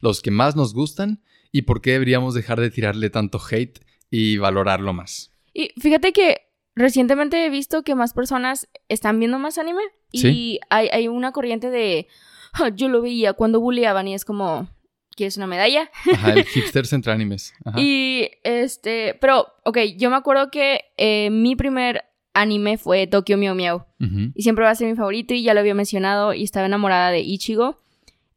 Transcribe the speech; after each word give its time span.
los 0.00 0.22
que 0.22 0.30
más 0.30 0.56
nos 0.56 0.74
gustan 0.74 1.22
y 1.52 1.62
por 1.62 1.80
qué 1.80 1.92
deberíamos 1.92 2.34
dejar 2.34 2.60
de 2.60 2.70
tirarle 2.70 3.10
tanto 3.10 3.40
hate 3.50 3.80
y 4.10 4.36
valorarlo 4.38 4.92
más. 4.92 5.32
Y 5.54 5.70
fíjate 5.80 6.12
que 6.12 6.42
recientemente 6.74 7.44
he 7.46 7.50
visto 7.50 7.82
que 7.82 7.94
más 7.94 8.12
personas 8.12 8.68
están 8.88 9.18
viendo 9.18 9.38
más 9.38 9.58
anime 9.58 9.82
y 10.12 10.18
Sí. 10.20 10.60
hay, 10.70 10.88
hay 10.92 11.08
una 11.08 11.32
corriente 11.32 11.70
de 11.70 12.06
"Ah, 12.52 12.68
yo 12.68 12.88
lo 12.88 13.00
veía 13.02 13.32
cuando 13.32 13.60
bulleaban 13.60 14.06
y 14.08 14.14
es 14.14 14.24
como 14.24 14.68
¿quieres 15.16 15.36
una 15.38 15.46
medalla? 15.46 15.90
Ajá, 16.12 16.32
el 16.32 16.44
hipsters 16.46 16.92
entre 16.92 17.12
animes. 17.12 17.54
Ajá. 17.64 17.80
Y 17.80 18.28
este, 18.44 19.14
pero 19.20 19.46
ok, 19.64 19.78
yo 19.96 20.10
me 20.10 20.16
acuerdo 20.16 20.50
que 20.50 20.82
eh, 20.98 21.30
mi 21.30 21.56
primer 21.56 22.04
anime 22.34 22.76
fue 22.76 23.06
Tokyo 23.06 23.38
Meow 23.38 23.76
Ujú. 23.98 24.32
y 24.34 24.42
siempre 24.42 24.64
va 24.66 24.70
a 24.70 24.74
ser 24.74 24.88
mi 24.90 24.94
favorito 24.94 25.32
y 25.32 25.42
ya 25.42 25.54
lo 25.54 25.60
había 25.60 25.74
mencionado 25.74 26.34
y 26.34 26.42
estaba 26.42 26.66
enamorada 26.66 27.10
de 27.10 27.20
Ichigo 27.20 27.78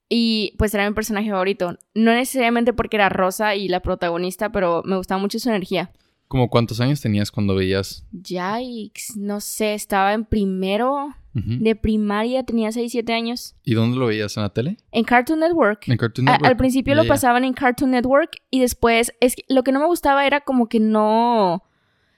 y 0.09 0.55
pues 0.57 0.73
era 0.73 0.87
mi 0.89 0.93
personaje 0.95 1.29
favorito. 1.29 1.77
No 1.93 2.11
necesariamente 2.13 2.73
porque 2.73 2.97
era 2.97 3.09
rosa 3.09 3.55
y 3.55 3.67
la 3.67 3.79
protagonista, 3.81 4.51
pero 4.51 4.81
me 4.85 4.97
gustaba 4.97 5.21
mucho 5.21 5.39
su 5.39 5.49
energía. 5.49 5.91
¿Cómo 6.27 6.49
cuántos 6.49 6.79
años 6.81 7.01
tenías 7.01 7.31
cuando 7.31 7.55
veías? 7.55 8.05
Yikes, 8.11 9.13
no 9.17 9.39
sé, 9.39 9.73
estaba 9.73 10.13
en 10.13 10.25
primero 10.25 11.15
de 11.33 11.73
primaria, 11.75 12.43
tenía 12.43 12.71
6, 12.71 12.91
7 12.91 13.13
años. 13.13 13.55
¿Y 13.63 13.73
dónde 13.73 13.97
lo 13.97 14.07
veías? 14.07 14.35
¿En 14.35 14.43
la 14.43 14.49
tele? 14.49 14.77
En 14.91 15.05
Cartoon 15.05 15.39
Network. 15.39 15.87
En 15.87 15.95
Cartoon 15.95 16.27
A- 16.27 16.31
Network. 16.33 16.49
al 16.51 16.57
principio 16.57 16.95
lo 16.95 17.07
pasaban 17.07 17.45
en 17.45 17.53
Cartoon 17.53 17.91
Network 17.91 18.31
y 18.51 18.59
después, 18.59 19.13
es 19.21 19.35
que 19.37 19.43
lo 19.47 19.63
que 19.63 19.71
no 19.71 19.79
me 19.79 19.85
gustaba 19.85 20.25
era 20.27 20.41
como 20.41 20.67
que 20.67 20.79
no... 20.81 21.63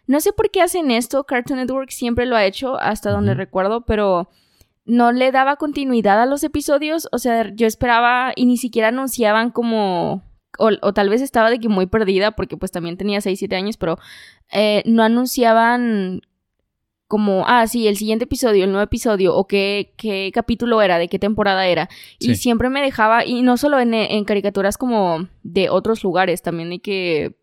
No 0.08 0.20
sé 0.22 0.34
por 0.34 0.50
qué 0.50 0.62
hacen 0.62 0.90
esto, 0.92 1.24
Cartoon 1.26 1.60
Network 1.60 1.92
siempre 1.92 2.26
lo 2.26 2.36
ha 2.36 2.46
hecho 2.46 2.78
hasta 2.80 3.12
donde 3.12 3.34
recuerdo, 3.36 3.86
pero 3.86 4.30
no 4.86 5.12
le 5.12 5.32
daba 5.32 5.56
continuidad 5.58 6.22
a 6.22 6.26
los 6.26 6.44
episodios, 6.44 7.08
o 7.12 7.18
sea, 7.20 7.50
yo 7.54 7.68
esperaba 7.68 8.34
y 8.36 8.46
ni 8.46 8.58
siquiera 8.58 8.88
anunciaban 8.90 9.52
como... 9.52 10.24
O, 10.60 10.70
o 10.82 10.94
tal 10.94 11.10
vez 11.10 11.22
estaba 11.22 11.50
de 11.50 11.60
que 11.60 11.70
muy 11.70 11.86
perdida 11.86 12.32
porque 12.32 12.58
pues 12.58 12.72
también 12.72 12.98
tenía 12.98 13.22
6, 13.22 13.40
7 13.40 13.56
años, 13.56 13.78
pero 13.78 13.98
eh, 14.52 14.84
no 14.86 15.02
anunciaban 15.02 16.22
como, 17.08 17.46
ah, 17.48 17.68
sí, 17.68 17.88
el 17.88 17.96
siguiente 17.98 18.26
episodio, 18.26 18.64
el 18.66 18.72
nuevo 18.72 18.84
episodio, 18.84 19.36
o 19.36 19.46
qué, 19.48 19.94
qué 19.98 20.30
capítulo 20.34 20.82
era, 20.82 20.98
de 20.98 21.08
qué 21.10 21.20
temporada 21.20 21.68
era. 21.68 21.90
Y 22.20 22.36
siempre 22.36 22.70
me 22.70 22.82
dejaba, 22.82 23.26
y 23.26 23.42
no 23.44 23.58
solo 23.58 23.80
en, 23.80 23.94
en 23.94 24.24
caricaturas 24.26 24.78
como 24.78 25.28
de 25.44 25.70
otros 25.70 26.04
lugares, 26.04 26.42
también 26.42 26.70
de 26.70 26.80
que... 26.80 27.36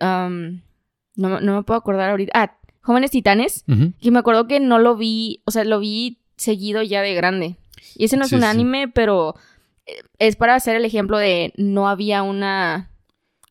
no, 0.00 1.28
me- 1.28 1.40
no 1.40 1.54
me 1.56 1.62
puedo 1.62 1.78
acordar 1.78 2.10
ahorita. 2.10 2.32
Ah, 2.34 2.58
Jóvenes 2.90 3.12
Titanes, 3.12 3.62
Ujú. 3.68 3.92
que 4.00 4.10
me 4.10 4.18
acuerdo 4.18 4.48
que 4.48 4.58
no 4.58 4.80
lo 4.80 4.96
vi, 4.96 5.42
o 5.44 5.52
sea, 5.52 5.62
lo 5.64 5.78
vi 5.78 6.18
seguido 6.36 6.82
ya 6.82 7.02
de 7.02 7.14
grande. 7.14 7.56
Y 7.94 8.06
ese 8.06 8.16
no 8.16 8.24
es 8.24 8.30
Sí, 8.30 8.34
un 8.34 8.40
sí. 8.42 8.46
anime, 8.48 8.88
pero 8.88 9.36
eh, 9.86 9.92
es 10.18 10.34
para 10.34 10.56
hacer 10.56 10.74
el 10.74 10.84
ejemplo 10.84 11.16
de 11.18 11.52
no 11.56 11.88
había 11.88 12.22
una 12.22 12.90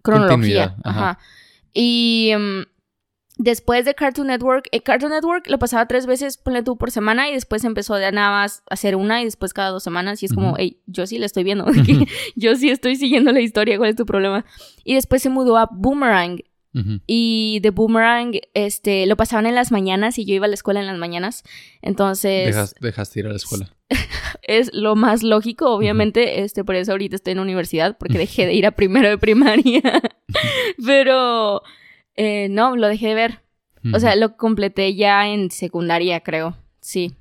cronología. 0.02 0.76
Ajá. 0.84 1.00
Ajá. 1.12 1.20
Y 1.74 2.32
mm, 2.38 2.62
después 3.38 3.86
de 3.86 3.96
Cartoon 3.96 4.28
Network, 4.28 4.68
eh, 4.72 4.82
Cartoon 4.82 5.12
Network 5.12 5.48
lo 5.50 5.58
pasaba 5.60 5.88
tres 5.88 6.06
veces, 6.06 6.38
ponle 6.38 6.64
tú, 6.64 6.78
por 6.78 6.92
semana, 6.92 7.30
y 7.30 7.34
después 7.34 7.64
empezó 7.64 7.96
de 7.96 8.12
nada 8.12 8.32
más 8.32 8.64
a 8.70 8.74
hacer 8.74 8.96
una 8.96 9.22
y 9.22 9.26
después 9.26 9.54
cada 9.54 9.70
dos 9.70 9.84
semanas. 9.84 10.22
Y 10.22 10.26
es 10.26 10.34
como, 10.34 10.50
Ujú. 10.50 10.56
hey, 10.60 10.82
yo 10.88 11.06
sí 11.08 11.18
la 11.18 11.26
estoy 11.26 11.44
viendo. 11.44 11.66
yo 12.36 12.56
sí 12.56 12.70
estoy 12.70 12.96
siguiendo 12.96 13.32
la 13.32 13.40
historia, 13.42 13.78
¿cuál 13.78 13.92
es 13.92 13.96
tu 13.96 14.06
problema? 14.06 14.46
Y 14.84 14.96
después 14.96 15.22
se 15.22 15.30
mudó 15.30 15.58
a 15.58 15.70
Boomerang. 15.72 16.40
Y 17.08 17.60
de 17.62 17.72
Boomerang, 17.72 18.40
este, 18.54 19.06
lo 19.06 19.18
pasaban 19.18 19.48
en 19.48 19.56
las 19.56 19.72
mañanas 19.72 20.20
y 20.20 20.26
yo 20.26 20.36
iba 20.36 20.46
a 20.46 20.48
la 20.48 20.54
escuela 20.54 20.80
en 20.80 20.88
las 20.88 20.98
mañanas. 20.98 21.44
Entonces, 21.82 22.48
Dejas, 22.48 22.76
dejaste 22.80 23.20
ir 23.22 23.26
a 23.26 23.30
la 23.30 23.36
escuela. 23.36 23.70
es 24.44 24.72
lo 24.74 24.96
más 24.96 25.24
lógico, 25.24 25.72
obviamente. 25.74 26.42
Este, 26.44 26.64
por 26.64 26.76
eso 26.76 26.92
ahorita 26.92 27.16
estoy 27.16 27.32
en 27.32 27.38
la 27.38 27.44
universidad, 27.44 27.98
porque 27.98 28.18
dejé 28.18 28.46
de 28.46 28.54
ir 28.54 28.66
a 28.66 28.72
primero 28.72 29.10
de 29.10 29.18
primaria. 29.18 29.82
Pero, 30.86 31.64
eh, 32.16 32.48
no, 32.50 32.76
lo 32.76 32.88
dejé 32.88 33.10
de 33.10 33.16
ver. 33.16 33.40
O 33.94 34.00
sea, 34.00 34.16
lo 34.18 34.36
completé 34.36 34.94
ya 34.96 35.28
en 35.30 35.52
secundaria, 35.52 36.20
creo. 36.20 36.58
Sí. 36.82 37.16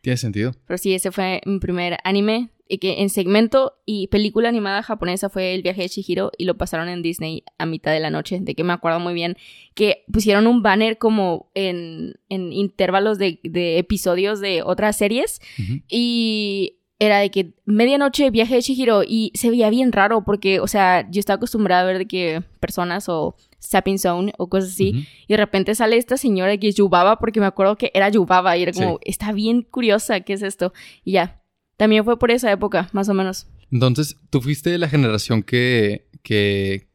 Tiene 0.00 0.16
sentido. 0.16 0.54
Pero 0.66 0.76
sí, 0.76 0.92
ese 0.92 1.12
fue 1.12 1.40
mi 1.46 1.60
primer 1.60 1.98
anime. 2.02 2.50
Que 2.68 3.02
en 3.02 3.10
segmento 3.10 3.74
y 3.84 4.06
película 4.06 4.48
animada 4.48 4.82
japonesa 4.82 5.28
fue 5.28 5.54
El 5.54 5.62
viaje 5.62 5.82
de 5.82 5.88
Chihiro 5.90 6.32
y 6.38 6.44
lo 6.44 6.56
pasaron 6.56 6.88
en 6.88 7.02
Disney 7.02 7.44
a 7.58 7.66
mitad 7.66 7.92
de 7.92 8.00
la 8.00 8.08
noche. 8.10 8.38
De 8.40 8.54
que 8.54 8.64
me 8.64 8.72
acuerdo 8.72 8.98
muy 9.00 9.12
bien 9.14 9.36
que 9.74 10.04
pusieron 10.10 10.46
un 10.46 10.62
banner 10.62 10.96
como 10.98 11.50
en, 11.54 12.14
en 12.30 12.52
intervalos 12.52 13.18
de, 13.18 13.40
de 13.42 13.78
episodios 13.78 14.40
de 14.40 14.62
otras 14.62 14.96
series 14.96 15.40
y 15.88 16.78
era 16.98 17.18
de 17.18 17.30
que 17.30 17.54
medianoche 17.64 18.30
viaje 18.30 18.54
de 18.54 18.62
Chihiro 18.62 19.02
y 19.02 19.32
se 19.34 19.50
veía 19.50 19.70
bien 19.70 19.90
raro 19.90 20.24
porque, 20.24 20.60
o 20.60 20.68
sea, 20.68 21.08
yo 21.10 21.18
estaba 21.18 21.36
acostumbrada 21.36 21.82
a 21.82 21.84
ver 21.86 21.98
de 21.98 22.06
que 22.06 22.42
personas 22.60 23.08
o 23.08 23.34
Sapping 23.58 23.98
Zone 23.98 24.32
o 24.38 24.48
cosas 24.48 24.70
así 24.70 25.06
y 25.26 25.32
de 25.32 25.36
repente 25.36 25.74
sale 25.74 25.96
esta 25.96 26.16
señora 26.16 26.56
que 26.58 26.68
es 26.68 26.76
Yubaba 26.76 27.18
porque 27.18 27.40
me 27.40 27.46
acuerdo 27.46 27.76
que 27.76 27.90
era 27.92 28.08
Yubaba 28.08 28.56
y 28.56 28.62
era 28.62 28.72
como, 28.72 28.98
Sí. 29.02 29.10
está 29.10 29.32
bien 29.32 29.62
curiosa, 29.62 30.20
¿qué 30.20 30.32
es 30.34 30.42
esto? 30.42 30.72
Y 31.04 31.12
ya, 31.12 31.41
también 31.82 32.04
fue 32.04 32.16
por 32.16 32.30
esa 32.30 32.52
época, 32.52 32.88
más 32.92 33.08
o 33.08 33.14
menos. 33.14 33.48
Entonces, 33.72 34.16
tú 34.30 34.40
fuiste 34.40 34.70
de 34.70 34.78
la 34.78 34.88
generación 34.88 35.42
que, 35.42 36.06
que 36.22 36.86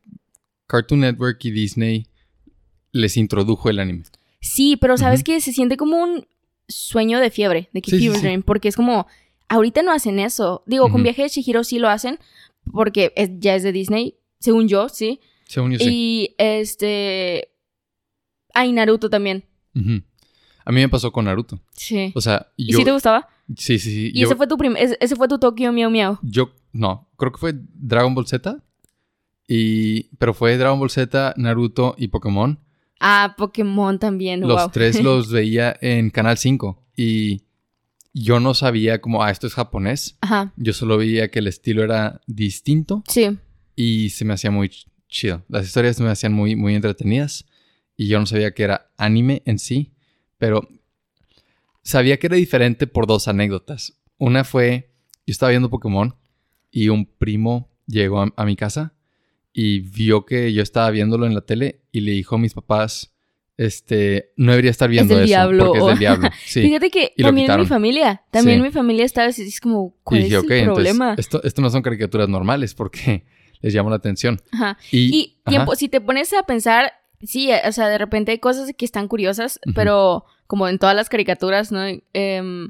Cartoon 0.65 1.01
Network 1.01 1.43
y 1.43 1.51
Disney 1.51 2.07
les 2.93 3.17
introdujo 3.17 3.69
el 3.69 3.79
anime. 3.79 4.03
Sí, 4.39 4.77
pero 4.77 4.97
sabes 4.97 5.25
que 5.25 5.41
se 5.41 5.51
siente 5.51 5.75
como 5.75 5.97
un 6.01 6.25
sueño 6.69 7.19
de 7.19 7.31
fiebre, 7.31 7.69
de 7.73 7.81
que 7.81 7.91
Sí, 7.91 7.99
fever 7.99 8.15
sí. 8.15 8.21
dream, 8.23 8.43
porque 8.43 8.69
es 8.69 8.77
como, 8.77 9.07
ahorita 9.49 9.81
no 9.83 9.91
hacen 9.91 10.19
eso. 10.19 10.63
Digo, 10.67 10.89
con 10.89 11.03
viaje 11.03 11.23
de 11.23 11.29
Chihiro 11.31 11.65
sí 11.65 11.79
lo 11.79 11.89
hacen 11.89 12.17
porque 12.71 13.11
es- 13.17 13.31
ya 13.39 13.55
es 13.55 13.63
de 13.63 13.73
Disney, 13.73 14.15
según 14.39 14.69
yo, 14.69 14.87
sí. 14.87 15.19
Según 15.47 15.73
yo 15.73 15.79
sí. 15.79 15.85
Y 15.89 16.35
este. 16.37 17.49
Ay, 18.53 18.71
Naruto 18.71 19.09
también. 19.09 19.43
A 20.63 20.71
mí 20.71 20.79
me 20.79 20.87
pasó 20.87 21.11
con 21.11 21.25
Naruto. 21.25 21.59
Sí. 21.73 22.13
O 22.15 22.21
sea, 22.21 22.47
¿Y 22.55 22.71
yo... 22.71 22.77
si 22.79 22.85
te 22.85 22.91
gustaba? 22.93 23.27
Sí, 23.55 23.79
sí, 23.79 23.91
sí. 23.91 24.11
Y 24.13 24.21
yo, 24.21 24.27
ese 24.27 24.35
fue 24.35 24.47
tu 24.47 24.57
ese, 24.77 24.97
ese 24.99 25.15
fue 25.15 25.27
tu 25.27 25.39
Tokyo 25.39 25.71
Miau 25.71 25.89
Miau. 25.89 26.19
yo... 26.21 26.51
No, 26.73 27.09
creo 27.17 27.31
que 27.31 27.39
fue 27.39 27.53
Dragon 27.55 28.13
Ball 28.13 28.27
Z. 28.27 28.61
Y... 29.47 30.03
Pero 30.17 30.33
fue 30.33 30.57
Dragon 30.57 30.79
Ball 30.79 30.89
Z, 30.89 31.33
Naruto 31.37 31.95
y 31.97 32.09
Pokémon. 32.09 32.59
Ah, 32.99 33.35
Pokémon 33.37 33.97
también. 33.99 34.41
Los 34.41 34.61
wow. 34.61 34.71
tres 34.71 35.01
los 35.03 35.31
veía 35.31 35.75
en 35.81 36.09
Canal 36.09 36.37
5. 36.37 36.85
Y 36.95 37.43
yo 38.13 38.39
no 38.39 38.53
sabía 38.53 38.99
como, 39.01 39.23
ah, 39.23 39.31
esto 39.31 39.47
es 39.47 39.53
japonés. 39.53 40.17
Ajá. 40.21 40.53
Yo 40.57 40.73
solo 40.73 40.97
veía 40.97 41.29
que 41.29 41.39
el 41.39 41.47
estilo 41.47 41.83
era 41.83 42.21
distinto. 42.27 43.03
Sí. 43.07 43.37
y 43.75 44.09
se 44.09 44.25
me 44.25 44.33
hacía 44.33 44.51
muy 44.51 44.67
ch- 44.69 44.87
chido. 45.07 45.43
Las 45.47 45.65
historias 45.65 45.99
me 46.01 46.09
hacían 46.09 46.33
muy, 46.33 46.55
muy 46.55 46.75
entretenidas 46.75 47.45
y 47.95 48.07
yo 48.07 48.19
no 48.19 48.25
sabía 48.25 48.53
que 48.53 48.63
era 48.63 48.91
anime 48.97 49.41
en 49.45 49.57
sí, 49.59 49.93
pero 50.37 50.67
sabía 51.87 52.17
que 52.17 52.27
era 52.27 52.35
diferente 52.35 52.87
por 52.87 53.07
dos 53.07 53.27
anécdotas. 53.27 53.97
Una 54.17 54.43
fue, 54.43 54.91
yo 55.25 55.31
estaba 55.31 55.51
viendo 55.51 55.69
Pokémon 55.69 56.15
y 56.71 56.89
un 56.89 57.05
primo 57.05 57.69
llegó 57.87 58.21
a, 58.21 58.33
a 58.35 58.45
mi 58.45 58.55
casa 58.55 58.93
y 59.53 59.79
vio 59.79 60.25
que 60.25 60.51
yo 60.53 60.61
estaba 60.61 60.89
viéndolo 60.91 61.25
en 61.25 61.33
la 61.33 61.41
tele 61.41 61.81
y 61.91 62.01
le 62.01 62.11
dijo 62.11 62.35
a 62.35 62.39
mis 62.39 62.53
papás, 62.53 63.13
este, 63.57 64.33
no 64.37 64.51
debería 64.51 64.69
estar 64.71 64.89
viendo 64.89 65.15
del 65.15 65.23
eso 65.23 65.29
diablo, 65.29 65.65
porque 65.65 65.79
es 65.79 65.85
del 65.87 65.99
diablo. 65.99 66.29
Sí. 66.45 66.61
Fíjate 66.61 66.91
que 66.91 67.13
Y 67.15 67.23
también 67.23 67.57
mi 67.59 67.65
familia. 67.65 68.21
También 68.31 68.59
Sí. 68.59 68.63
mi 68.63 68.71
familia 68.71 69.05
estaba 69.05 69.27
así. 69.29 69.43
Es 69.43 69.59
como, 69.59 69.95
Y 69.97 70.03
¿cuál 70.03 70.23
dije, 70.23 70.35
es 70.35 70.43
el 70.43 70.51
entonces 70.51 70.65
problema? 70.65 71.15
esto, 71.17 71.43
esto 71.43 71.61
no 71.61 71.69
son 71.69 71.81
caricaturas 71.81 72.29
normales 72.29 72.75
porque 72.75 73.25
les 73.61 73.73
llama 73.73 73.89
la 73.89 73.95
atención. 73.95 74.39
Ajá. 74.51 74.77
Y, 74.91 74.99
Y 75.15 75.37
ajá. 75.45 75.49
tiempo, 75.51 75.75
si 75.75 75.89
te 75.89 76.01
pones 76.01 76.31
a 76.33 76.43
pensar, 76.43 76.91
sí, 77.23 77.49
o 77.65 77.71
sea, 77.71 77.87
de 77.89 77.97
repente 77.97 78.31
hay 78.31 78.39
cosas 78.39 78.71
que 78.77 78.85
están 78.85 79.07
curiosas, 79.07 79.59
pero 79.75 80.25
como 80.47 80.67
en 80.67 80.79
todas 80.79 80.95
las 80.95 81.09
caricaturas, 81.09 81.71
¿no? 81.71 81.81
Em, 82.13 82.69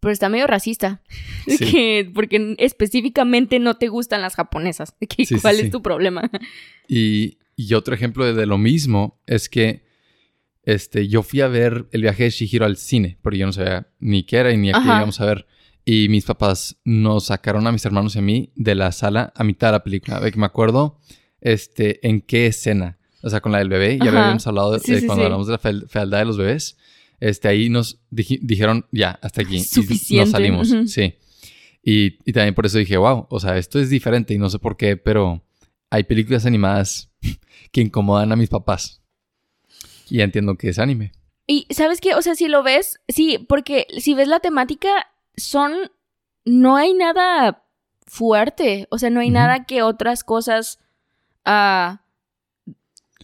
pero 0.00 0.12
está 0.12 0.28
medio 0.28 0.46
racista. 0.46 1.02
Sí. 1.46 1.56
Que- 1.58 2.10
porque 2.14 2.54
específicamente 2.58 3.58
no 3.58 3.76
te 3.78 3.88
gustan 3.88 4.20
las 4.22 4.34
japonesas. 4.36 4.92
Que, 5.00 5.24
Sí, 5.24 5.36
sí, 5.36 5.40
¿Cuál 5.40 5.56
sí. 5.56 5.62
es 5.62 5.70
tu 5.70 5.80
problema? 5.82 6.30
Y, 6.86 7.38
y 7.56 7.72
otro 7.74 7.94
ejemplo 7.94 8.24
de, 8.26 8.34
de 8.34 8.44
lo 8.46 8.58
mismo 8.58 9.18
es 9.26 9.48
que 9.48 9.82
este, 10.64 11.08
yo 11.08 11.22
fui 11.22 11.40
a 11.40 11.48
ver 11.48 11.86
el 11.92 12.02
viaje 12.02 12.24
de 12.24 12.30
Shihiro 12.30 12.66
al 12.66 12.76
cine, 12.76 13.16
pero 13.22 13.34
yo 13.36 13.46
no 13.46 13.52
sabía 13.52 13.88
ni 13.98 14.24
qué 14.24 14.36
era 14.36 14.52
y 14.52 14.58
ni 14.58 14.68
a 14.68 14.74
qué 14.74 14.78
Ajá. 14.80 14.96
íbamos 14.98 15.20
a 15.22 15.24
ver. 15.26 15.46
Y 15.86 16.08
mis 16.10 16.26
papás 16.26 16.76
nos 16.84 17.26
sacaron 17.26 17.66
a 17.66 17.72
mis 17.72 17.84
hermanos 17.86 18.14
y 18.14 18.18
a 18.18 18.22
mí 18.22 18.52
de 18.56 18.74
la 18.74 18.92
sala 18.92 19.32
a 19.34 19.42
mitad 19.44 19.68
de 19.68 19.72
la 19.72 19.82
película. 19.84 20.20
De 20.20 20.30
que 20.30 20.38
me 20.38 20.44
acuerdo 20.44 21.00
este, 21.40 22.06
en 22.06 22.20
qué 22.20 22.46
escena. 22.46 22.97
O 23.22 23.30
sea, 23.30 23.40
con 23.40 23.52
la 23.52 23.58
del 23.58 23.68
bebé. 23.68 23.98
Ya 23.98 24.08
habíamos 24.10 24.46
hablado 24.46 24.72
de, 24.72 24.80
Sí, 24.80 24.92
de 24.92 25.00
sí, 25.00 25.06
cuando 25.06 25.22
sí. 25.22 25.26
hablamos 25.26 25.46
de 25.46 25.52
la 25.52 25.58
feal- 25.58 25.86
fealdad 25.88 26.18
de 26.20 26.24
los 26.24 26.36
bebés. 26.38 26.76
Este, 27.20 27.48
ahí 27.48 27.68
nos 27.68 27.98
dij- 28.12 28.38
dijeron, 28.42 28.86
ya, 28.92 29.18
hasta 29.22 29.42
aquí. 29.42 29.56
Y 29.56 29.60
Suficiente. 29.64 30.24
nos 30.26 30.30
salimos. 30.32 30.70
Ujú. 30.70 30.86
Sí. 30.86 31.14
Y, 31.82 32.18
y 32.28 32.32
también 32.32 32.54
por 32.54 32.66
eso 32.66 32.78
dije, 32.78 32.96
wow, 32.96 33.26
o 33.30 33.40
sea, 33.40 33.56
esto 33.58 33.78
es 33.80 33.90
diferente 33.90 34.34
y 34.34 34.38
no 34.38 34.50
sé 34.50 34.58
por 34.58 34.76
qué, 34.76 34.96
pero 34.96 35.42
hay 35.90 36.04
películas 36.04 36.46
animadas 36.46 37.10
que 37.72 37.80
incomodan 37.80 38.30
a 38.32 38.36
mis 38.36 38.50
papás. 38.50 39.02
Y 40.10 40.18
ya 40.18 40.24
entiendo 40.24 40.56
que 40.56 40.68
es 40.68 40.78
anime. 40.78 41.12
Y 41.46 41.66
¿sabes 41.70 42.00
qué? 42.00 42.14
O 42.14 42.22
sea, 42.22 42.34
si 42.34 42.46
lo 42.48 42.62
ves, 42.62 43.00
sí, 43.08 43.44
porque 43.48 43.86
si 43.98 44.14
ves 44.14 44.28
la 44.28 44.40
temática, 44.40 44.88
son... 45.36 45.72
No 46.44 46.76
hay 46.76 46.94
nada 46.94 47.64
fuerte. 48.06 48.86
O 48.90 48.98
sea, 48.98 49.10
no 49.10 49.20
hay 49.20 49.26
Ujú. 49.28 49.34
nada 49.34 49.64
que 49.66 49.82
otras 49.82 50.24
cosas 50.24 50.78
ah, 51.44 52.02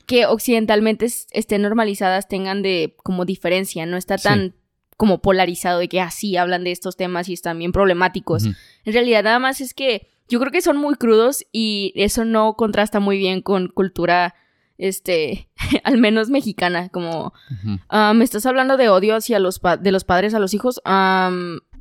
que 0.06 0.26
occidentalmente 0.26 1.06
es- 1.06 1.26
estén 1.30 1.62
normalizadas 1.62 2.28
tengan 2.28 2.62
de 2.62 2.94
como 3.02 3.24
diferencia. 3.24 3.86
No 3.86 3.96
está 3.96 4.18
Sí. 4.18 4.24
tan 4.24 4.54
como 4.96 5.20
polarizado 5.20 5.80
de 5.80 5.88
que 5.88 6.00
así 6.00 6.36
hablan 6.36 6.62
de 6.64 6.70
estos 6.70 6.96
temas 6.96 7.28
y 7.28 7.32
están 7.32 7.58
bien 7.58 7.72
problemáticos. 7.72 8.44
En 8.44 8.92
realidad 8.92 9.24
nada 9.24 9.38
más 9.40 9.60
es 9.60 9.74
que 9.74 10.06
yo 10.28 10.38
creo 10.38 10.52
que 10.52 10.62
son 10.62 10.76
muy 10.76 10.94
crudos 10.94 11.44
y 11.52 11.92
eso 11.96 12.24
no 12.24 12.54
contrasta 12.54 13.00
muy 13.00 13.18
bien 13.18 13.42
con 13.42 13.68
cultura, 13.68 14.34
este, 14.78 15.48
al 15.84 15.98
menos 15.98 16.30
mexicana, 16.30 16.88
como. 16.90 17.32
Ah, 17.88 18.12
me 18.14 18.24
estás 18.24 18.46
hablando 18.46 18.76
de 18.76 18.88
odio 18.88 19.16
hacia 19.16 19.38
los 19.40 19.58
pa- 19.58 19.76
de 19.76 19.90
los 19.92 20.04
padres 20.04 20.32
a 20.34 20.38
los 20.38 20.54
hijos. 20.54 20.80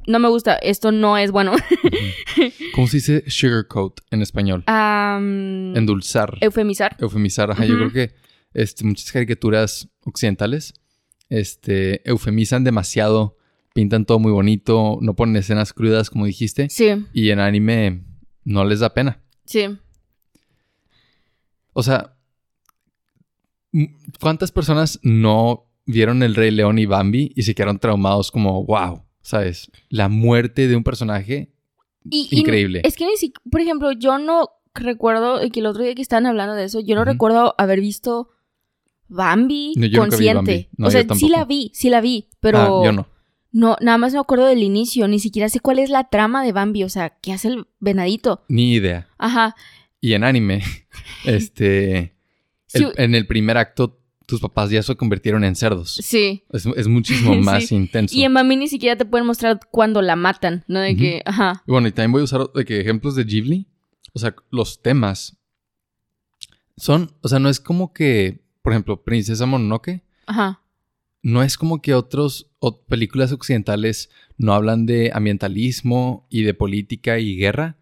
No 0.08 0.20
me 0.20 0.28
gusta, 0.30 0.56
esto 0.56 0.92
no 0.92 1.18
es 1.18 1.32
bueno. 1.32 1.54
¿Cómo 2.76 2.88
se 2.88 2.98
dice 2.98 3.24
sugarcoat 3.28 4.00
en 4.12 4.22
español? 4.22 4.64
Endulzar. 4.68 6.38
eufemizar. 6.42 6.96
eufemizar. 7.00 7.52
Ajá, 7.52 7.66
Yo 7.66 7.76
creo 7.76 7.92
que 7.92 8.16
este, 8.54 8.84
muchas 8.86 9.12
caricaturas 9.12 9.90
occidentales 10.06 10.74
este, 11.30 12.08
eufemizan 12.08 12.64
demasiado, 12.64 13.38
pintan 13.74 14.06
todo 14.06 14.20
muy 14.20 14.32
bonito, 14.32 15.00
no 15.02 15.16
ponen 15.16 15.36
escenas 15.38 15.74
crudas, 15.74 16.10
como 16.10 16.26
dijiste, 16.26 16.70
Sí, 16.70 16.90
y 17.14 17.30
en 17.32 17.40
anime 17.40 18.04
no 18.44 18.66
les 18.66 18.80
da 18.80 18.94
pena. 18.94 19.22
sí. 19.46 19.78
O 21.76 21.82
sea, 21.82 22.16
¿cuántas 24.20 24.52
personas 24.52 25.00
no 25.02 25.72
vieron 25.88 26.22
El 26.22 26.36
Rey 26.36 26.52
León 26.52 26.78
y 26.78 26.86
Bambi 26.86 27.32
y 27.36 27.42
se 27.42 27.56
quedaron 27.56 27.80
traumados 27.80 28.30
como, 28.30 28.64
wow, 28.64 29.04
¿sabes? 29.24 29.72
La 29.90 30.08
muerte 30.10 30.68
de 30.68 30.76
un 30.76 30.84
personaje 30.84 31.50
Y, 32.08 32.28
y 32.30 32.40
Increíble. 32.42 32.82
es 32.86 32.96
que 32.96 33.06
ni 33.08 33.18
siquiera, 33.18 33.42
por 33.50 33.62
ejemplo, 33.62 33.92
yo 33.94 34.20
no 34.20 34.50
recuerdo 34.76 35.40
que 35.52 35.60
el 35.62 35.66
otro 35.66 35.82
día 35.84 35.96
que 35.96 36.02
estaban 36.04 36.28
hablando 36.28 36.54
de 36.54 36.66
eso, 36.66 36.80
yo 36.80 36.96
no 36.96 37.04
recuerdo 37.06 37.56
haber 37.58 37.80
visto 37.82 38.30
Bambi 39.08 39.74
No, 39.76 39.86
yo 39.86 40.00
consciente. 40.00 40.36
Bambi. 40.36 40.70
No, 40.78 40.88
o 40.88 40.92
sea, 40.92 41.02
yo 41.04 41.16
sí 41.16 41.30
la 41.30 41.46
vi, 41.46 41.72
sí 41.74 41.90
la 41.90 42.02
vi, 42.02 42.28
pero 42.40 42.58
Ah, 42.60 42.86
yo 42.86 42.92
no. 42.92 43.08
no, 43.52 43.78
nada 43.82 43.98
más 43.98 44.14
me 44.14 44.20
acuerdo 44.20 44.46
del 44.46 44.64
inicio, 44.64 45.08
ni 45.08 45.20
siquiera 45.20 45.50
sé 45.50 45.60
cuál 45.60 45.80
es 45.80 45.90
la 45.90 46.06
trama 46.10 46.44
de 46.44 46.52
Bambi, 46.52 46.84
o 46.84 46.90
sea, 46.90 47.10
¿qué 47.22 47.34
hace 47.34 47.50
el 47.50 47.66
venadito? 47.80 48.44
Ni 48.50 48.74
idea. 48.74 49.08
Ajá. 49.18 49.56
Y 50.02 50.14
en 50.14 50.24
anime, 50.24 50.64
este, 51.26 52.14
Sí, 52.68 52.86
en 52.98 53.14
el 53.14 53.28
primer 53.28 53.58
acto, 53.58 54.00
tus 54.26 54.40
papás 54.40 54.70
ya 54.70 54.82
se 54.84 54.96
convirtieron 54.96 55.44
en 55.44 55.56
cerdos. 55.56 55.96
sí. 56.04 56.44
Es, 56.52 56.66
es 56.66 56.88
muchísimo 56.88 57.34
Sí. 57.36 57.40
más 57.42 57.72
intenso. 57.72 58.16
Y 58.16 58.24
en 58.24 58.34
Bambi 58.34 58.56
ni 58.56 58.68
siquiera 58.68 58.96
te 58.98 59.06
pueden 59.06 59.28
mostrar 59.28 59.60
cuando 59.72 60.02
la 60.02 60.16
matan, 60.16 60.64
¿no? 60.68 60.80
De 60.80 60.96
que, 60.96 61.22
ajá. 61.26 61.64
Y 61.68 61.72
bueno, 61.72 61.88
y 61.88 61.92
también 61.92 62.12
voy 62.12 62.22
a 62.22 62.26
usar 62.26 62.52
de 62.54 62.66
que 62.66 62.80
ejemplos 62.82 63.16
de 63.16 63.24
Ghibli. 63.24 63.68
O 64.14 64.20
sea, 64.20 64.36
los 64.52 64.82
temas 64.82 65.38
son, 66.78 67.12
o 67.22 67.28
sea, 67.28 67.40
no 67.40 67.50
es 67.50 67.60
como 67.60 67.94
que, 67.94 68.42
por 68.62 68.74
ejemplo, 68.74 69.04
Princesa 69.04 69.46
Mononoke, 69.46 70.02
Ajá. 70.26 70.62
no 71.22 71.44
es 71.44 71.58
como 71.58 71.82
que 71.82 71.94
otros 71.94 72.50
o 72.60 72.82
películas 72.86 73.32
occidentales 73.32 74.10
no 74.38 74.54
hablan 74.54 74.86
de 74.86 75.12
ambientalismo 75.14 76.26
y 76.30 76.44
de 76.44 76.54
política 76.54 77.20
y 77.20 77.36
guerra, 77.36 77.78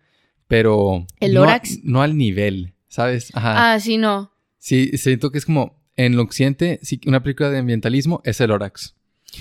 pero 0.48 1.06
El 1.20 1.34
no, 1.34 1.44
a- 1.44 1.62
no 1.84 2.02
al 2.02 2.18
nivel, 2.18 2.74
¿sabes? 2.88 3.32
Ajá. 3.36 3.74
Ah, 3.74 3.80
sí, 3.80 3.98
no. 3.98 4.32
Sí, 4.58 4.92
siento 4.98 5.32
que 5.32 5.38
es 5.38 5.46
como 5.46 5.81
en 5.98 6.14
el 6.14 6.20
occidente, 6.20 6.80
una 7.06 7.22
película 7.22 7.50
de 7.50 7.60
ambientalismo 7.60 8.22
es 8.24 8.40
el 8.42 8.50
Lorax. 8.50 8.96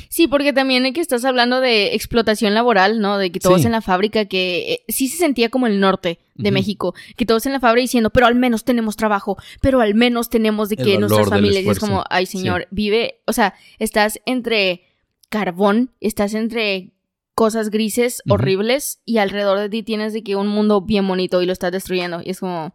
Sí, 0.09 0.29
porque 0.29 0.53
también 0.53 0.87
es 0.87 0.93
que 0.95 1.01
estás 1.01 1.25
hablando 1.25 1.61
de 1.61 1.95
explotación 1.97 2.55
laboral, 2.55 3.01
¿no? 3.01 3.19
De 3.19 3.33
que 3.33 3.41
todos 3.41 3.61
Sí. 3.63 3.67
en 3.67 3.73
la 3.73 3.81
fábrica, 3.81 4.27
que 4.27 4.73
eh, 4.75 4.85
sí 4.87 5.09
se 5.09 5.17
sentía 5.17 5.49
como 5.49 5.67
el 5.67 5.81
norte 5.81 6.21
de. 6.37 6.53
México, 6.53 6.95
que 7.17 7.27
todos 7.27 7.45
en 7.47 7.53
la 7.53 7.61
fábrica 7.61 7.83
diciendo, 7.83 8.11
pero 8.11 8.27
al 8.27 8.35
menos 8.37 8.65
tenemos 8.65 8.95
trabajo, 8.97 9.37
pero 9.61 9.81
al 9.81 9.95
menos 9.95 10.31
tenemos 10.31 10.69
de 10.69 10.77
que 10.77 10.97
nuestras 10.99 11.29
familias, 11.29 11.65
y 11.65 11.69
es 11.69 11.79
como, 11.81 12.05
ay 12.09 12.27
señor, 12.27 12.67
vive, 12.71 13.21
o 13.27 13.33
sea, 13.33 13.55
estás 13.79 14.21
entre 14.27 14.83
carbón, 15.29 15.91
estás 16.01 16.35
entre 16.35 16.93
cosas 17.35 17.71
grises, 17.71 18.23
horribles, 18.29 19.01
y 19.05 19.19
alrededor 19.19 19.59
de 19.59 19.69
ti 19.71 19.83
tienes 19.83 20.13
de 20.13 20.23
que 20.23 20.37
un 20.37 20.47
mundo 20.47 20.81
bien 20.83 21.07
bonito 21.07 21.43
y 21.43 21.47
lo 21.47 21.53
estás 21.53 21.73
destruyendo. 21.73 22.21
Y 22.25 22.31
es 22.31 22.41
como, 22.41 22.75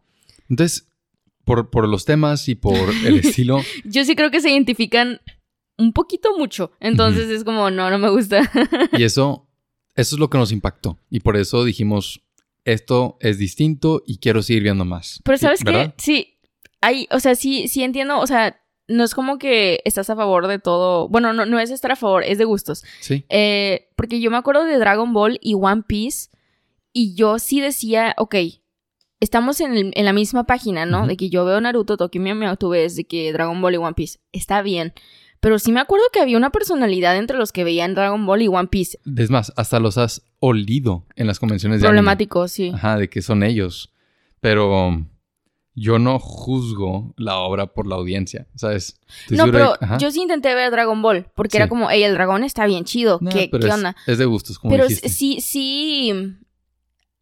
Entonces, 0.50 0.88
por, 1.46 1.70
por 1.70 1.88
los 1.88 2.06
temas 2.06 2.50
y 2.50 2.56
por 2.56 2.78
el 3.06 3.20
estilo, 3.26 3.62
yo 3.86 4.04
sí 4.04 4.16
creo 4.16 4.32
que 4.32 4.42
se 4.42 4.52
identifican 4.52 5.22
un 5.78 5.94
poquito 5.94 6.38
mucho, 6.38 6.72
entonces 6.80 7.30
es 7.30 7.44
como, 7.44 7.70
no, 7.70 7.90
no 7.90 7.98
me 7.98 8.10
gusta. 8.10 8.50
y 8.98 9.04
eso, 9.04 9.48
eso 9.96 10.16
es 10.16 10.20
lo 10.20 10.30
que 10.30 10.38
nos 10.38 10.52
impactó. 10.52 11.00
Y 11.10 11.20
por 11.20 11.38
eso 11.38 11.64
dijimos, 11.64 12.24
esto 12.64 13.18
es 13.20 13.38
distinto 13.38 14.04
y 14.06 14.18
quiero 14.18 14.42
seguir 14.42 14.64
viendo 14.64 14.86
más. 14.86 15.22
Pero 15.24 15.38
¿sabes 15.38 15.64
qué? 15.64 15.94
Sí, 15.98 16.40
hay, 16.82 17.08
o 17.12 17.20
sea, 17.20 17.36
sí, 17.36 17.68
sí 17.68 17.84
entiendo, 17.84 18.20
o 18.20 18.28
sea, 18.28 18.60
no 18.88 19.04
es 19.04 19.14
como 19.14 19.38
que 19.38 19.82
estás 19.86 20.10
a 20.10 20.16
favor 20.16 20.48
de 20.48 20.60
todo, 20.60 21.10
bueno, 21.10 21.34
no, 21.34 21.46
no 21.46 21.60
es 21.60 21.72
estar 21.72 21.92
a 21.92 21.96
favor, 21.96 22.24
es 22.24 22.38
de 22.38 22.46
gustos. 22.46 22.84
Sí. 23.00 23.26
Eh, 23.30 23.90
porque 23.96 24.20
yo 24.20 24.32
me 24.32 24.38
acuerdo 24.38 24.64
de 24.64 24.78
Dragon 24.78 25.12
Ball 25.14 25.40
y 25.42 25.56
One 25.56 25.84
Piece 25.88 26.30
y 26.94 27.16
yo 27.16 27.40
sí 27.40 27.60
decía, 27.62 28.14
ok, 28.18 28.36
estamos 29.20 29.60
en, 29.62 29.76
el- 29.76 29.94
en 29.96 30.06
la 30.06 30.14
misma 30.14 30.46
página, 30.46 30.86
¿no? 30.86 31.08
De 31.08 31.18
que 31.18 31.30
yo 31.30 31.46
veo 31.46 31.60
Naruto, 31.62 31.98
Tokyo 31.98 32.22
Mew 32.22 32.36
Mew, 32.36 32.56
tú 32.58 32.70
ves 32.70 32.96
de 32.96 33.06
que 33.06 33.32
Dragon 33.34 33.62
Ball 33.62 33.74
y 33.76 33.78
One 33.78 33.94
Piece, 33.94 34.20
está 34.32 34.62
bien. 34.62 34.94
Pero 35.42 35.60
sí 35.60 35.72
me 35.72 35.80
acuerdo 35.80 36.06
que 36.12 36.20
había 36.22 36.38
una 36.38 36.50
personalidad 36.52 37.16
entre 37.18 37.38
los 37.38 37.52
que 37.52 37.64
veían 37.64 37.94
Dragon 37.94 38.26
Ball 38.26 38.42
y 38.42 38.48
One 38.48 38.68
Piece. 38.68 38.98
Es 39.18 39.30
más, 39.30 39.54
hasta 39.56 39.80
los 39.80 39.98
has 39.98 40.24
olido 40.40 41.06
en 41.16 41.28
las 41.28 41.40
convenciones 41.40 41.82
de 41.82 41.88
anime. 41.88 41.98
Problemático, 42.00 42.48
sí. 42.48 42.72
Ajá, 42.74 42.98
de 42.98 43.10
que 43.10 43.22
son 43.22 43.44
ellos. 43.44 43.94
Pero 44.40 45.06
yo 45.76 46.00
no 46.00 46.18
juzgo 46.20 47.14
la 47.18 47.38
obra 47.38 47.68
por 47.74 47.86
la 47.86 47.96
audiencia, 47.96 48.48
¿sabes? 48.56 49.00
Estoy 49.24 49.38
No, 49.38 49.52
pero 49.52 49.74
de- 49.80 49.98
yo 50.00 50.10
sí 50.10 50.22
intenté 50.22 50.56
ver 50.56 50.72
Dragon 50.72 51.00
Ball, 51.02 51.28
porque 51.36 51.52
Sí. 51.52 51.58
era 51.58 51.68
como, 51.68 51.90
hey, 51.92 52.04
el 52.04 52.14
dragón 52.14 52.44
está 52.44 52.66
bien 52.66 52.84
chido, 52.86 53.20
No, 53.22 53.30
¿qué, 53.30 53.48
pero 53.52 53.62
¿qué 53.62 53.68
es, 53.68 53.74
onda? 53.74 53.96
Es 54.08 54.18
de 54.18 54.26
gustos, 54.26 54.58
como 54.58 54.72
Pero 54.72 54.88
dijiste. 54.88 55.10
sí, 55.10 55.42
sí, 55.42 56.12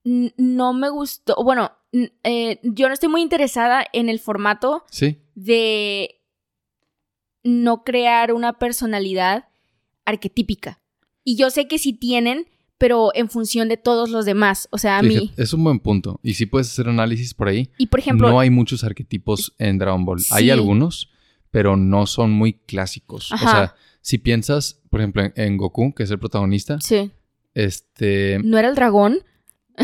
no 0.03 0.73
me 0.73 0.89
gustó, 0.89 1.35
bueno, 1.43 1.71
eh, 2.23 2.59
yo 2.63 2.87
no 2.87 2.93
estoy 2.93 3.09
muy 3.09 3.21
interesada 3.21 3.85
en 3.93 4.09
el 4.09 4.19
formato 4.19 4.83
Sí, 4.89 5.17
de 5.35 6.19
no 7.43 7.83
crear 7.83 8.33
una 8.33 8.53
personalidad 8.59 9.47
arquetípica. 10.05 10.79
Y 11.23 11.35
yo 11.35 11.49
sé 11.49 11.67
que 11.67 11.77
sí 11.77 11.93
tienen, 11.93 12.47
pero 12.77 13.11
en 13.13 13.29
función 13.29 13.69
de 13.69 13.77
todos 13.77 14.09
los 14.09 14.25
demás, 14.25 14.67
o 14.71 14.77
sea, 14.77 14.97
a 14.97 15.01
mí. 15.03 15.17
fíjate, 15.17 15.43
es 15.43 15.53
un 15.53 15.63
buen 15.63 15.79
punto. 15.79 16.19
Y 16.23 16.33
si 16.33 16.45
puedes 16.45 16.69
hacer 16.71 16.89
análisis 16.89 17.33
por 17.33 17.47
ahí. 17.47 17.69
Y 17.77 17.87
por 17.87 17.99
ejemplo, 17.99 18.29
no 18.29 18.39
hay 18.39 18.49
muchos 18.49 18.83
arquetipos 18.83 19.53
en 19.57 19.77
Dragon 19.77 20.03
Ball. 20.05 20.19
Hay 20.31 20.45
Sí. 20.45 20.49
algunos, 20.49 21.11
pero 21.51 21.77
no 21.77 22.07
son 22.07 22.31
muy 22.31 22.53
clásicos. 22.53 23.31
Ajá. 23.31 23.45
O 23.45 23.51
sea, 23.51 23.75
si 24.01 24.17
piensas, 24.17 24.81
por 24.89 24.99
ejemplo, 24.99 25.23
en, 25.23 25.33
en 25.35 25.57
Goku, 25.57 25.93
que 25.93 26.03
es 26.03 26.11
el 26.11 26.19
protagonista, 26.19 26.79
sí, 26.81 27.11
este, 27.53 28.39
no 28.43 28.57
era 28.57 28.67
el 28.69 28.75
dragón. 28.75 29.19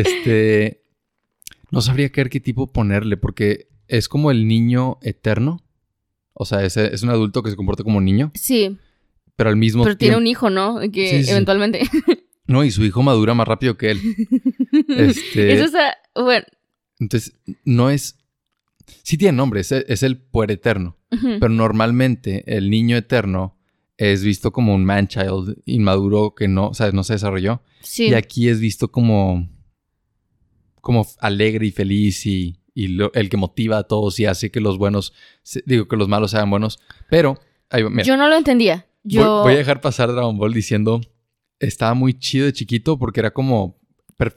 este, 0.00 0.82
no 1.70 1.80
sabría 1.82 2.08
qué 2.10 2.22
arquetipo 2.22 2.72
ponerle, 2.72 3.16
porque 3.16 3.68
es 3.88 4.08
como 4.08 4.30
el 4.30 4.48
niño 4.48 4.98
eterno. 5.02 5.62
O 6.32 6.44
sea, 6.46 6.64
es, 6.64 6.76
es 6.78 7.02
un 7.02 7.10
adulto 7.10 7.42
que 7.42 7.50
se 7.50 7.56
comporta 7.56 7.84
como 7.84 8.00
niño, 8.00 8.32
Sí, 8.34 8.78
pero 9.36 9.50
al 9.50 9.56
mismo 9.56 9.84
pero 9.84 9.96
tiene 9.96 10.12
tiempo... 10.12 10.20
un 10.22 10.26
hijo, 10.26 10.50
¿no? 10.50 10.80
Que 10.92 11.08
Sí, 11.10 11.24
sí. 11.24 11.30
eventualmente. 11.30 11.80
No, 12.44 12.64
y 12.64 12.72
su 12.72 12.84
hijo 12.84 13.02
madura 13.04 13.34
más 13.34 13.46
rápido 13.46 13.78
que 13.78 13.92
él. 13.92 14.00
Este, 14.88 15.52
Eso 15.52 15.64
está, 15.66 15.96
bueno. 16.14 16.44
Entonces, 16.98 17.34
no 17.64 17.88
es... 17.88 18.18
Sí 19.04 19.16
tiene 19.16 19.36
nombre, 19.36 19.60
es, 19.60 19.70
es 19.70 20.02
el 20.02 20.18
puereterno. 20.18 20.98
ujú. 21.12 21.38
Pero 21.38 21.48
normalmente 21.50 22.42
el 22.56 22.68
niño 22.68 22.96
eterno 22.96 23.56
es 23.96 24.24
visto 24.24 24.52
como 24.52 24.74
un 24.74 24.84
man-child 24.84 25.62
inmaduro 25.66 26.34
que 26.34 26.48
no, 26.48 26.68
o 26.68 26.74
sea, 26.74 26.90
no 26.90 27.04
se 27.04 27.12
desarrolló. 27.14 27.62
Sí. 27.80 28.08
Y 28.08 28.14
aquí 28.14 28.48
es 28.48 28.58
visto 28.58 28.90
como, 28.90 29.48
como 30.82 31.06
alegre 31.20 31.64
y 31.66 31.70
feliz 31.70 32.26
y, 32.26 32.58
y 32.74 32.88
lo- 32.88 33.10
el 33.14 33.30
que 33.30 33.38
motiva 33.38 33.78
a 33.78 33.82
todos 33.84 34.20
y 34.20 34.26
hace 34.26 34.50
que 34.50 34.60
los 34.60 34.76
buenos, 34.76 35.14
digo, 35.64 35.88
que 35.88 35.96
los 35.96 36.08
malos 36.08 36.32
sean 36.32 36.50
buenos. 36.50 36.78
Pero, 37.08 37.38
ahí 37.70 37.82
va, 37.82 37.88
mira, 37.88 38.02
Yo 38.02 38.18
no 38.18 38.28
lo 38.28 38.36
entendía. 38.36 38.86
voy- 39.02 39.12
Yo. 39.14 39.42
voy, 39.44 39.54
a 39.54 39.56
dejar 39.56 39.80
pasar 39.80 40.12
Dragon 40.12 40.36
Ball 40.36 40.52
diciendo 40.52 41.00
estaba 41.58 41.94
muy 41.94 42.12
chido 42.18 42.44
de 42.46 42.52
chiquito 42.52 42.98
porque 42.98 43.20
era 43.20 43.30
como 43.30 43.80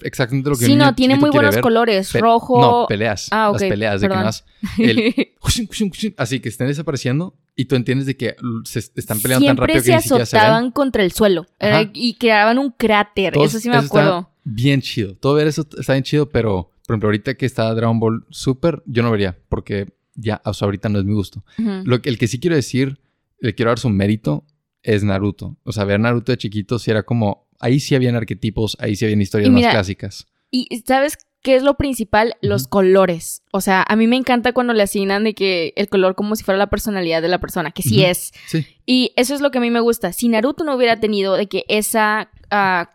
exactamente 0.02 0.50
lo 0.50 0.56
que 0.56 0.64
un 0.66 0.68
Sí, 0.68 0.74
niño 0.76 0.86
no, 0.86 0.96
tiene 0.96 1.16
muy 1.16 1.30
buenos 1.30 1.56
ver. 1.56 1.62
colores. 1.62 2.12
Pe- 2.12 2.20
Rojo. 2.20 2.60
No, 2.62 2.86
peleas. 2.88 3.28
Ah, 3.32 3.50
ok, 3.52 3.60
Las 3.62 3.70
peleas 3.70 4.02
de 4.02 4.08
que 4.10 4.14
más 4.16 4.46
el 4.78 5.14
así 6.18 6.40
que 6.40 6.50
estén 6.50 6.68
desapareciendo 6.68 7.36
y 7.56 7.66
tú 7.66 7.76
entiendes 7.76 8.06
de 8.08 8.18
que 8.18 8.36
se 8.66 8.80
están 8.80 9.20
peleando 9.20 9.46
tan 9.48 9.58
rápido 9.58 9.80
se 9.82 9.90
que 9.92 9.96
ni 9.96 10.02
siquiera 10.02 10.26
se 10.26 10.38
azotaban 10.38 10.72
contra 10.72 11.04
el 11.04 11.12
suelo. 11.12 11.46
Ajá. 11.60 11.90
y 11.94 12.16
creaban 12.16 12.58
un 12.60 12.72
cráter. 12.72 13.34
Todos- 13.34 13.50
eso 13.50 13.60
sí 13.60 13.70
me 13.70 13.78
acuerdo. 13.78 14.30
Bien 14.46 14.82
chido. 14.82 15.16
Todo 15.16 15.34
ver 15.34 15.48
eso 15.48 15.68
está 15.78 15.94
bien 15.94 16.04
chido, 16.04 16.30
pero 16.30 16.72
por 16.88 16.94
ejemplo, 16.94 17.08
ahorita 17.08 17.34
que 17.34 17.46
está 17.46 17.74
Dragon 17.74 18.00
Ball 18.00 18.26
Super, 18.30 18.82
yo 18.86 19.04
no 19.04 19.12
vería 19.12 19.38
porque 19.50 19.88
ya, 20.14 20.42
o 20.46 20.54
sea, 20.54 20.68
ahorita 20.68 20.88
no 20.88 21.00
es 21.00 21.06
mi 21.06 21.14
gusto. 21.14 21.44
Lo 21.58 22.02
que, 22.02 22.10
el 22.10 22.18
que 22.18 22.28
sí 22.28 22.40
quiero 22.40 22.56
decir, 22.56 23.00
le 23.40 23.54
quiero 23.54 23.72
dar 23.72 23.80
su 23.80 23.90
mérito, 23.90 24.46
es 24.82 25.04
Naruto. 25.04 25.58
O 25.64 25.72
sea, 25.72 25.84
ver 25.84 26.00
Naruto 26.00 26.32
de 26.32 26.38
chiquito 26.38 26.80
sí 26.80 26.92
era 26.92 27.04
como. 27.04 27.48
Ahí 27.60 27.80
sí 27.80 27.96
habían 27.96 28.16
arquetipos, 28.16 28.78
ahí 28.80 28.96
sí 28.96 29.06
habían 29.06 29.22
historias 29.22 29.50
más 29.50 29.64
clásicas. 29.64 30.28
Y 30.52 30.68
¿sabes 30.86 31.18
qué 31.42 31.56
es 31.56 31.64
lo 31.64 31.76
principal? 31.76 32.36
Los 32.42 32.68
colores. 32.68 33.42
O 33.52 33.62
sea, 33.62 33.84
a 33.88 33.96
mí 33.96 34.08
me 34.08 34.16
encanta 34.16 34.54
cuando 34.54 34.74
le 34.74 34.84
asignan 34.84 35.24
de 35.24 35.34
que 35.34 35.74
el 35.76 35.90
color 35.90 36.16
como 36.16 36.36
si 36.36 36.44
fuera 36.44 36.58
la 36.58 36.70
personalidad 36.70 37.22
de 37.22 37.30
la 37.30 37.40
persona, 37.40 37.72
que 37.72 37.82
sí 37.82 38.04
es. 38.04 38.32
Sí. 38.48 38.68
Y 38.86 39.14
eso 39.16 39.34
es 39.34 39.42
lo 39.42 39.52
que 39.52 39.58
a 39.58 39.62
mí 39.62 39.72
me 39.72 39.80
gusta. 39.80 40.14
Si 40.14 40.28
Naruto 40.28 40.64
no 40.64 40.76
hubiera 40.76 41.00
tenido 41.00 41.36
de 41.36 41.48
que 41.48 41.66
esa 41.68 42.30
ah, 42.52 42.92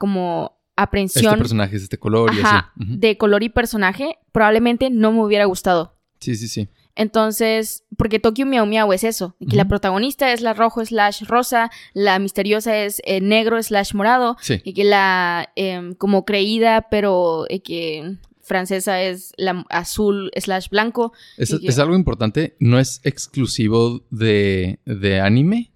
Este 0.80 0.88
aprensión 0.88 1.38
personaje 1.38 1.76
es 1.76 1.82
este 1.84 1.98
color 1.98 2.32
y 2.34 2.40
ajá, 2.40 2.72
así. 2.76 2.96
De 2.96 3.16
color 3.16 3.42
y 3.42 3.48
personaje, 3.48 4.18
probablemente 4.32 4.90
no 4.90 5.12
me 5.12 5.22
hubiera 5.24 5.44
gustado. 5.44 5.96
Sí, 6.20 6.34
sí, 6.36 6.48
sí. 6.48 6.68
Entonces, 6.96 7.84
porque 7.96 8.18
Tokyo 8.18 8.44
Miau 8.46 8.66
Miau 8.66 8.92
es 8.92 9.04
eso, 9.04 9.34
que 9.48 9.56
la 9.56 9.66
protagonista 9.66 10.32
es 10.32 10.42
la 10.42 10.52
rojo 10.52 10.84
slash 10.84 11.22
rosa, 11.24 11.70
la 11.94 12.18
misteriosa 12.18 12.76
es 12.76 13.00
eh, 13.04 13.20
negro 13.22 13.62
slash 13.62 13.94
morado, 13.94 14.36
Sí. 14.40 14.60
y 14.64 14.74
que 14.74 14.84
la 14.84 15.50
em, 15.56 15.94
como 15.94 16.24
creída 16.26 16.88
pero 16.90 17.46
eh, 17.48 17.62
que 17.62 18.16
francesa 18.42 19.00
es 19.02 19.32
la 19.38 19.64
azul 19.70 20.30
slash 20.36 20.68
blanco. 20.68 21.12
Es, 21.38 21.50
que- 21.58 21.66
es 21.68 21.78
algo 21.78 21.94
importante, 21.94 22.56
no 22.60 22.78
es 22.78 23.00
exclusivo 23.04 24.04
de, 24.10 24.80
de 24.84 25.20
anime. 25.20 25.72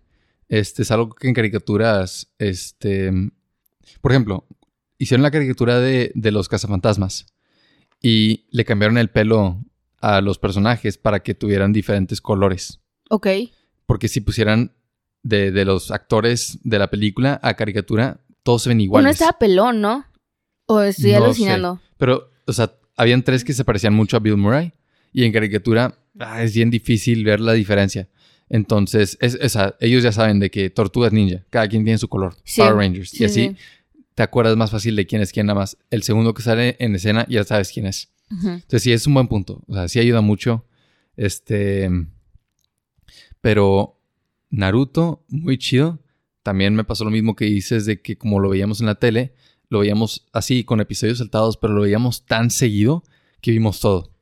Este 0.48 0.82
es 0.82 0.90
algo 0.90 1.08
que 1.14 1.28
en 1.28 1.34
caricaturas, 1.34 2.30
este, 2.38 3.10
por 4.02 4.12
ejemplo, 4.12 4.46
hicieron 5.04 5.22
la 5.22 5.30
caricatura 5.30 5.78
de, 5.80 6.10
de 6.14 6.30
los 6.32 6.48
cazafantasmas 6.48 7.26
y 8.02 8.46
le 8.50 8.64
cambiaron 8.64 8.98
el 8.98 9.08
pelo 9.10 9.62
a 10.00 10.20
los 10.20 10.38
personajes 10.38 10.98
para 10.98 11.20
que 11.22 11.34
tuvieran 11.34 11.72
diferentes 11.72 12.20
colores. 12.20 12.80
Ok. 13.10 13.26
Porque 13.86 14.08
si 14.08 14.20
pusieran 14.20 14.72
de, 15.22 15.50
de 15.52 15.64
los 15.64 15.90
actores 15.90 16.58
de 16.64 16.78
la 16.78 16.90
película 16.90 17.40
a 17.42 17.54
caricatura, 17.54 18.20
todos 18.42 18.62
se 18.62 18.68
ven 18.68 18.76
Uno 18.78 18.82
iguales. 18.84 19.12
estaba 19.12 19.38
pelón, 19.38 19.80
¿no? 19.80 20.04
O 20.66 20.80
estoy 20.82 21.12
No 21.12 21.18
sé. 21.18 21.24
alucinando. 21.24 21.80
Pero, 21.96 22.30
o 22.46 22.52
sea, 22.52 22.72
habían 22.96 23.22
tres 23.22 23.44
que 23.44 23.52
se 23.54 23.64
parecían 23.64 23.94
mucho 23.94 24.16
a 24.16 24.20
Bill 24.20 24.36
Murray. 24.36 24.72
Y 25.12 25.24
en 25.24 25.32
caricatura 25.32 25.96
ah, 26.18 26.42
es 26.42 26.54
bien 26.54 26.70
difícil 26.70 27.24
ver 27.24 27.40
la 27.40 27.52
diferencia. 27.52 28.08
Entonces, 28.50 29.16
es, 29.20 29.38
ellos 29.80 30.02
ya 30.02 30.12
saben 30.12 30.38
de 30.40 30.50
que 30.50 30.68
Tortugas 30.70 31.12
Ninja, 31.12 31.44
cada 31.50 31.66
quien 31.68 31.84
tiene 31.84 31.98
su 31.98 32.08
color. 32.08 32.34
Sí, 32.44 32.60
Power 32.60 32.74
Rangers. 32.76 33.10
sí, 33.10 33.22
y 33.22 33.26
así 33.26 33.48
sí. 33.48 33.56
Te 34.14 34.22
acuerdas 34.22 34.56
más 34.56 34.70
fácil 34.70 34.96
de 34.96 35.06
quién 35.06 35.22
es 35.22 35.32
quién 35.32 35.46
nada 35.46 35.60
más. 35.60 35.76
El 35.90 36.02
segundo 36.02 36.34
que 36.34 36.42
sale 36.42 36.76
en 36.78 36.94
escena 36.94 37.26
ya 37.28 37.44
sabes 37.44 37.70
quién 37.72 37.86
es. 37.86 38.10
Entonces, 38.30 38.82
sí, 38.82 38.92
es 38.92 39.06
un 39.06 39.14
buen 39.14 39.28
punto. 39.28 39.62
O 39.68 39.74
sea, 39.74 39.86
sí 39.88 39.98
ayuda 39.98 40.20
mucho. 40.20 40.66
Este. 41.16 41.88
Pero 43.40 44.00
Naruto, 44.50 45.24
muy 45.28 45.58
chido. 45.58 46.00
También 46.42 46.74
me 46.74 46.84
pasó 46.84 47.04
lo 47.04 47.10
mismo 47.10 47.36
que 47.36 47.46
dices 47.46 47.86
de 47.86 48.00
que 48.00 48.16
como 48.16 48.40
lo 48.40 48.50
veíamos 48.50 48.80
en 48.80 48.86
la 48.86 48.96
tele, 48.96 49.34
lo 49.68 49.80
veíamos 49.80 50.26
así 50.32 50.64
con 50.64 50.80
episodios 50.80 51.18
saltados, 51.18 51.56
pero 51.56 51.74
lo 51.74 51.82
veíamos 51.82 52.26
tan 52.26 52.50
seguido 52.50 53.02
que 53.40 53.50
vimos 53.50 53.80
todo. 53.80 54.14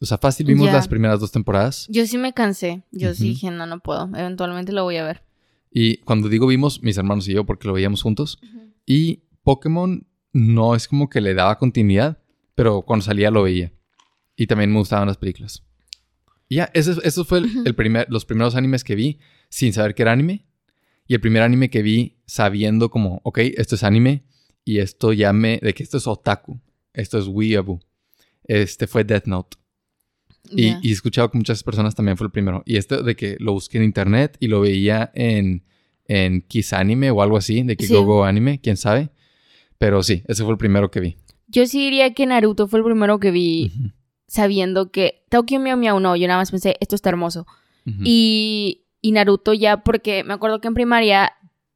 O 0.00 0.06
sea, 0.06 0.18
fácil 0.18 0.46
vimos 0.46 0.70
las 0.70 0.88
primeras 0.88 1.20
dos 1.20 1.32
temporadas. 1.32 1.86
Yo 1.88 2.06
sí 2.06 2.18
me 2.18 2.34
cansé. 2.34 2.82
Yo 2.92 3.14
sí 3.14 3.30
dije, 3.30 3.50
no, 3.50 3.66
no 3.66 3.80
puedo. 3.80 4.10
Eventualmente 4.14 4.72
lo 4.72 4.84
voy 4.84 4.96
a 4.96 5.04
ver. 5.04 5.22
Y 5.70 5.98
cuando 5.98 6.28
digo 6.28 6.46
vimos, 6.46 6.82
mis 6.82 6.98
hermanos 6.98 7.28
y 7.28 7.32
yo, 7.32 7.44
porque 7.44 7.66
lo 7.66 7.74
veíamos 7.74 8.02
juntos. 8.02 8.38
Y 8.84 9.22
Pokémon 9.46 10.04
no 10.32 10.74
es 10.74 10.88
como 10.88 11.08
que 11.08 11.20
le 11.20 11.32
daba 11.32 11.56
continuidad, 11.56 12.18
pero 12.56 12.82
cuando 12.82 13.04
salía 13.04 13.30
lo 13.30 13.44
veía. 13.44 13.72
Y 14.34 14.48
también 14.48 14.72
me 14.72 14.78
gustaban 14.80 15.06
las 15.06 15.18
películas. 15.18 15.62
Y 16.48 16.56
ya, 16.56 16.68
eso, 16.74 17.00
eso 17.04 17.24
fue 17.24 17.38
el, 17.38 17.62
el 17.64 17.74
primer, 17.76 18.08
los 18.10 18.24
primeros 18.24 18.56
animes 18.56 18.82
que 18.82 18.96
vi 18.96 19.20
sin 19.48 19.72
saber 19.72 19.94
que 19.94 20.02
era 20.02 20.10
anime. 20.10 20.44
Y 21.06 21.14
el 21.14 21.20
primer 21.20 21.42
anime 21.42 21.70
que 21.70 21.82
vi 21.82 22.18
sabiendo 22.26 22.90
como, 22.90 23.20
ok, 23.22 23.38
esto 23.56 23.76
es 23.76 23.84
anime 23.84 24.24
y 24.64 24.78
esto 24.78 25.12
ya 25.12 25.32
me, 25.32 25.60
de 25.62 25.72
que 25.74 25.84
esto 25.84 25.96
es 25.98 26.08
otaku, 26.08 26.60
esto 26.92 27.16
es 27.16 27.28
weeaboo. 27.28 27.78
Este 28.42 28.88
fue 28.88 29.04
Death 29.04 29.26
Note. 29.26 29.56
Y, 30.50 30.70
Ya. 30.70 30.80
y 30.82 30.90
he 30.90 30.92
escuchado 30.92 31.30
que 31.30 31.38
muchas 31.38 31.62
personas 31.62 31.94
también 31.94 32.16
fue 32.16 32.26
el 32.26 32.32
primero. 32.32 32.64
Y 32.66 32.78
esto 32.78 33.00
de 33.04 33.14
que 33.14 33.36
lo 33.38 33.52
busqué 33.52 33.78
en 33.78 33.84
internet 33.84 34.36
y 34.40 34.48
lo 34.48 34.60
veía 34.60 35.12
en, 35.14 35.62
en 36.06 36.42
Kiss 36.42 36.72
Anime 36.72 37.12
o 37.12 37.22
algo 37.22 37.36
así, 37.36 37.62
de 37.62 37.76
que 37.76 37.86
Sí. 37.86 37.94
Gogo 37.94 38.24
Anime, 38.24 38.60
quién 38.60 38.76
sabe. 38.76 39.10
Pero 39.78 40.02
sí, 40.02 40.22
ese 40.26 40.42
fue 40.42 40.52
el 40.52 40.58
primero 40.58 40.90
que 40.90 41.00
vi. 41.00 41.16
Yo 41.48 41.66
sí 41.66 41.78
diría 41.78 42.12
que 42.14 42.26
Naruto 42.26 42.66
fue 42.68 42.78
el 42.80 42.84
primero 42.84 43.20
que 43.20 43.30
vi 43.30 43.72
sabiendo 44.26 44.90
que 44.90 45.24
Tokyo 45.30 45.60
Miau 45.60 45.76
Miau 45.78 46.00
no. 46.00 46.16
Yo 46.16 46.26
nada 46.26 46.40
más 46.40 46.50
pensé, 46.50 46.76
esto 46.80 46.94
está 46.96 47.10
hermoso. 47.10 47.46
Y, 48.04 48.86
y 49.00 49.12
Naruto 49.12 49.54
ya, 49.54 49.84
porque 49.84 50.24
me 50.24 50.34
acuerdo 50.34 50.60
que 50.60 50.66
en 50.68 50.74
primaria 50.74 51.32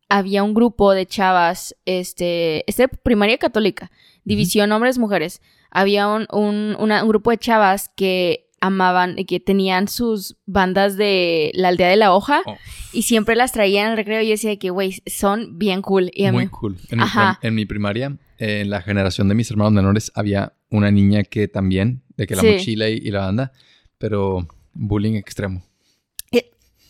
había 0.08 0.42
un 0.42 0.54
grupo 0.54 0.92
de 0.92 1.06
chavas, 1.06 1.76
este, 1.84 2.64
este 2.68 2.88
primaria 2.88 3.38
católica, 3.38 3.92
división 4.24 4.72
hombres-mujeres. 4.72 5.40
Había 5.70 6.08
un, 6.08 6.26
un, 6.32 6.74
una- 6.80 7.02
un 7.04 7.08
grupo 7.08 7.30
de 7.30 7.38
chavas 7.38 7.90
que 7.94 8.49
amaban, 8.60 9.18
y 9.18 9.24
que 9.24 9.40
tenían 9.40 9.88
sus 9.88 10.36
bandas 10.46 10.96
de 10.96 11.50
la 11.54 11.68
aldea 11.68 11.88
de 11.88 11.96
la 11.96 12.12
hoja 12.14 12.42
Oh. 12.46 12.56
y 12.92 13.02
siempre 13.02 13.34
las 13.36 13.52
traían 13.52 13.90
al 13.92 13.96
recreo 13.96 14.20
y 14.20 14.26
yo 14.26 14.30
decía 14.32 14.56
que, 14.58 14.70
güey, 14.70 15.02
son 15.06 15.58
bien 15.58 15.80
cool. 15.82 16.10
Y 16.14 16.26
a 16.26 16.32
Muy 16.32 16.44
mí- 16.44 16.50
cool. 16.50 16.76
En 16.90 16.98
mi, 16.98 17.04
Ajá. 17.04 17.38
prim- 17.40 17.48
en 17.48 17.54
mi 17.54 17.64
primaria, 17.66 18.16
en 18.38 18.70
la 18.70 18.82
generación 18.82 19.28
de 19.28 19.34
mis 19.34 19.50
hermanos 19.50 19.72
menores, 19.72 20.12
había 20.14 20.52
una 20.70 20.90
niña 20.90 21.22
que 21.24 21.48
también, 21.48 22.02
de 22.16 22.26
que 22.26 22.36
la 22.36 22.42
Sí. 22.42 22.48
mochila 22.52 22.88
y, 22.90 22.96
y 22.98 23.10
la 23.10 23.20
banda, 23.20 23.52
pero 23.98 24.46
bullying 24.74 25.14
extremo. 25.14 25.62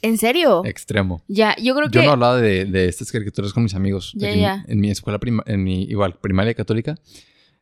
¿En 0.03 0.17
serio? 0.17 0.63
Extremo. 0.65 1.23
Ya, 1.29 1.55
yo 1.63 1.75
creo 1.75 1.91
Yo 1.91 2.01
que... 2.01 2.07
no 2.07 2.13
hablaba 2.13 2.41
de, 2.41 2.65
de 2.65 2.89
estas 2.89 3.13
caricaturas 3.13 3.53
con 3.53 3.63
mis 3.65 3.75
amigos. 3.75 4.15
Ya, 4.17 4.31
en- 4.33 4.41
ya. 4.41 4.65
En, 4.67 4.81
mi 4.81 4.91
escuela, 4.91 5.19
prima- 5.21 5.43
en 5.45 5.63
mi 5.63 5.83
igual, 5.83 6.19
primaria 6.19 6.55
católica, 6.55 6.99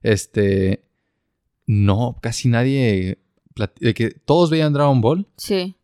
este, 0.02 0.84
no, 1.66 2.16
casi 2.22 2.46
nadie, 2.48 3.18
de 3.80 3.94
que 3.94 4.10
todos 4.10 4.50
veían 4.50 4.72
Dragon 4.72 5.00
Ball, 5.00 5.26
Sí. 5.36 5.74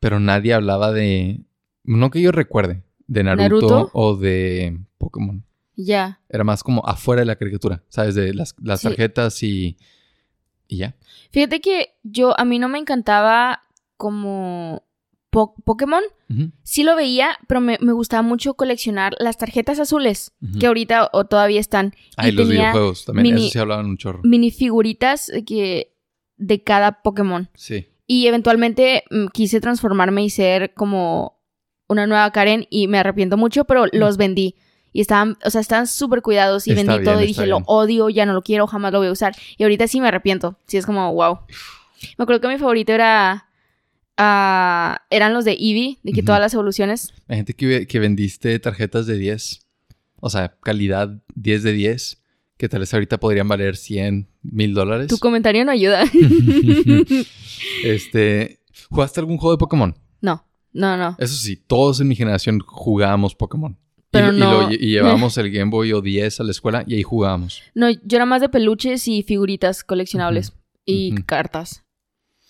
pero 0.00 0.18
nadie 0.20 0.54
hablaba 0.54 0.92
de, 0.92 1.40
no 1.84 2.10
que 2.10 2.20
yo 2.20 2.32
recuerde, 2.32 2.82
de 3.06 3.22
Naruto, 3.24 3.42
¿Naruto? 3.68 3.90
o 3.92 4.16
de 4.16 4.78
Pokémon. 4.98 5.44
Ya. 5.76 6.20
Era 6.28 6.44
más 6.44 6.62
como 6.62 6.84
afuera 6.86 7.20
de 7.20 7.26
la 7.26 7.36
caricatura, 7.36 7.82
¿sabes? 7.88 8.14
De 8.14 8.34
las, 8.34 8.54
las 8.62 8.80
Sí. 8.80 8.88
tarjetas 8.88 9.42
y, 9.42 9.76
y 10.68 10.76
ya. 10.78 10.94
Fíjate 11.30 11.60
que 11.60 11.94
yo, 12.02 12.38
a 12.38 12.44
mí 12.44 12.58
no 12.58 12.68
me 12.68 12.78
encantaba 12.78 13.62
como 13.96 14.82
Po- 15.30 15.54
Pokémon. 15.64 16.02
Sí 16.62 16.82
lo 16.84 16.94
veía, 16.96 17.30
pero 17.48 17.60
me, 17.60 17.76
me 17.80 17.92
gustaba 17.92 18.22
mucho 18.22 18.54
coleccionar 18.54 19.14
las 19.18 19.36
tarjetas 19.38 19.78
azules, 19.80 20.32
que 20.60 20.66
ahorita 20.68 21.10
o 21.12 21.24
todavía 21.24 21.58
están. 21.60 21.92
Ah, 22.16 22.28
y 22.28 22.32
los 22.32 22.48
videojuegos 22.48 23.04
también, 23.04 23.24
mini- 23.34 23.42
eso 23.46 23.52
sí 23.52 23.58
hablaban 23.58 23.86
un 23.86 23.96
chorro. 23.96 24.20
minifiguritas 24.22 25.30
que 25.46 25.89
de 26.40 26.62
cada 26.62 27.02
Pokémon. 27.02 27.48
Sí. 27.54 27.86
Y 28.06 28.26
eventualmente 28.26 29.04
mm, 29.10 29.26
quise 29.28 29.60
transformarme 29.60 30.24
y 30.24 30.30
ser 30.30 30.74
como 30.74 31.38
una 31.86 32.06
nueva 32.06 32.32
Karen 32.32 32.66
y 32.70 32.88
me 32.88 32.98
arrepiento 32.98 33.36
mucho, 33.36 33.64
pero 33.64 33.86
los 33.92 34.16
vendí. 34.16 34.56
Y 34.92 35.00
estaban, 35.00 35.38
o 35.44 35.50
sea, 35.50 35.60
estaban 35.60 35.86
súper 35.86 36.20
cuidados 36.20 36.66
y 36.66 36.70
Está 36.70 36.80
vendí 36.82 36.98
bien, 36.98 37.04
todo 37.04 37.22
y 37.22 37.26
dije, 37.26 37.46
lo 37.46 37.58
odio, 37.66 38.08
ya 38.08 38.26
no 38.26 38.32
lo 38.32 38.42
quiero, 38.42 38.66
jamás 38.66 38.92
lo 38.92 38.98
voy 38.98 39.08
a 39.08 39.12
usar. 39.12 39.36
Y 39.56 39.62
ahorita 39.62 39.86
sí 39.86 40.00
me 40.00 40.08
arrepiento. 40.08 40.58
Sí, 40.66 40.78
es 40.78 40.86
como, 40.86 41.12
wow. 41.14 41.40
Me 42.18 42.24
acuerdo 42.24 42.40
que 42.40 42.48
mi 42.48 42.58
favorito 42.58 42.92
era... 42.92 43.46
ah, 44.16 45.02
eran 45.10 45.32
los 45.32 45.44
de 45.44 45.52
Eevee, 45.52 45.98
de 46.02 46.12
que 46.12 46.22
todas 46.22 46.40
las 46.40 46.54
evoluciones. 46.54 47.12
Hay 47.28 47.36
gente 47.36 47.54
que, 47.54 47.86
que 47.86 47.98
vendiste 48.00 48.58
tarjetas 48.58 49.06
de 49.06 49.16
10. 49.16 49.66
O 50.20 50.30
sea, 50.30 50.56
calidad 50.60 51.22
10 51.34 51.62
de 51.62 51.72
10. 51.72 52.19
Que 52.60 52.68
tal 52.68 52.80
vez 52.80 52.92
ahorita 52.92 53.18
podrían 53.18 53.48
valer 53.48 53.74
100 53.74 54.28
mil 54.42 54.74
dólares. 54.74 55.06
Tu 55.06 55.16
comentario 55.16 55.64
no 55.64 55.70
ayuda. 55.72 56.04
este. 57.84 58.60
¿Jugaste 58.90 59.18
algún 59.20 59.38
juego 59.38 59.52
de 59.52 59.58
Pokémon? 59.58 59.94
no, 60.20 60.44
no, 60.74 60.96
no. 60.98 61.16
Eso 61.18 61.34
sí, 61.36 61.56
todos 61.56 62.00
en 62.02 62.08
mi 62.08 62.16
generación 62.16 62.60
jugábamos 62.60 63.34
Pokémon. 63.34 63.72
Y- 63.72 64.02
Pero 64.10 64.32
y, 64.34 64.38
no- 64.38 64.68
lo- 64.68 64.72
y 64.72 64.76
llevábamos 64.76 65.38
el 65.38 65.50
Game 65.50 65.70
Boy 65.70 65.92
o 65.94 66.02
10 66.02 66.38
a 66.40 66.44
la 66.44 66.50
escuela 66.50 66.84
y 66.86 66.94
ahí 66.96 67.02
jugábamos. 67.02 67.62
No, 67.74 67.88
yo 67.90 68.16
era 68.16 68.26
más 68.26 68.42
de 68.42 68.50
peluches 68.50 69.08
y 69.08 69.22
figuritas 69.22 69.82
coleccionables. 69.82 70.52
Y 70.84 71.14
cartas. 71.22 71.84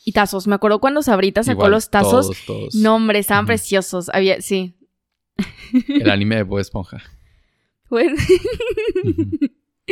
Y 0.05 0.11
tazos. 0.12 0.47
Me 0.49 0.57
acuerdo 0.57 0.81
cuando 0.81 1.02
Sabrita 1.02 1.45
sacó 1.45 1.61
Igual, 1.61 1.71
los 1.73 1.88
tazos. 1.90 2.26
Todos, 2.26 2.45
todos. 2.47 2.75
No, 2.75 2.97
hombre, 2.97 3.21
estaban 3.21 3.47
preciosos. 3.47 4.09
Había, 4.12 4.40
sí. 4.40 4.75
El 5.88 6.11
anime 6.11 6.35
de 6.37 6.43
Bob 6.43 6.59
Esponja. 6.59 7.00
Bueno. 7.88 8.17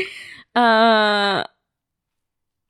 Ah, 0.54 1.50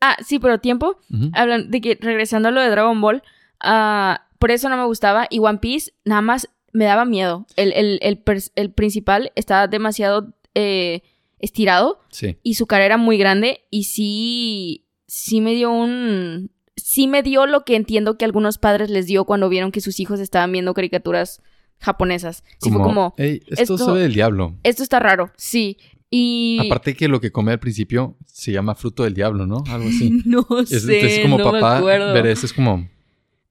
ah, 0.01 0.17
sí, 0.25 0.39
pero 0.39 0.59
tiempo. 0.59 0.99
Hablan 1.33 1.71
de 1.71 1.81
que 1.81 1.99
regresando 2.01 2.49
a 2.49 2.51
lo 2.53 2.61
de 2.61 2.69
Dragon 2.71 3.01
Ball, 3.01 3.23
ah, 3.61 4.27
por 4.39 4.51
eso 4.51 4.69
no 4.69 4.77
me 4.77 4.85
gustaba. 4.85 5.27
Y 5.31 5.39
One 5.39 5.59
Piece 5.59 5.93
nada 6.05 6.21
más 6.21 6.49
me 6.73 6.85
daba 6.85 7.05
miedo. 7.05 7.47
El, 7.57 7.73
el, 7.73 7.99
el, 8.03 8.71
principal 8.73 9.33
estaba 9.37 9.69
demasiado 9.69 10.35
eh, 10.55 11.03
estirado 11.39 12.01
Sí. 12.11 12.37
y 12.43 12.55
su 12.55 12.67
cara 12.67 12.85
era 12.85 12.97
muy 12.99 13.17
grande. 13.17 13.65
Y 13.71 13.85
sí, 13.85 14.87
sí 15.07 15.41
me 15.41 15.55
dio 15.55 15.71
un. 15.71 16.51
Sí 16.77 17.07
me 17.09 17.23
dio 17.23 17.47
lo 17.47 17.65
que 17.65 17.75
entiendo 17.75 18.19
que 18.19 18.25
algunos 18.25 18.59
padres 18.59 18.91
les 18.91 19.07
dio 19.07 19.25
cuando 19.25 19.49
vieron 19.49 19.73
que 19.73 19.81
sus 19.81 19.99
hijos 19.99 20.21
estaban 20.21 20.53
viendo 20.53 20.75
caricaturas 20.75 21.43
japonesas. 21.81 22.45
Sí, 22.61 22.71
fue 22.71 22.83
como. 22.83 23.15
"Ey, 23.17 23.41
esto, 23.49 23.75
esto- 23.75 23.79
se 23.79 23.93
ve 23.93 24.01
del 24.01 24.13
diablo. 24.15 24.57
Esto 24.63 24.83
está 24.83 25.01
raro, 25.01 25.33
sí. 25.37 25.79
Y. 26.11 26.59
Aparte 26.67 26.95
que 26.95 27.09
lo 27.09 27.21
que 27.21 27.31
come 27.33 27.53
al 27.53 27.61
principio 27.61 28.17
se 28.27 28.53
llama 28.53 28.75
fruto 28.75 29.05
del 29.05 29.15
diablo, 29.15 29.47
¿no? 29.47 29.63
Algo 29.69 29.89
así. 29.89 30.23
no 30.25 30.47
Es, 30.63 30.83
sé. 30.85 30.95
entonces 30.97 31.19
como 31.23 31.39
no 31.39 31.53
me 31.53 31.61
papá, 31.61 31.79
acuerdo. 31.79 32.13
ver 32.15 32.27
eso 32.27 32.47
es 32.47 32.53
como... 32.53 32.89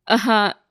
Ajá. 0.05 0.61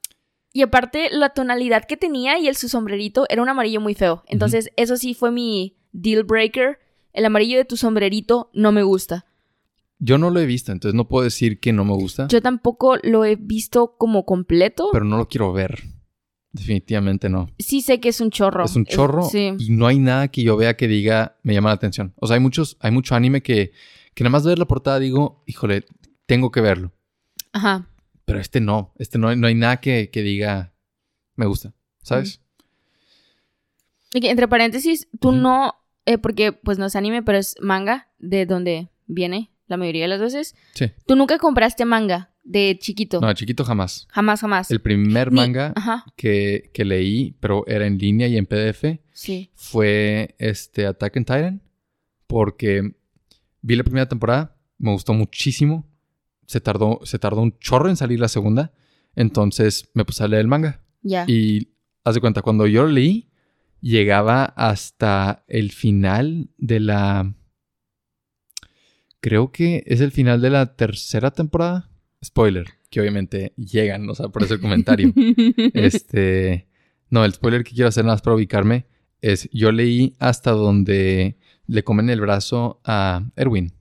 Y 0.52 0.62
aparte, 0.62 1.09
la 1.12 1.31
tonalidad 1.31 1.85
que 1.85 1.97
tenía 1.99 2.38
y 2.38 2.49
el 2.49 2.57
su 2.57 2.69
sombrerito 2.69 3.26
era 3.28 3.43
un 3.43 3.49
amarillo 3.49 3.81
muy 3.81 3.95
feo. 3.95 4.25
Entonces, 4.26 4.71
eso 4.76 4.97
sí 4.97 5.12
fue 5.12 5.31
mi 5.31 5.76
deal 5.93 6.25
breaker. 6.25 6.78
El 7.12 7.26
amarillo 7.26 7.59
de 7.59 7.66
tu 7.66 7.76
sombrerito 7.76 8.50
no 8.55 8.73
me 8.73 8.83
gusta. 8.83 9.26
Yo 9.99 10.16
no 10.19 10.31
lo 10.31 10.40
he 10.40 10.47
visto, 10.47 10.73
entonces 10.73 10.95
no 10.95 11.09
puedo 11.09 11.25
decir 11.25 11.61
que 11.61 11.73
no 11.73 11.85
me 11.85 11.93
gusta, 11.95 12.28
Yo 12.28 12.43
tampoco 12.43 12.97
lo 13.02 13.25
he 13.25 13.37
visto 13.37 13.97
como 13.99 14.25
completo. 14.26 14.88
pero 14.93 15.05
no 15.05 15.16
lo 15.19 15.28
quiero 15.28 15.52
ver. 15.52 15.83
Definitivamente 16.56 17.28
no. 17.28 17.48
sí 17.58 17.80
sé 17.80 18.00
que 18.00 18.08
es 18.08 18.20
un 18.20 18.30
chorro. 18.30 18.64
Es 18.64 18.76
un 18.76 18.84
chorro 18.84 19.28
sí. 19.28 19.52
y 19.58 19.70
no 19.70 19.86
hay 19.86 19.98
nada 19.98 20.28
que 20.28 20.42
yo 20.42 20.56
vea 20.56 20.76
que 20.76 20.88
diga 20.88 21.36
me 21.42 21.54
llama 21.54 21.70
la 21.70 21.75
atención. 21.75 22.14
O 22.16 22.26
sea, 22.26 22.34
hay 22.34 22.40
muchos, 22.40 22.76
hay 22.80 22.90
mucho 22.90 23.14
anime 23.14 23.42
que, 23.42 23.72
que 24.14 24.25
nada 24.25 24.30
más 24.32 24.44
ver 24.44 24.58
la 24.58 24.66
portada 24.66 24.98
digo, 24.98 25.42
híjole, 25.46 25.84
tengo 26.26 26.50
que 26.50 26.60
verlo. 26.60 26.92
Ajá. 27.52 27.88
Pero 28.25 28.40
este 28.40 28.60
no, 28.60 28.92
este 28.98 29.18
no, 29.18 29.34
no 29.36 29.46
hay 29.46 29.54
nada 29.54 29.76
que, 29.78 30.10
que 30.10 30.22
diga 30.22 30.72
me 31.36 31.46
gusta, 31.46 31.75
¿sabes? 32.02 32.40
Y 34.14 34.20
que, 34.20 34.30
entre 34.30 34.48
paréntesis, 34.48 35.08
tú 35.20 35.32
no. 35.32 35.75
eh, 36.06 36.18
porque, 36.18 36.52
pues 36.52 36.78
no 36.78 36.86
es 36.86 36.96
anime, 36.96 37.22
pero 37.22 37.38
es 37.38 37.56
manga, 37.60 38.08
de 38.18 38.46
donde 38.46 38.88
viene 39.06 39.50
la 39.66 39.76
mayoría 39.76 40.02
de 40.02 40.08
las 40.08 40.20
veces. 40.20 40.54
Sí. 40.75 40.90
Tú 41.06 41.16
nunca 41.16 41.38
compraste 41.38 41.84
manga 41.84 42.30
de 42.46 42.78
chiquito. 42.80 43.20
No, 43.20 43.26
de 43.28 43.34
chiquito 43.34 43.64
jamás. 43.64 44.06
Jamás, 44.10 44.40
jamás. 44.40 44.70
El 44.70 44.80
primer 44.80 45.30
manga 45.32 45.74
que, 46.16 46.70
que 46.72 46.84
leí, 46.84 47.36
pero 47.40 47.66
era 47.66 47.86
en 47.86 47.98
línea 47.98 48.28
y 48.28 48.36
en 48.36 48.46
PDF, 48.46 49.00
Sí. 49.12 49.50
fue 49.54 50.34
este 50.38 50.86
Attack 50.86 51.16
on 51.16 51.24
Titan. 51.24 51.62
Porque 52.26 52.94
vi 53.62 53.76
la 53.76 53.84
primera 53.84 54.08
temporada, 54.08 54.56
me 54.78 54.92
gustó 54.92 55.12
muchísimo. 55.12 55.86
Se 56.46 56.60
tardó, 56.60 57.00
se 57.04 57.18
tardó 57.18 57.40
un 57.42 57.58
chorro 57.58 57.88
en 57.88 57.96
salir 57.96 58.20
la 58.20 58.28
segunda. 58.28 58.72
Entonces 59.14 59.90
me 59.94 60.04
puse 60.04 60.22
a 60.24 60.28
leer 60.28 60.40
el 60.42 60.48
manga. 60.48 60.80
Ya. 61.02 61.24
Y 61.28 61.72
haz 62.04 62.14
de 62.14 62.20
cuenta, 62.20 62.42
cuando 62.42 62.66
yo 62.66 62.82
lo 62.84 62.88
leí, 62.90 63.28
llegaba 63.80 64.44
hasta 64.44 65.44
el 65.48 65.70
final 65.72 66.50
de 66.58 66.80
la. 66.80 67.34
Creo 69.20 69.50
que 69.50 69.82
es 69.86 70.00
el 70.00 70.12
final 70.12 70.40
de 70.40 70.50
la 70.50 70.76
tercera 70.76 71.30
temporada. 71.30 71.90
Spoiler, 72.25 72.66
que 72.90 73.00
obviamente 73.00 73.52
llegan, 73.56 74.08
o 74.08 74.14
sea, 74.14 74.28
por 74.28 74.42
eso 74.42 74.54
el 74.54 74.61
comentario. 74.61 75.12
este. 75.75 76.68
No, 77.11 77.25
el 77.25 77.32
spoiler 77.35 77.62
que 77.62 77.73
quiero 77.75 77.88
hacer 77.88 78.04
nada 78.04 78.14
más 78.14 78.23
para 78.23 78.37
ubicarme 78.37 78.87
es: 79.20 79.49
yo 79.52 79.70
leí 79.73 80.14
hasta 80.18 80.50
donde 80.52 81.37
le 81.66 81.85
comen 81.85 82.11
el 82.11 82.20
brazo 82.20 82.80
a 82.85 83.23
Erwin. 83.37 83.73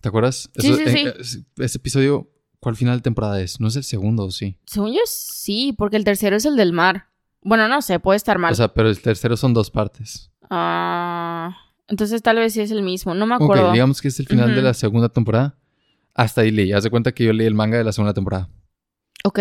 ¿Te 0.00 0.08
acuerdas? 0.08 0.50
Sí, 0.56 0.74
sí, 0.74 0.82
sí. 0.86 0.98
eh, 1.06 1.14
es- 1.18 1.42
ese 1.58 1.78
episodio, 1.78 2.30
¿cuál 2.60 2.76
final 2.76 2.98
de 2.98 3.02
temporada 3.02 3.40
es? 3.40 3.60
¿No 3.60 3.68
es 3.68 3.76
el 3.76 3.84
segundo 3.84 4.24
o 4.24 4.30
sí? 4.30 4.58
Según 4.66 4.92
yo, 4.92 5.00
sí, 5.06 5.74
porque 5.76 5.96
el 5.96 6.04
tercero 6.04 6.36
es 6.36 6.44
el 6.44 6.56
del 6.56 6.72
mar. 6.72 7.08
Bueno, 7.42 7.66
no 7.68 7.80
sé, 7.82 7.98
puede 8.00 8.16
estar 8.16 8.38
mal. 8.38 8.52
O 8.52 8.56
sea, 8.56 8.72
pero 8.72 8.88
el 8.88 9.00
tercero 9.00 9.36
son 9.36 9.54
dos 9.54 9.70
partes. 9.70 10.30
Ah, 10.50 11.56
entonces 11.88 12.22
tal 12.22 12.36
vez 12.36 12.52
sí 12.52 12.60
es 12.60 12.70
el 12.70 12.82
mismo. 12.82 13.14
No 13.14 13.26
me 13.26 13.34
acuerdo. 13.36 13.68
Ok, 13.68 13.72
digamos 13.72 14.00
que 14.00 14.08
es 14.08 14.20
el 14.20 14.26
final 14.26 14.54
de 14.54 14.62
la 14.62 14.74
segunda 14.74 15.08
temporada. 15.08 15.58
Hasta 16.16 16.40
ahí 16.40 16.50
leí. 16.50 16.72
Haz 16.72 16.82
de 16.84 16.90
cuenta 16.90 17.12
que 17.12 17.24
yo 17.24 17.32
leí 17.32 17.46
el 17.46 17.54
manga 17.54 17.78
de 17.78 17.84
la 17.84 17.92
segunda 17.92 18.14
temporada. 18.14 18.48
Ok. 19.24 19.38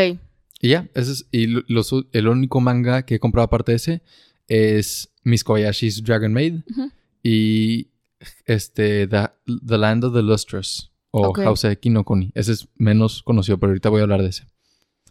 Y 0.62 0.70
ya, 0.70 0.88
ese 0.94 1.12
es. 1.14 1.28
Y 1.32 1.48
lo- 1.48 1.64
los- 1.68 1.94
el 2.12 2.28
único 2.28 2.60
manga 2.62 3.04
que 3.06 3.16
he 3.16 3.20
comprado 3.20 3.46
aparte 3.46 3.72
de 3.72 3.76
ese 3.78 4.02
es 4.48 5.12
Miss 5.24 5.44
Kobayashi's 5.44 6.04
Dragon 6.04 6.32
Maid 6.34 6.62
y 7.24 7.88
este 8.46 9.08
The, 9.08 9.30
The 9.66 9.78
Land 9.78 10.04
of 10.06 10.14
the 10.14 10.22
Lustrous 10.22 10.92
o 11.12 11.30
Ok. 11.30 11.40
Houseki 11.40 11.90
no 11.90 12.04
Kuni. 12.04 12.32
Ese 12.36 12.52
es 12.52 12.68
menos 12.76 13.24
conocido, 13.24 13.58
pero 13.58 13.72
ahorita 13.72 13.90
voy 13.90 14.02
a 14.02 14.04
hablar 14.04 14.22
de 14.22 14.30
ese. 14.30 14.46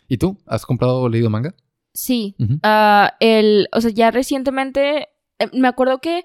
¿Y 0.09 0.18
tú? 0.18 0.38
¿Has 0.46 0.66
comprado 0.66 1.00
o 1.00 1.09
leído 1.09 1.31
manga? 1.31 1.55
Sí. 1.94 2.35
Ah, 2.62 3.14
el, 3.20 3.68
o 3.72 3.81
sea, 3.81 3.90
ya 3.90 4.11
recientemente, 4.11 5.09
eh, 5.38 5.48
me 5.55 5.68
acuerdo 5.68 6.00
que 6.00 6.22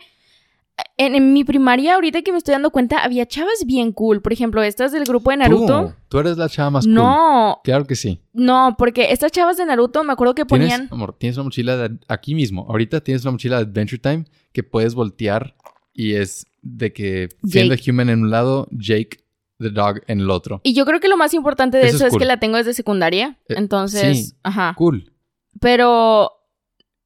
en, 0.98 1.16
en 1.16 1.34
mi 1.34 1.44
primaria, 1.44 1.96
ahorita 1.96 2.22
que 2.22 2.32
me 2.32 2.38
estoy 2.38 2.54
dando 2.54 2.72
cuenta, 2.72 3.00
había 3.04 3.26
chavas 3.26 3.64
bien 3.66 3.92
cool. 3.94 4.22
Por 4.22 4.34
ejemplo, 4.34 4.62
estas 4.64 4.92
del 4.92 5.04
grupo 5.06 5.32
de 5.32 5.38
Naruto. 5.38 5.88
Tú, 5.88 5.94
tú 6.10 6.20
eres 6.20 6.38
la 6.38 6.50
chava 6.50 6.70
más 6.72 6.86
cool. 6.86 6.94
No, 6.96 7.62
Claro 7.64 7.86
que 7.86 7.96
sí. 7.96 8.22
no, 8.34 8.76
porque 8.78 9.12
estas 9.12 9.32
chavas 9.32 9.58
de 9.58 9.66
Naruto, 9.66 10.04
me 10.04 10.14
acuerdo 10.14 10.36
que 10.36 10.46
Tienes, 10.46 10.72
ponían... 10.72 10.88
amor, 10.92 11.16
tienes 11.18 11.38
una 11.38 11.46
mochila 11.46 11.78
de 11.78 11.98
aquí 12.08 12.36
mismo. 12.36 12.66
Ahorita 12.70 13.02
tienes 13.02 13.24
una 13.24 13.32
mochila 13.32 13.58
de 13.58 13.64
Adventure 13.64 14.00
Time 14.00 14.26
que 14.52 14.64
puedes 14.64 14.96
voltear 14.96 15.56
y 15.94 16.14
es 16.16 16.46
de 16.62 16.92
que 16.94 17.30
Finn 17.50 17.70
the 17.70 17.92
Human 17.92 18.10
en 18.10 18.22
un 18.24 18.30
lado, 18.32 18.68
Jake 18.72 19.24
the 19.60 19.70
Dog 19.70 20.02
en 20.08 20.20
el 20.22 20.30
otro. 20.30 20.62
Y 20.64 20.74
yo 20.74 20.86
creo 20.86 21.00
que 21.00 21.08
lo 21.10 21.18
más 21.18 21.34
importante 21.34 21.78
de 21.78 21.88
Eso 21.88 21.98
eso, 21.98 22.06
es 22.08 22.12
cool. 22.12 22.20
que 22.20 22.26
la 22.26 22.40
tengo 22.40 22.58
desde 22.58 22.74
secundaria. 22.74 23.38
Eh, 23.50 23.56
Entonces, 23.58 24.30
sí. 24.30 24.36
ajá. 24.44 24.74
Cool. 24.78 25.12
Pero 25.60 26.32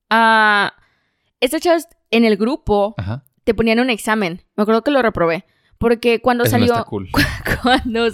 ah, 0.09 0.73
estas 1.39 1.61
chavas 1.61 1.87
en 2.11 2.25
el 2.25 2.37
grupo 2.37 2.93
Ajá. 2.97 3.23
Te 3.43 3.53
ponían 3.53 3.79
un 3.79 3.89
examen. 3.89 4.41
Me 4.55 4.63
acuerdo 4.63 4.83
que 4.83 4.91
lo 4.91 5.01
reprobé. 5.01 5.45
Porque 5.79 6.21
cuando 6.21 6.45
Eso 6.45 6.57
no 6.57 6.59
salió. 6.65 6.73
está 6.75 6.85
cool. 6.85 7.09
cuando 7.61 8.07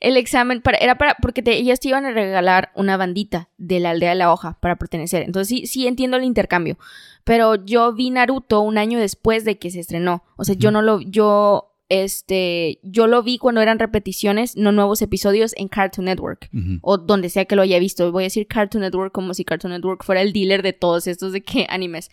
el 0.00 0.16
examen 0.16 0.60
para, 0.62 0.78
era 0.78 0.96
para. 0.96 1.16
Porque 1.20 1.42
te- 1.42 1.56
ellas 1.56 1.80
te 1.80 1.88
iban 1.88 2.04
a 2.04 2.12
regalar 2.12 2.70
una 2.76 2.96
bandita 2.96 3.48
de 3.58 3.80
la 3.80 3.90
aldea 3.90 4.10
de 4.10 4.14
la 4.16 4.32
hoja 4.32 4.58
para 4.60 4.76
pertenecer. 4.76 5.22
Entonces 5.22 5.48
sí, 5.48 5.66
sí 5.66 5.86
entiendo 5.88 6.16
el 6.18 6.24
intercambio. 6.24 6.78
Pero 7.24 7.56
yo 7.64 7.92
vi 7.94 8.10
Naruto 8.10 8.60
un 8.60 8.78
año 8.78 9.00
después 9.00 9.44
de 9.44 9.58
que 9.58 9.72
se 9.72 9.80
estrenó. 9.80 10.22
O 10.36 10.44
sea, 10.44 10.54
yo 10.56 10.70
no 10.70 10.82
lo. 10.82 11.00
Yo. 11.00 11.72
Este. 11.88 12.78
Yo 12.82 13.06
lo 13.08 13.22
vi 13.22 13.38
cuando 13.38 13.60
eran 13.60 13.78
repeticiones, 13.78 14.56
no 14.56 14.70
nuevos 14.72 15.02
episodios 15.02 15.52
en 15.56 15.68
Cartoon 15.68 16.04
Network 16.04 16.48
o 16.82 16.98
donde 16.98 17.28
sea 17.30 17.44
que 17.46 17.56
lo 17.56 17.62
haya 17.62 17.78
visto. 17.78 18.12
Voy 18.12 18.24
a 18.24 18.26
decir 18.26 18.46
Cartoon 18.46 18.82
Network 18.82 19.12
como 19.12 19.34
si 19.34 19.44
Cartoon 19.44 19.72
Network 19.72 20.04
fuera 20.04 20.20
el 20.22 20.32
dealer 20.32 20.62
de 20.62 20.72
todos 20.72 21.06
estos 21.08 21.32
de 21.32 21.42
qué 21.42 21.66
animes. 21.70 22.10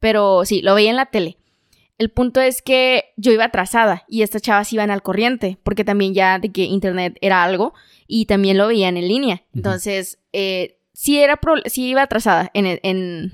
Pero 0.00 0.44
sí, 0.44 0.62
lo 0.62 0.74
veía 0.74 0.90
en 0.90 0.96
la 0.96 1.06
tele. 1.06 1.36
El 1.98 2.10
punto 2.10 2.40
es 2.40 2.62
que 2.62 3.06
yo 3.16 3.32
iba 3.32 3.44
atrasada 3.44 4.04
y 4.08 4.22
estas 4.22 4.40
chavas 4.42 4.72
iban 4.72 4.90
al 4.90 5.02
corriente, 5.02 5.58
porque 5.64 5.84
también 5.84 6.14
ya 6.14 6.38
de 6.38 6.50
que 6.52 6.62
internet 6.62 7.18
era 7.20 7.42
algo 7.42 7.74
y 8.06 8.26
también 8.26 8.56
lo 8.56 8.68
veían 8.68 8.96
en 8.96 9.08
línea. 9.08 9.42
Entonces, 9.54 10.18
eh, 10.32 10.78
sí, 10.92 11.18
era 11.18 11.36
pro- 11.38 11.60
sí 11.66 11.88
iba 11.88 12.02
atrasada 12.02 12.50
en, 12.54 12.66
en, 12.66 13.32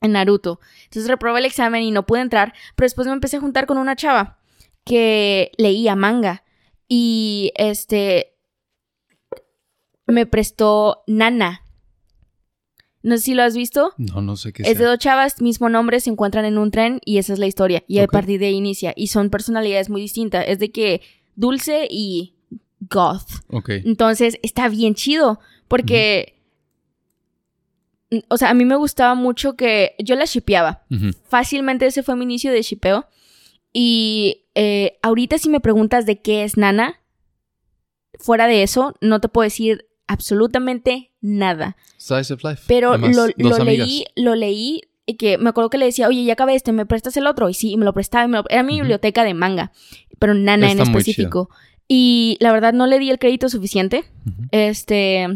en 0.00 0.12
Naruto. 0.12 0.58
Entonces 0.84 1.08
reprobé 1.08 1.38
el 1.38 1.44
examen 1.44 1.82
y 1.82 1.92
no 1.92 2.04
pude 2.06 2.22
entrar, 2.22 2.54
pero 2.74 2.86
después 2.86 3.06
me 3.06 3.12
empecé 3.12 3.36
a 3.36 3.40
juntar 3.40 3.66
con 3.66 3.78
una 3.78 3.94
chava 3.94 4.38
que 4.84 5.52
leía 5.56 5.94
manga 5.94 6.42
y 6.88 7.52
este 7.56 8.32
me 10.06 10.26
prestó 10.26 11.02
Nana. 11.06 11.62
No 13.06 13.16
sé 13.18 13.22
si 13.22 13.34
lo 13.34 13.44
has 13.44 13.54
visto. 13.56 13.94
No, 13.98 14.20
no 14.20 14.34
sé 14.34 14.52
qué 14.52 14.62
Es 14.64 14.70
de 14.70 14.74
sea. 14.78 14.88
dos 14.88 14.98
chavas, 14.98 15.40
mismo 15.40 15.68
nombre, 15.68 16.00
se 16.00 16.10
encuentran 16.10 16.44
en 16.44 16.58
un 16.58 16.72
tren 16.72 17.00
y 17.04 17.18
esa 17.18 17.34
es 17.34 17.38
la 17.38 17.46
historia. 17.46 17.84
Y 17.86 18.00
a 18.00 18.08
partir 18.08 18.40
de 18.40 18.46
ahí 18.46 18.54
inicia. 18.54 18.92
Y 18.96 19.06
son 19.06 19.30
personalidades 19.30 19.88
muy 19.88 20.00
distintas. 20.00 20.44
Es 20.48 20.58
de 20.58 20.72
que 20.72 21.02
dulce 21.36 21.86
y 21.88 22.34
goth. 22.80 23.28
Ok. 23.46 23.68
Entonces 23.84 24.40
está 24.42 24.68
bien 24.68 24.96
chido. 24.96 25.38
Porque. 25.68 26.34
O 28.26 28.36
sea, 28.38 28.50
a 28.50 28.54
mí 28.54 28.64
me 28.64 28.74
gustaba 28.74 29.14
mucho 29.14 29.54
que. 29.54 29.94
Yo 30.00 30.16
la 30.16 30.24
shipeaba. 30.24 30.84
Fácilmente 31.28 31.86
ese 31.86 32.02
fue 32.02 32.16
mi 32.16 32.24
inicio 32.24 32.50
de 32.50 32.62
shipeo. 32.62 33.06
Y 33.72 34.46
eh, 34.56 34.98
ahorita, 35.02 35.38
si 35.38 35.48
me 35.48 35.60
preguntas 35.60 36.06
de 36.06 36.20
qué 36.20 36.42
es 36.42 36.56
Nana, 36.56 36.98
fuera 38.18 38.48
de 38.48 38.64
eso, 38.64 38.96
no 39.00 39.20
te 39.20 39.28
puedo 39.28 39.44
decir 39.44 39.86
absolutamente 40.06 41.12
nada. 41.20 41.76
Size 41.96 42.32
of 42.34 42.42
Life. 42.44 42.62
Pero 42.66 42.90
Además, 42.92 43.16
lo, 43.16 43.26
lo 43.48 43.58
leí, 43.64 44.04
lo 44.16 44.34
leí 44.34 44.82
y 45.06 45.14
que 45.16 45.38
me 45.38 45.50
acuerdo 45.50 45.70
que 45.70 45.78
le 45.78 45.86
decía, 45.86 46.08
oye, 46.08 46.24
ya 46.24 46.32
acabé 46.34 46.54
este, 46.54 46.72
¿me 46.72 46.86
prestas 46.86 47.16
el 47.16 47.26
otro? 47.26 47.48
Y 47.48 47.54
sí, 47.54 47.72
y 47.72 47.76
me 47.76 47.84
lo 47.84 47.92
prestaba. 47.92 48.24
y 48.24 48.28
me 48.28 48.38
lo- 48.38 48.44
Era 48.48 48.62
mi 48.62 48.74
biblioteca 48.80 49.24
de 49.24 49.34
manga, 49.34 49.72
pero 50.18 50.34
nana 50.34 50.66
en 50.70 50.78
Está 50.80 50.90
específico. 50.90 51.50
Y 51.88 52.36
la 52.40 52.52
verdad 52.52 52.72
no 52.72 52.86
le 52.86 52.98
di 52.98 53.10
el 53.10 53.18
crédito 53.18 53.48
suficiente. 53.48 54.04
Este, 54.50 55.28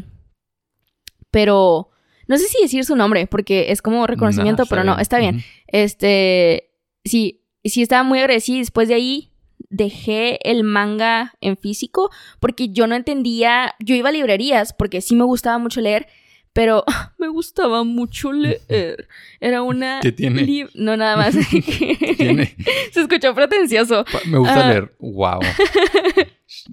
pero 1.30 1.90
no 2.26 2.36
sé 2.38 2.44
si 2.48 2.60
decir 2.62 2.84
su 2.84 2.96
nombre, 2.96 3.26
porque 3.26 3.70
es 3.72 3.82
como 3.82 4.06
reconocimiento, 4.06 4.62
Nah, 4.62 4.68
pero 4.68 4.84
no, 4.84 4.98
está 4.98 5.18
bien. 5.18 5.42
Este, 5.66 6.70
sí, 7.04 7.44
sí 7.64 7.82
estaba 7.82 8.02
muy 8.02 8.18
agradecida. 8.18 8.56
Y 8.56 8.60
después 8.60 8.88
de 8.88 8.94
ahí 8.94 9.29
dejé 9.70 10.38
el 10.50 10.62
manga 10.64 11.32
en 11.40 11.56
físico 11.56 12.10
porque 12.40 12.68
yo 12.68 12.86
no 12.86 12.94
entendía, 12.96 13.74
yo 13.78 13.94
iba 13.94 14.08
a 14.10 14.12
librerías 14.12 14.72
porque 14.72 15.00
sí 15.00 15.14
me 15.16 15.24
gustaba 15.24 15.58
mucho 15.58 15.80
leer, 15.80 16.06
pero 16.52 16.84
me 17.18 17.28
gustaba 17.28 17.84
mucho 17.84 18.32
leer. 18.32 19.08
Era 19.40 19.62
una... 19.62 20.00
¿Qué 20.02 20.12
tiene? 20.12 20.68
No, 20.74 20.96
nada 20.96 21.16
más. 21.16 21.34
tiene? 22.18 22.54
Se 22.92 23.00
escuchó 23.02 23.34
pretencioso. 23.34 24.04
Me 24.26 24.38
gusta 24.38 24.66
Ah. 24.66 24.68
leer. 24.68 24.92
Wow. 24.98 25.38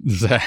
o 0.06 0.10
sea, 0.10 0.42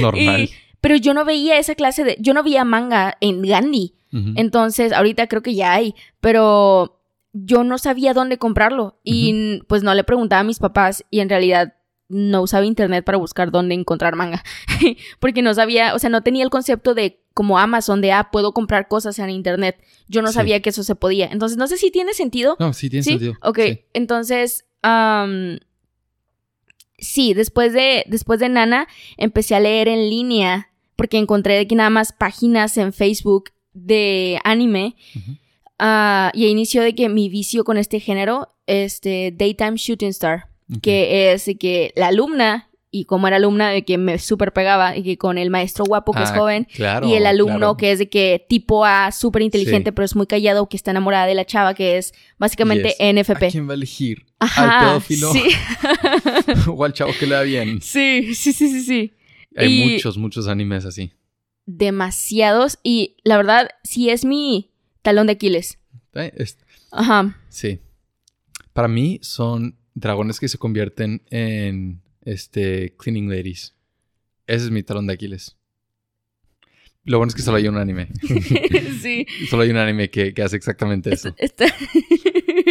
normal. 0.00 0.42
Y- 0.42 0.50
pero 0.80 0.96
yo 0.96 1.14
no 1.14 1.24
veía 1.24 1.58
esa 1.58 1.76
clase 1.76 2.02
de... 2.02 2.16
Yo 2.18 2.34
no 2.34 2.42
veía 2.42 2.64
manga 2.64 3.16
en 3.20 3.42
Gandhi. 3.42 3.94
Entonces, 4.34 4.92
ahorita 4.92 5.26
creo 5.26 5.40
que 5.42 5.54
ya 5.54 5.72
hay, 5.72 5.94
pero 6.20 7.00
yo 7.32 7.64
no 7.64 7.78
sabía 7.78 8.12
dónde 8.14 8.38
comprarlo 8.38 9.00
y 9.04 9.60
pues 9.68 9.82
no 9.82 9.94
le 9.94 10.04
preguntaba 10.04 10.40
a 10.40 10.44
mis 10.44 10.58
papás 10.58 11.04
y 11.10 11.20
en 11.20 11.28
realidad 11.28 11.74
no 12.08 12.42
usaba 12.42 12.66
internet 12.66 13.04
para 13.06 13.16
buscar 13.16 13.50
dónde 13.50 13.74
encontrar 13.74 14.16
manga, 14.16 14.44
porque 15.18 15.40
no 15.40 15.54
sabía, 15.54 15.94
o 15.94 15.98
sea, 15.98 16.10
no 16.10 16.22
tenía 16.22 16.44
el 16.44 16.50
concepto 16.50 16.92
de 16.94 17.22
como 17.32 17.58
Amazon 17.58 18.02
de, 18.02 18.12
ah, 18.12 18.28
puedo 18.30 18.52
comprar 18.52 18.86
cosas 18.88 19.18
en 19.18 19.30
internet. 19.30 19.82
Yo 20.08 20.20
no 20.20 20.28
Sí. 20.28 20.34
sabía 20.34 20.60
que 20.60 20.68
eso 20.68 20.82
se 20.82 20.94
podía. 20.94 21.28
Entonces, 21.32 21.56
no 21.56 21.66
sé 21.66 21.78
si 21.78 21.90
tiene 21.90 22.12
sentido. 22.12 22.56
No, 22.60 22.74
sí 22.74 22.90
tiene 22.90 23.02
¿Sí? 23.04 23.10
sentido. 23.12 23.32
Ok, 23.40 23.58
Sí. 23.58 23.80
entonces, 23.94 24.66
am, 24.82 25.58
sí, 26.98 27.32
después 27.34 27.72
de, 27.72 28.04
después 28.08 28.40
de 28.40 28.50
Nana, 28.50 28.86
empecé 29.16 29.54
a 29.54 29.60
leer 29.60 29.88
en 29.88 30.10
línea 30.10 30.68
porque 30.96 31.16
encontré 31.16 31.66
que 31.66 31.74
nada 31.74 31.88
más 31.88 32.12
páginas 32.12 32.76
en 32.76 32.92
Facebook 32.92 33.50
de 33.72 34.38
anime. 34.44 34.96
Ah, 35.82 36.30
y 36.32 36.46
inició 36.46 36.82
de 36.82 36.94
que 36.94 37.08
mi 37.08 37.28
vicio 37.28 37.64
con 37.64 37.76
este 37.76 37.98
género, 38.00 38.48
este, 38.66 39.32
Daytime 39.36 39.76
Shooting 39.76 40.08
Star, 40.10 40.44
que 40.80 41.32
es 41.32 41.44
de 41.46 41.56
que 41.58 41.92
la 41.96 42.06
alumna, 42.06 42.70
y 42.90 43.04
como 43.06 43.26
era 43.26 43.36
alumna 43.36 43.70
de 43.70 43.84
que 43.84 43.98
me 43.98 44.18
súper 44.18 44.52
pegaba, 44.52 44.96
y 44.96 45.02
que 45.02 45.16
con 45.18 45.36
el 45.38 45.50
maestro 45.50 45.84
guapo 45.86 46.12
que 46.12 46.22
es 46.22 46.30
Ah, 46.30 46.36
joven, 46.38 46.66
Claro. 46.74 47.08
y 47.08 47.14
el 47.14 47.26
alumno 47.26 47.56
claro. 47.58 47.76
que 47.76 47.90
es 47.92 47.98
de 47.98 48.08
que 48.08 48.44
tipo 48.48 48.84
A, 48.84 49.10
súper 49.12 49.42
inteligente, 49.42 49.90
Sí. 49.90 49.92
pero 49.94 50.04
es 50.04 50.14
muy 50.14 50.26
callado, 50.26 50.68
que 50.68 50.76
está 50.76 50.90
enamorada 50.92 51.26
de 51.26 51.34
la 51.34 51.44
chava, 51.44 51.74
que 51.74 51.96
es 51.98 52.12
básicamente 52.38 52.88
Yes. 52.90 52.96
NFP. 53.00 53.46
¿A 53.46 53.50
quién 53.50 53.66
va 53.68 53.72
a 53.72 53.74
elegir? 53.74 54.26
Ajá, 54.38 54.80
¿Al 54.80 54.86
pedófilo 54.88 55.32
Sí, 55.32 55.42
o 56.68 56.84
al 56.84 56.92
chavo 56.92 57.12
que 57.18 57.26
le 57.26 57.34
da 57.34 57.42
bien? 57.42 57.80
sí, 57.82 58.34
sí, 58.34 58.52
sí, 58.52 58.68
sí, 58.68 58.80
sí. 58.82 59.12
Hay 59.56 59.68
Y- 59.82 59.92
muchos, 59.92 60.16
muchos 60.18 60.46
animes 60.48 60.84
así. 60.84 61.12
Demasiados 61.66 62.78
y 62.82 63.16
la 63.24 63.36
verdad 63.36 63.68
sí 63.84 64.10
es 64.10 64.24
mi 64.24 64.71
talón 65.02 65.26
de 65.26 65.34
Aquiles. 65.34 65.78
Eh, 66.14 66.32
Ajá. 66.90 67.38
Sí. 67.48 67.80
Para 68.72 68.88
mí 68.88 69.18
son 69.22 69.76
dragones 69.94 70.40
que 70.40 70.48
se 70.48 70.58
convierten 70.58 71.22
en 71.30 72.02
este 72.24 72.94
cleaning 72.96 73.28
ladies. 73.28 73.74
Ese 74.46 74.64
es 74.66 74.70
mi 74.70 74.82
talón 74.82 75.06
de 75.06 75.14
Aquiles. 75.14 75.56
Lo 77.04 77.18
bueno 77.18 77.30
es 77.30 77.34
que 77.34 77.42
solo 77.42 77.56
hay 77.56 77.66
un 77.66 77.76
anime. 77.78 78.08
sí. 79.02 79.26
solo 79.50 79.62
hay 79.64 79.70
un 79.70 79.76
anime 79.76 80.08
que, 80.08 80.32
que 80.32 80.42
hace 80.42 80.56
exactamente 80.56 81.12
eso. 81.12 81.34
Está- 81.38 81.66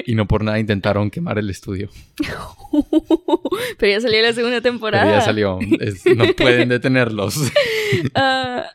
Y 0.06 0.16
no 0.16 0.28
por 0.28 0.44
nada 0.44 0.58
intentaron 0.60 1.10
quemar 1.12 1.38
el 1.38 1.50
estudio. 1.50 1.90
Pero 3.78 3.92
ya 3.92 4.02
salió 4.02 4.22
la 4.22 4.34
segunda 4.34 4.62
temporada. 4.62 5.04
Pero 5.06 5.18
ya 5.18 5.22
salió. 5.22 5.60
Es- 5.80 6.06
no 6.16 6.26
pueden 6.36 6.70
detenerlos. 6.70 7.36
Ah, 8.16 8.66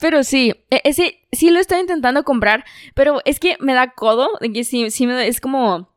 pero 0.00 0.24
sí, 0.24 0.54
e- 0.70 0.80
ese 0.84 1.18
sí 1.32 1.50
lo 1.50 1.58
estoy 1.60 1.80
intentando 1.80 2.24
comprar, 2.24 2.64
pero 2.94 3.20
es 3.24 3.40
que 3.40 3.56
me 3.60 3.74
da 3.74 3.92
codo, 3.92 4.28
de 4.40 4.52
que 4.52 4.64
sí, 4.64 4.90
sí 4.90 5.06
me 5.06 5.14
da- 5.14 5.24
es 5.26 5.40
como 5.40 5.88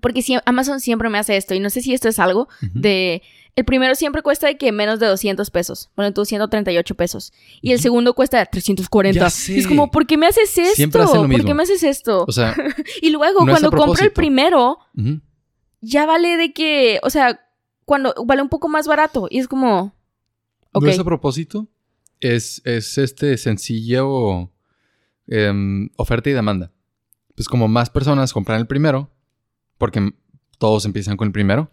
porque 0.00 0.22
sí, 0.22 0.36
Amazon 0.44 0.80
siempre 0.80 1.08
me 1.08 1.18
hace 1.18 1.36
esto 1.36 1.54
y 1.54 1.60
no 1.60 1.70
sé 1.70 1.80
si 1.80 1.92
esto 1.94 2.08
es 2.08 2.18
algo 2.18 2.48
de 2.74 3.22
el 3.56 3.64
primero 3.64 3.96
siempre 3.96 4.22
cuesta 4.22 4.46
de 4.46 4.56
que 4.56 4.70
menos 4.70 5.00
de 5.00 5.06
200 5.06 5.50
pesos, 5.50 5.90
bueno, 5.96 6.12
tú 6.14 6.24
138 6.24 6.94
pesos 6.94 7.32
y 7.60 7.72
el 7.72 7.80
segundo 7.80 8.14
cuesta 8.14 8.44
340. 8.46 9.18
Ya 9.18 9.30
sé. 9.30 9.54
Y 9.54 9.58
es 9.58 9.66
como, 9.66 9.90
¿por 9.90 10.06
qué 10.06 10.16
me 10.16 10.26
haces 10.26 10.56
esto? 10.56 10.76
Siempre 10.76 11.02
hacen 11.02 11.22
lo 11.22 11.28
¿Por 11.28 11.44
qué 11.44 11.54
me 11.54 11.62
haces 11.64 11.82
esto? 11.82 12.24
O 12.28 12.32
sea, 12.32 12.54
y 13.02 13.10
luego 13.10 13.40
no 13.44 13.50
cuando 13.50 13.70
compro 13.72 14.04
el 14.04 14.12
primero 14.12 14.78
ya 15.80 16.06
vale 16.06 16.36
de 16.36 16.52
que, 16.52 17.00
o 17.02 17.10
sea, 17.10 17.40
cuando 17.84 18.14
vale 18.26 18.42
un 18.42 18.48
poco 18.48 18.68
más 18.68 18.86
barato 18.86 19.26
y 19.30 19.38
es 19.38 19.48
como 19.48 19.94
ok. 20.72 20.84
no 20.84 20.90
es 20.90 20.98
a 20.98 21.04
propósito. 21.04 21.66
Es, 22.20 22.60
es 22.64 22.98
este 22.98 23.36
sencillo 23.36 24.50
em, 25.26 25.88
oferta 25.96 26.30
y 26.30 26.32
demanda. 26.32 26.72
Pues 27.34 27.48
como 27.48 27.68
más 27.68 27.90
personas 27.90 28.32
compran 28.32 28.60
el 28.60 28.66
primero, 28.66 29.10
porque 29.76 30.12
todos 30.58 30.84
empiezan 30.84 31.16
con 31.16 31.26
el 31.28 31.32
primero, 31.32 31.70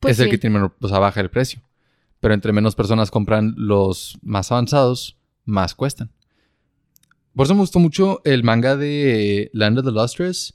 Pues 0.00 0.18
es 0.18 0.24
el 0.24 0.30
que 0.30 0.38
tiene 0.38 0.58
o 0.58 0.88
sea, 0.88 0.98
baja 0.98 1.20
el 1.20 1.30
precio. 1.30 1.62
Pero 2.20 2.34
entre 2.34 2.52
menos 2.52 2.74
personas 2.74 3.10
compran 3.10 3.54
los 3.56 4.18
más 4.22 4.50
avanzados, 4.50 5.16
más 5.44 5.74
cuestan. 5.74 6.10
Por 7.34 7.46
eso 7.46 7.54
me 7.54 7.60
gustó 7.60 7.78
mucho 7.80 8.20
el 8.24 8.44
manga 8.44 8.76
de 8.76 9.50
Land 9.52 9.78
of 9.78 9.84
the 9.84 9.90
Lustrous. 9.92 10.54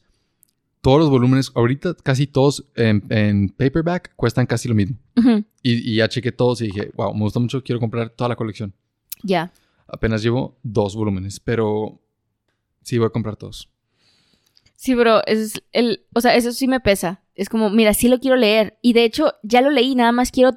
Todos 0.82 1.00
los 1.00 1.10
volúmenes, 1.10 1.52
ahorita 1.56 1.94
casi 2.04 2.26
todos 2.26 2.66
en, 2.76 3.04
en 3.10 3.50
paperback 3.50 4.14
cuestan 4.16 4.46
casi 4.46 4.70
lo 4.70 4.76
mismo. 4.76 4.98
Ujú, 5.18 5.44
Y, 5.62 5.92
y 5.92 5.96
ya 5.96 6.08
chequé 6.08 6.32
todos 6.32 6.62
y 6.62 6.68
dije, 6.68 6.92
wow, 6.96 7.14
me 7.14 7.20
gusta 7.22 7.40
mucho, 7.40 7.62
quiero 7.64 7.80
comprar 7.82 8.10
toda 8.10 8.30
la 8.30 8.36
colección. 8.38 8.74
Ya. 9.24 9.52
Apenas 9.88 10.22
llevo 10.24 10.58
dos 10.64 10.96
volúmenes, 10.96 11.40
pero 11.40 12.00
sí 12.84 12.98
voy 12.98 13.08
a 13.08 13.12
comprar 13.12 13.36
todos. 13.36 13.70
Sí, 14.76 14.96
bro, 14.96 15.22
es 15.26 15.62
el, 15.74 16.06
o 16.14 16.22
sea, 16.22 16.36
eso 16.36 16.52
sí 16.52 16.68
me 16.68 16.80
pesa. 16.80 17.22
Es 17.36 17.50
como, 17.50 17.70
mira, 17.70 17.94
sí 17.94 18.08
lo 18.08 18.20
quiero 18.20 18.38
leer. 18.38 18.78
Y 18.82 18.94
de 18.94 19.04
hecho, 19.04 19.34
ya 19.44 19.62
lo 19.62 19.70
leí, 19.72 19.94
nada 19.96 20.12
más 20.14 20.32
quiero 20.32 20.52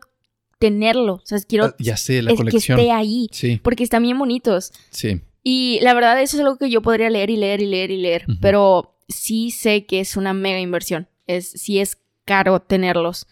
tenerlo. 0.58 1.14
O 1.14 1.22
sea, 1.24 1.38
quiero 1.40 1.64
Ah, 1.66 1.74
ya 1.78 1.96
sé, 1.96 2.22
la 2.22 2.30
es 2.32 2.36
colección. 2.36 2.76
que 2.76 2.82
esté 2.82 2.92
ahí. 2.92 3.26
Sí, 3.32 3.60
Porque 3.62 3.82
están 3.82 4.02
bien 4.02 4.18
bonitos. 4.18 4.72
sí. 4.90 5.20
Y 5.44 5.80
la 5.82 5.92
verdad, 5.92 6.22
eso 6.22 6.36
es 6.36 6.40
algo 6.44 6.56
que 6.56 6.70
yo 6.70 6.82
podría 6.82 7.10
leer 7.10 7.28
y 7.30 7.36
leer 7.36 7.60
y 7.62 7.66
leer 7.66 7.90
y 7.90 7.96
leer. 7.96 8.26
Pero 8.40 8.94
sí 9.08 9.50
sé 9.50 9.86
que 9.86 9.98
es 9.98 10.16
una 10.16 10.34
mega 10.34 10.60
inversión. 10.60 11.08
Es, 11.26 11.50
sí 11.50 11.80
es 11.80 11.98
caro 12.24 12.60
tenerlos. 12.60 13.26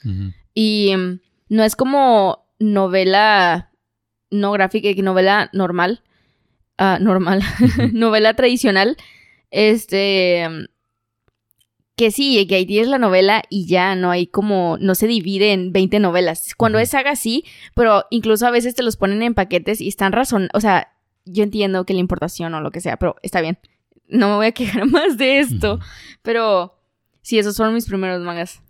Y 0.53 0.93
mm, 0.97 1.21
no 1.51 1.63
es 1.63 1.77
como 1.77 2.47
novela 2.59 3.70
no 4.31 4.53
gráfica, 4.53 4.95
que 4.95 5.03
novela 5.03 5.51
normal. 5.53 6.03
Ah, 6.79 6.99
normal. 7.01 7.43
novela 7.93 8.35
tradicional. 8.35 8.97
Este. 9.51 10.49
Que 11.97 12.11
sí, 12.11 12.47
que 12.47 12.55
ahí 12.55 12.65
tienes 12.65 12.89
la 12.89 12.97
novela 12.97 13.43
y 13.51 13.67
ya 13.67 13.95
no 13.95 14.11
hay 14.11 14.27
como. 14.27 14.79
No 14.81 14.95
se 14.95 15.07
divide 15.07 15.53
en 15.53 15.73
20 15.73 16.01
novelas. 16.01 16.55
Cuando 16.55 16.79
es 16.79 16.91
saga, 16.91 17.17
sí, 17.17 17.45
pero 17.75 18.07
incluso 18.11 18.47
a 18.47 18.51
veces 18.51 18.75
te 18.75 18.83
los 18.83 18.97
ponen 18.97 19.23
en 19.23 19.35
paquetes 19.35 19.81
y 19.81 19.89
están 19.89 20.13
razón. 20.13 20.49
O 20.55 20.61
sea, 20.61 20.89
yo 21.27 21.43
entiendo 21.43 21.85
que 21.85 21.93
la 21.93 22.01
importación 22.01 22.55
o 22.55 22.61
lo 22.61 22.71
que 22.71 22.81
sea, 22.81 22.97
pero 22.97 23.17
está 23.23 23.41
bien. 23.41 23.59
No 24.09 24.29
me 24.31 24.37
voy 24.37 24.47
a 24.47 24.53
quejar 24.53 24.87
más 24.91 25.19
de 25.19 25.41
esto. 25.41 25.81
Pero 26.23 26.79
sí, 27.21 27.39
esos 27.39 27.57
fueron 27.57 27.75
mis 27.75 27.87
primeros 27.87 28.23
mangas. 28.23 28.63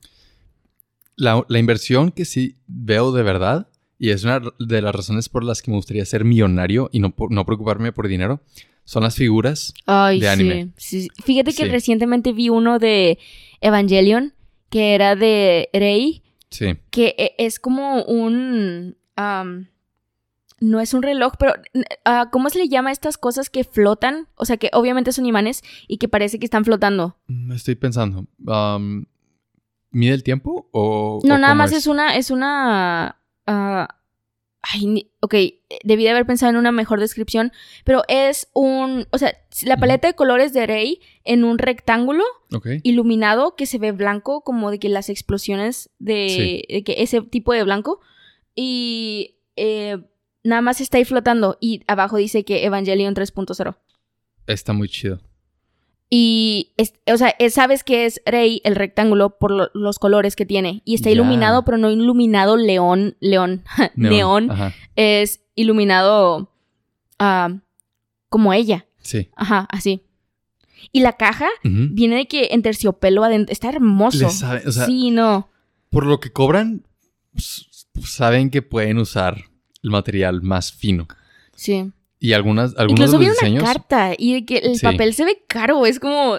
La, 1.15 1.45
la 1.49 1.59
inversión 1.59 2.11
que 2.11 2.25
sí 2.25 2.57
veo 2.67 3.13
de 3.13 3.23
verdad, 3.23 3.70
y 4.01 4.11
es 4.11 4.25
una 4.25 4.41
de 4.59 4.83
las 4.83 4.95
razones 4.95 5.29
por 5.29 5.45
las 5.45 5.63
que 5.63 5.71
me 5.71 5.77
gustaría 5.77 6.05
ser 6.07 6.25
millonario 6.25 6.89
y 6.91 6.99
no, 7.01 7.15
no 7.29 7.45
preocuparme 7.47 7.93
por 7.93 8.09
dinero, 8.09 8.41
son 8.85 9.03
las 9.05 9.15
figuras. 9.15 9.75
Ay, 9.87 10.19
de 10.21 10.29
anime. 10.29 10.71
sí. 10.77 11.09
Fíjate 11.23 11.53
que 11.53 11.65
Sí. 11.67 11.69
recientemente 11.71 12.33
vi 12.33 12.49
uno 12.49 12.79
de 12.79 13.19
Evangelion, 13.61 14.33
que 14.71 14.95
era 14.95 15.15
de 15.15 15.69
Rey, 15.73 16.23
Sí. 16.51 16.77
que 16.91 17.15
e- 17.19 17.35
es 17.39 17.61
como 17.61 18.03
un... 18.03 18.97
no 20.61 20.81
es 20.81 20.93
un 20.95 21.03
reloj, 21.03 21.35
pero 21.39 21.53
ah, 22.05 22.29
¿cómo 22.33 22.51
se 22.51 22.59
le 22.59 22.69
llama 22.69 22.91
a 22.91 22.93
estas 22.93 23.17
cosas 23.19 23.49
que 23.51 23.65
flotan? 23.65 24.29
O 24.35 24.45
sea, 24.45 24.57
que 24.57 24.71
obviamente 24.73 25.13
son 25.13 25.27
imanes 25.27 25.63
y 25.89 25.99
que 25.99 26.09
parece 26.09 26.39
que 26.39 26.45
están 26.45 26.65
flotando. 26.65 27.17
Mm, 27.29 27.53
Estoy 27.53 27.77
pensando. 27.77 28.27
um, 28.47 29.05
¿Mide 29.93 30.15
el 30.15 30.23
tiempo 30.23 30.69
o.? 30.73 31.21
No, 31.25 31.35
o 31.35 31.39
nada 31.39 31.55
más 31.55 31.73
es, 31.73 31.87
una... 31.87 32.17
Es 32.17 32.31
una 32.31 33.17
ah, 33.51 33.89
ay, 34.63 35.11
ok, 35.21 35.35
debí 35.85 36.05
de 36.05 36.11
haber 36.11 36.27
pensado 36.27 36.51
en 36.51 36.57
una 36.57 36.73
mejor 36.73 37.01
descripción, 37.01 37.53
pero 37.85 38.03
es 38.09 38.49
un... 38.53 39.07
O 39.11 39.19
sea, 39.19 39.35
la 39.63 39.77
paleta 39.77 40.09
de 40.09 40.15
colores 40.15 40.53
de 40.53 40.67
Rey 40.67 41.01
en 41.25 41.45
un 41.45 41.59
rectángulo 41.59 42.25
iluminado 42.83 43.57
que 43.57 43.67
se 43.67 43.79
ve 43.79 43.93
blanco, 43.93 44.43
como 44.43 44.71
de 44.71 44.79
que 44.79 44.89
las 44.89 45.09
explosiones 45.09 45.91
de, 45.99 46.65
de 46.69 46.85
que 46.85 47.03
ese 47.03 47.21
tipo 47.23 47.53
de 47.53 47.65
blanco. 47.65 48.01
Y 48.55 49.37
eh, 49.57 49.99
nada 50.45 50.63
más 50.63 50.81
está 50.81 50.99
ahí 50.99 51.05
flotando. 51.05 51.57
Y 51.61 51.83
abajo 51.87 52.17
dice 52.17 52.45
que 52.45 52.65
Evangelion 52.65 53.15
3.0. 53.15 53.77
Está 54.47 54.73
muy 54.73 54.89
chido. 54.89 55.21
Y, 56.13 56.73
es- 56.77 56.95
o 57.07 57.17
sea, 57.17 57.35
es- 57.39 57.55
sabes 57.55 57.85
que 57.85 58.05
es 58.05 58.21
Rey 58.27 58.61
el 58.65 58.75
rectángulo 58.75 59.39
por 59.39 59.53
lo- 59.53 59.71
los 59.75 59.99
colores 60.01 60.35
que 60.35 60.45
tiene. 60.45 60.83
Y 60.85 60.97
está 60.97 61.09
iluminado, 61.11 61.65
pero 61.65 61.79
no 61.79 61.91
iluminado 61.91 62.57
león, 62.57 63.17
león, 63.21 63.63
neón. 63.95 64.49
Es 64.97 65.41
iluminado 65.55 66.51
ah, 67.21 67.51
como 68.29 68.53
ella. 68.53 68.87
Sí. 69.03 69.29
Ajá, 69.37 69.67
así. 69.71 70.03
Y 70.93 71.01
la 71.01 71.13
caja 71.13 71.49
viene 71.63 72.17
de 72.17 72.27
que 72.27 72.49
en 72.53 72.63
terciopelo 72.63 73.23
adentro. 73.23 73.53
Está 73.53 73.69
hermoso. 73.69 74.19
Le 74.19 74.31
sabe- 74.31 74.63
o 74.67 74.73
sea, 74.73 74.87
sí, 74.87 75.11
no. 75.13 75.49
Por 75.91 76.07
lo 76.07 76.19
que 76.19 76.33
cobran, 76.33 76.85
s- 77.37 77.67
saben 78.03 78.51
que 78.51 78.63
pueden 78.63 78.99
usar 78.99 79.37
el 79.83 79.91
material 79.91 80.43
más 80.43 80.73
fino. 80.73 81.07
Sí. 81.55 81.93
Y 82.23 82.35
algunas, 82.35 82.77
algunos 82.77 83.13
Incluso 83.15 83.19
de 83.45 83.51
una 83.53 83.61
carta 83.65 84.13
y 84.17 84.35
de 84.35 84.45
que 84.45 84.59
el 84.59 84.77
Sí. 84.77 84.85
papel 84.85 85.15
se 85.15 85.25
ve 85.25 85.43
caro. 85.49 85.87
Es 85.87 85.99
como. 85.99 86.37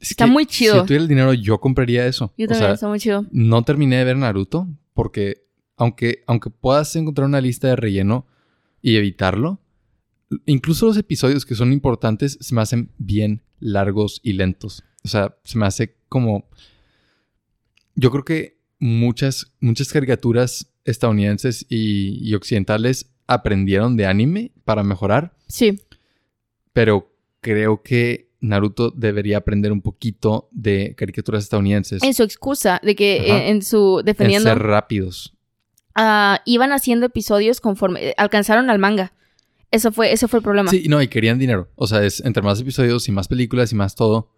es 0.00 0.10
está 0.10 0.26
muy 0.26 0.44
chido. 0.44 0.74
Si 0.74 0.78
yo 0.80 0.84
tuviera 0.86 1.02
el 1.02 1.08
dinero, 1.08 1.32
yo 1.34 1.60
compraría 1.60 2.06
eso. 2.06 2.34
Yo 2.36 2.46
O 2.46 2.48
también, 2.48 2.66
sea, 2.66 2.74
está 2.74 2.88
muy 2.88 2.98
chido. 2.98 3.24
no 3.30 3.62
terminé 3.62 3.96
de 3.98 4.04
ver 4.04 4.16
Naruto 4.16 4.66
porque 4.92 5.46
aunque, 5.76 6.24
aunque 6.26 6.50
puedas 6.50 6.94
encontrar 6.96 7.26
una 7.28 7.40
lista 7.40 7.68
de 7.68 7.76
relleno 7.76 8.26
y 8.82 8.96
evitarlo, 8.96 9.60
incluso 10.46 10.86
los 10.86 10.96
episodios 10.96 11.46
que 11.46 11.54
son 11.54 11.72
importantes 11.72 12.36
se 12.40 12.54
me 12.54 12.60
hacen 12.60 12.90
bien 12.98 13.42
largos 13.60 14.20
y 14.24 14.32
lentos. 14.32 14.82
O 15.04 15.08
sea, 15.08 15.36
se 15.44 15.58
me 15.58 15.66
hace 15.66 15.96
como... 16.08 16.48
Yo 17.94 18.10
creo 18.10 18.24
que 18.24 18.58
muchas, 18.78 19.52
muchas 19.60 19.92
caricaturas 19.92 20.72
estadounidenses 20.84 21.64
y, 21.68 22.18
y 22.28 22.34
occidentales 22.34 23.11
aprendieron 23.26 23.96
de 23.96 24.06
anime 24.06 24.52
para 24.64 24.82
mejorar, 24.82 25.34
Sí. 25.48 25.80
pero 26.72 27.12
creo 27.40 27.82
que 27.82 28.30
Naruto 28.40 28.90
debería 28.90 29.38
aprender 29.38 29.70
un 29.72 29.82
poquito 29.82 30.48
de 30.50 30.94
caricaturas 30.96 31.44
estadounidenses. 31.44 32.02
En 32.02 32.12
su 32.14 32.22
excusa 32.24 32.80
de 32.82 32.96
que 32.96 33.20
Ajá. 33.28 33.38
eh, 33.44 33.50
en 33.50 33.62
su. 33.62 34.00
en 34.00 34.04
defendiendo. 34.06 34.48
ser 34.48 34.58
rápidos. 34.58 35.34
iban 36.46 36.72
haciendo 36.72 37.06
episodios 37.06 37.60
conforme. 37.60 38.08
eh, 38.08 38.14
alcanzaron 38.16 38.70
al 38.70 38.78
manga. 38.78 39.12
Eso 39.70 39.90
fue, 39.92 40.12
ese 40.12 40.28
fue 40.28 40.38
el 40.40 40.42
problema. 40.42 40.70
Sí, 40.70 40.84
no, 40.88 41.00
y 41.00 41.08
querían 41.08 41.38
dinero. 41.38 41.68
O 41.76 41.86
sea, 41.86 42.02
es 42.04 42.20
entre 42.24 42.42
más 42.42 42.60
episodios 42.60 43.08
y 43.08 43.12
más 43.12 43.28
películas 43.28 43.72
y 43.72 43.74
más 43.74 43.94
todo, 43.94 44.28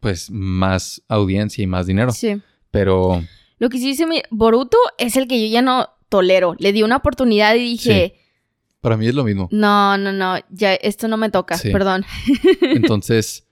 pues 0.00 0.30
más 0.30 1.02
audiencia 1.08 1.62
y 1.62 1.66
más 1.66 1.86
dinero. 1.86 2.10
Sí. 2.12 2.40
Pero 2.70 3.22
Lo 3.58 3.68
que 3.70 3.78
sí 3.78 3.86
dice 3.86 4.06
mi. 4.06 4.20
Boruto 4.30 4.76
es 4.98 5.16
el 5.16 5.26
que 5.26 5.40
yo 5.40 5.52
ya 5.52 5.62
no 5.62 5.88
tolero. 6.08 6.54
Le 6.58 6.72
di 6.72 6.82
una 6.82 6.96
oportunidad 6.96 7.54
y 7.54 7.60
dije. 7.60 8.14
para 8.80 8.96
mí 8.96 9.06
es 9.06 9.14
lo 9.14 9.24
mismo. 9.24 9.48
No, 9.52 9.96
no, 9.98 10.12
no. 10.12 10.36
Ya, 10.50 10.74
esto 10.74 11.08
no 11.08 11.16
me 11.16 11.30
toca. 11.30 11.56
Sí. 11.58 11.70
Perdón. 11.70 12.04
Entonces, 12.62 13.46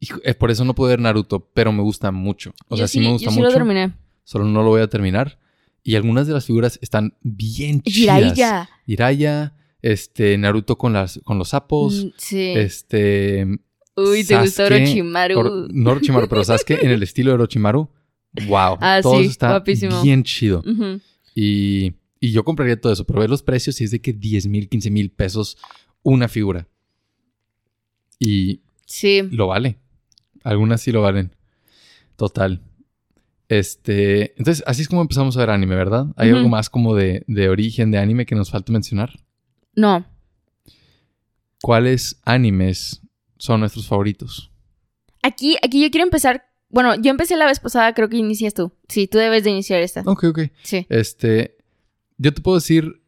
hijo, 0.00 0.20
por 0.38 0.50
eso 0.50 0.64
no 0.64 0.74
puedo 0.74 0.90
ver 0.90 1.00
Naruto, 1.00 1.48
pero 1.54 1.72
me 1.72 1.82
gusta 1.82 2.10
mucho. 2.12 2.54
O 2.68 2.76
sea, 2.76 2.84
Yo 2.84 2.88
sí, 2.88 3.00
me 3.00 3.10
gusta 3.10 3.26
yo 3.26 3.30
sí 3.30 3.36
mucho. 3.38 3.48
lo 3.48 3.54
terminé. 3.54 3.92
Solo 4.24 4.44
no 4.44 4.62
lo 4.62 4.68
voy 4.70 4.82
a 4.82 4.88
terminar. 4.88 5.38
Y 5.82 5.96
algunas 5.96 6.26
de 6.26 6.32
las 6.34 6.46
figuras 6.46 6.78
están 6.82 7.14
bien 7.22 7.82
chidas. 7.82 8.18
Jiraiya. 8.18 8.68
Jiraiya, 8.86 9.54
este, 9.82 10.38
Naruto 10.38 10.78
con, 10.78 10.92
las, 10.92 11.20
con 11.24 11.38
los 11.38 11.48
sapos, 11.48 12.04
Mm, 12.04 12.08
Sí. 12.16 12.52
este... 12.56 13.46
Uy, 13.96 14.24
te 14.24 14.40
gustó 14.40 14.64
Orochimaru. 14.64 15.38
Or- 15.38 15.68
no 15.74 15.90
Orochimaru, 15.90 16.26
pero 16.28 16.42
Sasuke 16.44 16.78
en 16.82 16.90
el 16.92 17.02
estilo 17.02 17.30
de 17.30 17.34
Orochimaru. 17.34 17.88
Wow. 18.46 18.78
Ah, 18.80 19.00
todo 19.02 19.18
sí, 19.20 19.26
está 19.26 19.50
guapísimo. 19.50 20.00
bien 20.02 20.22
chido. 20.22 20.62
Y, 21.34 21.92
y 22.22 22.30
yo 22.30 22.44
compraría 22.44 22.80
todo 22.80 22.92
eso, 22.92 23.04
pero 23.04 23.18
ver 23.20 23.28
los 23.28 23.42
precios 23.42 23.80
y 23.80 23.84
es 23.84 23.90
de 23.90 24.00
que 24.00 24.12
10 24.12 24.46
mil, 24.46 24.68
15 24.68 24.90
mil 24.92 25.10
pesos 25.10 25.58
una 26.04 26.28
figura. 26.28 26.68
Y 28.20 28.60
Sí. 28.86 29.22
lo 29.30 29.48
vale. 29.48 29.78
Algunas 30.44 30.80
sí 30.80 30.92
lo 30.92 31.02
valen. 31.02 31.34
Total. 32.16 32.60
Este. 33.48 34.32
Entonces, 34.38 34.62
así 34.66 34.82
es 34.82 34.88
como 34.88 35.02
empezamos 35.02 35.36
a 35.36 35.40
ver 35.40 35.50
anime, 35.50 35.74
¿verdad? 35.74 36.06
¿Hay 36.16 36.30
algo 36.30 36.48
más 36.48 36.70
como 36.70 36.94
de, 36.94 37.24
de 37.26 37.48
origen 37.48 37.90
de 37.90 37.98
anime 37.98 38.24
que 38.24 38.36
nos 38.36 38.50
falta 38.50 38.72
mencionar? 38.72 39.18
No. 39.74 40.06
¿Cuáles 41.60 42.20
animes 42.24 43.00
son 43.38 43.60
nuestros 43.60 43.86
favoritos? 43.88 44.50
Aquí, 45.22 45.56
aquí 45.62 45.82
yo 45.82 45.90
quiero 45.90 46.04
empezar. 46.04 46.44
Bueno, 46.68 46.94
yo 47.00 47.10
empecé 47.10 47.36
la 47.36 47.46
vez 47.46 47.58
pasada, 47.60 47.92
creo 47.94 48.08
que 48.08 48.16
inicias 48.16 48.54
tú. 48.54 48.72
Sí, 48.88 49.06
tú 49.08 49.18
debes 49.18 49.44
de 49.44 49.50
iniciar 49.50 49.80
esta. 49.82 50.02
Ok, 50.06 50.24
ok. 50.24 50.40
Sí. 50.62 50.86
Este. 50.88 51.56
Yo 52.22 52.32
te 52.32 52.40
puedo 52.40 52.56
decir. 52.58 53.02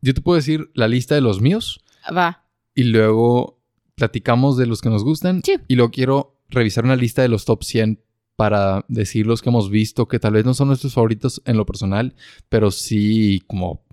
Yo 0.00 0.14
te 0.14 0.20
puedo 0.20 0.36
decir 0.36 0.70
la 0.74 0.86
lista 0.86 1.14
de 1.14 1.20
los 1.20 1.40
míos. 1.40 1.80
Va. 2.14 2.44
y 2.74 2.82
luego 2.84 3.58
platicamos 3.94 4.56
de 4.58 4.66
los 4.66 4.80
que 4.82 4.90
nos 4.90 5.02
gustan. 5.04 5.40
Sí. 5.44 5.54
Y 5.68 5.76
luego 5.76 5.90
quiero 5.90 6.36
revisar 6.50 6.84
una 6.84 6.96
lista 6.96 7.22
de 7.22 7.28
los 7.28 7.44
top 7.46 7.64
100 7.64 8.02
para 8.36 8.84
decir 8.88 9.26
los 9.26 9.40
que 9.40 9.48
hemos 9.48 9.70
visto, 9.70 10.06
que 10.06 10.18
tal 10.18 10.32
vez 10.34 10.44
no 10.44 10.52
son 10.54 10.68
nuestros 10.68 10.92
favoritos 10.92 11.40
en 11.46 11.56
lo 11.56 11.64
personal, 11.64 12.14
pero 12.48 12.70
sí 12.70 13.42
como, 13.46 13.84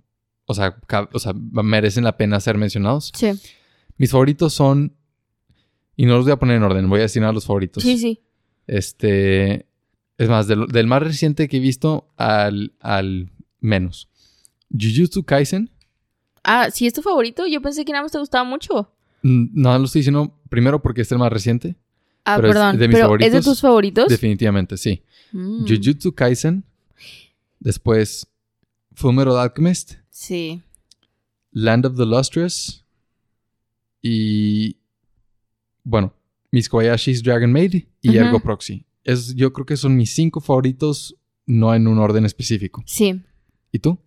o 0.45 0.54
sea, 0.54 0.78
o 1.13 1.19
sea, 1.19 1.34
merecen 1.34 2.04
la 2.04 2.17
pena 2.17 2.39
ser 2.39 2.58
mencionados. 2.58 3.12
Sí. 3.15 3.32
Mis 3.97 4.12
favoritos 4.12 4.54
son, 4.54 4.95
y 5.95 6.06
no 6.06 6.15
los 6.17 6.26
voy 6.26 6.34
a 6.34 6.39
poner 6.39 6.58
en 6.58 6.63
orden, 6.63 6.89
voy 6.89 7.00
a 7.00 7.04
decir 7.04 7.24
a 7.24 7.32
los 7.32 7.45
favoritos. 7.45 7.84
Sí, 7.84 7.97
sí. 7.97 8.19
Este, 8.67 9.67
es 10.17 10.28
más, 10.28 10.47
del, 10.47 10.65
del 10.67 10.88
más 10.88 11.04
reciente 11.04 11.47
que 11.47 11.58
he 11.58 11.62
visto 11.62 12.12
al, 12.17 12.74
al 12.80 13.32
menos. 13.60 14.10
Jujutsu 14.74 15.24
Kaisen. 15.24 15.70
Ah, 16.44 16.70
si 16.72 16.88
es 16.88 16.94
tu 16.94 17.02
favorito, 17.02 17.46
yo 17.48 17.62
pensé 17.62 17.86
que 17.86 17.92
nada 17.92 18.04
más 18.04 18.12
te 18.12 18.20
gustaba 18.20 18.44
mucho. 18.44 18.92
No 19.24 19.78
lo 19.78 19.86
estoy 19.86 20.00
diciendo 20.00 20.36
primero 20.50 20.82
porque 20.82 21.02
es 21.02 21.12
el 21.12 21.20
más 21.20 21.32
reciente. 21.32 21.76
Ah, 22.26 22.36
Pero 22.38 22.48
es 22.50 22.54
perdón. 22.54 22.78
de 22.78 22.88
mis 22.88 22.96
pero 22.96 23.06
¿es 23.16 23.20
de 23.20 23.26
favoritos. 23.30 23.46
tus 23.46 23.62
favoritos? 23.62 24.08
Definitivamente, 24.10 24.78
sí. 24.78 25.04
Mm, 25.32 25.66
Jujutsu 25.68 26.14
Kaisen. 26.14 26.64
Después, 27.60 28.28
Fullmetal 28.96 29.38
Alchemist. 29.38 29.94
Sí. 30.10 30.62
Land 31.52 31.86
of 31.86 31.96
the 31.98 32.06
Lustrous. 32.06 32.84
Y. 34.02 34.78
Bueno, 35.84 36.14
Mis 36.52 36.68
Kobayashi's 36.70 37.24
Dragon 37.24 37.52
Maid 37.52 37.84
y 38.02 38.10
Ujú. 38.10 38.18
Ergo 38.20 38.40
Proxy. 38.40 38.86
Es, 39.04 39.34
yo 39.36 39.52
creo 39.54 39.66
que 39.66 39.78
son 39.78 39.96
mis 39.96 40.14
cinco 40.14 40.42
favoritos, 40.42 41.16
no 41.46 41.74
en 41.74 41.88
un 41.88 41.98
orden 41.98 42.26
específico. 42.26 42.84
Sí. 42.86 43.22
¿Y 43.72 43.80
tú? 43.80 43.98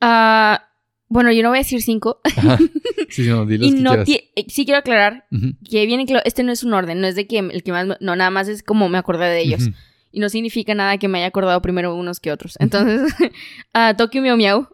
Ah, 0.00 0.68
bueno, 1.08 1.30
yo 1.32 1.42
no 1.42 1.50
voy 1.50 1.58
a 1.58 1.60
decir 1.60 1.82
cinco. 1.82 2.20
Ajá. 2.24 2.58
Sí, 3.10 3.28
no, 3.28 3.46
di 3.46 3.58
los 3.58 3.68
y 3.68 3.74
que 3.74 3.80
no 3.80 3.94
eh, 3.94 4.44
sí 4.48 4.64
quiero 4.64 4.78
aclarar 4.78 5.26
Ujú, 5.30 5.52
que 5.70 5.86
viene 5.86 6.04
claro, 6.04 6.22
este 6.24 6.42
no 6.42 6.50
es 6.50 6.64
un 6.64 6.72
orden, 6.72 7.00
no 7.00 7.06
es 7.06 7.14
de 7.14 7.28
que 7.28 7.38
el 7.38 7.62
que 7.62 7.70
más, 7.70 7.86
no, 8.00 8.16
nada 8.16 8.30
más 8.30 8.48
es 8.48 8.64
como 8.64 8.88
me 8.88 8.98
acordé 8.98 9.26
de 9.26 9.40
ellos. 9.40 9.68
Y 10.10 10.18
no 10.20 10.28
significa 10.28 10.74
nada 10.74 10.98
que 10.98 11.06
me 11.06 11.18
haya 11.18 11.28
acordado 11.28 11.60
primero 11.62 11.94
unos 11.94 12.18
que 12.18 12.32
otros. 12.32 12.56
Entonces, 12.58 13.14
a 13.72 13.94
Tokyo 13.96 14.20
Miau 14.22 14.36
Miau 14.36 14.68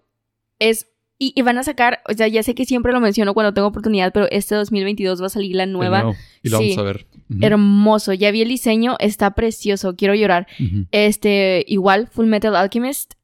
es... 0.59 0.87
Y, 1.19 1.35
y 1.37 1.43
van 1.43 1.59
a 1.59 1.63
sacar, 1.65 2.01
o 2.09 2.15
sea, 2.15 2.29
ya 2.29 2.43
sé 2.43 2.55
que 2.55 2.65
siempre 2.65 2.93
lo 2.93 3.01
menciono 3.01 3.35
cuando 3.35 3.53
tengo 3.53 3.69
oportunidad, 3.69 4.11
pero 4.15 4.27
este 4.31 4.55
2022 4.55 5.21
va 5.21 5.27
a 5.27 5.29
salir 5.29 5.55
la 5.55 5.67
nueva. 5.67 6.03
nuevo, 6.03 6.17
Y 6.43 6.49
lo 6.49 6.59
Sí. 6.59 6.65
vamos 6.71 6.79
a 6.79 6.83
ver. 6.83 7.07
Hermoso. 7.43 8.15
Ya 8.15 8.31
vi 8.31 8.41
el 8.41 8.49
diseño, 8.49 8.97
está 9.01 9.33
precioso, 9.35 9.97
quiero 9.97 10.15
llorar. 10.15 10.47
Este, 10.93 11.63
igual, 11.69 12.07
Full 12.07 12.25
Metal 12.27 12.57
Alchemist, 12.57 13.15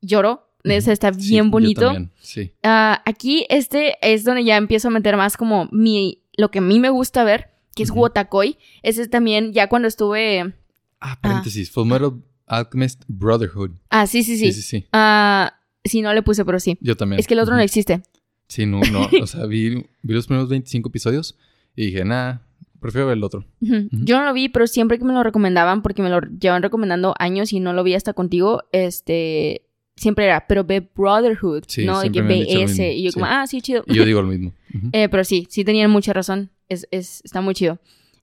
lloro. 0.00 0.47
Ese 0.76 0.92
está 0.92 1.12
Sí, 1.12 1.30
bien 1.30 1.46
yo 1.46 1.50
bonito. 1.50 1.80
también, 1.80 2.10
Sí. 2.20 2.52
Ah, 2.62 3.02
aquí 3.06 3.46
este 3.48 3.96
es 4.02 4.24
donde 4.24 4.44
ya 4.44 4.56
empiezo 4.56 4.88
a 4.88 4.90
meter 4.90 5.16
más 5.16 5.36
como 5.36 5.68
mi 5.72 6.22
lo 6.36 6.50
que 6.50 6.58
a 6.58 6.62
mí 6.62 6.78
me 6.78 6.90
gusta 6.90 7.24
ver, 7.24 7.50
que 7.74 7.82
es 7.82 7.90
Ujú. 7.90 8.00
Wotakoi. 8.00 8.58
Ese 8.82 9.02
es 9.02 9.10
también 9.10 9.52
ya 9.52 9.68
cuando 9.68 9.88
estuve 9.88 10.54
Ah, 11.00 11.18
paréntesis. 11.20 11.70
Fullmetal 11.70 12.22
Alchemist 12.46 13.02
Brotherhood. 13.08 13.70
Ah, 13.90 14.06
sí, 14.06 14.22
sí, 14.22 14.36
sí. 14.38 14.52
Sí, 14.52 14.62
sí, 14.62 14.62
sí. 14.62 14.86
Ah, 14.92 15.54
sí, 15.84 16.00
no 16.02 16.12
le 16.14 16.22
puse, 16.22 16.44
pero 16.44 16.58
sí. 16.60 16.76
Yo 16.80 16.96
también. 16.96 17.20
Es 17.20 17.26
que 17.26 17.34
el 17.34 17.40
otro 17.40 17.54
no 17.54 17.60
existe. 17.60 18.02
Sí, 18.48 18.64
no, 18.66 18.80
no. 18.80 19.08
O 19.22 19.26
sea, 19.26 19.44
vi, 19.46 19.84
vi 20.02 20.14
los 20.14 20.26
primeros 20.26 20.48
25 20.48 20.88
episodios 20.88 21.36
y 21.76 21.86
dije, 21.86 22.04
nah, 22.04 22.38
prefiero 22.80 23.06
ver 23.08 23.16
el 23.18 23.24
otro. 23.24 23.44
Ujú. 23.60 23.88
Yo 23.92 24.18
no 24.18 24.24
lo 24.24 24.32
vi, 24.32 24.48
pero 24.48 24.66
siempre 24.66 24.98
que 24.98 25.04
me 25.04 25.12
lo 25.12 25.22
recomendaban, 25.22 25.82
porque 25.82 26.02
me 26.02 26.08
lo 26.08 26.20
llevan 26.20 26.62
recomendando 26.62 27.14
años 27.18 27.52
y 27.52 27.60
no 27.60 27.72
lo 27.74 27.82
vi 27.84 27.94
hasta 27.94 28.12
contigo, 28.14 28.62
este 28.72 29.62
siempre 29.98 30.24
era, 30.24 30.46
pero 30.46 30.64
ve 30.64 30.80
Brotherhood, 30.80 31.64
Sí, 31.66 31.84
¿no? 31.84 31.98
Han 31.98 32.12
ve 32.12 32.46
ese. 32.48 32.92
Y 32.94 33.02
yo 33.04 33.10
sí. 33.10 33.14
como, 33.14 33.26
ah, 33.26 33.46
sí, 33.46 33.60
chido. 33.60 33.82
Y 33.86 33.94
yo 33.94 34.04
digo 34.04 34.22
lo 34.22 34.28
mismo. 34.28 34.52
Eh, 34.92 35.08
pero 35.08 35.24
sí, 35.24 35.46
sí 35.50 35.64
tenían 35.64 35.90
mucha 35.90 36.12
razón. 36.12 36.50
Es, 36.68 36.86
es, 36.90 37.20
está 37.24 37.40
muy 37.40 37.54
chido. 37.54 37.78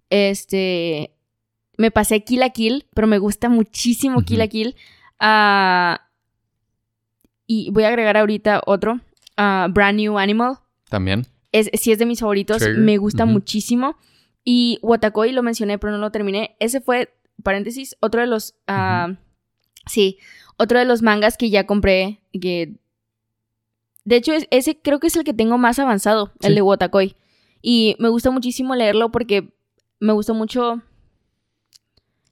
Este. 0.10 1.12
Me 1.78 1.92
pasé 1.92 2.24
Kill 2.24 2.44
a 2.44 2.50
Kill, 2.52 2.86
pero 2.94 3.08
me 3.08 3.18
gusta 3.18 3.50
muchísimo 3.50 4.22
Kill 4.22 4.42
a. 4.42 4.48
Kill. 4.48 4.76
Ah, 5.20 6.02
y 7.48 7.70
voy 7.72 7.84
a 7.84 7.90
agregar 7.90 8.18
ahorita 8.18 8.62
otro. 8.66 9.02
ah, 9.38 9.68
Brand 9.72 10.00
New 10.00 10.18
Animal. 10.18 10.58
También. 10.90 11.26
Es, 11.52 11.70
sí 11.74 11.92
es 11.92 12.00
de 12.00 12.06
mis 12.06 12.20
favoritos. 12.20 12.58
Trigger, 12.58 12.78
Me 12.78 12.98
gusta 12.98 13.26
muchísimo. 13.26 13.98
Y 14.44 14.78
Watakoi 14.84 15.32
lo 15.32 15.42
mencioné, 15.44 15.78
pero 15.80 15.92
no 15.94 15.98
lo 16.00 16.12
terminé. 16.12 16.56
Ese 16.60 16.80
fue, 16.80 17.14
paréntesis, 17.44 17.98
otro 18.00 18.22
de 18.22 18.28
los. 18.28 18.56
ah, 18.68 19.14
Sí, 19.88 20.18
otro 20.58 20.80
de 20.80 20.86
los 20.86 21.02
mangas 21.02 21.38
que 21.38 21.50
ya 21.50 21.66
compré. 21.66 22.22
Que. 22.40 22.76
De 24.04 24.16
hecho, 24.18 24.34
es- 24.34 24.48
ese 24.52 24.78
creo 24.80 25.00
que 25.00 25.08
es 25.08 25.16
el 25.16 25.24
que 25.24 25.34
tengo 25.34 25.58
más 25.58 25.80
avanzado, 25.80 26.32
el 26.42 26.56
de 26.56 26.62
Watakoi. 26.62 27.16
Y 27.62 27.96
me 28.00 28.10
gusta 28.10 28.30
muchísimo 28.32 28.76
leerlo 28.76 29.12
porque 29.12 29.50
me 30.00 30.14
gustó 30.14 30.34
mucho 30.36 30.82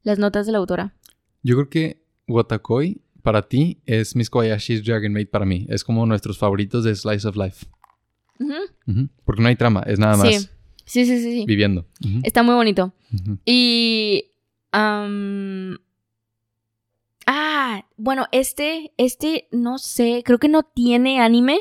las 0.04 0.20
notas 0.20 0.46
de 0.46 0.52
la 0.52 0.60
autora. 0.60 0.94
Yo 1.42 1.56
creo 1.56 1.70
que 1.70 2.04
Watakoi 2.28 3.02
para 3.24 3.42
ti 3.42 3.80
es 3.86 4.16
Miss 4.16 4.30
Kobayashi's 4.30 4.84
Dragon 4.86 5.12
Maid 5.14 5.30
para 5.30 5.46
mí. 5.46 5.66
Es 5.70 5.84
como 5.84 6.06
nuestros 6.06 6.38
favoritos 6.38 6.84
de 6.84 6.96
Slice 6.96 7.28
of 7.28 7.36
Life. 7.36 7.66
Porque 9.26 9.42
no 9.42 9.48
hay 9.48 9.56
trama, 9.56 9.82
es 9.88 9.98
nada 9.98 10.18
más 10.18 10.28
Sí. 10.28 10.48
Sí, 10.86 11.06
sí, 11.06 11.18
sí, 11.20 11.32
sí. 11.40 11.46
viviendo. 11.48 11.86
Está 12.24 12.44
muy 12.44 12.56
bonito. 12.56 12.94
Y. 13.46 14.26
Ah, 17.26 17.86
bueno, 17.98 18.28
este, 18.32 18.94
este, 18.98 19.48
no 19.52 19.78
sé, 19.78 20.24
creo 20.26 20.40
que 20.40 20.50
no 20.50 20.64
tiene 20.64 21.22
anime, 21.22 21.60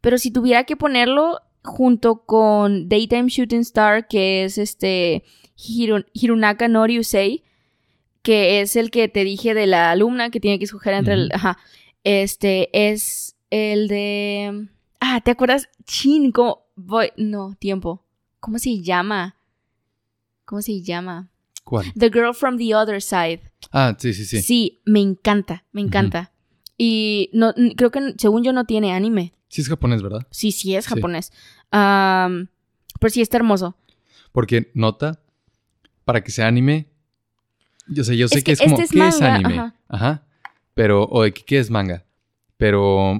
pero 0.00 0.18
si 0.18 0.30
tuviera 0.30 0.64
que 0.64 0.76
ponerlo 0.76 1.38
junto 1.62 2.24
con 2.24 2.88
Daytime 2.88 3.28
Shooting 3.28 3.60
Star, 3.60 4.08
que 4.08 4.44
es 4.44 4.58
este 4.58 5.24
Hirunaka 5.56 6.68
no 6.68 6.86
Ryusei, 6.86 7.44
que 8.22 8.60
es 8.60 8.76
el 8.76 8.90
que 8.90 9.08
te 9.08 9.24
dije 9.24 9.54
de 9.54 9.66
la 9.66 9.90
alumna 9.90 10.30
que 10.30 10.40
tiene 10.40 10.58
que 10.58 10.64
escoger 10.64 10.94
entre 10.94 11.14
el, 11.14 11.30
ajá, 11.32 11.58
este 12.04 12.70
es 12.72 13.36
el 13.50 13.88
de, 13.88 14.68
ah, 15.00 15.20
¿te 15.20 15.30
acuerdas? 15.30 15.68
Chin, 15.84 16.32
¿cómo? 16.32 16.62
Voy, 16.74 17.12
no, 17.16 17.54
tiempo. 17.58 18.04
¿Cómo 18.40 18.58
se 18.58 18.80
llama? 18.80 19.36
¿Cómo 20.44 20.62
se 20.62 20.82
llama? 20.82 21.30
¿Cuál? 21.64 21.92
The 21.96 22.10
Girl 22.10 22.34
from 22.34 22.56
the 22.56 22.74
Other 22.74 23.00
Side. 23.00 23.51
Ah, 23.72 23.96
sí, 23.98 24.12
sí, 24.14 24.24
sí. 24.24 24.42
Sí, 24.42 24.80
me 24.84 25.00
encanta, 25.00 25.64
me 25.72 25.80
encanta. 25.80 26.30
Y 26.78 27.30
no, 27.32 27.54
creo 27.76 27.90
que 27.90 28.14
según 28.18 28.44
yo 28.44 28.52
no 28.52 28.64
tiene 28.64 28.92
anime. 28.92 29.32
Sí 29.48 29.60
es 29.62 29.68
japonés, 29.68 30.02
¿verdad? 30.02 30.26
Sí, 30.30 30.52
sí 30.52 30.74
es 30.74 30.84
Sí. 30.84 30.90
japonés. 30.94 31.32
Am, 31.70 32.48
pero 33.00 33.10
sí 33.10 33.20
está 33.20 33.36
hermoso. 33.38 33.76
Porque 34.32 34.70
nota, 34.74 35.20
para 36.04 36.22
que 36.22 36.30
sea 36.30 36.46
anime, 36.48 36.86
yo 37.88 38.04
sé, 38.04 38.16
yo 38.16 38.28
sé 38.28 38.38
Es 38.38 38.44
que, 38.44 38.48
que 38.50 38.52
es 38.52 38.60
como, 38.60 38.74
este 38.76 38.84
es 38.84 38.90
¿qué 38.90 39.08
es 39.08 39.20
manga, 39.20 39.34
anime? 39.34 39.54
ajá. 39.54 39.74
Ajá. 39.88 40.26
Pero, 40.74 41.04
o 41.10 41.22
de 41.22 41.32
¿qué 41.32 41.58
es 41.58 41.70
manga? 41.70 42.04
Pero, 42.56 43.12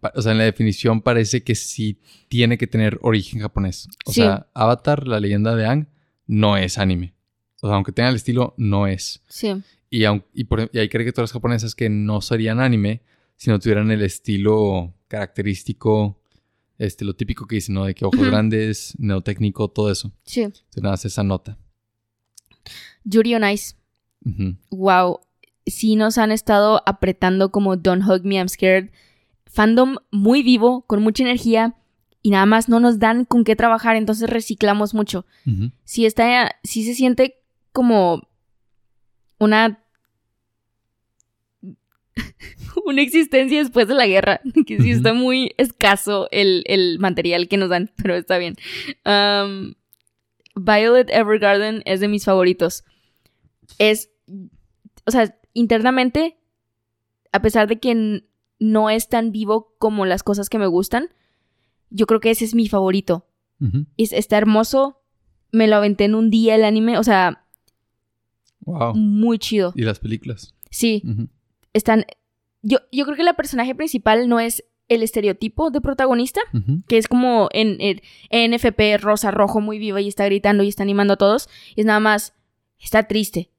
o 0.00 0.22
sea, 0.22 0.32
en 0.32 0.38
la 0.38 0.44
definición 0.44 1.02
parece 1.02 1.42
que 1.44 1.54
sí 1.54 2.00
tiene 2.28 2.58
que 2.58 2.66
tener 2.66 2.98
origen 3.02 3.40
japonés. 3.40 3.88
O 4.06 4.12
Sí. 4.12 4.22
sea, 4.22 4.48
Avatar, 4.54 5.06
la 5.06 5.20
leyenda 5.20 5.54
de 5.54 5.66
Aang, 5.66 5.88
no 6.26 6.56
es 6.56 6.78
anime. 6.78 7.14
O 7.60 7.66
sea, 7.68 7.76
aunque 7.76 7.92
tenga 7.92 8.08
el 8.10 8.16
estilo, 8.16 8.54
no 8.56 8.86
es. 8.86 9.22
Sí. 9.28 9.52
Y, 9.90 10.02
aun- 10.04 10.24
y, 10.34 10.44
por- 10.44 10.70
y 10.72 10.78
hay 10.78 10.88
caricaturas 10.88 11.32
japonesas 11.32 11.74
que 11.74 11.88
no 11.88 12.20
serían 12.20 12.60
anime 12.60 13.02
si 13.36 13.50
no 13.50 13.58
tuvieran 13.58 13.90
el 13.90 14.02
estilo 14.02 14.94
característico, 15.08 16.20
este, 16.78 17.04
lo 17.04 17.14
típico 17.14 17.46
que 17.46 17.56
dicen, 17.56 17.74
¿no? 17.74 17.84
De 17.84 17.94
que 17.94 18.04
ojos 18.04 18.20
grandes, 18.20 18.94
neotécnico, 18.98 19.68
todo 19.68 19.90
eso. 19.90 20.12
Sí. 20.24 20.42
Entonces, 20.42 20.82
nada, 20.82 20.92
más 20.92 21.04
esa 21.04 21.22
nota. 21.22 21.56
Yuri 23.04 23.34
on 23.34 23.48
Ice. 23.48 23.74
Ujú. 24.24 24.56
Wow. 24.70 25.20
Sí 25.66 25.96
nos 25.96 26.18
han 26.18 26.32
estado 26.32 26.82
apretando 26.86 27.50
como 27.50 27.76
Don't 27.76 28.02
Hug 28.08 28.24
Me, 28.24 28.36
I'm 28.36 28.48
Scared. 28.48 28.90
Fandom 29.46 29.96
muy 30.10 30.42
vivo, 30.42 30.82
con 30.86 31.02
mucha 31.02 31.22
energía. 31.22 31.74
Y 32.22 32.30
nada 32.30 32.46
más 32.46 32.68
no 32.68 32.80
nos 32.80 32.98
dan 32.98 33.24
con 33.24 33.44
qué 33.44 33.54
trabajar, 33.56 33.96
entonces 33.96 34.28
reciclamos 34.28 34.92
mucho. 34.92 35.24
Ujú. 35.46 35.70
sí 35.84 36.04
está, 36.04 36.56
sí 36.64 36.84
se 36.84 36.94
siente 36.94 37.36
como 37.78 38.28
una 39.38 39.78
una 42.84 43.02
existencia 43.02 43.58
después 43.60 43.86
de 43.86 43.94
la 43.94 44.06
guerra, 44.06 44.40
que 44.66 44.80
sí 44.80 44.90
está 44.90 45.12
muy 45.12 45.52
escaso 45.56 46.28
el, 46.32 46.64
el 46.66 46.98
material 46.98 47.48
que 47.48 47.56
nos 47.56 47.68
dan, 47.70 47.90
pero 48.02 48.14
está 48.16 48.38
bien. 48.38 48.56
Um, 49.04 49.74
Violet 50.56 51.08
Evergarden 51.10 51.82
es 51.84 52.00
de 52.00 52.08
mis 52.08 52.24
favoritos. 52.24 52.84
Es, 53.78 54.10
o 55.06 55.10
sea, 55.12 55.38
internamente, 55.54 56.36
a 57.32 57.40
pesar 57.40 57.68
de 57.68 57.78
que 57.78 58.24
no 58.58 58.90
es 58.90 59.08
tan 59.08 59.30
vivo 59.30 59.74
como 59.78 60.04
las 60.04 60.24
cosas 60.24 60.48
que 60.48 60.58
me 60.58 60.66
gustan, 60.66 61.10
yo 61.90 62.06
creo 62.06 62.18
que 62.18 62.30
ese 62.30 62.44
es 62.44 62.54
mi 62.56 62.68
favorito 62.68 63.26
Ujú. 63.60 63.86
es- 63.96 64.12
está 64.12 64.36
hermoso. 64.36 65.00
Me 65.52 65.68
lo 65.68 65.76
aventé 65.76 66.04
en 66.04 66.14
un 66.16 66.28
día 66.30 66.56
el 66.56 66.64
anime. 66.64 66.98
O 66.98 67.04
sea, 67.04 67.46
Wow. 68.68 68.94
muy 68.94 69.38
chido. 69.38 69.72
Y 69.74 69.82
las 69.82 69.98
películas. 69.98 70.54
Sí, 70.70 71.02
están. 71.72 72.04
Yo, 72.62 72.78
yo 72.92 73.04
creo 73.04 73.16
que 73.16 73.22
la 73.22 73.34
personaje 73.34 73.74
principal 73.74 74.28
no 74.28 74.40
es 74.40 74.64
el 74.88 75.02
estereotipo 75.02 75.70
de 75.70 75.80
protagonista, 75.80 76.40
que 76.88 76.96
es 76.98 77.08
como 77.08 77.48
en, 77.52 77.76
en 77.80 78.54
NFP 78.54 78.98
rosa, 79.00 79.30
rojo, 79.30 79.60
muy 79.60 79.78
viva 79.78 80.00
y 80.00 80.08
está 80.08 80.24
gritando 80.24 80.62
y 80.62 80.68
está 80.68 80.82
animando 80.82 81.14
a 81.14 81.18
todos. 81.18 81.48
Es 81.76 81.84
nada 81.84 82.00
más. 82.00 82.34
Está 82.80 83.04
triste. 83.04 83.50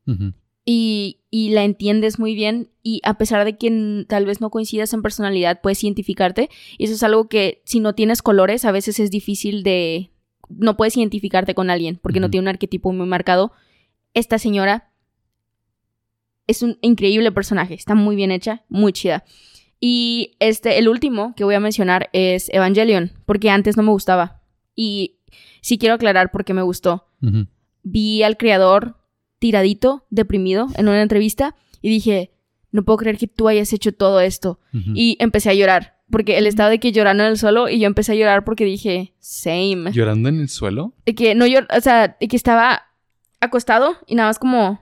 Y, 0.66 1.22
y 1.30 1.50
la 1.50 1.64
entiendes 1.64 2.20
muy 2.20 2.36
bien. 2.36 2.70
Y 2.84 3.02
a 3.04 3.18
pesar 3.18 3.46
de 3.46 3.58
que 3.58 4.06
tal 4.08 4.26
vez 4.26 4.42
no 4.42 4.50
coincidas 4.50 4.94
en 4.94 5.02
personalidad, 5.02 5.62
puedes 5.62 5.84
identificarte. 5.84 6.50
Y 6.78 6.86
eso 6.86 6.94
es 6.94 7.04
algo 7.04 7.28
que, 7.28 7.62
si 7.66 7.80
no 7.80 7.94
tienes 7.94 8.22
colores, 8.22 8.66
a 8.66 8.72
veces 8.72 9.00
es 9.00 9.12
difícil 9.12 9.64
de. 9.64 10.12
No 10.50 10.78
puedes 10.78 10.98
identificarte 10.98 11.54
con 11.54 11.70
alguien 11.70 12.00
porque 12.02 12.20
no 12.20 12.30
tiene 12.30 12.46
un 12.46 12.50
arquetipo 12.50 12.92
muy 12.92 13.06
marcado. 13.06 13.52
Esta 14.16 14.40
señora 14.40 14.89
es 16.50 16.64
un 16.64 16.78
increíble 16.82 17.32
personaje. 17.32 17.74
Está 17.74 17.96
muy 17.96 18.16
bien 18.16 18.32
hecha, 18.32 18.64
muy 18.70 18.94
chida. 18.94 19.24
Y 19.80 20.36
este, 20.40 20.78
el 20.78 20.90
último 20.90 21.34
que 21.36 21.46
voy 21.46 21.56
a 21.56 21.60
mencionar 21.60 22.10
es 22.12 22.50
Evangelion, 22.50 23.12
porque 23.26 23.50
antes 23.50 23.78
no 23.78 23.84
me 23.84 23.92
gustaba. 23.92 24.42
Y 24.76 25.20
sí 25.62 25.78
quiero 25.78 25.96
aclarar 25.96 26.32
por 26.32 26.44
qué 26.44 26.54
me 26.54 26.62
gustó 26.62 27.06
vi 27.84 28.24
al 28.24 28.38
creador 28.38 28.98
tiradito, 29.40 30.06
deprimido, 30.10 30.68
en 30.76 30.88
una 30.88 31.02
entrevista 31.02 31.56
y 31.82 31.90
dije, 31.90 32.32
no 32.72 32.84
puedo 32.84 32.98
creer 32.98 33.18
que 33.18 33.28
tú 33.28 33.48
hayas 33.48 33.72
hecho 33.74 33.94
todo 33.94 34.20
esto. 34.20 34.60
Y 34.74 35.18
empecé 35.20 35.50
a 35.50 35.54
llorar, 35.54 36.02
porque 36.12 36.38
él 36.38 36.46
estaba 36.46 36.70
de 36.70 36.80
que 36.80 36.92
llorando 36.92 37.24
en 37.24 37.32
el 37.32 37.38
suelo 37.38 37.70
y 37.70 37.80
yo 37.80 37.88
empecé 37.88 38.12
a 38.12 38.16
llorar 38.16 38.44
porque 38.44 38.66
dije, 38.66 39.14
same. 39.20 39.92
¿Llorando 39.92 40.30
en 40.30 40.42
el 40.42 40.50
suelo? 40.50 40.94
De 41.06 41.16
que 41.16 41.36
no 41.36 41.48
llor, 41.48 41.68
o 41.76 41.82
sea, 41.82 42.18
de 42.20 42.28
que 42.28 42.36
estaba 42.36 42.84
acostado 43.40 43.96
y 44.06 44.16
nada 44.16 44.30
más 44.30 44.40
como, 44.40 44.80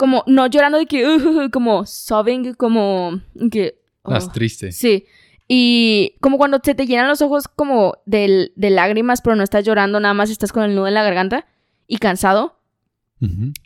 como, 0.00 0.24
no 0.26 0.46
llorando 0.48 0.78
de 0.78 0.86
que, 0.86 1.06
"Uh", 1.06 1.50
como 1.52 1.84
sobbing, 1.86 2.54
como 2.54 3.20
que... 3.52 3.78
oh. 4.02 4.10
Más 4.10 4.32
triste. 4.32 4.72
Sí. 4.72 5.04
Y 5.46 6.16
como 6.20 6.38
cuando 6.38 6.58
se 6.62 6.74
te 6.74 6.86
llenan 6.86 7.06
los 7.08 7.20
ojos 7.22 7.48
como 7.48 7.98
del- 8.06 8.52
de 8.56 8.70
lágrimas, 8.70 9.20
pero 9.20 9.36
no 9.36 9.42
estás 9.42 9.64
llorando, 9.64 10.00
nada 10.00 10.14
más 10.14 10.30
estás 10.30 10.52
con 10.52 10.62
el 10.64 10.74
nudo 10.74 10.88
en 10.88 10.94
la 10.94 11.02
garganta 11.02 11.46
y 11.86 11.98
cansado. 11.98 12.56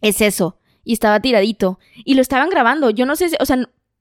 Es 0.02 0.20
eso. 0.20 0.58
Y 0.82 0.92
estaba 0.94 1.20
tiradito. 1.20 1.78
Y 2.04 2.14
lo 2.14 2.22
estaban 2.22 2.50
grabando. 2.50 2.90
Yo 2.90 3.06
no 3.06 3.14
sé 3.16 3.28
si, 3.28 3.36
o 3.38 3.46
sea, 3.46 3.56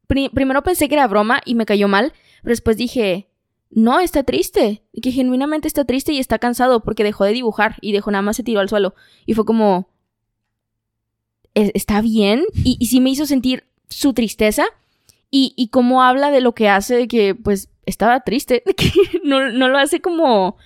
pri- 0.07 0.29
primero 0.29 0.63
pensé 0.63 0.89
que 0.89 0.95
era 0.95 1.07
broma 1.07 1.41
y 1.45 1.53
me 1.55 1.65
cayó 1.67 1.87
mal, 1.87 2.11
pero 2.41 2.53
después 2.53 2.75
dije, 2.77 3.29
no, 3.69 3.99
está 3.99 4.23
triste. 4.23 4.81
Y 4.91 5.01
que 5.01 5.11
genuinamente 5.11 5.67
está 5.67 5.85
triste 5.85 6.11
y 6.13 6.19
está 6.19 6.39
cansado 6.39 6.83
porque 6.83 7.03
dejó 7.03 7.25
de 7.25 7.33
dibujar 7.33 7.75
y 7.81 7.91
dejó 7.91 8.09
nada 8.11 8.21
más 8.23 8.35
se 8.37 8.43
tiró 8.43 8.59
al 8.61 8.69
suelo. 8.69 8.95
Y 9.25 9.33
fue 9.35 9.45
como, 9.45 9.89
"¿Es- 11.53 11.71
¿está 11.73 12.01
bien? 12.01 12.43
Y, 12.63 12.77
y 12.79 12.87
sí 12.87 12.99
me 13.01 13.09
hizo 13.09 13.25
sentir 13.25 13.65
su 13.89 14.13
tristeza 14.13 14.65
y, 15.31 15.53
y 15.55 15.67
cómo 15.69 16.03
habla 16.03 16.31
de 16.31 16.41
lo 16.41 16.53
que 16.53 16.69
hace, 16.69 16.95
de 16.95 17.07
que 17.07 17.35
pues 17.35 17.69
estaba 17.85 18.19
triste, 18.21 18.63
de 18.65 18.73
que 18.75 18.91
no, 19.23 19.51
no 19.51 19.67
lo 19.67 19.77
hace 19.77 19.99
como... 20.01 20.57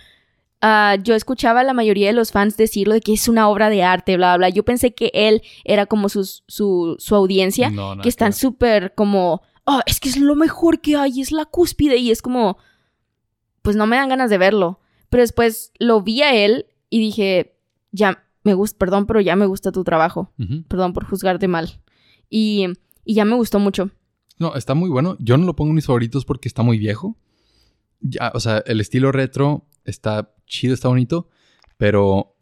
ah, 0.62 0.96
yo 1.04 1.14
escuchaba 1.16 1.60
a 1.62 1.64
la 1.64 1.74
mayoría 1.74 2.08
de 2.08 2.14
los 2.14 2.32
fans 2.32 2.58
decirlo 2.58 2.94
de 2.96 3.02
que 3.02 3.14
es 3.14 3.28
una 3.28 3.48
obra 3.50 3.70
de 3.70 3.84
arte, 3.84 4.18
bla, 4.18 4.38
bla. 4.38 4.48
bla. 4.48 4.50
Yo 4.50 4.64
pensé 4.64 4.94
que 4.94 5.12
él 5.14 5.42
era 5.64 5.86
como 5.86 6.10
sus- 6.10 6.44
su, 6.48 6.96
su 7.00 7.16
audiencia, 7.16 7.70
No, 7.70 7.98
que 8.02 8.10
están 8.10 8.34
súper 8.34 8.94
como, 8.96 9.42
oh, 9.66 9.82
es 9.86 10.00
que 10.00 10.10
es 10.10 10.18
lo 10.18 10.36
mejor 10.36 10.82
que 10.82 10.96
hay, 10.96 11.22
es 11.22 11.32
la 11.32 11.46
cúspide. 11.46 11.98
Y 11.98 12.10
es 12.12 12.22
como, 12.22 12.58
pues 13.62 13.76
no 13.76 13.86
me 13.88 13.98
dan 13.98 14.10
ganas 14.10 14.30
de 14.30 14.38
verlo. 14.38 14.80
Pero 15.10 15.22
después 15.22 15.72
lo 15.80 16.02
vi 16.02 16.22
a 16.24 16.34
él 16.36 16.66
y 16.90 17.00
dije, 17.00 17.56
ya 17.92 18.24
me 18.48 18.54
gusta, 18.54 18.78
perdón, 18.78 19.06
pero 19.06 19.20
ya 19.22 19.36
me 19.36 19.46
gusta 19.46 19.72
tu 19.72 19.84
trabajo. 19.84 20.32
Perdón 20.70 20.94
por 20.94 21.06
juzgarte 21.06 21.48
mal. 21.48 21.82
Y, 22.30 22.66
y 23.06 23.14
ya 23.14 23.26
me 23.26 23.36
gustó 23.36 23.60
mucho. 23.60 23.92
No, 24.40 24.56
está 24.56 24.74
muy 24.74 24.90
bueno. 24.90 25.18
Yo 25.20 25.38
no 25.38 25.46
lo 25.46 25.56
pongo 25.56 25.72
en 25.72 25.76
mis 25.76 25.86
favoritos 25.86 26.24
porque 26.26 26.48
está 26.48 26.64
muy 26.64 26.78
viejo. 26.78 27.18
Ya, 28.00 28.32
o 28.34 28.40
sea, 28.40 28.64
el 28.66 28.80
estilo 28.80 29.12
retro 29.12 29.66
está 29.84 30.34
chido, 30.46 30.74
está 30.74 30.88
bonito, 30.88 31.28
pero 31.78 32.36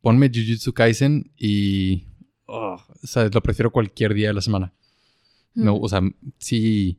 ponme 0.00 0.28
Jujutsu 0.32 0.72
Kaisen 0.74 1.32
y... 1.36 2.04
oh, 2.46 2.76
o 3.02 3.06
sea, 3.06 3.28
lo 3.32 3.40
prefiero 3.42 3.70
cualquier 3.72 4.14
día 4.14 4.28
de 4.28 4.34
la 4.34 4.42
semana. 4.42 4.72
No, 5.54 5.74
Mm. 5.76 5.82
o 5.84 5.88
sea, 5.88 6.00
sí 6.38 6.98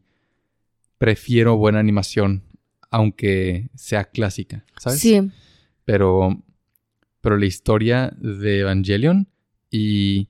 prefiero 0.97 1.57
buena 1.57 1.79
animación, 1.79 2.43
aunque 2.89 3.69
sea 3.75 4.05
clásica, 4.05 4.65
¿sabes? 4.77 4.99
Sí, 4.99 5.19
Pero, 5.85 6.41
pero 7.23 7.37
la 7.37 7.45
historia 7.45 8.13
de 8.19 8.59
Evangelion 8.59 9.29
y 9.71 10.27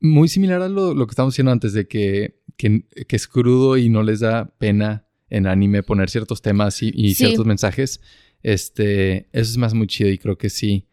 muy 0.00 0.28
similar 0.28 0.60
a 0.60 0.68
lo, 0.68 0.92
lo 0.94 1.06
que 1.06 1.12
estábamos 1.12 1.32
diciendo 1.32 1.50
antes 1.50 1.72
de 1.72 1.88
que, 1.88 2.42
que, 2.58 2.84
que 3.08 3.16
es 3.16 3.26
crudo 3.26 3.78
y 3.78 3.88
no 3.88 4.02
les 4.02 4.20
da 4.20 4.54
pena 4.58 5.06
en 5.30 5.46
anime 5.46 5.82
poner 5.82 6.10
ciertos 6.10 6.42
temas 6.42 6.82
y, 6.82 6.92
y 6.94 7.14
Sí. 7.14 7.24
ciertos 7.24 7.46
mensajes. 7.46 8.02
Este, 8.42 9.28
eso 9.32 9.50
es 9.50 9.56
más 9.56 9.72
muy 9.72 9.86
chido 9.86 10.10
y 10.10 10.18
creo 10.18 10.36
que 10.36 10.50
sí 10.50 10.86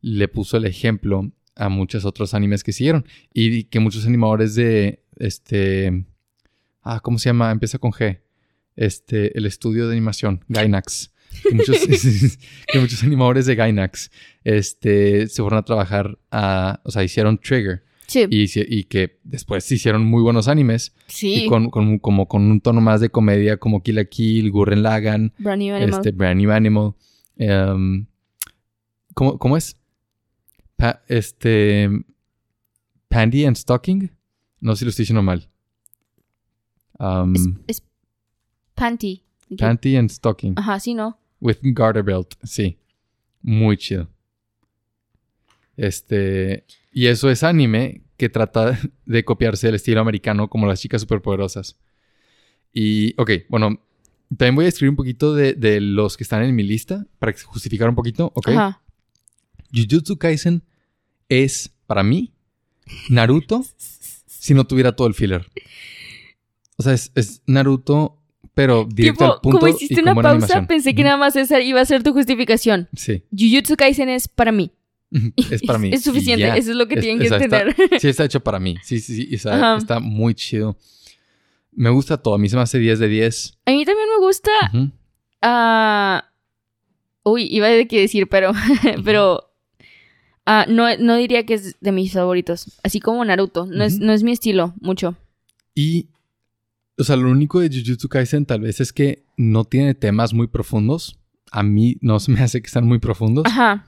le 0.00 0.26
puso 0.26 0.56
el 0.56 0.64
ejemplo 0.64 1.30
a 1.54 1.68
muchos 1.68 2.06
otros 2.06 2.32
animes 2.32 2.64
que 2.64 2.72
siguieron 2.72 3.04
y 3.34 3.64
que 3.64 3.78
muchos 3.78 4.06
animadores 4.06 4.54
de 4.54 5.04
este 5.18 6.06
ah 6.82 7.00
cómo 7.00 7.18
se 7.18 7.28
llama 7.28 7.50
empieza 7.50 7.78
con 7.78 7.92
G 7.92 8.20
este 8.76 9.36
el 9.36 9.44
estudio 9.44 9.86
de 9.86 9.92
animación 9.92 10.42
Gainax 10.48 11.12
que 11.42 11.54
muchos, 11.54 11.78
que 12.66 12.78
muchos 12.80 13.02
animadores 13.02 13.46
de 13.46 13.54
Gainax 13.54 14.10
este 14.44 15.26
se 15.28 15.42
fueron 15.42 15.58
a 15.58 15.62
trabajar 15.64 16.18
a 16.30 16.80
o 16.84 16.90
sea 16.90 17.02
hicieron 17.04 17.38
Trigger 17.38 17.84
Sí. 18.06 18.26
Y, 18.28 18.84
que 18.86 19.20
después 19.22 19.70
hicieron 19.70 20.04
muy 20.04 20.20
buenos 20.20 20.48
animes. 20.48 20.92
sí. 21.06 21.44
Y 21.44 21.46
con, 21.46 21.70
con- 21.70 22.00
como 22.00 22.26
con 22.26 22.42
un 22.50 22.60
tono 22.60 22.80
más 22.80 23.00
de 23.00 23.08
comedia 23.10 23.56
como 23.58 23.84
Kill 23.84 23.94
la 23.94 24.04
Kill, 24.04 24.50
Gurren 24.50 24.82
Lagann, 24.82 25.32
Brand 25.38 25.62
New 25.62 25.72
Animal. 25.76 25.94
este, 25.94 26.10
Brand 26.10 26.40
New 26.40 26.50
Animal. 26.50 26.94
em, 27.36 28.06
¿cómo, 29.14 29.38
cómo 29.38 29.56
es? 29.56 29.76
Pa- 30.74 31.04
este... 31.06 31.88
Pandy 33.06 33.44
and 33.44 33.56
Stocking. 33.56 34.10
No 34.58 34.74
sé 34.74 34.80
si 34.80 34.84
lo 34.86 34.88
estoy 34.90 35.02
diciendo 35.04 35.22
mal. 35.22 35.48
Um, 36.98 37.34
Es, 37.36 37.48
es 37.68 37.82
Panty. 38.74 39.22
Panty 39.58 39.96
and 39.96 40.10
Stocking. 40.10 40.54
Ajá, 40.56 40.80
sí, 40.80 40.94
¿no? 40.94 41.18
With 41.40 41.58
Garter 41.62 42.02
Belt, 42.02 42.34
sí. 42.42 42.78
Muy 43.42 43.76
chido. 43.76 44.08
Este. 45.76 46.64
Y 46.92 47.06
eso 47.06 47.30
es 47.30 47.42
anime 47.42 48.02
que 48.16 48.28
trata 48.28 48.78
de 49.06 49.24
copiarse 49.24 49.66
del 49.66 49.76
estilo 49.76 50.00
americano 50.00 50.48
como 50.48 50.66
las 50.66 50.80
chicas 50.80 51.00
superpoderosas. 51.00 51.78
Y, 52.72 53.14
ok, 53.20 53.30
bueno, 53.48 53.80
también 54.36 54.54
voy 54.54 54.66
a 54.66 54.68
escribir 54.68 54.90
un 54.90 54.96
poquito 54.96 55.34
de, 55.34 55.54
de 55.54 55.80
los 55.80 56.16
que 56.16 56.22
están 56.22 56.42
en 56.42 56.54
mi 56.54 56.62
lista 56.62 57.06
para 57.18 57.34
justificar 57.44 57.88
un 57.88 57.94
poquito, 57.94 58.32
ok. 58.34 58.48
Ajá. 58.48 58.82
Jujutsu 59.72 60.18
Kaisen 60.18 60.62
es, 61.28 61.74
para 61.86 62.02
mí, 62.02 62.32
Naruto 63.08 63.64
si 64.40 64.54
no 64.54 64.66
tuviera 64.66 64.96
todo 64.96 65.06
el 65.06 65.14
filler. 65.14 65.46
O 66.76 66.82
sea, 66.82 66.94
es, 66.94 67.12
es 67.14 67.42
Naruto, 67.46 68.19
pero 68.54 68.84
directo 68.84 69.24
Tipo, 69.24 69.34
al 69.34 69.40
punto 69.40 69.58
como 69.60 69.68
y 69.68 69.70
hiciste 69.76 69.94
con 69.96 70.02
una 70.04 70.14
buena 70.14 70.28
pausa, 70.30 70.44
animación. 70.44 70.66
pensé 70.66 70.94
que 70.94 71.04
nada 71.04 71.16
más 71.16 71.36
esa 71.36 71.60
iba 71.60 71.80
a 71.80 71.84
ser 71.84 72.02
tu 72.02 72.12
justificación. 72.12 72.88
Sí. 72.94 73.22
Jujutsu 73.36 73.76
Kaisen 73.76 74.08
es 74.08 74.28
para 74.28 74.52
mí. 74.52 74.72
Es 75.50 75.62
para 75.62 75.78
mí. 75.78 75.90
Es 75.92 76.02
suficiente, 76.02 76.44
y 76.44 76.46
ya. 76.48 76.56
eso 76.56 76.70
es 76.70 76.76
lo 76.76 76.86
que 76.88 76.94
Es- 76.94 77.00
tienen 77.00 77.18
que 77.20 77.28
sea, 77.28 77.38
está- 77.38 77.62
entender. 77.62 78.00
sí, 78.00 78.08
está 78.08 78.24
hecho 78.24 78.40
para 78.40 78.58
mí. 78.60 78.76
Sí, 78.82 79.00
sí, 79.00 79.14
sí. 79.16 79.28
y 79.30 79.34
está, 79.36 79.76
está 79.76 80.00
muy 80.00 80.34
chido. 80.34 80.76
Me 81.72 81.88
gusta 81.90 82.16
todo. 82.16 82.34
A 82.34 82.38
mí 82.38 82.48
se 82.48 82.56
me 82.56 82.62
hace 82.62 82.78
10 82.78 82.98
de 82.98 83.08
10. 83.08 83.58
A 83.66 83.70
mí 83.70 83.84
también 83.84 84.08
me 84.18 84.24
gusta. 84.26 84.50
Ujú. 84.74 84.90
ah, 85.42 86.24
uy, 87.22 87.46
iba 87.50 87.66
a 87.66 87.70
decir, 87.70 88.28
pero. 88.28 88.52
pero. 89.04 89.50
ah, 90.46 90.66
no, 90.68 90.84
no 90.98 91.16
diría 91.16 91.46
que 91.46 91.54
es 91.54 91.76
de 91.80 91.92
mis 91.92 92.12
favoritos. 92.12 92.78
Así 92.82 92.98
como 93.00 93.24
Naruto. 93.24 93.66
No, 93.66 93.84
es, 93.84 93.94
Ujú. 93.96 94.04
no 94.04 94.12
es 94.12 94.22
mi 94.22 94.32
estilo, 94.32 94.74
mucho. 94.80 95.16
Y, 95.74 96.08
o 96.98 97.04
sea, 97.04 97.16
lo 97.16 97.30
único 97.30 97.60
de 97.60 97.68
Jujutsu 97.68 98.08
Kaisen 98.08 98.46
tal 98.46 98.60
vez 98.60 98.80
es 98.80 98.92
que 98.92 99.24
no 99.36 99.64
tiene 99.64 99.94
temas 99.94 100.32
muy 100.34 100.46
profundos. 100.48 101.18
A 101.50 101.62
mí 101.62 101.96
no 102.00 102.20
se 102.20 102.30
me 102.30 102.40
hace 102.40 102.60
que 102.60 102.66
están 102.66 102.86
muy 102.86 102.98
profundos. 102.98 103.44
Ajá. 103.46 103.86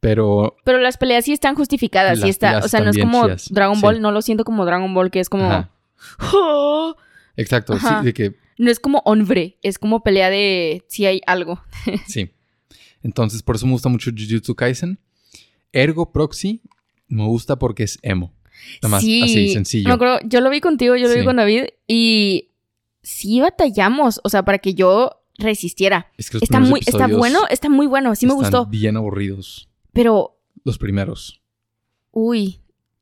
Pero 0.00 0.56
Pero 0.64 0.78
las 0.80 0.96
peleas 0.96 1.24
sí 1.24 1.32
están 1.32 1.54
justificadas. 1.54 2.20
sí 2.20 2.28
está, 2.28 2.58
o 2.58 2.68
sea, 2.68 2.80
no 2.80 2.90
es 2.90 2.98
como 2.98 3.24
chidas. 3.24 3.48
Dragon 3.50 3.76
Sí. 3.76 3.82
Ball. 3.82 4.00
No 4.00 4.10
lo 4.12 4.22
siento 4.22 4.44
como 4.44 4.64
Dragon 4.64 4.92
Ball, 4.94 5.10
que 5.10 5.20
es 5.20 5.28
como. 5.28 5.44
Ajá. 5.44 5.70
"Oh". 6.34 6.96
exacto. 7.36 7.74
Ajá. 7.74 8.00
Sí, 8.00 8.06
de 8.06 8.14
que 8.14 8.36
No 8.58 8.70
es 8.70 8.80
como 8.80 9.02
hombre. 9.04 9.58
Es 9.62 9.78
como 9.78 10.02
pelea 10.02 10.30
de 10.30 10.84
si 10.88 11.06
hay 11.06 11.20
algo. 11.26 11.60
sí. 12.06 12.30
Entonces, 13.02 13.42
por 13.42 13.56
eso 13.56 13.66
me 13.66 13.72
gusta 13.72 13.88
mucho 13.88 14.10
Jujutsu 14.10 14.54
Kaisen. 14.54 14.98
Ergo 15.72 16.12
Proxy 16.12 16.62
me 17.08 17.24
gusta 17.26 17.58
porque 17.58 17.82
es 17.84 17.98
emo. 18.02 18.32
Nada 18.82 18.90
más 18.90 19.02
sí. 19.02 19.22
así, 19.22 19.52
sencillo. 19.52 19.88
Me 19.88 19.94
acuerdo, 19.94 20.18
yo 20.24 20.40
lo 20.40 20.50
vi 20.50 20.60
contigo, 20.60 20.96
yo 20.96 21.08
lo 21.08 21.14
vi 21.14 21.24
con 21.24 21.36
David. 21.36 21.64
Y 21.88 22.50
sí 23.02 23.40
batallamos. 23.40 24.20
O 24.24 24.28
sea, 24.28 24.44
para 24.44 24.58
que 24.58 24.74
yo 24.74 25.10
resistiera. 25.38 26.10
Es 26.16 26.30
que 26.30 26.36
los 26.36 26.42
Está 26.44 26.60
muy, 26.60 26.80
está 26.86 27.06
bueno, 27.08 27.40
está 27.50 27.68
muy 27.68 27.86
bueno. 27.86 28.14
Sí 28.14 28.26
me 28.26 28.32
están 28.32 28.42
gustó. 28.50 28.66
bien 28.66 28.96
aburridos. 28.96 29.68
Pero, 29.92 30.38
Los 30.64 30.78
primeros. 30.78 31.40
uy. 32.10 32.58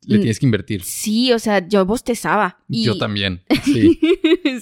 Le 0.07 0.17
tienes 0.19 0.41
que 0.41 0.47
invertir. 0.47 0.83
Sí, 0.83 1.31
o 1.31 1.39
sea, 1.39 1.69
yo 1.69 1.85
bostezaba. 1.85 2.59
Y... 2.69 2.85
Yo 2.85 2.97
también. 2.97 3.43
Sí. 3.63 4.01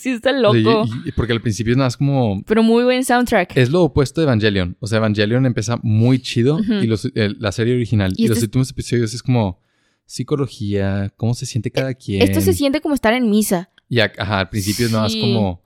sí, 0.01 0.11
está 0.11 0.33
loco. 0.33 0.85
Sí, 0.87 0.93
y- 1.05 1.09
y 1.11 1.13
porque 1.13 1.33
al 1.33 1.41
principio 1.41 1.71
es 1.73 1.77
nada 1.77 1.87
más 1.87 1.97
como. 1.97 2.43
Pero 2.43 2.65
muy 2.65 2.83
buen 2.83 3.05
soundtrack. 3.05 3.57
Es 3.57 3.71
lo 3.71 3.85
opuesto 3.85 4.21
de 4.21 4.25
Evangelion. 4.27 4.77
O 4.81 4.89
sea, 4.89 4.99
Evangelion 4.99 5.47
empieza 5.47 5.79
muy 5.83 6.19
chido 6.21 6.59
y 6.83 6.87
los- 6.89 7.05
eh, 7.15 7.31
la 7.39 7.53
serie 7.53 7.75
original. 7.77 8.13
Y 8.17 8.25
Y, 8.25 8.29
los 8.29 8.37
este 8.39 8.47
es- 8.47 8.49
últimos 8.49 8.71
episodios 8.71 9.15
es 9.15 9.23
como 9.23 9.61
psicología, 10.09 11.13
cómo 11.17 11.35
se 11.35 11.47
siente 11.47 11.71
cada 11.71 11.93
quien. 11.95 12.23
Esto 12.23 12.41
se 12.41 12.55
siente 12.55 12.81
como 12.81 12.95
estar 12.95 13.13
en 13.13 13.29
misa. 13.31 13.71
Y 13.89 14.01
a- 14.01 14.11
ajá, 14.19 14.41
al 14.41 14.49
principio 14.49 14.87
es 14.87 14.93
nada 14.93 15.05
más 15.05 15.13
Sí. 15.13 15.21
como. 15.21 15.63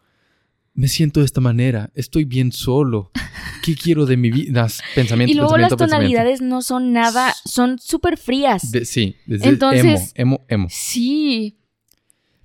Me 0.75 0.89
siento 0.89 1.21
de 1.21 1.27
esta 1.27 1.41
manera, 1.41 1.91
estoy 1.95 2.25
bien 2.25 2.51
solo. 2.51 3.11
¿Qué 3.63 3.75
quiero 3.77 4.05
de 4.07 4.17
mi 4.17 4.31
vida? 4.31 4.67
Pensamiento, 4.95 5.31
Y 5.33 5.37
luego 5.37 5.57
las 5.59 5.69
pensamiento. 5.71 5.97
tonalidades 5.97 6.41
no 6.41 6.63
son 6.63 6.93
nada, 6.93 7.35
son 7.45 7.79
súper 7.79 8.17
frías. 8.19 8.71
De- 8.73 8.85
sí, 8.85 9.17
desde 9.27 9.49
Entonces- 9.49 10.13
emo, 10.17 10.37
emo, 10.37 10.45
emo. 10.49 10.67
Sí. 10.71 11.59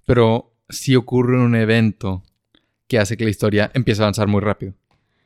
Pero 0.06 0.54
sí 0.70 0.96
ocurre 0.96 1.40
un 1.40 1.56
evento 1.56 2.24
que 2.88 3.00
hace 3.00 3.18
que 3.18 3.24
la 3.24 3.30
historia 3.32 3.72
empiece 3.74 4.02
a 4.02 4.06
avanzar 4.06 4.28
muy 4.28 4.42
rápido. 4.42 4.74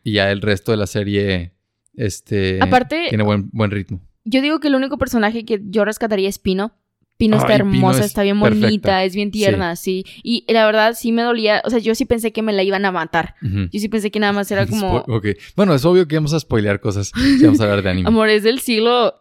Y 0.04 0.14
ya 0.14 0.32
el 0.32 0.42
resto 0.42 0.72
de 0.72 0.78
la 0.78 0.88
serie 0.88 1.54
este, 1.96 2.60
Aparte- 2.62 3.08
tiene 3.10 3.24
buen, 3.24 3.50
buen 3.52 3.70
ritmo. 3.72 4.00
Yo 4.24 4.42
digo 4.42 4.60
que 4.60 4.68
el 4.68 4.76
único 4.76 4.98
personaje 4.98 5.46
que 5.46 5.62
yo 5.64 5.86
rescataría 5.86 6.30
es 6.30 6.40
Pino. 6.40 6.74
Pino 7.18 7.36
está 7.38 7.48
Pino 7.50 7.56
hermosa, 7.58 8.00
es 8.00 8.06
está 8.08 8.24
bien 8.24 8.40
perfecta. 8.40 8.66
bonita, 8.68 9.04
es 9.04 9.14
bien 9.16 9.30
tierna, 9.30 9.76
sí. 9.76 10.04
Y 10.24 10.44
la 10.52 10.66
verdad 10.66 10.96
sí 10.98 11.12
me 11.12 11.22
dolía, 11.22 11.62
o 11.66 11.70
sea, 11.70 11.78
yo 11.78 11.94
sí 11.94 12.06
pensé 12.06 12.32
que 12.32 12.42
me 12.42 12.52
la 12.52 12.64
iban 12.64 12.84
a 12.86 12.92
matar. 12.92 13.36
Yo 13.42 13.80
sí 13.80 13.90
pensé 13.90 14.10
que 14.10 14.20
nada 14.20 14.34
más 14.34 14.50
era 14.52 14.66
como, 14.66 15.04
Spo- 15.06 15.18
ok. 15.18 15.28
Bueno, 15.56 15.76
es 15.76 15.86
obvio 15.86 16.08
que 16.08 16.16
vamos 16.16 16.34
a 16.34 16.40
spoilear 16.40 16.80
cosas 16.80 17.12
si 17.16 17.44
vamos 17.46 17.60
a 17.62 17.66
hablar 17.66 17.84
de 17.84 17.90
anime. 17.92 18.08
amor, 18.08 18.28
es 18.30 18.42
del 18.44 18.60
siglo 18.60 19.14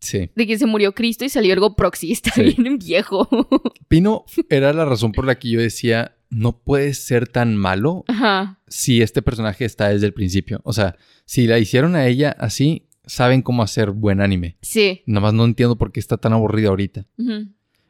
Sí. 0.00 0.30
de 0.34 0.46
que 0.46 0.58
se 0.58 0.64
murió 0.66 0.94
Cristo 0.94 1.24
y 1.26 1.28
salió 1.28 1.52
Ergo 1.52 1.76
Proxy. 1.76 2.10
Está 2.12 2.30
Sí. 2.32 2.54
bien 2.56 2.78
viejo. 2.78 3.28
Pino 3.88 4.24
era 4.48 4.72
la 4.72 4.84
razón 4.86 5.12
por 5.12 5.26
la 5.26 5.34
que 5.38 5.50
yo 5.50 5.60
decía, 5.60 6.16
no 6.30 6.56
puede 6.58 6.94
ser 6.94 7.28
tan 7.28 7.54
malo 7.54 8.04
Ajá. 8.08 8.58
si 8.66 9.02
este 9.02 9.20
personaje 9.20 9.66
está 9.66 9.90
desde 9.90 10.06
el 10.06 10.14
principio. 10.14 10.60
O 10.64 10.72
sea, 10.72 10.96
si 11.26 11.46
la 11.46 11.58
hicieron 11.58 11.96
a 11.96 12.06
ella 12.06 12.34
así, 12.38 12.88
saben 13.12 13.42
cómo 13.42 13.62
hacer 13.62 13.90
buen 13.90 14.22
anime. 14.22 14.56
Sí. 14.62 15.02
Nada 15.04 15.20
más 15.26 15.34
no 15.34 15.44
entiendo 15.44 15.76
por 15.76 15.92
qué 15.92 16.00
está 16.00 16.16
tan 16.16 16.32
aburrida 16.32 16.70
ahorita. 16.70 17.06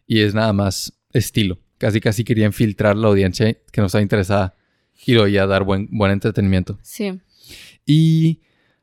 Y 0.05 0.21
es 0.21 0.35
nada 0.35 0.53
más 0.53 0.99
estilo. 1.13 1.61
Casi 1.79 2.01
casi 2.01 2.25
querían 2.25 2.53
filtrar 2.53 2.97
la 2.97 3.07
audiencia 3.07 3.57
que 3.71 3.81
no 3.81 3.87
estaba 3.87 4.03
interesada 4.03 4.57
y 5.07 5.15
lo 5.15 5.23
a 5.23 5.47
dar 5.47 5.63
buen, 5.63 5.89
buen 5.93 6.11
entretenimiento. 6.11 6.77
Sí. 6.83 7.21
Y 7.87 8.41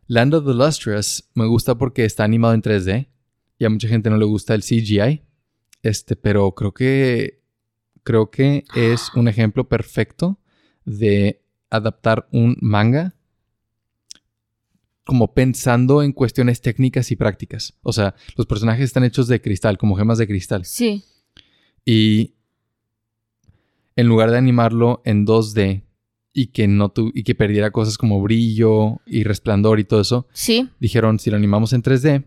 Land 0.07 0.33
of 0.33 0.45
the 0.45 0.53
Lustrous 0.53 1.29
me 1.33 1.45
gusta 1.45 1.75
porque 1.75 2.05
está 2.05 2.23
animado 2.23 2.53
en 2.53 2.61
3D. 2.61 3.09
Y 3.57 3.65
a 3.65 3.69
mucha 3.69 3.89
gente 3.89 4.09
no 4.09 4.17
le 4.17 4.23
gusta 4.23 4.55
el 4.55 4.61
CGI. 4.61 5.21
Este, 5.83 6.15
pero 6.15 6.55
creo 6.55 6.73
que 6.73 7.41
creo 8.03 8.31
que 8.31 8.63
es 8.75 9.13
un 9.13 9.27
ejemplo 9.27 9.67
perfecto 9.67 10.39
de 10.85 11.43
adaptar 11.69 12.29
un 12.31 12.57
manga 12.61 13.13
como 15.09 15.33
pensando 15.33 16.03
en 16.03 16.11
cuestiones 16.13 16.61
técnicas 16.61 17.09
y 17.11 17.15
prácticas. 17.15 17.73
O 17.81 17.91
sea, 17.93 18.15
los 18.37 18.45
personajes 18.45 18.85
están 18.85 19.03
hechos 19.03 19.27
de 19.27 19.41
cristal, 19.41 19.77
como 19.77 19.95
gemas 19.95 20.17
de 20.19 20.27
cristal. 20.27 20.65
Sí. 20.65 21.03
Y 21.85 22.35
en 23.95 24.07
lugar 24.07 24.31
de 24.31 24.37
animarlo 24.37 25.01
en 25.05 25.25
2D 25.25 25.83
y 26.33 26.47
que 26.47 26.67
no 26.67 26.89
tu- 26.89 27.11
y 27.13 27.23
que 27.23 27.35
perdiera 27.35 27.71
cosas 27.71 27.97
como 27.97 28.21
brillo 28.21 29.01
y 29.05 29.23
resplandor 29.23 29.79
y 29.79 29.83
todo 29.83 30.01
eso, 30.01 30.27
Sí. 30.31 30.69
dijeron 30.79 31.19
si 31.19 31.29
lo 31.31 31.37
animamos 31.37 31.73
en 31.73 31.81
3D, 31.81 32.23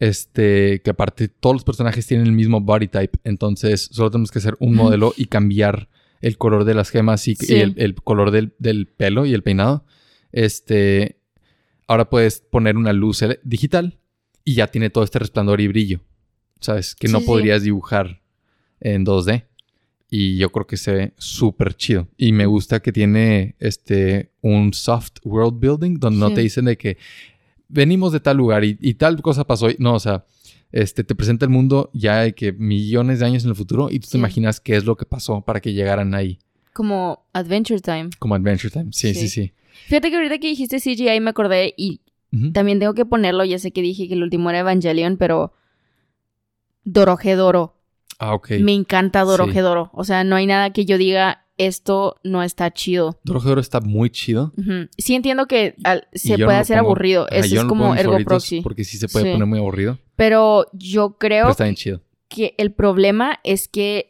este, 0.00 0.80
que 0.82 0.90
aparte 0.90 1.28
todos 1.28 1.54
los 1.54 1.64
personajes 1.64 2.06
tienen 2.06 2.26
el 2.26 2.32
mismo 2.32 2.60
body 2.60 2.88
type, 2.88 3.18
entonces 3.24 3.88
solo 3.92 4.10
tenemos 4.10 4.30
que 4.30 4.40
hacer 4.40 4.56
un 4.58 4.74
modelo 4.74 5.14
y 5.16 5.26
cambiar 5.26 5.88
el 6.20 6.36
color 6.38 6.64
de 6.64 6.74
las 6.74 6.90
gemas 6.90 7.28
y, 7.28 7.34
Sí. 7.36 7.54
y 7.54 7.60
el, 7.60 7.74
el 7.78 7.94
color 7.94 8.30
del, 8.30 8.54
del 8.58 8.86
pelo 8.86 9.24
y 9.26 9.32
el 9.32 9.42
peinado. 9.42 9.84
Este, 10.32 11.19
ahora 11.90 12.08
puedes 12.08 12.40
poner 12.40 12.76
una 12.76 12.92
luz 12.92 13.24
digital 13.42 13.98
y 14.44 14.54
ya 14.54 14.68
tiene 14.68 14.90
todo 14.90 15.02
este 15.04 15.18
resplandor 15.18 15.60
y 15.60 15.68
brillo, 15.68 16.00
¿sabes? 16.60 16.94
Que 16.94 17.08
Sí, 17.08 17.12
no 17.12 17.20
sí. 17.20 17.26
podrías 17.26 17.62
dibujar 17.62 18.20
en 18.80 19.04
2D. 19.04 19.46
Y 20.12 20.36
yo 20.38 20.50
creo 20.50 20.66
que 20.66 20.76
se 20.76 20.92
ve 20.92 21.12
súper 21.18 21.74
chido. 21.74 22.08
Y 22.16 22.32
me 22.32 22.46
gusta 22.46 22.80
que 22.80 22.90
tiene 22.92 23.54
este 23.60 24.32
un 24.40 24.72
soft 24.72 25.18
world 25.24 25.60
building 25.60 25.98
donde 26.00 26.18
no 26.18 26.32
te 26.34 26.40
dicen 26.40 26.64
de 26.64 26.76
que 26.76 26.96
venimos 27.68 28.12
de 28.12 28.20
tal 28.20 28.36
lugar 28.36 28.64
y, 28.64 28.76
y 28.80 28.94
tal 28.94 29.20
cosa 29.22 29.46
pasó. 29.46 29.70
y- 29.70 29.76
No, 29.78 29.94
o 29.94 30.00
sea, 30.00 30.24
este 30.72 31.04
te 31.04 31.14
presenta 31.14 31.44
el 31.44 31.50
mundo 31.50 31.90
ya 31.92 32.22
de 32.22 32.34
que 32.34 32.52
millones 32.52 33.20
de 33.20 33.26
años 33.26 33.44
en 33.44 33.50
el 33.50 33.56
futuro 33.56 33.88
y 33.90 34.00
tú 34.00 34.06
Sí. 34.06 34.12
te 34.12 34.18
imaginas 34.18 34.60
qué 34.60 34.76
es 34.76 34.84
lo 34.84 34.96
que 34.96 35.06
pasó 35.06 35.42
para 35.42 35.60
que 35.60 35.72
llegaran 35.72 36.14
ahí. 36.14 36.38
Como 36.72 37.24
Adventure 37.32 37.80
Time. 37.80 38.10
Como 38.18 38.34
Adventure 38.34 38.70
Time. 38.70 38.90
Sí, 38.92 39.14
Sí. 39.14 39.20
sí, 39.22 39.28
sí. 39.28 39.52
Fíjate 39.86 40.10
que 40.10 40.16
ahorita 40.16 40.38
que 40.38 40.48
dijiste 40.48 40.78
CGI 40.80 41.20
me 41.20 41.30
acordé 41.30 41.74
y 41.76 42.00
también 42.52 42.78
tengo 42.78 42.94
que 42.94 43.04
ponerlo. 43.04 43.44
Ya 43.44 43.58
sé 43.58 43.72
que 43.72 43.82
dije 43.82 44.06
que 44.08 44.14
el 44.14 44.22
último 44.22 44.50
era 44.50 44.60
Evangelion, 44.60 45.16
pero 45.16 45.52
Dorohedoro. 46.84 47.74
Ah, 48.18 48.34
ok. 48.34 48.50
Me 48.60 48.72
encanta 48.74 49.22
Sí. 49.22 49.26
Dorohedoro. 49.28 49.90
O 49.92 50.04
sea, 50.04 50.24
no 50.24 50.36
hay 50.36 50.46
nada 50.46 50.70
que 50.70 50.84
yo 50.84 50.98
diga 50.98 51.44
esto 51.58 52.16
no 52.24 52.42
está 52.42 52.70
chido. 52.70 53.18
Dorohedoro 53.24 53.60
está 53.60 53.80
muy 53.80 54.08
chido. 54.10 54.52
Sí 54.96 55.14
entiendo 55.14 55.46
que 55.46 55.74
al- 55.84 56.08
se 56.12 56.38
no 56.38 56.46
puede 56.46 56.58
hacer 56.58 56.78
pongo- 56.78 56.88
aburrido. 56.90 57.26
Ajá, 57.30 57.36
Eso 57.36 57.56
es 57.56 57.62
no 57.62 57.68
como 57.68 57.94
Ergo 57.94 58.16
Proxy. 58.24 58.62
Porque 58.62 58.84
sí 58.84 58.96
se 58.96 59.08
puede 59.08 59.26
Sí. 59.26 59.32
poner 59.32 59.46
muy 59.46 59.58
aburrido. 59.58 59.98
Pero 60.16 60.66
yo 60.72 61.18
creo 61.18 61.44
Pero 61.44 61.50
está 61.50 61.64
bien 61.64 61.76
chido. 61.76 62.00
que 62.28 62.54
el 62.58 62.72
problema 62.72 63.40
es 63.44 63.68
que 63.68 64.09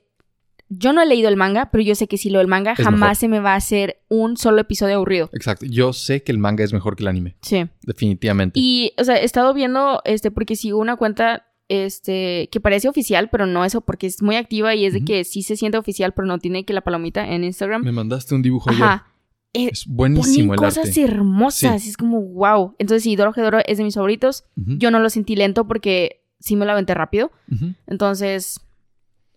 yo 0.73 0.93
no 0.93 1.03
he 1.03 1.07
leído 1.07 1.29
el 1.29 1.37
manga, 1.37 1.69
pero 1.71 1.83
yo 1.83 1.95
sé 1.95 2.07
que 2.07 2.17
si 2.17 2.31
leo 2.31 2.41
el 2.41 2.47
manga 2.47 2.73
Es 2.73 2.79
jamás 2.85 3.01
mejor. 3.01 3.17
se 3.17 3.29
me 3.29 3.41
va 3.41 3.53
a 3.55 3.57
hacer 3.57 4.01
un 4.09 4.37
solo 4.37 4.61
episodio 4.61 4.95
aburrido. 4.97 5.29
Exacto. 5.33 5.67
Yo 5.67 5.93
sé 5.93 6.23
que 6.23 6.31
el 6.33 6.39
manga 6.39 6.63
es 6.65 6.73
mejor 6.73 6.95
que 6.97 7.03
el 7.03 7.09
anime. 7.09 7.37
Sí. 7.43 7.67
Definitivamente. 7.83 8.59
Y, 8.59 8.93
o 8.97 9.05
sea, 9.05 9.17
he 9.17 9.25
estado 9.25 9.53
viendo, 9.53 10.01
este, 10.05 10.31
porque 10.31 10.55
sigo 10.57 10.79
una 10.79 10.97
cuenta, 10.97 11.47
este, 11.69 12.49
que 12.51 12.61
parece 12.61 12.89
oficial, 12.89 13.29
pero 13.31 13.47
no 13.47 13.65
eso, 13.65 13.81
porque 13.81 14.07
es 14.07 14.23
muy 14.23 14.37
activa 14.37 14.75
y 14.75 14.87
es 14.87 14.93
de 14.93 15.05
que 15.05 15.25
sí 15.25 15.43
se 15.43 15.57
siente 15.57 15.77
oficial, 15.79 16.13
pero 16.15 16.27
no 16.27 16.39
tiene 16.39 16.65
que 16.65 16.73
la 16.73 16.81
palomita 16.83 17.29
en 17.29 17.45
Instagram. 17.45 17.83
Me 17.85 17.93
mandaste 17.93 18.35
un 18.35 18.43
dibujo. 18.43 18.71
Ajá. 18.71 19.07
Eh, 19.53 19.71
Es 19.73 19.85
buenísimo 19.89 20.55
el 20.55 20.59
cosas 20.61 20.87
arte. 20.89 21.03
hermosas, 21.03 21.85
es 21.87 21.97
como 21.97 22.21
wow. 22.23 22.77
Entonces, 22.79 23.03
sí, 23.03 23.17
Doro 23.17 23.33
Hedoro 23.37 23.59
es 23.67 23.79
de 23.79 23.83
mis 23.85 23.95
favoritos. 23.97 24.45
Yo 24.55 24.93
no 24.93 25.01
lo 25.01 25.11
sentí 25.11 25.35
lento 25.35 25.67
porque 25.67 26.23
sí 26.39 26.55
me 26.55 26.65
lo 26.65 26.71
aventé 26.73 26.95
rápido. 26.95 27.33
Entonces, 27.89 28.61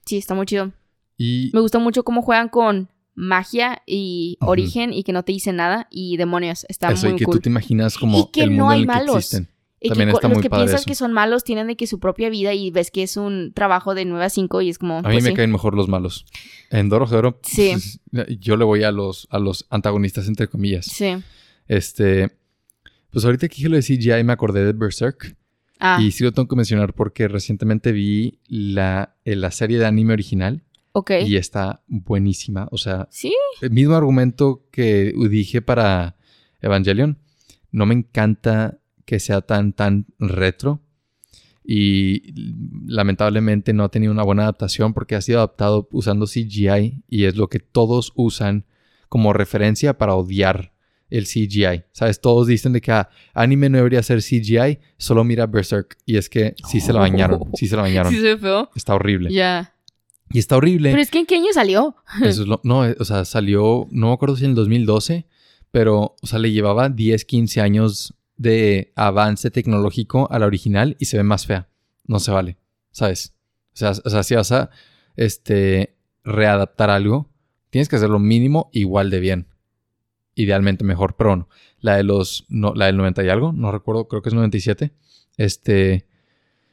sí, 0.05 0.17
está 0.17 0.35
muy 0.35 0.45
chido. 0.45 0.71
Y 1.17 1.51
Me 1.53 1.59
gusta 1.61 1.79
mucho 1.79 2.03
cómo 2.03 2.21
juegan 2.21 2.49
con 2.49 2.89
magia 3.15 3.81
y 3.85 4.37
origen 4.41 4.91
y 4.93 5.03
que 5.03 5.13
no 5.13 5.23
te 5.23 5.31
dice 5.31 5.53
nada 5.53 5.87
y 5.91 6.17
demonios. 6.17 6.65
Está 6.69 6.91
eso, 6.91 7.07
y 7.07 7.11
muy 7.11 7.19
que 7.19 7.25
cool. 7.25 7.35
tú 7.35 7.41
te 7.41 7.49
imaginas 7.49 7.97
como 7.97 8.17
Y 8.19 8.31
que 8.31 8.43
el 8.43 8.57
no 8.57 8.69
hay 8.69 8.83
en 8.83 8.89
el 8.89 8.95
que 8.95 8.99
malos. 8.99 9.15
existen. 9.17 9.49
Y 9.79 9.89
que 9.89 9.89
también 9.89 10.09
co- 10.11 10.17
está 10.17 10.27
los 10.29 10.37
muy 10.37 10.41
que 10.43 10.49
padre 10.49 10.63
piensan 10.63 10.77
eso. 10.79 10.85
que 10.85 10.95
son 10.95 11.11
malos 11.13 11.43
tienen 11.43 11.67
de 11.67 11.75
que 11.75 11.87
su 11.87 11.99
propia 11.99 12.29
vida 12.29 12.53
y 12.53 12.71
ves 12.71 12.89
que 12.89 13.03
es 13.03 13.17
un 13.17 13.51
trabajo 13.53 13.93
de 13.93 14.05
9 14.05 14.23
a 14.25 14.29
5 14.29 14.61
y 14.61 14.69
es 14.69 14.77
como... 14.79 14.99
A 14.99 15.01
mí 15.01 15.07
pues 15.15 15.23
me 15.23 15.29
sí. 15.31 15.35
caen 15.35 15.51
mejor 15.51 15.75
los 15.75 15.89
malos. 15.89 16.25
En 16.71 16.87
Doro 16.89 17.05
Hedoro, 17.05 17.39
Sí. 17.43 17.73
yo 18.39 18.55
le 18.55 18.63
voy 18.63 18.83
a 18.83 18.91
los, 18.91 19.27
a 19.29 19.39
los 19.39 19.67
antagonistas, 19.69 20.27
entre 20.29 20.47
comillas. 20.47 20.85
Sí. 20.85 21.15
Este, 21.67 22.31
pues 23.11 23.25
ahorita 23.25 23.47
que 23.49 23.67
lo 23.69 23.75
de 23.75 23.83
CGI 23.83 24.23
me 24.23 24.33
acordé 24.33 24.63
de 24.65 24.73
Berserk. 24.73 25.35
Ah, 25.79 25.99
Y 26.01 26.11
sí 26.11 26.23
lo 26.23 26.31
tengo 26.31 26.47
que 26.47 26.55
mencionar 26.55 26.93
porque 26.93 27.27
recientemente 27.27 27.91
vi 27.91 28.39
la, 28.47 29.15
eh, 29.25 29.35
la 29.35 29.51
serie 29.51 29.77
de 29.79 29.85
anime 29.85 30.13
original 30.13 30.63
ok. 30.93 31.11
y 31.25 31.35
está 31.35 31.83
buenísima. 31.87 32.67
O 32.71 32.77
sea, 32.77 33.07
Sí. 33.11 33.33
el 33.61 33.71
mismo 33.71 33.95
argumento 33.95 34.65
que 34.71 35.13
dije 35.29 35.61
para 35.61 36.15
Evangelion. 36.61 37.19
No 37.71 37.85
me 37.85 37.93
encanta 37.93 38.79
que 39.05 39.19
sea 39.19 39.41
tan, 39.41 39.73
tan 39.73 40.05
retro. 40.19 40.79
Y 41.65 42.33
lamentablemente 42.85 43.73
no 43.73 43.83
ha 43.85 43.89
tenido 43.89 44.11
una 44.11 44.23
buena 44.23 44.43
adaptación 44.43 44.93
porque 44.93 45.15
ha 45.15 45.21
sido 45.21 45.39
adaptado 45.39 45.87
usando 45.91 46.25
CGI 46.27 47.03
y 47.07 47.23
es 47.25 47.35
lo 47.37 47.47
que 47.47 47.59
todos 47.59 48.11
usan 48.15 48.65
como 49.07 49.31
referencia 49.31 49.97
para 49.97 50.15
odiar 50.15 50.73
el 51.09 51.25
CGI. 51.25 51.83
¿Sabes? 51.93 52.19
Todos 52.19 52.47
dicen 52.47 52.73
de 52.73 52.81
que 52.81 52.91
ah, 52.91 53.09
anime 53.33 53.69
no 53.69 53.77
debería 53.77 54.03
ser 54.03 54.21
CGI, 54.21 54.79
solo 54.97 55.23
mira 55.23 55.45
Berserk. 55.47 55.97
Y 56.05 56.17
es 56.17 56.29
que 56.29 56.53
sí 56.67 56.81
se 56.81 56.91
la 56.91 56.99
bañaron, 56.99 57.39
sí 57.53 57.67
se 57.67 57.75
la 57.75 57.83
bañaron. 57.83 58.11
Sí 58.11 58.19
se 58.19 58.37
feo. 58.37 58.69
Está 58.75 58.95
horrible. 58.95 59.31
Ya. 59.31 59.72
Y 60.33 60.39
está 60.39 60.57
horrible. 60.57 60.89
Pero 60.89 61.01
es 61.01 61.09
que 61.11 61.19
¿en 61.19 61.25
qué 61.25 61.35
año 61.35 61.53
salió? 61.53 61.95
Eso 62.23 62.41
es 62.41 62.47
lo- 62.47 62.59
no, 62.63 62.85
eh, 62.85 62.95
o 62.99 63.05
sea, 63.05 63.23
salió, 63.23 63.87
no 63.91 64.07
me 64.07 64.13
acuerdo 64.13 64.35
si 64.35 64.43
en 64.45 64.51
el 64.51 64.55
2012, 64.55 65.27
pero, 65.71 66.15
o 66.21 66.27
sea, 66.27 66.39
le 66.39 66.51
llevaba 66.51 66.89
10, 66.89 67.23
15 67.25 67.61
años 67.61 68.13
de 68.35 68.91
avance 68.95 69.51
tecnológico 69.51 70.27
a 70.31 70.39
la 70.39 70.45
original 70.47 70.95
y 70.99 71.05
se 71.05 71.17
ve 71.17 71.23
más 71.23 71.45
fea. 71.45 71.69
No 72.05 72.19
se 72.19 72.31
vale, 72.31 72.57
¿sabes? 72.91 73.33
O 73.73 73.77
sea, 73.77 73.91
o 73.91 74.09
sea 74.09 74.23
si 74.23 74.35
vas 74.35 74.51
a 74.51 74.69
este, 75.15 75.95
readaptar 76.23 76.89
algo, 76.89 77.29
tienes 77.69 77.89
que 77.89 77.95
hacerlo 77.95 78.19
mínimo 78.19 78.69
igual 78.73 79.09
de 79.09 79.19
bien. 79.19 79.47
Idealmente 80.35 80.83
mejor, 80.83 81.15
pero 81.15 81.29
bueno, 81.29 81.49
la 81.79 81.95
de 81.95 82.03
los, 82.03 82.45
no, 82.49 82.73
la 82.73 82.87
del 82.87 82.97
90 82.97 83.23
y 83.23 83.29
algo, 83.29 83.51
no 83.53 83.71
recuerdo, 83.71 84.07
creo 84.07 84.21
que 84.23 84.29
es 84.29 84.33
97. 84.35 84.91
Este, 85.37 86.07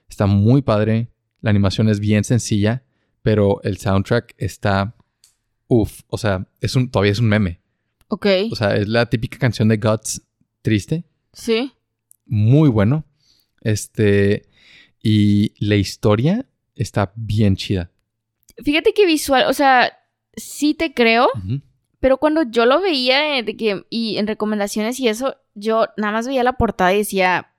está 0.09 0.27
muy 0.27 0.63
padre, 0.63 1.09
la 1.43 1.51
animación 1.51 1.89
es 1.91 2.01
bien 2.01 2.25
sencilla, 2.25 2.85
pero 3.23 3.61
el 3.63 3.79
soundtrack 3.79 4.35
está, 4.39 4.95
uff, 5.69 6.01
o 6.09 6.19
sea, 6.19 6.47
es 6.61 6.75
un, 6.77 6.91
todavía 6.91 7.13
es 7.13 7.19
un 7.19 7.29
meme. 7.29 7.61
Ok. 8.09 8.27
O 8.51 8.57
sea, 8.57 8.75
es 8.77 8.89
la 8.89 9.07
típica 9.07 9.39
canción 9.39 9.69
de 9.69 9.77
Guts 9.77 10.23
triste, 10.63 11.05
Sí. 11.33 11.73
muy 12.27 12.69
bueno. 12.69 13.05
Este, 13.63 14.47
y 15.03 15.53
la 15.65 15.77
historia 15.77 16.47
está 16.75 17.13
bien 17.15 17.57
chida. 17.57 17.91
Fíjate 18.65 18.93
que 18.95 19.07
visual, 19.07 19.45
o 19.49 19.53
sea, 19.53 19.97
sí 20.35 20.75
te 20.75 20.93
creo, 20.93 21.29
pero 21.99 22.17
cuando 22.19 22.43
yo 22.43 22.67
lo 22.67 22.81
veía 22.81 23.39
eh, 23.39 23.43
de 23.43 23.57
que, 23.57 23.85
y 23.91 24.17
en 24.19 24.27
recomendaciones 24.27 24.99
y 25.01 25.09
eso, 25.09 25.37
yo 25.55 25.87
nada 25.97 26.13
más 26.15 26.27
veía 26.27 26.43
la 26.45 26.55
portada 26.55 26.93
y 26.95 26.99
decía, 26.99 27.50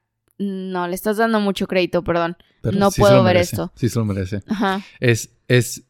no, 0.42 0.88
le 0.88 0.96
estás 0.96 1.18
dando 1.18 1.40
mucho 1.40 1.68
crédito, 1.68 2.04
perdón. 2.04 2.36
Pero 2.62 2.78
No 2.78 2.92
sí 2.92 3.02
puedo 3.02 3.24
ver 3.24 3.36
merece, 3.36 3.56
esto. 3.56 3.72
Sí 3.76 3.90
se 3.90 4.00
lo 4.00 4.06
merece. 4.06 4.42
Ajá. 4.48 4.84
Es, 5.00 5.30
es, 5.48 5.84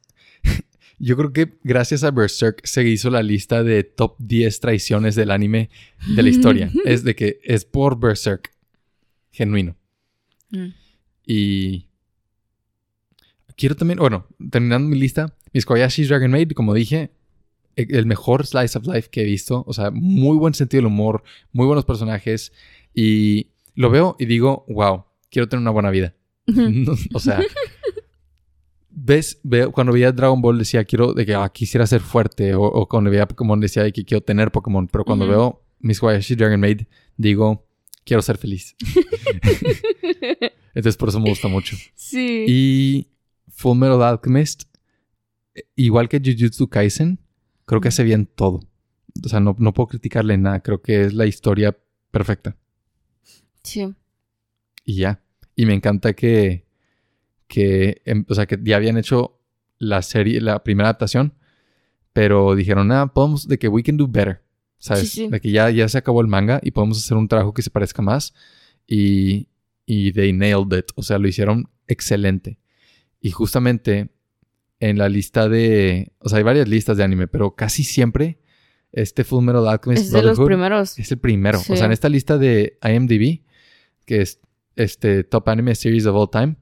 yo 1.00 1.16
creo 1.18 1.32
que 1.34 1.58
gracias 1.64 2.04
a 2.04 2.12
Berserk 2.12 2.66
se 2.66 2.84
hizo 2.88 3.10
la 3.10 3.24
lista 3.24 3.64
de 3.64 3.84
top 3.84 4.16
10 4.20 4.60
traiciones 4.60 5.16
del 5.16 5.32
anime 5.32 5.70
de 6.16 6.24
la 6.24 6.30
historia. 6.30 6.72
es 6.86 7.04
de 7.04 7.16
que 7.16 7.40
es 7.44 7.66
por 7.66 8.00
Berserk. 8.00 8.52
Genuino. 9.32 9.76
Mm. 10.50 10.68
Y 11.26 11.88
quiero 13.56 13.76
también, 13.76 14.00
bueno, 14.00 14.28
terminando 14.50 14.90
mi 14.90 15.00
lista, 15.00 15.34
mis 15.54 15.66
Kobayashi's 15.66 16.10
Dragon 16.10 16.30
Maid, 16.32 16.52
como 16.52 16.74
dije, 16.74 17.12
e- 17.78 17.88
el 17.90 18.06
mejor 18.06 18.46
slice 18.46 18.78
of 18.78 18.86
life 18.86 19.10
que 19.10 19.22
he 19.22 19.26
visto. 19.26 19.64
O 19.68 19.74
sea, 19.74 19.92
muy 19.92 20.36
buen 20.38 20.54
sentido 20.54 20.80
del 20.80 20.88
humor, 20.88 21.24
muy 21.54 21.66
buenos 21.66 21.86
personajes. 21.86 22.52
Y 22.94 23.48
lo 23.76 23.90
veo 23.90 24.16
y 24.20 24.26
digo, 24.26 24.66
wow, 24.68 25.06
quiero 25.30 25.48
tener 25.50 25.62
una 25.62 25.72
buena 25.72 25.90
vida. 25.92 26.14
O 27.14 27.20
sea, 27.20 27.40
ves, 28.90 29.40
veo, 29.44 29.72
cuando 29.72 29.94
veía 29.94 30.12
Dragon 30.12 30.42
Ball 30.42 30.58
decía, 30.58 30.84
quiero, 30.84 31.14
de 31.14 31.26
que 31.26 31.34
ah, 31.36 31.50
quisiera 31.50 31.86
ser 31.88 32.02
fuerte. 32.02 32.56
O, 32.56 32.64
o 32.64 32.88
cuando 32.88 33.10
veía 33.10 33.28
Pokémon 33.28 33.60
decía 33.60 33.84
de 33.84 33.94
que 33.94 34.04
quiero 34.04 34.22
tener 34.22 34.52
Pokémon. 34.52 34.88
Pero 34.88 35.06
cuando 35.06 35.26
Ujú. 35.26 35.32
veo 35.34 35.64
mis 35.80 36.00
Kobayashi's 36.00 36.38
Dragon 36.38 36.60
Maid, 36.60 36.82
digo, 37.18 37.66
quiero 38.04 38.22
ser 38.22 38.38
feliz. 38.38 38.76
Entonces 40.74 40.98
por 40.98 41.10
eso 41.10 41.20
me 41.20 41.30
gusta 41.30 41.48
mucho. 41.48 41.76
sí. 41.96 42.46
Y 42.48 43.08
Full 43.54 43.78
Metal 43.78 44.02
Alchemist, 44.02 44.64
eh, 45.54 45.64
igual 45.76 46.08
que 46.10 46.20
Jujutsu 46.20 46.68
Kaisen, 46.70 47.20
creo 47.66 47.82
que 47.82 47.90
hace 47.90 48.04
bien 48.04 48.26
todo. 48.26 48.62
O 49.24 49.30
sea, 49.30 49.40
no, 49.40 49.56
no 49.60 49.74
puedo 49.74 49.88
criticarle 49.88 50.38
nada. 50.38 50.62
Creo 50.62 50.82
que 50.82 51.02
es 51.02 51.14
la 51.14 51.26
historia 51.26 51.78
perfecta. 52.12 52.58
Sí. 53.64 53.94
Y 54.86 54.96
ya. 54.96 55.22
Y 55.56 55.66
me 55.66 55.74
encanta 55.74 56.14
que, 56.14 56.66
que, 57.48 58.02
em, 58.06 58.26
o 58.28 58.36
sea, 58.36 58.46
que 58.46 58.60
ya 58.64 58.78
habían 58.78 58.98
hecho 58.98 59.40
la 59.78 60.02
serie, 60.02 60.42
la 60.42 60.64
primera 60.64 60.90
adaptación, 60.90 61.34
pero 62.14 62.56
dijeron, 62.56 62.92
ah, 62.92 63.14
podemos, 63.14 63.48
de 63.48 63.58
que 63.58 63.68
we 63.68 63.84
can 63.84 63.98
do 63.98 64.08
better. 64.08 64.44
¿Sabes? 64.78 65.12
Sí, 65.12 65.26
sí. 65.26 65.28
De 65.28 65.40
que 65.40 65.52
ya, 65.52 65.70
ya 65.70 65.88
se 65.88 65.98
acabó 66.00 66.22
el 66.22 66.28
manga 66.28 66.60
y 66.64 66.72
podemos 66.72 66.98
hacer 66.98 67.16
un 67.16 67.28
trabajo 67.28 67.54
que 67.54 67.62
se 67.62 67.70
parezca 67.70 68.02
más. 68.02 68.34
Y, 68.88 69.48
y 69.86 70.12
they 70.12 70.34
nailed 70.34 70.76
it. 70.78 70.86
O 70.96 71.04
sea, 71.04 71.20
lo 71.20 71.28
hicieron 71.28 71.70
excelente. 71.88 72.58
Y 73.20 73.30
justamente 73.30 74.10
en 74.80 74.98
la 74.98 75.08
lista 75.08 75.48
de, 75.48 76.12
o 76.18 76.28
sea, 76.28 76.40
hay 76.40 76.44
varias 76.44 76.68
listas 76.68 76.98
de 76.98 77.04
anime, 77.04 77.28
pero 77.28 77.56
casi 77.56 77.84
siempre 77.84 78.40
este 78.92 79.24
Full 79.24 79.44
Metal 79.44 79.68
Alchemist 79.68 80.06
Es 80.06 80.12
de 80.12 80.24
los 80.24 80.40
primeros. 80.40 80.98
es 80.98 81.12
el 81.12 81.20
primero. 81.20 81.60
Sí. 81.60 81.74
O 81.74 81.76
sea, 81.76 81.86
en 81.86 81.92
esta 81.92 82.10
lista 82.10 82.38
de 82.38 82.80
IMDb, 82.84 83.44
que 84.06 84.22
es 84.22 84.40
este 84.76 85.24
Top 85.24 85.48
Anime 85.50 85.76
Series 85.76 86.06
of 86.06 86.16
All 86.16 86.30
Time, 86.30 86.56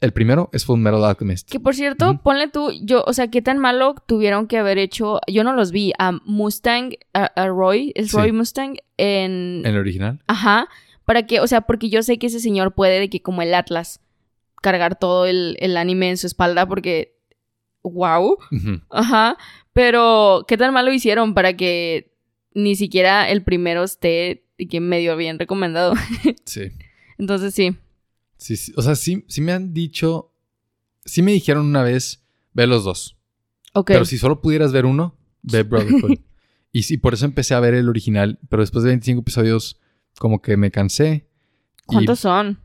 el 0.00 0.12
primero 0.12 0.48
es 0.52 0.64
Full 0.64 0.78
Metal 0.78 1.04
Alchemist. 1.04 1.50
Que 1.50 1.58
por 1.58 1.74
cierto, 1.74 2.20
ponle 2.22 2.48
tú, 2.48 2.70
yo, 2.82 3.02
o 3.06 3.12
sea, 3.12 3.28
qué 3.28 3.42
tan 3.42 3.58
malo 3.58 3.96
tuvieron 4.06 4.46
que 4.46 4.58
haber 4.58 4.78
hecho, 4.78 5.20
yo 5.26 5.42
no 5.42 5.52
los 5.52 5.72
vi, 5.72 5.92
a 5.98 6.12
Mustang, 6.24 6.92
a, 7.14 7.24
a 7.24 7.48
Roy, 7.48 7.92
es 7.96 8.10
Sí. 8.10 8.16
Roy 8.16 8.32
Mustang, 8.32 8.76
en... 8.96 9.62
En 9.64 9.66
el 9.66 9.76
original. 9.76 10.22
Ajá, 10.28 10.68
para 11.04 11.26
que, 11.26 11.40
o 11.40 11.46
sea, 11.46 11.62
porque 11.62 11.88
yo 11.88 12.02
sé 12.02 12.18
que 12.18 12.28
ese 12.28 12.38
señor 12.38 12.74
puede 12.74 13.00
de 13.00 13.10
que 13.10 13.22
como 13.22 13.42
el 13.42 13.54
Atlas, 13.54 14.00
cargar 14.62 14.98
todo 14.98 15.26
el, 15.26 15.56
el 15.60 15.76
anime 15.76 16.10
en 16.10 16.16
su 16.16 16.26
espalda 16.26 16.66
porque, 16.66 17.16
wow, 17.82 18.36
ajá, 18.90 19.36
pero 19.72 20.44
qué 20.46 20.56
tan 20.56 20.72
malo 20.72 20.92
hicieron 20.92 21.34
para 21.34 21.56
que 21.56 22.07
ni 22.58 22.74
siquiera 22.76 23.30
el 23.30 23.42
primero 23.42 23.84
esté 23.84 24.44
que 24.70 24.80
medio 24.80 25.16
bien 25.16 25.38
recomendado. 25.38 25.94
Sí. 26.44 26.62
Entonces 27.18 27.54
sí, 27.54 27.76
Sí, 28.36 28.56
sí. 28.56 28.72
O 28.76 28.82
sea, 28.82 28.94
sí, 28.94 29.24
sí 29.28 29.40
me 29.40 29.52
han 29.52 29.72
dicho. 29.74 30.32
Sí 31.04 31.22
me 31.22 31.32
dijeron 31.32 31.66
una 31.66 31.82
vez, 31.82 32.24
ve 32.52 32.66
los 32.66 32.84
dos. 32.84 33.16
ok. 33.74 33.86
Pero 33.88 34.04
si 34.04 34.18
solo 34.18 34.40
pudieras 34.40 34.72
ver 34.72 34.86
uno, 34.86 35.16
ve 35.42 35.62
Brotherhood. 35.64 36.18
y 36.72 36.82
sí, 36.84 36.96
por 36.98 37.14
eso 37.14 37.24
empecé 37.24 37.54
a 37.54 37.60
ver 37.60 37.74
el 37.74 37.88
original. 37.88 38.38
Pero 38.48 38.62
después 38.62 38.84
de 38.84 38.90
25 38.90 39.20
episodios, 39.22 39.80
como 40.18 40.40
que 40.42 40.56
me 40.56 40.70
cansé. 40.70 41.26
¿Cuántos 41.86 42.20
son? 42.20 42.60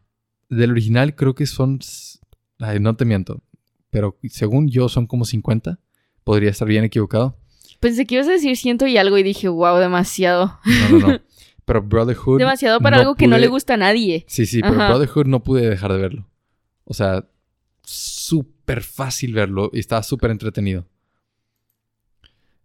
del 0.50 0.70
original 0.72 1.16
creo 1.16 1.34
que 1.34 1.46
son. 1.48 1.80
Ay, 2.60 2.80
no 2.80 2.96
te 2.96 3.06
miento. 3.06 3.41
Pero 3.89 4.20
según 4.30 4.68
yo 4.70 4.89
son 4.89 5.08
como 5.08 5.26
50. 5.26 5.80
Podría 6.24 6.52
estar 6.52 6.68
bien 6.68 6.84
equivocado. 6.84 7.38
Pensé 7.84 8.05
que 8.05 8.15
ibas 8.15 8.29
a 8.29 8.31
decir 8.31 8.55
ciento 8.55 8.88
y 8.88 8.95
algo 8.95 9.17
y 9.17 9.23
dije, 9.23 9.49
wow, 9.49 9.77
demasiado. 9.77 10.57
No, 10.63 10.99
no, 10.99 11.07
no. 11.07 11.21
Pero 11.65 11.81
Brotherhood. 11.81 12.39
Demasiado 12.39 12.79
para 12.79 12.95
no 12.95 13.01
algo 13.01 13.15
que 13.15 13.27
no 13.27 13.38
le 13.38 13.47
gusta 13.47 13.73
a 13.73 13.77
nadie. 13.77 14.23
Sí, 14.25 14.45
sí, 14.45 14.61
pero 14.61 14.75
Ajá. 14.75 14.88
Brotherhood 14.88 15.25
no 15.25 15.43
pude 15.43 15.69
dejar 15.69 15.91
de 15.91 15.99
verlo. 15.99 16.29
O 16.86 16.93
sea, 16.93 17.27
súper 17.84 18.84
fácil 18.84 19.34
verlo 19.34 19.69
y 19.73 19.79
estaba 19.79 20.01
súper 20.01 20.31
entretenido. 20.31 20.88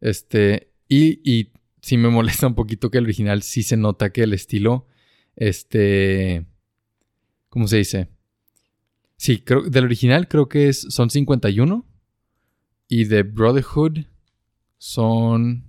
Este, 0.01 0.71
y, 0.89 1.21
y 1.29 1.51
sí 1.83 1.97
me 1.97 2.11
molesta 2.11 2.47
un 2.47 2.55
poquito 2.55 2.89
que 2.89 2.99
el 2.99 3.05
original 3.05 3.43
sí 3.43 3.65
se 3.65 3.77
nota 3.77 4.11
que 4.11 4.23
el 4.23 4.33
estilo, 4.33 4.87
este, 5.35 6.47
¿cómo 7.49 7.67
se 7.67 7.79
dice? 7.79 8.09
Sí, 9.17 9.41
creo, 9.41 9.63
del 9.63 9.85
original 9.85 10.29
creo 10.29 10.49
que 10.49 10.69
es, 10.69 10.87
son 10.91 11.11
51 11.11 11.85
y 12.87 13.05
de 13.05 13.25
Brotherhood 13.25 13.99
son... 14.79 15.65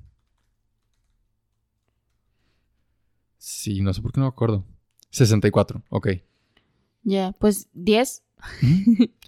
Sí, 3.38 3.82
no 3.82 3.93
sé 3.93 4.01
por 4.01 4.12
qué 4.12 4.20
no 4.20 4.26
me 4.28 4.30
acuerdo. 4.30 4.66
64, 5.12 5.84
ok. 5.89 6.10
Ya, 7.03 7.32
pues 7.39 7.68
10. 7.74 8.24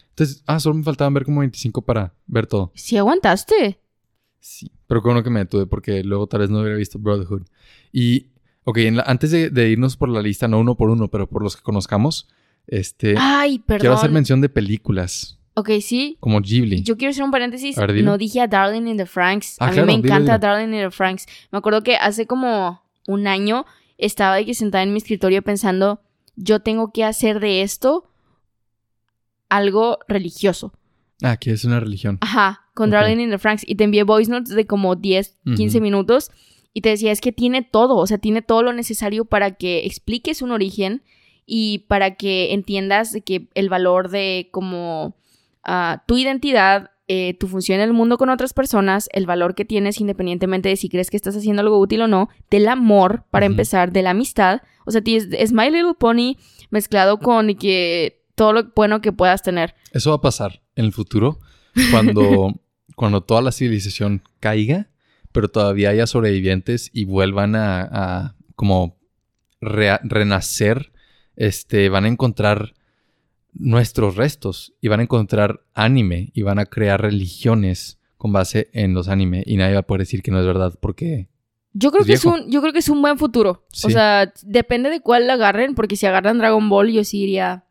Entonces, 0.09 0.43
ah, 0.45 0.59
solo 0.59 0.75
me 0.75 0.83
faltaban 0.83 1.13
ver 1.13 1.25
como 1.25 1.39
25 1.39 1.81
para 1.83 2.13
ver 2.27 2.47
todo. 2.47 2.71
Sí 2.75 2.97
aguantaste. 2.97 3.79
Sí, 4.39 4.71
pero 4.87 5.01
con 5.01 5.15
lo 5.15 5.23
que 5.23 5.29
me 5.29 5.39
detuve 5.39 5.65
porque 5.67 6.03
luego 6.03 6.27
tal 6.27 6.41
vez 6.41 6.49
no 6.49 6.59
hubiera 6.61 6.75
visto 6.77 6.99
Brotherhood. 6.99 7.43
Y, 7.91 8.31
ok, 8.63 8.77
la- 8.91 9.03
antes 9.03 9.31
de, 9.31 9.49
de 9.49 9.69
irnos 9.69 9.97
por 9.97 10.09
la 10.09 10.21
lista, 10.21 10.47
no 10.47 10.59
uno 10.59 10.75
por 10.75 10.89
uno, 10.89 11.09
pero 11.09 11.29
por 11.29 11.43
los 11.43 11.55
que 11.55 11.61
conozcamos, 11.63 12.27
este, 12.67 13.15
Ay, 13.17 13.59
quiero 13.59 13.93
hacer 13.93 14.09
perdón. 14.09 14.13
mención 14.13 14.41
de 14.41 14.49
películas 14.49 15.39
Ok, 15.53 15.69
sí. 15.81 16.17
como 16.19 16.39
Ghibli. 16.41 16.81
Yo 16.83 16.97
quiero 16.97 17.11
hacer 17.11 17.23
un 17.23 17.31
paréntesis. 17.31 17.77
A 17.77 17.81
ver, 17.81 17.93
dilo. 17.93 18.11
no 18.11 18.17
dije 18.17 18.39
a 18.41 18.47
Darling 18.47 18.87
in 18.87 18.97
the 18.97 19.05
Franks. 19.05 19.57
Ah, 19.59 19.65
a 19.65 19.67
mí 19.69 19.73
claro, 19.73 19.87
me 19.87 19.93
dilo, 19.97 20.05
encanta 20.07 20.37
dilo. 20.37 20.47
Darling 20.47 20.73
in 20.73 20.83
the 20.85 20.91
Franks. 20.91 21.25
Me 21.51 21.57
acuerdo 21.57 21.83
que 21.83 21.95
hace 21.97 22.25
como 22.25 22.81
un 23.07 23.27
año 23.27 23.65
estaba 23.97 24.35
de 24.37 24.45
que 24.45 24.53
sentada 24.53 24.83
en 24.83 24.91
mi 24.93 24.97
escritorio 24.97 25.41
pensando, 25.41 26.01
yo 26.35 26.61
tengo 26.61 26.91
que 26.91 27.03
hacer 27.03 27.39
de 27.39 27.61
esto 27.61 28.09
algo 29.49 29.99
religioso. 30.07 30.73
Ah, 31.21 31.37
que 31.37 31.51
es 31.51 31.65
una 31.65 31.79
religión. 31.79 32.17
Ajá, 32.21 32.61
con. 32.73 32.89
Darling 32.89 33.19
in 33.19 33.29
the 33.29 33.37
Franks. 33.37 33.63
Y 33.67 33.75
te 33.75 33.83
envié 33.83 34.03
voice 34.03 34.31
notes 34.31 34.55
de 34.55 34.65
como 34.65 34.95
10, 34.95 35.37
15 35.55 35.77
Ujú. 35.77 35.83
minutos. 35.83 36.31
Y 36.73 36.81
te 36.81 36.89
decía, 36.89 37.11
es 37.11 37.19
que 37.19 37.33
tiene 37.33 37.61
todo, 37.63 37.97
o 37.97 38.07
sea, 38.07 38.17
tiene 38.17 38.41
todo 38.41 38.63
lo 38.63 38.71
necesario 38.71 39.25
para 39.25 39.51
que 39.55 39.85
expliques 39.85 40.41
un 40.41 40.51
origen 40.51 41.03
y 41.45 41.79
para 41.89 42.15
que 42.15 42.53
entiendas 42.53 43.11
de 43.11 43.21
que 43.21 43.49
el 43.55 43.67
valor 43.67 44.09
de 44.09 44.47
como 44.51 45.17
ah, 45.63 46.03
tu 46.07 46.17
identidad, 46.17 46.91
eh, 47.07 47.35
tu 47.39 47.47
función 47.47 47.79
en 47.79 47.87
el 47.89 47.93
mundo 47.93 48.17
con 48.17 48.29
otras 48.29 48.53
personas, 48.53 49.09
el 49.11 49.25
valor 49.25 49.53
que 49.55 49.65
tienes 49.65 49.99
independientemente 49.99 50.69
de 50.69 50.75
si 50.77 50.87
crees 50.89 51.09
que 51.09 51.17
estás 51.17 51.35
haciendo 51.35 51.61
algo 51.61 51.77
útil 51.79 52.01
o 52.03 52.07
no, 52.07 52.29
del 52.49 52.67
amor, 52.67 53.25
para 53.31 53.45
empezar, 53.45 53.91
de 53.91 54.01
la 54.01 54.11
amistad. 54.11 54.61
O 54.85 54.91
sea, 54.91 55.01
tienes- 55.01 55.27
es 55.37 55.51
My 55.51 55.69
Little 55.69 55.95
Pony 55.99 56.37
mezclado 56.69 57.19
con 57.19 57.53
que 57.55 58.23
todo 58.35 58.53
lo 58.53 58.71
bueno 58.75 59.01
que 59.01 59.11
puedas 59.11 59.41
tener. 59.43 59.75
Eso 59.91 60.11
va 60.11 60.15
a 60.17 60.21
pasar 60.21 60.61
en 60.75 60.85
el 60.85 60.93
futuro 60.93 61.39
cuando, 61.91 62.53
cuando 62.95 63.21
toda 63.21 63.41
la 63.41 63.51
civilización 63.51 64.23
caiga, 64.39 64.87
pero 65.33 65.49
todavía 65.49 65.89
haya 65.89 66.07
sobrevivientes 66.07 66.89
y 66.93 67.05
vuelvan 67.05 67.55
a, 67.55 67.81
a 67.91 68.35
como 68.55 68.97
renacer. 69.59 70.91
Este, 71.35 71.89
van 71.89 72.05
a 72.05 72.07
encontrar 72.09 72.73
nuestros 73.53 74.15
restos 74.15 74.73
y 74.81 74.87
van 74.87 74.99
a 74.99 75.03
encontrar 75.03 75.61
anime 75.73 76.31
y 76.33 76.41
van 76.41 76.59
a 76.59 76.65
crear 76.65 77.01
religiones 77.01 77.99
con 78.17 78.31
base 78.31 78.69
en 78.73 78.93
los 78.93 79.07
anime 79.07 79.43
y 79.45 79.57
nadie 79.57 79.73
va 79.73 79.79
a 79.79 79.87
poder 79.87 80.01
decir 80.01 80.21
que 80.21 80.31
no 80.31 80.39
es 80.39 80.45
verdad 80.45 80.77
porque 80.79 81.27
Yo 81.73 81.91
creo 81.91 82.01
Es 82.01 82.07
que 82.07 82.13
es 82.13 82.25
un, 82.25 82.49
yo 82.51 82.61
creo 82.61 82.73
que 82.73 82.79
es 82.79 82.89
un 82.89 83.01
buen 83.01 83.17
futuro. 83.17 83.65
O 83.83 83.89
sea, 83.89 84.31
depende 84.43 84.89
de 84.89 85.01
cuál 85.01 85.27
la 85.27 85.33
agarren, 85.33 85.73
porque 85.75 85.95
si 85.95 86.05
agarran 86.05 86.37
Dragon 86.37 86.69
Ball, 86.69 86.91
yo 86.91 87.03
sí 87.03 87.19
diría. 87.19 87.65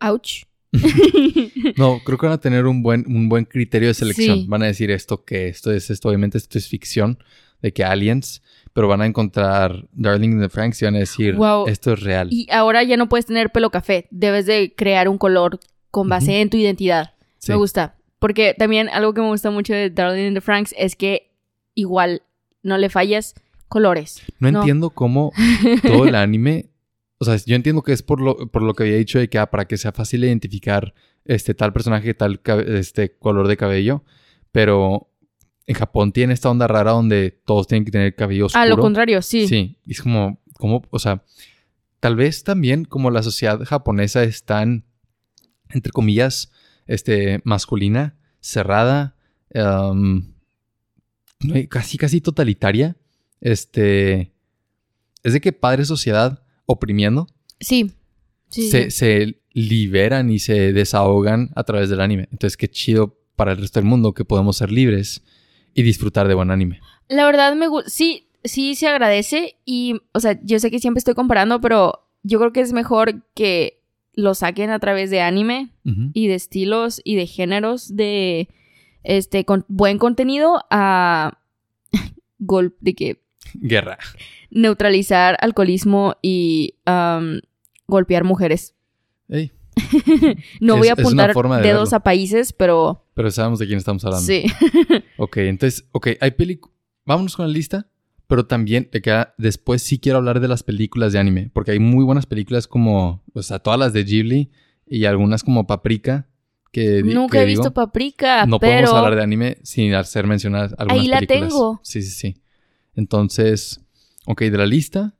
Ouch. 0.00 0.44
No, 1.76 2.00
creo 2.04 2.18
que 2.18 2.26
van 2.26 2.34
a 2.34 2.40
tener 2.40 2.66
un 2.66 2.82
buen, 2.82 3.04
un 3.08 3.28
buen 3.28 3.44
criterio 3.44 3.88
de 3.88 3.94
selección. 3.94 4.38
Sí. 4.38 4.46
Van 4.48 4.62
a 4.62 4.66
decir 4.66 4.90
esto 4.90 5.24
que 5.24 5.48
esto 5.48 5.72
es 5.72 5.90
esto, 5.90 6.08
obviamente 6.08 6.38
esto 6.38 6.58
es 6.58 6.68
ficción, 6.68 7.18
de 7.62 7.72
que 7.72 7.84
aliens, 7.84 8.42
pero 8.74 8.88
van 8.88 9.00
a 9.00 9.06
encontrar 9.06 9.86
Darling 9.92 10.32
in 10.32 10.40
the 10.40 10.48
Franks 10.50 10.82
y 10.82 10.84
van 10.84 10.96
a 10.96 10.98
decir 10.98 11.36
Wow. 11.36 11.66
esto 11.68 11.92
es 11.94 12.00
real. 12.02 12.28
Y 12.30 12.46
ahora 12.50 12.82
ya 12.82 12.96
no 12.98 13.08
puedes 13.08 13.24
tener 13.24 13.50
pelo 13.50 13.70
café. 13.70 14.06
Debes 14.10 14.44
de 14.46 14.74
crear 14.76 15.08
un 15.08 15.16
color 15.16 15.58
con 15.90 16.08
base 16.08 16.40
en 16.40 16.50
tu 16.50 16.56
identidad. 16.58 17.14
Sí. 17.38 17.52
Me 17.52 17.56
gusta. 17.56 17.94
Porque 18.18 18.54
también 18.58 18.88
algo 18.88 19.14
que 19.14 19.20
me 19.20 19.28
gusta 19.28 19.50
mucho 19.50 19.72
de 19.72 19.90
Darling 19.90 20.26
in 20.28 20.34
the 20.34 20.40
Franks 20.40 20.74
es 20.76 20.96
que 20.96 21.30
igual 21.74 22.22
no 22.62 22.76
le 22.76 22.88
fallas 22.90 23.34
colores. 23.68 24.22
No, 24.40 24.50
no. 24.50 24.58
entiendo 24.60 24.90
cómo 24.90 25.32
todo 25.82 26.06
el 26.06 26.14
anime, 26.16 26.70
o 27.18 27.24
sea, 27.24 27.36
yo 27.46 27.54
entiendo 27.54 27.82
que 27.82 27.92
es 27.92 28.02
por 28.02 28.20
lo, 28.20 28.36
por 28.50 28.62
lo 28.62 28.74
que 28.74 28.82
había 28.84 28.96
dicho 28.96 29.18
de 29.18 29.28
que 29.28 29.38
ah, 29.38 29.50
para 29.50 29.66
que 29.66 29.76
sea 29.76 29.92
fácil 29.92 30.24
identificar 30.24 30.94
este 31.24 31.54
tal 31.54 31.72
personaje, 31.72 32.12
tal 32.14 32.40
este 32.66 33.16
color 33.16 33.46
de 33.46 33.56
cabello, 33.56 34.02
pero 34.52 35.08
en 35.66 35.74
Japón 35.74 36.12
tiene 36.12 36.34
esta 36.34 36.50
onda 36.50 36.66
rara 36.66 36.92
donde 36.92 37.30
todos 37.44 37.66
tienen 37.66 37.84
que 37.84 37.90
tener 37.90 38.14
cabello 38.14 38.46
oscuro. 38.46 38.62
A 38.62 38.66
lo 38.66 38.76
contrario, 38.76 39.22
sí. 39.22 39.48
Sí, 39.48 39.78
es 39.86 40.02
como, 40.02 40.40
como, 40.54 40.82
o 40.90 40.98
sea, 40.98 41.24
tal 42.00 42.16
vez 42.16 42.44
también 42.44 42.84
como 42.84 43.10
la 43.10 43.22
sociedad 43.22 43.62
japonesa 43.64 44.22
es 44.22 44.44
tan, 44.44 44.84
entre 45.70 45.92
comillas, 45.92 46.52
este, 46.86 47.40
masculina, 47.44 48.16
cerrada, 48.40 49.16
em, 49.50 50.34
casi, 51.68 51.96
casi 51.96 52.20
totalitaria, 52.20 52.96
este, 53.40 54.32
es 55.22 55.32
de 55.32 55.40
que 55.40 55.52
padre 55.52 55.84
sociedad 55.84 56.42
oprimiendo 56.66 57.26
Sí. 57.60 57.92
Sí, 58.48 58.70
se, 58.70 58.84
sí. 58.84 58.90
se 58.90 59.40
liberan 59.52 60.30
y 60.30 60.38
se 60.38 60.72
desahogan 60.72 61.50
a 61.56 61.64
través 61.64 61.88
del 61.88 62.00
anime. 62.00 62.28
Entonces, 62.30 62.56
qué 62.56 62.68
chido 62.68 63.18
para 63.36 63.52
el 63.52 63.58
resto 63.58 63.80
del 63.80 63.88
mundo 63.88 64.14
que 64.14 64.24
podemos 64.24 64.58
ser 64.58 64.70
libres 64.70 65.24
y 65.74 65.82
disfrutar 65.82 66.28
de 66.28 66.34
buen 66.34 66.50
anime. 66.50 66.80
La 67.08 67.26
verdad 67.26 67.54
me 67.54 67.66
gusta. 67.68 67.90
Sí, 67.90 68.28
sí 68.44 68.74
se 68.74 68.88
agradece. 68.88 69.56
Y, 69.64 70.00
o 70.12 70.20
sea, 70.20 70.38
yo 70.42 70.58
sé 70.58 70.70
que 70.70 70.78
siempre 70.78 70.98
estoy 70.98 71.14
comparando, 71.14 71.60
pero 71.60 72.06
yo 72.22 72.38
creo 72.38 72.52
que 72.52 72.60
es 72.60 72.72
mejor 72.72 73.22
que 73.34 73.80
lo 74.14 74.34
saquen 74.34 74.70
a 74.70 74.78
través 74.78 75.10
de 75.10 75.20
anime 75.20 75.70
y 76.12 76.28
de 76.28 76.34
estilos 76.36 77.00
y 77.04 77.16
de 77.16 77.26
géneros 77.26 77.96
de 77.96 78.48
este 79.02 79.44
con 79.44 79.64
buen 79.68 79.98
contenido 79.98 80.64
a 80.70 81.38
gol 82.38 82.76
de 82.80 82.94
que 82.94 83.20
Guerra. 83.54 83.98
neutralizar 84.50 85.36
alcoholismo 85.40 86.14
y 86.22 86.76
golpear 87.88 88.24
mujeres. 88.24 88.74
Ey, 89.28 89.50
No 90.60 90.74
Es- 90.74 90.78
voy 90.78 90.88
a 90.88 90.92
apuntar 90.92 91.34
de 91.34 91.42
dedos 91.62 91.90
verlo. 91.90 91.96
a 91.96 92.00
países, 92.00 92.52
pero 92.52 93.04
pero 93.14 93.30
sabemos 93.30 93.58
de 93.58 93.66
quién 93.66 93.78
estamos 93.78 94.04
hablando. 94.04 94.26
sí. 94.26 94.44
Ok, 95.16 95.36
entonces, 95.38 95.86
ok, 95.92 96.08
hay 96.20 96.32
películas. 96.32 96.74
Vámonos 97.06 97.36
con 97.36 97.46
la 97.46 97.52
lista, 97.52 97.86
pero 98.26 98.46
también 98.46 98.88
de 98.90 99.00
que 99.02 99.26
después 99.38 99.82
sí 99.82 99.98
quiero 99.98 100.18
hablar 100.18 100.40
de 100.40 100.48
las 100.48 100.62
películas 100.62 101.12
de 101.12 101.18
anime, 101.20 101.50
porque 101.52 101.70
hay 101.72 101.78
muy 101.78 102.04
buenas 102.04 102.26
películas 102.26 102.66
como, 102.66 103.22
o 103.34 103.42
sea, 103.42 103.58
todas 103.60 103.78
las 103.78 103.92
de 103.92 104.02
Ghibli 104.04 104.50
y 104.86 105.04
algunas 105.04 105.42
como 105.44 105.66
Paprika, 105.66 106.26
que 106.72 107.02
Nunca 107.04 107.38
que 107.38 107.42
he 107.44 107.46
visto 107.46 107.72
paprika, 107.72 108.46
No 108.46 108.58
pero 108.58 108.72
podemos 108.72 108.92
hablar 108.94 109.14
de 109.14 109.22
anime 109.22 109.58
sin 109.62 109.94
hacer 109.94 110.26
mencionar 110.26 110.74
algunas 110.78 111.00
Ahí 111.02 111.06
la 111.08 111.18
películas. 111.20 111.48
tengo. 111.50 111.80
Sí, 111.84 112.02
sí, 112.02 112.10
sí. 112.10 112.42
Entonces, 112.96 113.80
ok, 114.26 114.40
de 114.42 114.58
la 114.58 114.66
lista, 114.66 115.14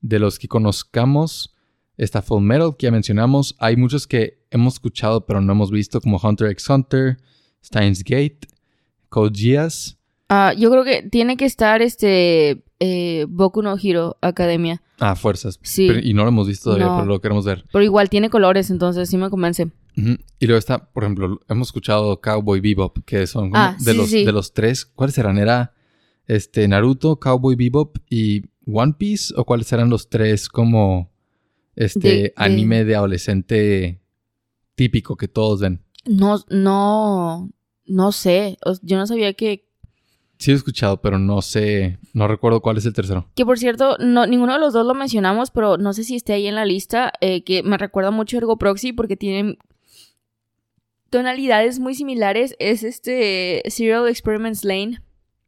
de 0.00 0.18
los 0.18 0.38
que 0.38 0.48
conozcamos, 0.48 1.53
está 1.96 2.22
Full 2.22 2.42
Metal, 2.42 2.74
que 2.78 2.86
ya 2.86 2.90
mencionamos. 2.90 3.54
Hay 3.58 3.76
muchos 3.76 4.06
que 4.06 4.42
hemos 4.50 4.74
escuchado, 4.74 5.26
pero 5.26 5.40
no 5.40 5.52
hemos 5.52 5.70
visto, 5.70 6.00
como 6.00 6.18
Hunter 6.22 6.48
x 6.50 6.68
Hunter, 6.68 7.16
Steins 7.64 8.02
Gate, 8.04 8.40
Code 9.08 9.32
Geass. 9.38 9.96
Ah, 10.28 10.52
yo 10.56 10.70
creo 10.70 10.84
que 10.84 11.02
tiene 11.02 11.36
que 11.36 11.44
estar 11.44 11.82
este 11.82 12.64
eh, 12.80 13.26
Boku 13.28 13.62
no 13.62 13.76
Hero 13.80 14.16
Academia. 14.20 14.82
Ah, 14.98 15.14
Fuerzas. 15.14 15.58
Sí. 15.62 15.86
Pero- 15.88 16.00
y 16.00 16.14
no 16.14 16.22
lo 16.22 16.28
hemos 16.28 16.48
visto 16.48 16.64
todavía, 16.70 16.86
No. 16.86 16.96
pero 16.96 17.06
lo 17.06 17.20
queremos 17.20 17.44
ver. 17.44 17.64
Pero 17.72 17.84
igual 17.84 18.08
tiene 18.08 18.30
colores, 18.30 18.70
entonces 18.70 19.08
sí 19.08 19.16
me 19.16 19.30
convence. 19.30 19.68
Y 19.96 20.46
luego 20.46 20.58
está, 20.58 20.90
por 20.90 21.04
ejemplo, 21.04 21.40
hemos 21.48 21.68
escuchado 21.68 22.20
Cowboy 22.20 22.60
Bebop, 22.60 22.98
que 23.04 23.26
son 23.28 23.50
Ah, 23.54 23.76
de, 23.78 23.92
sí, 23.92 23.96
los, 23.96 24.10
sí. 24.10 24.24
de 24.24 24.32
los 24.32 24.52
tres. 24.52 24.84
¿Cuáles 24.86 25.14
serán? 25.14 25.38
¿Era 25.38 25.72
este, 26.26 26.66
Naruto, 26.66 27.20
Cowboy 27.20 27.54
Bebop 27.54 27.98
y 28.10 28.42
One 28.66 28.94
Piece? 28.98 29.32
¿O 29.36 29.44
cuáles 29.44 29.72
eran 29.72 29.88
los 29.90 30.08
tres 30.08 30.48
como 30.48 31.12
este 31.76 32.08
De- 32.08 32.14
de- 32.22 32.32
anime 32.36 32.84
de 32.84 32.96
adolescente 32.96 34.00
típico 34.74 35.16
que 35.16 35.28
todos 35.28 35.60
ven? 35.60 35.82
No, 36.04 36.38
no, 36.50 37.50
no 37.86 38.12
sé. 38.12 38.58
Yo 38.82 38.96
no 38.98 39.06
sabía 39.06 39.32
que. 39.34 39.66
Sí 40.38 40.50
he 40.50 40.54
escuchado, 40.54 41.00
pero 41.00 41.18
no 41.18 41.40
sé, 41.42 41.98
no 42.12 42.26
recuerdo 42.26 42.60
cuál 42.60 42.76
es 42.76 42.84
el 42.84 42.92
tercero. 42.92 43.30
Que 43.36 43.46
por 43.46 43.56
cierto, 43.58 43.96
no, 44.00 44.26
ninguno 44.26 44.52
de 44.54 44.58
los 44.58 44.72
dos 44.72 44.84
lo 44.84 44.92
mencionamos, 44.92 45.50
pero 45.52 45.78
no 45.78 45.92
sé 45.92 46.02
si 46.04 46.16
esté 46.16 46.32
ahí 46.32 46.46
en 46.48 46.56
la 46.56 46.64
lista. 46.66 47.12
eh, 47.20 47.44
que 47.44 47.62
me 47.62 47.78
recuerda 47.78 48.10
mucho 48.10 48.36
a 48.36 48.38
Ergo 48.38 48.58
Proxy 48.58 48.92
porque 48.92 49.16
tienen 49.16 49.58
tonalidades 51.10 51.78
muy 51.78 51.94
similares. 51.94 52.56
Es 52.58 52.82
este 52.82 53.62
Serial 53.68 54.08
Experiments 54.08 54.64
Lane. 54.64 55.00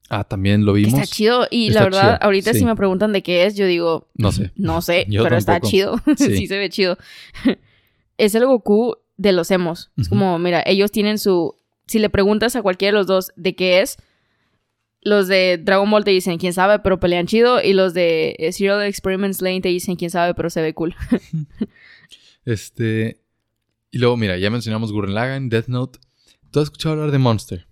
Ah, 0.08 0.24
también 0.24 0.64
lo 0.64 0.72
vimos. 0.72 0.94
está 0.94 1.06
chido. 1.06 1.46
Y 1.50 1.68
Está 1.68 1.80
la 1.80 1.84
verdad, 1.84 2.00
chido, 2.02 2.18
ahorita 2.22 2.52
sí. 2.52 2.58
si 2.60 2.64
me 2.64 2.76
preguntan 2.76 3.12
de 3.12 3.22
qué 3.22 3.44
es, 3.44 3.56
yo 3.56 3.66
digo, 3.66 4.08
No 4.14 4.32
sé. 4.32 4.52
no 4.56 4.80
sé, 4.82 5.06
Yo 5.08 5.22
pero 5.22 5.36
está 5.36 5.60
chido. 5.60 6.00
Sí. 6.16 6.36
sí. 6.36 6.46
se 6.46 6.58
ve 6.58 6.70
chido. 6.70 6.96
es 8.18 8.34
el 8.34 8.46
Goku 8.46 8.96
de 9.16 9.32
los 9.32 9.50
emos. 9.50 9.90
Es 9.96 10.08
como, 10.08 10.38
mira, 10.38 10.62
ellos 10.66 10.90
tienen 10.92 11.18
su... 11.18 11.54
Si 11.86 11.98
le 11.98 12.10
preguntas 12.10 12.56
a 12.56 12.62
cualquiera 12.62 12.92
de 12.92 12.98
los 12.98 13.06
dos 13.06 13.32
de 13.36 13.54
qué 13.54 13.80
es, 13.80 13.96
los 15.02 15.28
de 15.28 15.58
Dragon 15.62 15.88
Ball 15.88 16.04
te 16.04 16.10
dicen 16.10 16.36
quién 16.36 16.52
sabe, 16.52 16.80
pero 16.80 16.98
pelean 16.98 17.26
chido. 17.26 17.62
Y 17.62 17.72
los 17.74 17.94
de 17.94 18.34
eh, 18.38 18.52
Serial 18.52 18.82
Experiments 18.82 19.40
Lane 19.40 19.60
te 19.60 19.68
dicen 19.68 19.94
quién 19.96 20.10
sabe, 20.10 20.34
pero 20.34 20.50
se 20.50 20.62
ve 20.62 20.74
cool. 20.74 20.94
Este. 22.44 23.20
Y 23.90 23.98
luego, 23.98 24.16
mira, 24.16 24.36
ya 24.36 24.50
mencionamos 24.50 24.92
Gurren 24.92 25.14
Lagann, 25.14 25.48
Death 25.48 25.68
Note. 25.68 25.98
¿Tú 26.50 26.60
has 26.60 26.64
escuchado 26.64 26.94
hablar 26.94 27.10
de 27.12 27.18
Monster? 27.18 27.66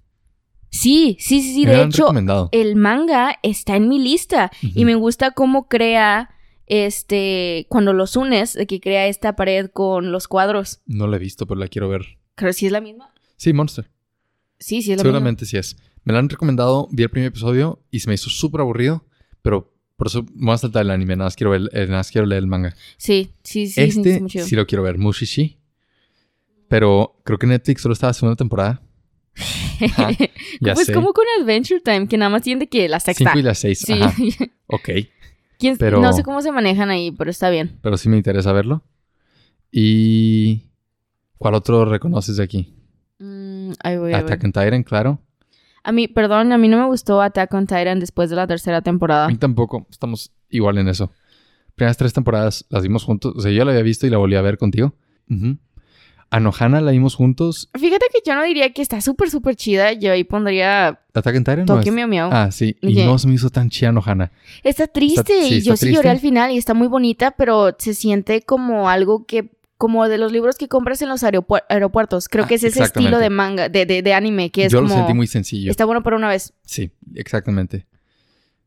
Sí, 0.75 1.17
sí, 1.21 1.41
sí, 1.41 1.55
sí. 1.55 1.67
Me 1.67 1.73
De 1.73 1.83
hecho, 1.85 2.09
el 2.51 2.75
manga 2.75 3.39
está 3.45 3.77
en 3.77 3.89
mi 3.89 4.01
lista. 4.01 4.51
Y 4.61 4.85
me 4.85 4.97
gusta 4.97 5.31
cómo 5.31 5.69
crea, 5.69 6.31
este, 6.67 7.67
cuando 7.69 7.93
los 7.93 8.17
unes, 8.17 8.55
de 8.55 8.67
que 8.67 8.81
crea 8.81 9.07
esta 9.07 9.37
pared 9.37 9.71
con 9.71 10.11
los 10.11 10.27
cuadros. 10.27 10.81
No 10.85 11.07
la 11.07 11.17
he 11.17 11.21
visto, 11.21 11.47
pero 11.47 11.61
la 11.61 11.69
quiero 11.69 11.89
ver. 11.89 12.19
Creo 12.35 12.51
que 12.51 12.55
sí 12.55 12.67
es 12.67 12.73
la 12.73 12.81
misma. 12.81 13.15
Sí, 13.37 13.53
Monster. 13.53 13.89
Sí, 14.59 14.83
sí 14.83 14.91
es 14.91 14.99
la 14.99 15.03
Seguramente 15.03 15.47
sí 15.47 15.57
es. 15.57 15.77
Me 16.03 16.13
la 16.13 16.19
han 16.19 16.29
recomendado, 16.29 16.89
vi 16.91 17.05
el 17.05 17.11
primer 17.11 17.29
episodio 17.29 17.81
y 17.93 18.01
se 18.01 18.09
me 18.09 18.15
hizo 18.15 18.29
súper 18.29 18.61
aburrido, 18.61 19.05
pero 19.43 19.73
por 19.97 20.09
eso 20.09 20.25
me 20.35 20.47
voy 20.47 20.55
a 20.55 20.59
saltar 20.59 20.83
el 20.83 20.91
anime, 20.91 21.15
nada 21.15 21.29
más 21.29 21.37
quiero, 21.37 21.51
ver, 21.51 21.63
eh, 21.73 21.87
nada 21.87 21.99
más 21.99 22.11
quiero 22.11 22.27
leer 22.27 22.41
el 22.41 22.49
manga. 22.49 22.71
misma. 22.71 22.83
Sí, 22.97 23.31
sí, 23.45 23.69
sí. 23.69 23.81
este 23.81 24.29
sí 24.29 24.57
lo 24.57 24.67
quiero 24.67 24.83
ver, 24.83 24.99
Mushishi. 24.99 25.59
Pero 26.67 27.21
creo 27.25 27.39
que 27.39 27.47
Netflix 27.47 27.83
solo 27.83 27.93
está 27.93 28.09
la 28.09 28.13
segunda 28.13 28.35
temporada. 28.35 28.83
Ajá, 29.81 30.09
pues 30.61 30.87
sé. 30.87 30.93
como 30.93 31.13
con 31.13 31.25
Adventure 31.41 31.81
Time, 31.81 32.07
que 32.09 32.17
nada 32.17 32.31
más 32.31 32.43
tiene 32.43 32.69
que 32.69 32.89
la 32.89 33.01
sexta. 33.01 33.25
Cinco 33.31 33.39
y 33.39 33.43
las 33.43 33.59
seis. 33.59 33.79
Sí. 33.81 33.93
Ajá. 33.95 34.15
Ok. 34.67 34.89
¿Quién- 35.59 35.77
pero- 35.77 36.01
No 36.01 36.13
sé 36.13 36.23
cómo 36.23 36.41
se 36.43 36.51
manejan 36.53 36.91
ahí, 36.91 37.11
pero 37.13 37.31
está 37.31 37.51
bien. 37.51 37.79
Pero 37.83 37.97
sí 37.97 38.09
me 38.09 38.17
interesa 38.17 38.53
verlo. 38.53 38.83
Y... 39.71 40.71
¿Cuál 41.39 41.55
otro 41.55 41.85
reconoces 41.85 42.37
de 42.37 42.45
aquí? 42.45 42.75
Mm, 43.19 43.73
ahí 43.83 43.99
voy. 43.99 44.13
Attack 44.15 44.45
on 44.45 44.53
Titan, 44.53 44.83
claro. 44.83 45.21
A 45.83 45.93
mí, 45.93 46.09
perdón, 46.09 46.53
a 46.53 46.59
mí 46.59 46.69
no 46.69 46.79
me 46.79 46.87
gustó 46.87 47.21
Attack 47.21 47.53
on 47.53 47.67
Titan 47.67 48.01
después 48.01 48.31
de 48.31 48.37
la 48.37 48.47
tercera 48.47 48.81
temporada. 48.83 49.27
A 49.27 49.29
mí 49.29 49.37
tampoco. 49.37 49.87
Estamos 49.91 50.33
igual 50.49 50.79
en 50.79 50.89
eso. 50.89 51.13
Primeras 51.75 51.97
tres 51.99 52.13
temporadas 52.15 52.65
las 52.71 52.83
vimos 52.83 53.05
juntos. 53.05 53.35
O 53.37 53.41
sea, 53.41 53.51
yo 53.53 53.65
la 53.65 53.73
había 53.73 53.83
visto 53.83 54.07
y 54.07 54.11
la 54.11 54.17
volví 54.19 54.37
a 54.37 54.43
ver 54.43 54.57
contigo. 54.59 54.95
Ujú. 56.35 56.49
Anohana 56.49 56.81
la 56.81 56.91
vimos 56.93 57.15
juntos. 57.15 57.69
Fíjate 57.79 58.07
que 58.13 58.21
yo 58.29 58.35
no 58.35 58.43
diría 58.45 58.73
que 58.73 58.83
está 58.83 59.01
súper, 59.01 59.31
súper 59.31 59.57
chida. 59.57 59.93
Yo 59.93 60.13
ahí 60.13 60.25
pondría 60.25 61.01
Attack 61.15 61.37
on 61.37 61.45
Titan. 61.45 61.59
no 61.61 61.67
Tokyo 61.77 61.91
es- 61.91 61.95
Miau 61.95 62.09
Miau. 62.09 62.31
Ah, 62.33 62.51
sí. 62.51 62.77
Y 62.83 62.95
no 63.05 63.19
se 63.19 63.29
me 63.29 63.35
hizo 63.35 63.51
tan 63.51 63.71
chida 63.71 63.91
Anohana. 63.91 64.33
Está 64.63 64.87
triste. 64.87 65.21
Está- 65.21 65.49
sí, 65.49 65.55
y 65.57 65.61
yo 65.63 65.77
sí 65.77 65.93
lloré 65.93 66.11
al 66.11 66.21
final 66.21 66.51
y 66.51 66.59
está 66.59 66.75
muy 66.75 66.89
bonita, 66.89 67.33
pero 67.33 67.75
se 67.79 67.95
siente 67.95 68.43
como 68.43 68.89
algo 68.89 69.25
que. 69.27 69.51
Como 69.77 70.09
de 70.09 70.19
los 70.19 70.31
libros 70.31 70.57
que 70.57 70.69
compras 70.69 71.03
en 71.03 71.09
los 71.09 71.25
aeropu- 71.25 71.61
aeropuertos. 71.69 72.29
Creo 72.29 72.45
Ah, 72.45 72.47
que 72.49 72.55
es 72.55 72.63
ese 72.65 72.83
estilo 72.85 73.19
de 73.19 73.29
manga, 73.29 73.69
de, 73.69 73.85
de, 73.85 74.03
de 74.03 74.15
anime, 74.15 74.51
que 74.51 74.67
es 74.67 74.73
Yo 74.73 74.79
como. 74.79 74.89
lo 74.89 74.95
sentí 74.95 75.15
muy 75.15 75.27
sencillo. 75.27 75.69
Está 75.69 75.85
bueno 75.85 76.03
para 76.05 76.17
una 76.17 76.29
vez. 76.29 76.55
Sí, 76.63 76.93
exactamente. 77.17 77.85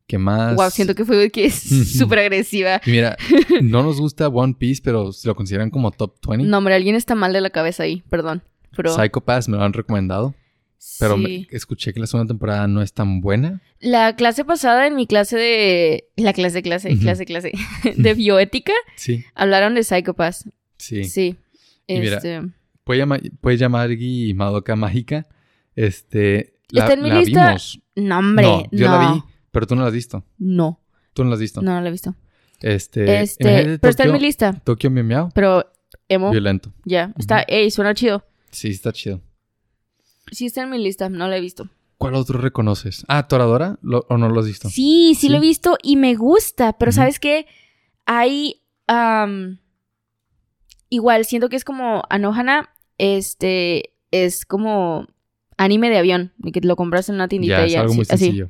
¿Qué 0.08 0.18
más? 0.18 0.56
Wow, 0.56 0.70
siento 0.72 0.96
que 0.96 1.04
fue 1.04 1.30
que 1.30 1.46
es 1.46 1.56
súper 1.98 2.20
agresiva. 2.20 2.80
Mira, 2.86 3.18
no 3.62 3.84
nos 3.84 4.00
gusta 4.00 4.28
One 4.30 4.56
Piece, 4.58 4.82
pero 4.84 5.12
se 5.12 5.28
lo 5.28 5.36
consideran 5.36 5.70
como 5.70 5.92
top 5.92 6.16
20. 6.28 6.46
No, 6.48 6.58
hombre, 6.60 6.76
alguien 6.76 6.96
está 6.96 7.14
mal 7.16 7.34
de 7.34 7.42
la 7.42 7.50
cabeza 7.50 7.84
ahí, 7.84 8.04
perdón. 8.10 8.42
Pero. 8.76 8.94
Psycho 8.96 9.22
Pass 9.22 9.50
me 9.50 9.58
lo 9.58 9.64
han 9.64 9.74
recomendado, 9.74 10.34
pero 11.00 11.16
sí. 11.18 11.22
me- 11.24 11.48
escuché 11.56 11.94
que 11.94 12.00
la 12.00 12.08
segunda 12.08 12.30
temporada 12.32 12.68
no 12.68 12.82
es 12.82 12.94
tan 12.94 13.20
buena. 13.22 13.62
La 13.80 14.16
clase 14.16 14.46
pasada, 14.46 14.88
en 14.88 14.96
mi 14.96 15.08
clase 15.08 15.36
de. 15.36 16.08
La 16.16 16.32
clase, 16.34 16.62
clase, 16.62 16.98
clase, 16.98 17.26
clase. 17.26 17.52
De 17.98 18.14
bioética, 18.14 18.74
Sí, 18.96 19.26
hablaron 19.36 19.76
de 19.76 19.84
Psychopaths. 19.84 20.50
sí. 20.78 21.04
Sí. 21.04 21.36
Y 21.88 22.00
mira, 22.00 22.18
Este, 22.18 22.42
Puede 22.86 23.00
llamar, 23.00 23.22
puede 23.42 23.58
llamar 23.58 23.92
y 23.92 24.34
Madoka 24.34 24.76
Mágica. 24.78 25.28
Este, 25.76 26.56
la, 26.70 26.82
Está 26.84 26.94
en 26.94 27.04
mi 27.04 27.10
la 27.10 27.20
lista. 27.20 27.48
vimos. 27.48 27.80
No, 27.96 28.20
hombre. 28.20 28.46
no, 28.46 28.64
yo 28.72 28.86
la 28.90 29.00
vi, 29.14 29.24
pero 29.58 29.66
tú 29.66 29.76
no 29.76 29.82
la 29.82 29.88
has 29.88 29.94
visto. 29.94 30.24
No, 30.38 30.80
Tú 31.14 31.24
no 31.24 31.30
la 31.32 31.34
has 31.34 31.40
visto. 31.42 31.64
no, 31.64 31.74
no 31.74 31.82
la 31.82 31.88
he 31.88 31.92
visto. 31.92 32.14
Este, 32.62 33.22
Este, 33.24 33.80
pero 33.80 33.90
está 33.90 34.04
en 34.04 34.12
mi 34.14 34.20
lista. 34.20 34.54
Tokio 34.64 34.92
Miau 34.92 35.04
Miau, 35.06 35.30
Pero, 35.34 35.66
emo, 36.08 36.30
violento. 36.30 36.72
ya. 36.86 37.12
Está, 37.18 37.38
Ujú. 37.38 37.46
ey, 37.48 37.72
suena 37.72 37.96
chido. 37.96 38.24
Sí, 38.52 38.68
está 38.70 38.94
chido. 38.94 39.20
Sí, 40.32 40.46
está 40.46 40.62
en 40.62 40.70
mi 40.70 40.78
lista, 40.78 41.10
no 41.10 41.28
la 41.28 41.38
he 41.38 41.42
visto. 41.42 41.70
¿Cuál 41.98 42.14
otro 42.14 42.40
reconoces? 42.40 43.04
Ah, 43.08 43.28
Toradora, 43.28 43.80
¿Lo- 43.82 44.06
¿o 44.10 44.18
no 44.18 44.30
lo 44.30 44.40
has 44.42 44.46
visto? 44.46 44.70
Sí, 44.70 45.16
sí, 45.18 45.30
lo 45.30 45.38
he 45.38 45.40
visto 45.42 45.78
y 45.82 45.96
me 45.96 46.14
gusta, 46.16 46.78
pero. 46.78 46.92
¿sabes 46.92 47.20
qué? 47.20 47.48
Hay. 48.06 48.62
igual, 50.90 51.26
siento 51.26 51.50
que 51.50 51.56
es 51.56 51.64
como 51.66 52.04
Anohana, 52.10 52.70
este. 52.98 53.94
Es 54.12 54.46
como 54.46 55.08
anime 55.58 55.90
de 55.90 55.98
avión, 55.98 56.32
que 56.54 56.62
lo 56.62 56.76
compras 56.78 57.10
en 57.10 57.16
una 57.16 57.28
tiendita 57.28 57.60
Ya, 57.60 57.68
y 57.68 57.72
es 57.74 57.78
algo 57.78 57.90
así- 57.92 57.96
muy 57.98 58.06
así. 58.10 58.18
sencillo. 58.26 58.50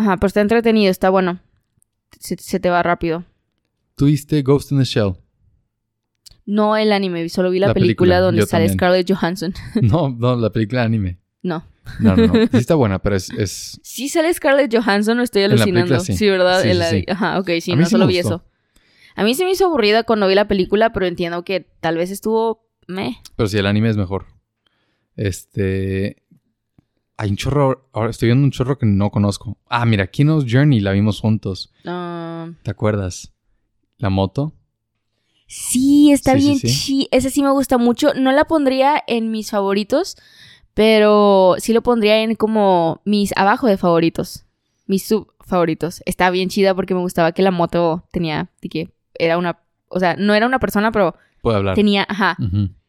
Ajá, 0.00 0.16
pero 0.16 0.28
está 0.28 0.40
entretenido, 0.40 0.90
está 0.90 1.10
bueno. 1.10 1.40
Se, 2.18 2.36
se 2.38 2.58
te 2.58 2.70
va 2.70 2.82
rápido. 2.82 3.24
¿Tú 3.96 4.06
viste 4.06 4.40
Ghost 4.40 4.72
in 4.72 4.78
the 4.78 4.84
Shell? 4.84 5.12
No 6.46 6.76
el 6.78 6.90
anime, 6.90 7.28
solo 7.28 7.50
vi 7.50 7.58
la, 7.58 7.68
La 7.68 7.74
película, 7.74 8.16
película, 8.16 8.20
donde 8.20 8.46
sale 8.46 8.64
también. 8.64 8.78
Scarlett 8.78 9.12
Johansson. 9.12 9.54
No, 9.82 10.08
no, 10.08 10.36
la 10.36 10.50
película 10.50 10.84
anime. 10.84 11.18
No. 11.42 11.66
No, 11.98 12.16
no, 12.16 12.26
no. 12.28 12.32
Sí 12.50 12.56
está 12.56 12.76
buena, 12.76 12.98
pero 12.98 13.14
es... 13.14 13.28
es... 13.30 13.78
Sí 13.82 14.08
sale 14.08 14.32
Scarlett 14.32 14.74
Johansson, 14.74 15.18
no 15.18 15.22
estoy 15.22 15.42
alucinando. 15.42 15.80
película, 15.80 16.00
sí. 16.00 16.16
sí. 16.16 16.30
¿verdad? 16.30 16.62
Sí, 16.62 16.72
sí. 16.72 17.04
Ajá, 17.08 17.38
ok, 17.38 17.50
sí, 17.60 17.74
no 17.76 17.84
solo 17.84 18.06
vi 18.06 18.18
eso. 18.18 18.42
A 19.16 19.22
mí 19.22 19.34
se 19.34 19.44
me 19.44 19.50
hizo 19.50 19.66
aburrida 19.66 20.02
cuando 20.04 20.26
vi 20.28 20.34
la 20.34 20.48
película, 20.48 20.94
pero 20.94 21.04
entiendo 21.04 21.44
que 21.44 21.68
tal 21.80 21.98
vez 21.98 22.10
estuvo 22.10 22.66
meh. 22.88 23.18
Pero 23.36 23.48
sí, 23.50 23.58
el 23.58 23.66
anime 23.66 23.90
es 23.90 23.98
mejor. 23.98 24.24
Este... 25.14 26.22
Hay 27.20 27.28
un 27.30 27.36
chorro... 27.36 27.88
Ahora 27.92 28.10
estoy 28.10 28.28
viendo 28.28 28.44
un 28.44 28.50
chorro 28.50 28.78
que 28.78 28.86
no 28.86 29.10
conozco. 29.10 29.58
Ah, 29.68 29.84
mira, 29.84 30.06
Kino's 30.06 30.46
Journey 30.48 30.80
la 30.80 30.92
vimos 30.92 31.20
juntos. 31.20 31.70
Ah, 31.84 32.48
¿Te 32.62 32.70
acuerdas? 32.70 33.32
La 33.98 34.08
moto. 34.08 34.54
sí, 35.46 36.12
está 36.12 36.32
Sí, 36.34 36.40
sí, 36.40 36.46
bien 36.46 36.58
sí. 36.58 36.66
chi. 36.68 37.08
Ese 37.10 37.28
sí 37.30 37.42
me 37.42 37.50
gusta 37.50 37.76
mucho. 37.76 38.14
No 38.14 38.32
la 38.32 38.46
pondría 38.46 39.02
en 39.06 39.30
mis 39.30 39.50
favoritos, 39.50 40.16
pero 40.74 41.56
sí 41.58 41.72
lo 41.72 41.82
pondría 41.82 42.22
en 42.22 42.34
como 42.36 43.00
mis 43.04 43.36
abajo 43.36 43.66
de 43.66 43.76
favoritos. 43.76 44.44
Mis 44.86 45.04
sub 45.06 45.32
favoritos. 45.40 46.02
Está 46.06 46.30
bien 46.30 46.48
chida 46.48 46.74
porque 46.74 46.94
me 46.94 47.00
gustaba 47.00 47.32
que 47.32 47.42
la 47.42 47.50
moto 47.50 48.06
tenía, 48.12 48.50
de 48.62 48.68
que 48.68 48.94
era 49.18 49.36
una, 49.36 49.58
o 49.88 50.00
sea, 50.00 50.16
no 50.16 50.32
era 50.34 50.46
una 50.46 50.58
persona, 50.60 50.90
pero 50.92 51.14
Puede 51.42 51.58
hablar. 51.58 51.74
tenía, 51.74 52.06
ajá. 52.08 52.36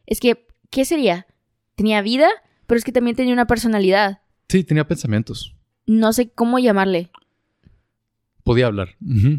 Es 0.06 0.20
que, 0.20 0.48
¿qué 0.70 0.86
sería? 0.86 1.28
Tenía 1.76 2.02
vida, 2.02 2.30
pero 2.68 2.78
es 2.78 2.86
que 2.86 2.92
también 2.92 3.16
tenía 3.18 3.34
una 3.34 3.48
personalidad. 3.48 4.21
Sí, 4.52 4.64
tenía 4.66 4.86
pensamientos. 4.88 5.56
No 5.86 6.12
sé 6.14 6.30
cómo 6.30 6.60
llamarle. 6.60 7.10
Podía 8.44 8.68
hablar. 8.68 8.90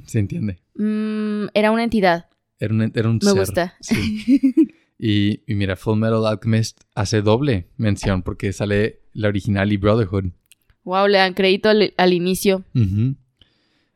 Se 0.07 0.19
entiende. 0.19 0.61
Mm, 0.77 1.49
era 1.55 1.71
una 1.71 1.85
entidad. 1.85 2.31
Era 2.59 2.73
un, 2.73 2.83
era 2.95 3.09
un 3.09 3.17
Me 3.17 3.31
ser. 3.31 3.39
gusta. 3.39 3.75
Sí. 3.81 4.43
Y, 5.05 5.41
y 5.49 5.57
mira, 5.57 5.75
Full 5.75 5.99
Metal 5.99 6.25
Alchemist 6.25 6.83
hace 6.95 7.23
doble 7.23 7.67
mención 7.77 8.23
porque 8.23 8.53
sale 8.53 9.01
la 9.15 9.27
original 9.27 9.73
y 9.73 9.77
Brotherhood. 9.77 10.27
Wow, 10.85 11.09
le 11.09 11.19
dan 11.19 11.35
crédito 11.35 11.71
al, 11.71 11.93
al 11.97 12.13
inicio. 12.13 12.65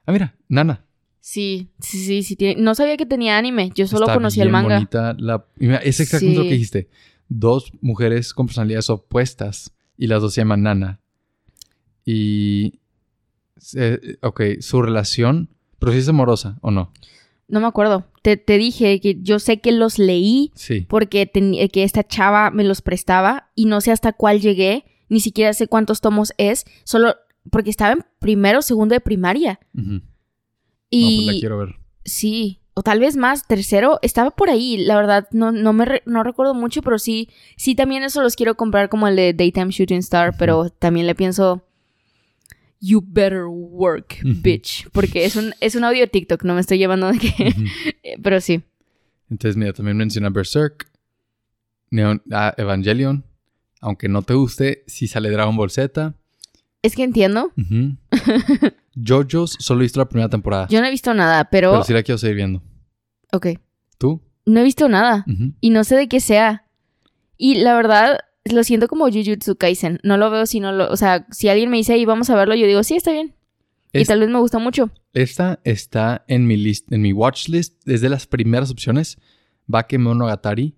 Ah, 0.05 0.11
mira, 0.13 0.35
Nana. 0.49 0.85
Sí, 1.21 1.69
sí, 1.79 2.05
sí, 2.05 2.25
sí. 2.25 2.35
tiene- 2.35 2.61
No 2.61 2.75
sabía 2.75 2.97
que 2.97 3.07
tenía 3.07 3.39
anime. 3.39 3.71
Yo 3.73 3.87
solo 3.87 4.07
Está 4.07 4.15
conocía 4.15 4.43
el 4.43 4.51
manga. 4.51 4.75
bonita 4.79 5.15
la- 5.17 5.47
mira, 5.55 5.77
es 5.77 6.01
exactamente 6.01 6.39
lo 6.39 6.45
que 6.45 6.51
dijiste. 6.55 6.89
Dos 7.29 7.71
mujeres 7.81 8.35
con 8.35 8.47
personalidades 8.47 8.91
opuestas 8.91 9.73
y 9.97 10.09
las 10.09 10.21
dos 10.21 10.35
se 10.35 10.41
llaman 10.41 10.63
Nana. 10.65 11.01
Y... 12.07 12.79
se- 13.59 14.19
ok, 14.23 14.41
su 14.61 14.81
relación... 14.81 15.51
Pero 15.79 15.93
si 15.93 15.99
es 15.99 16.09
amorosa 16.09 16.57
o 16.63 16.71
no. 16.71 16.91
No 17.49 17.61
me 17.61 17.67
acuerdo. 17.67 18.07
Te, 18.23 18.39
te 18.39 18.57
dije 18.57 18.99
que 19.01 19.19
yo 19.21 19.39
sé 19.39 19.61
que 19.61 19.73
los 19.73 19.99
leí 19.99 20.51
Sí. 20.55 20.87
porque 20.89 21.31
que 21.71 21.83
esta 21.85 22.03
chava 22.03 22.51
me 22.51 22.65
los 22.65 22.81
prestaba 22.81 23.51
y 23.55 23.67
no 23.67 23.83
sé 23.83 23.93
hasta 23.93 24.15
cuál 24.15 24.41
llegué. 24.41 24.87
Ni 25.11 25.21
siquiera 25.21 25.53
sé 25.53 25.69
cuántos 25.69 26.01
tomos 26.01 26.33
es. 26.39 26.65
Solo 26.85 27.15
porque 27.51 27.69
estaba 27.71 27.93
en 27.93 28.05
primero 28.21 28.63
segundo 28.63 28.95
de 28.95 29.01
primaria. 29.01 29.61
Ujú. 29.77 29.91
No, 29.93 30.01
Y 30.91 31.25
pues 31.25 31.35
la 31.37 31.41
quiero 31.41 31.59
ver. 31.59 31.75
Sí, 32.05 32.61
o 32.73 32.83
tal 32.83 32.99
vez 33.01 33.17
más, 33.17 33.47
tercero, 33.47 33.99
estaba 34.03 34.31
por 34.31 34.49
ahí, 34.49 34.79
la 34.79 34.97
verdad, 34.97 35.29
no, 35.33 35.53
no 35.53 35.73
me 35.73 35.85
re- 35.85 36.03
no 36.07 36.23
recuerdo 36.23 36.55
mucho, 36.55 36.81
pero 36.83 36.99
sí, 36.99 37.29
sí 37.57 37.75
también 37.75 38.03
eso 38.03 38.23
los 38.23 38.35
quiero 38.37 38.55
comprar 38.57 38.89
como 38.89 39.09
el 39.09 39.17
de 39.17 39.35
Daytime 39.35 39.71
Shooting 39.73 39.99
Star, 39.99 40.37
pero 40.39 40.71
también 40.71 41.07
le 41.07 41.15
pienso, 41.15 41.63
you 42.87 43.03
better 43.05 43.47
work, 43.49 44.19
bitch, 44.23 44.89
porque 44.93 45.25
es 45.25 45.37
un, 45.37 45.53
es 45.61 45.75
un 45.75 45.85
audio 45.85 46.01
de 46.01 46.07
TikTok, 46.09 46.43
no 46.45 46.55
me 46.55 46.61
estoy 46.61 46.79
llevando 46.79 47.11
de 47.13 47.19
que, 47.19 47.55
pero 48.23 48.41
sí, 48.41 48.63
Entonces, 49.31 49.57
mira, 49.57 49.73
también 49.73 49.97
menciona 49.97 50.31
Berserk, 50.31 50.91
Neon, 51.91 52.23
ah, 52.33 52.55
Evangelion. 52.57 53.25
Aunque 53.81 54.09
no 54.09 54.23
te 54.23 54.35
guste, 54.35 54.83
si 54.87 55.07
sale 55.07 55.31
Dragon 55.31 55.57
Ball 55.57 55.71
Z. 55.71 56.15
es 56.83 56.95
que 56.97 57.03
entiendo. 57.05 57.53
JoJo's 58.95 59.57
solo 59.59 59.81
he 59.81 59.85
visto 59.85 60.01
la 60.01 60.09
primera 60.09 60.29
temporada. 60.29 60.67
yo 60.69 60.81
no 60.81 60.87
he 60.87 60.91
visto 60.91 61.13
nada, 61.15 61.45
pero, 61.51 61.73
Pero 61.73 61.85
sí 61.85 61.93
la 61.93 62.03
quiero 62.03 62.19
seguir 62.19 62.37
viendo. 62.37 62.63
ok, 63.33 63.49
¿Tú? 63.99 64.23
no 64.47 64.61
he 64.61 64.65
visto 64.65 64.89
nada 64.89 65.25
y 65.61 65.71
no 65.71 65.85
sé 65.85 65.97
de 65.97 66.09
qué 66.09 66.21
sea, 66.21 66.65
Y 67.37 67.57
la 67.57 67.75
verdad, 67.75 68.21
lo 68.53 68.65
siento 68.65 68.89
como 68.89 69.07
Jujutsu 69.11 69.57
Kaisen. 69.57 70.01
No 70.03 70.17
lo 70.17 70.31
veo 70.31 70.47
si 70.47 70.61
no 70.61 70.73
lo... 70.73 70.91
O 70.91 70.97
sea, 70.97 71.27
si 71.31 71.49
alguien 71.49 71.71
me 71.71 71.77
dice, 71.77 71.93
ahí 71.95 72.05
vamos 72.05 72.31
a 72.31 72.37
verlo, 72.37 72.55
yo 72.55 72.67
digo, 72.67 72.83
sí, 72.83 72.97
está 72.97 73.13
bien. 73.13 73.35
Y 73.93 74.05
tal 74.05 74.21
vez 74.21 74.29
me 74.29 74.39
gusta 74.39 74.59
mucho. 74.59 74.91
Esta 75.15 75.61
está 75.65 76.25
en 76.29 76.47
mi 76.47 76.57
list, 76.57 76.93
en 76.93 77.01
mi 77.01 77.13
watch 77.13 77.49
list. 77.49 77.89
Es 77.89 78.01
de 78.03 78.09
las 78.11 78.27
primeras 78.27 78.71
opciones. 78.71 79.19
Bakemonogatari. 79.67 80.75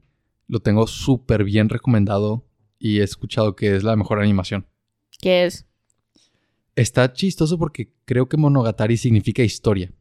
Lo 0.46 0.60
tengo 0.60 0.86
súper 0.86 1.44
bien 1.44 1.68
recomendado. 1.68 2.46
Y 2.78 3.00
he 3.00 3.02
escuchado 3.02 3.56
que 3.56 3.74
es 3.74 3.82
la 3.82 3.96
mejor 3.96 4.20
animación. 4.20 4.66
Que 5.20 5.44
es... 5.46 5.66
Está 6.76 7.12
chistoso 7.12 7.58
porque 7.58 7.90
creo 8.04 8.28
que 8.28 8.36
Monogatari 8.36 8.96
significa 8.96 9.42
historia. 9.42 9.92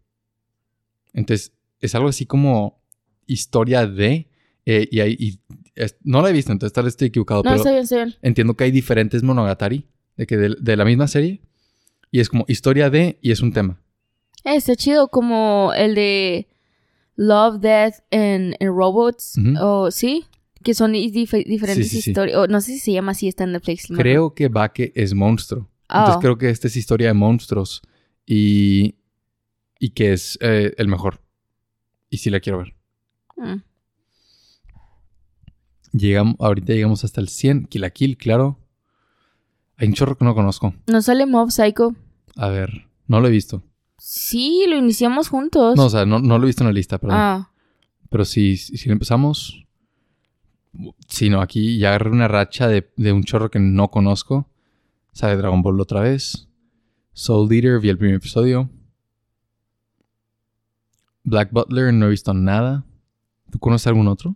Entonces, 1.13 1.53
es 1.79 1.95
algo 1.95 2.09
así 2.09 2.27
como 2.27 2.83
historia 3.25 3.87
de. 3.87 4.29
eh, 4.65 4.87
y, 4.91 4.99
hay- 4.99 5.15
y 5.19 5.39
es- 5.77 5.97
no 6.03 6.21
la 6.21 6.29
he 6.29 6.33
visto, 6.33 6.51
entonces 6.51 6.73
tal 6.73 6.83
vez 6.85 6.93
estoy 6.93 7.07
equivocado. 7.09 7.41
No, 7.43 7.49
pero 7.49 7.55
está 7.57 7.71
bien, 7.71 7.83
está 7.83 7.95
bien. 7.97 8.15
entiendo 8.21 8.55
que 8.55 8.63
hay 8.65 8.71
diferentes 8.71 9.23
Monogatari. 9.23 9.85
De, 10.17 10.25
que 10.25 10.35
de, 10.35 10.55
de 10.59 10.75
la 10.75 10.83
misma 10.83 11.07
serie. 11.07 11.41
Y 12.09 12.19
es 12.21 12.27
como 12.29 12.43
historia 12.47 12.89
de. 12.89 13.19
Y 13.21 13.31
es 13.31 13.41
un 13.41 13.53
tema. 13.53 13.79
Eh, 14.43 14.55
está 14.55 14.75
chido 14.75 15.09
como 15.09 15.73
el 15.75 15.93
de 15.93 16.47
Love, 17.15 17.59
Death 17.59 17.95
and, 18.11 18.55
and 18.59 18.69
Robots. 18.75 19.35
O 19.61 19.91
sí, 19.91 20.25
que 20.63 20.73
son 20.73 20.93
dif- 20.93 21.45
diferentes 21.45 21.89
sí, 21.89 22.01
sí. 22.01 22.09
historias. 22.09 22.35
O 22.37 22.47
no 22.47 22.61
sé 22.61 22.71
si 22.71 22.79
se 22.79 22.93
llama 22.93 23.11
así, 23.11 23.27
está 23.27 23.43
en 23.43 23.51
Netflix. 23.51 23.91
no 23.91 23.97
Creo 23.99 24.33
que 24.33 24.47
Bake 24.47 24.91
es 24.95 25.13
monstruo. 25.13 25.69
Ah. 25.87 25.99
Entonces 25.99 26.21
creo 26.21 26.37
que 26.39 26.49
esta 26.49 26.67
es 26.67 26.75
historia 26.75 27.09
de 27.09 27.13
monstruos. 27.13 27.83
Y. 28.25 28.95
Y 29.79 29.89
que 29.91 30.13
es 30.13 30.39
eh, 30.41 30.73
el 30.77 30.87
mejor. 30.87 31.21
Y 32.09 32.17
sí 32.17 32.31
la 32.31 32.39
quiero 32.39 32.57
ver. 32.57 32.73
Mm. 33.35 33.61
Llegamos, 35.97 36.35
ahorita 36.39 36.73
llegamos 36.73 37.03
hasta 37.03 37.21
el 37.21 37.29
100. 37.29 37.65
Kill 37.67 37.81
la 37.81 37.89
Kill, 37.89 38.17
claro. 38.17 38.59
Hay 39.77 39.87
un 39.87 39.93
chorro 39.93 40.17
que 40.17 40.25
no 40.25 40.33
conozco. 40.35 40.73
¿No 40.87 41.01
sale 41.01 41.25
Mob 41.25 41.51
Psycho? 41.51 41.95
A 42.35 42.47
ver, 42.49 42.87
no 43.07 43.19
lo 43.19 43.27
he 43.27 43.31
visto. 43.31 43.63
Sí, 43.97 44.65
lo 44.67 44.75
iniciamos 44.77 45.29
juntos. 45.29 45.75
No, 45.75 45.85
o 45.85 45.89
sea, 45.89 46.05
no, 46.05 46.19
no 46.19 46.37
lo 46.37 46.43
he 46.45 46.47
visto 46.47 46.63
en 46.63 46.67
la 46.67 46.73
lista, 46.73 46.97
perdón. 46.97 47.17
ah, 47.19 47.51
Pero 48.09 48.25
si, 48.25 48.57
si 48.57 48.87
lo 48.87 48.93
empezamos. 48.93 49.63
Si 51.07 51.29
no, 51.29 51.41
aquí 51.41 51.77
ya 51.79 51.89
agarré 51.89 52.11
una 52.11 52.27
racha 52.27 52.67
de, 52.67 52.91
de 52.97 53.11
un 53.11 53.23
chorro 53.23 53.49
que 53.49 53.59
no 53.59 53.89
conozco. 53.89 54.47
Sale 55.13 55.35
Dragon 55.37 55.61
Ball 55.61 55.79
otra 55.81 56.01
vez. 56.01 56.47
Soul 57.13 57.49
Leader, 57.49 57.79
vi 57.79 57.89
el 57.89 57.97
primer 57.97 58.15
episodio. 58.17 58.69
Black 61.23 61.51
Butler, 61.51 61.93
no 61.93 62.05
he 62.05 62.09
visto 62.09 62.33
nada. 62.33 62.85
¿Tú 63.51 63.59
conoces 63.59 63.87
algún 63.87 64.07
otro? 64.07 64.35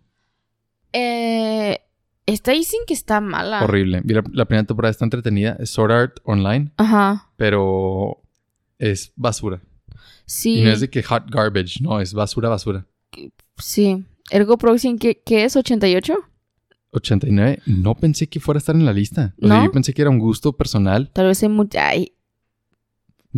Eh, 0.93 1.79
esta 2.25 2.51
dicen 2.51 2.79
que 2.87 2.93
está 2.93 3.19
mala. 3.21 3.63
Horrible. 3.63 4.01
La, 4.05 4.23
la 4.31 4.45
primera 4.45 4.65
temporada 4.65 4.91
está 4.91 5.05
entretenida. 5.05 5.57
Es 5.59 5.69
Sword 5.71 5.91
Art 5.91 6.17
Online, 6.23 6.71
Ajá, 6.77 7.29
pero 7.35 8.21
es 8.79 9.11
basura. 9.15 9.61
sí. 10.25 10.59
Y 10.59 10.63
no 10.63 10.71
es 10.71 10.79
de 10.79 10.89
que 10.89 11.03
hot 11.03 11.29
garbage, 11.29 11.81
no, 11.81 11.99
es 11.99 12.13
basura, 12.13 12.49
basura. 12.49 12.85
Sí. 13.57 14.05
Ergo 14.29 14.57
Proxim, 14.57 14.97
¿qué, 14.97 15.21
qué 15.25 15.43
es? 15.43 15.55
¿88? 15.55 16.15
89, 16.93 17.59
no 17.65 17.95
pensé 17.95 18.27
que 18.27 18.39
fuera 18.39 18.57
a 18.57 18.59
estar 18.59 18.75
en 18.75 18.85
la 18.85 18.93
lista. 18.93 19.33
O 19.41 19.47
sea, 19.47 19.57
¿No? 19.57 19.65
yo 19.65 19.71
pensé 19.71 19.93
que 19.93 20.01
era 20.01 20.09
un 20.11 20.19
gusto 20.19 20.53
personal. 20.53 21.09
Tal 21.13 21.27
vez 21.27 21.41
hay 21.43 21.49
mucha... 21.49 21.87
Ay, 21.89 22.13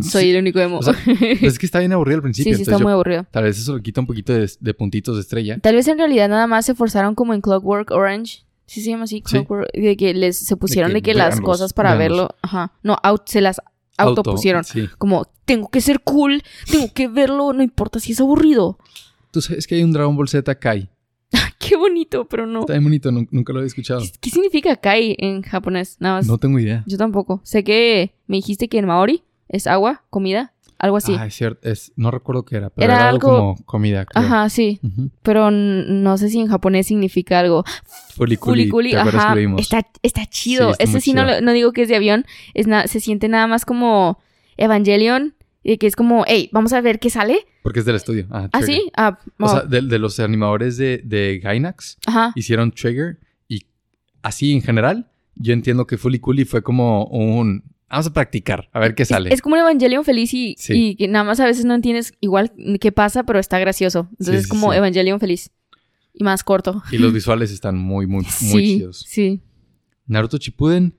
soy 0.01 0.31
el 0.31 0.37
único 0.41 0.59
emo. 0.59 0.79
o 0.79 0.83
sea, 0.83 0.95
pues 1.05 1.43
es 1.43 1.59
que 1.59 1.65
está 1.65 1.79
bien 1.79 1.91
aburrido 1.93 2.17
al 2.17 2.21
principio. 2.23 2.53
sí, 2.53 2.57
sí, 2.57 2.61
está 2.63 2.77
yo- 2.77 2.83
muy 2.83 2.93
aburrido. 2.93 3.25
Tal 3.31 3.43
vez 3.43 3.57
eso 3.57 3.75
le 3.77 3.83
quita 3.83 4.01
un 4.01 4.07
poquito 4.07 4.33
de, 4.33 4.49
de 4.59 4.73
puntitos 4.73 5.15
de 5.15 5.21
estrella. 5.21 5.59
Tal 5.59 5.75
vez 5.75 5.87
en 5.87 5.97
realidad 5.97 6.29
nada 6.29 6.47
más 6.47 6.65
se 6.65 6.73
forzaron 6.75 7.15
como 7.15 7.33
en 7.33 7.41
Clockwork 7.41 7.91
Orange. 7.91 8.43
Sí 8.65 8.81
se 8.81 8.89
llama 8.91 9.03
así, 9.03 9.17
Sí. 9.17 9.21
Clockwork. 9.23 9.71
De 9.73 9.95
que 9.97 10.13
les 10.13 10.37
se 10.37 10.55
pusieron 10.57 10.91
que 10.91 10.95
de 10.95 11.01
que, 11.01 11.13
las 11.13 11.39
cosas 11.41 11.73
para 11.73 11.95
véanlos. 11.95 12.29
verlo. 12.29 12.35
Ajá. 12.41 12.71
No, 12.81 12.97
out, 13.03 13.23
se 13.27 13.41
las 13.41 13.61
autopusieron. 13.97 14.63
Sí. 14.63 14.87
Como, 14.97 15.25
tengo 15.45 15.69
que 15.69 15.81
ser 15.81 15.99
cool, 16.01 16.41
tengo 16.71 16.91
que 16.93 17.07
verlo, 17.07 17.53
no 17.53 17.61
importa 17.61 17.99
si 17.99 18.13
es 18.13 18.19
aburrido. 18.21 18.79
Tú 19.31 19.41
sabes 19.41 19.67
que 19.67 19.75
hay 19.75 19.83
un 19.83 19.91
Dragon 19.91 20.15
Ball 20.15 20.27
Z 20.29 20.55
Kai. 20.55 20.89
Qué 21.59 21.75
bonito, 21.75 22.25
pero 22.27 22.45
no. 22.45 22.61
Está 22.61 22.73
bien 22.73 22.83
bonito, 22.83 23.11
nun- 23.11 23.27
nunca 23.31 23.51
lo 23.53 23.59
había 23.59 23.67
escuchado. 23.67 23.99
¿Qué, 24.01 24.11
qué 24.21 24.29
significa 24.29 24.75
Kai 24.75 25.15
en 25.19 25.41
japonés? 25.41 25.97
Nada 25.99 26.15
más. 26.17 26.27
No 26.27 26.37
tengo 26.37 26.59
idea. 26.59 26.83
Yo 26.87 26.97
tampoco. 26.97 27.41
Sé 27.43 27.63
que 27.63 28.13
me 28.27 28.37
dijiste 28.37 28.67
que 28.69 28.77
en 28.79 28.85
Maori 28.85 29.23
es 29.49 29.67
agua, 29.67 30.03
comida, 30.09 30.53
algo 30.79 30.97
así. 30.97 31.15
Ah, 31.17 31.27
es 31.27 31.35
cierto. 31.35 31.67
Es, 31.69 31.93
no 31.95 32.11
recuerdo 32.11 32.43
qué 32.43 32.57
era, 32.57 32.69
pero 32.69 32.85
Era 32.85 32.95
era, 32.95 33.09
algo 33.09 33.29
como 33.29 33.55
comida. 33.65 34.05
creo. 34.05 34.23
Ajá, 34.23 34.49
sí. 34.49 34.79
Pero 35.21 35.49
no 35.51 36.17
sé 36.17 36.29
si 36.29 36.39
en 36.39 36.47
japonés 36.47 36.87
significa 36.87 37.39
algo. 37.39 37.63
Fuliculi, 38.15 38.67
Culiculi, 38.67 38.91
¿te 38.91 38.97
acuerdas 38.97 39.23
ajá. 39.23 39.35
Está, 39.57 39.87
está 40.01 40.25
chido. 40.25 40.67
Sí, 40.67 40.71
está 40.71 40.83
Ese 40.83 41.01
sí 41.01 41.13
no, 41.13 41.25
chido. 41.25 41.41
no 41.41 41.53
digo 41.53 41.71
que 41.71 41.83
es 41.83 41.89
de 41.89 41.95
avión. 41.95 42.25
Es 42.53 42.67
se 42.91 42.99
siente 42.99 43.29
nada 43.29 43.47
más 43.47 43.65
como 43.65 44.19
Evangelion. 44.57 45.35
Y 45.65 45.77
que 45.77 45.87
es 45.87 45.95
como, 45.95 46.25
hey, 46.27 46.49
vamos 46.51 46.73
a 46.73 46.81
ver 46.81 46.99
qué 46.99 47.09
sale. 47.09 47.37
Porque 47.61 47.79
es 47.79 47.85
del 47.85 47.95
estudio. 47.95 48.27
Ah, 48.29 48.49
¿Ah, 48.51 48.61
sí? 48.61 48.91
Ah, 48.97 49.17
O 49.39 49.45
oh, 49.45 49.47
sea, 49.47 49.61
de, 49.61 49.81
de 49.81 49.97
los 49.97 50.19
animadores 50.19 50.75
de, 50.75 51.01
de 51.05 51.39
Gainax 51.41 51.99
ajá. 52.05 52.33
hicieron 52.35 52.71
Trigger 52.73 53.17
y 53.47 53.65
así 54.21 54.51
en 54.51 54.61
general, 54.61 55.09
yo 55.35 55.53
entiendo 55.53 55.87
que 55.87 55.97
Fuliculi 55.97 56.43
fue 56.43 56.61
como 56.61 57.05
un... 57.05 57.63
Vamos 57.93 58.07
a 58.07 58.13
practicar, 58.13 58.69
a 58.73 58.79
ver 58.79 58.95
qué 58.95 59.05
sale. 59.05 59.31
Es, 59.31 59.41
como 59.41 59.53
un 59.55 59.61
Evangelion 59.61 60.03
feliz 60.03 60.33
y, 60.33 60.55
Sí. 60.57 60.73
y 60.89 60.95
que 60.95 61.07
nada 61.07 61.23
más 61.23 61.39
a 61.39 61.45
veces 61.45 61.63
no 61.63 61.75
entiendes 61.75 62.13
igual 62.21 62.51
qué 62.81 62.91
pasa, 62.91 63.21
pero 63.23 63.37
está 63.37 63.59
gracioso. 63.59 64.07
Entonces 64.13 64.35
Sí, 64.35 64.41
es 64.41 64.47
como 64.47 64.71
sí. 64.71 64.77
Evangelion 64.79 65.19
feliz. 65.19 65.51
Y 66.11 66.23
más 66.23 66.43
corto. 66.43 66.81
Y 66.91 66.97
los 66.97 67.13
visuales 67.13 67.51
están 67.51 67.77
muy, 67.77 68.07
muy, 68.07 68.25
muy 68.41 68.63
chidos. 68.65 69.05
sí. 69.07 69.41
Naruto 70.07 70.37
Shippuden, 70.37 70.95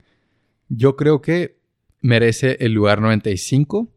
yo 0.68 0.95
creo 0.95 1.20
que 1.20 1.59
merece 2.01 2.59
el 2.61 2.72
lugar 2.72 3.01
95. 3.01 3.90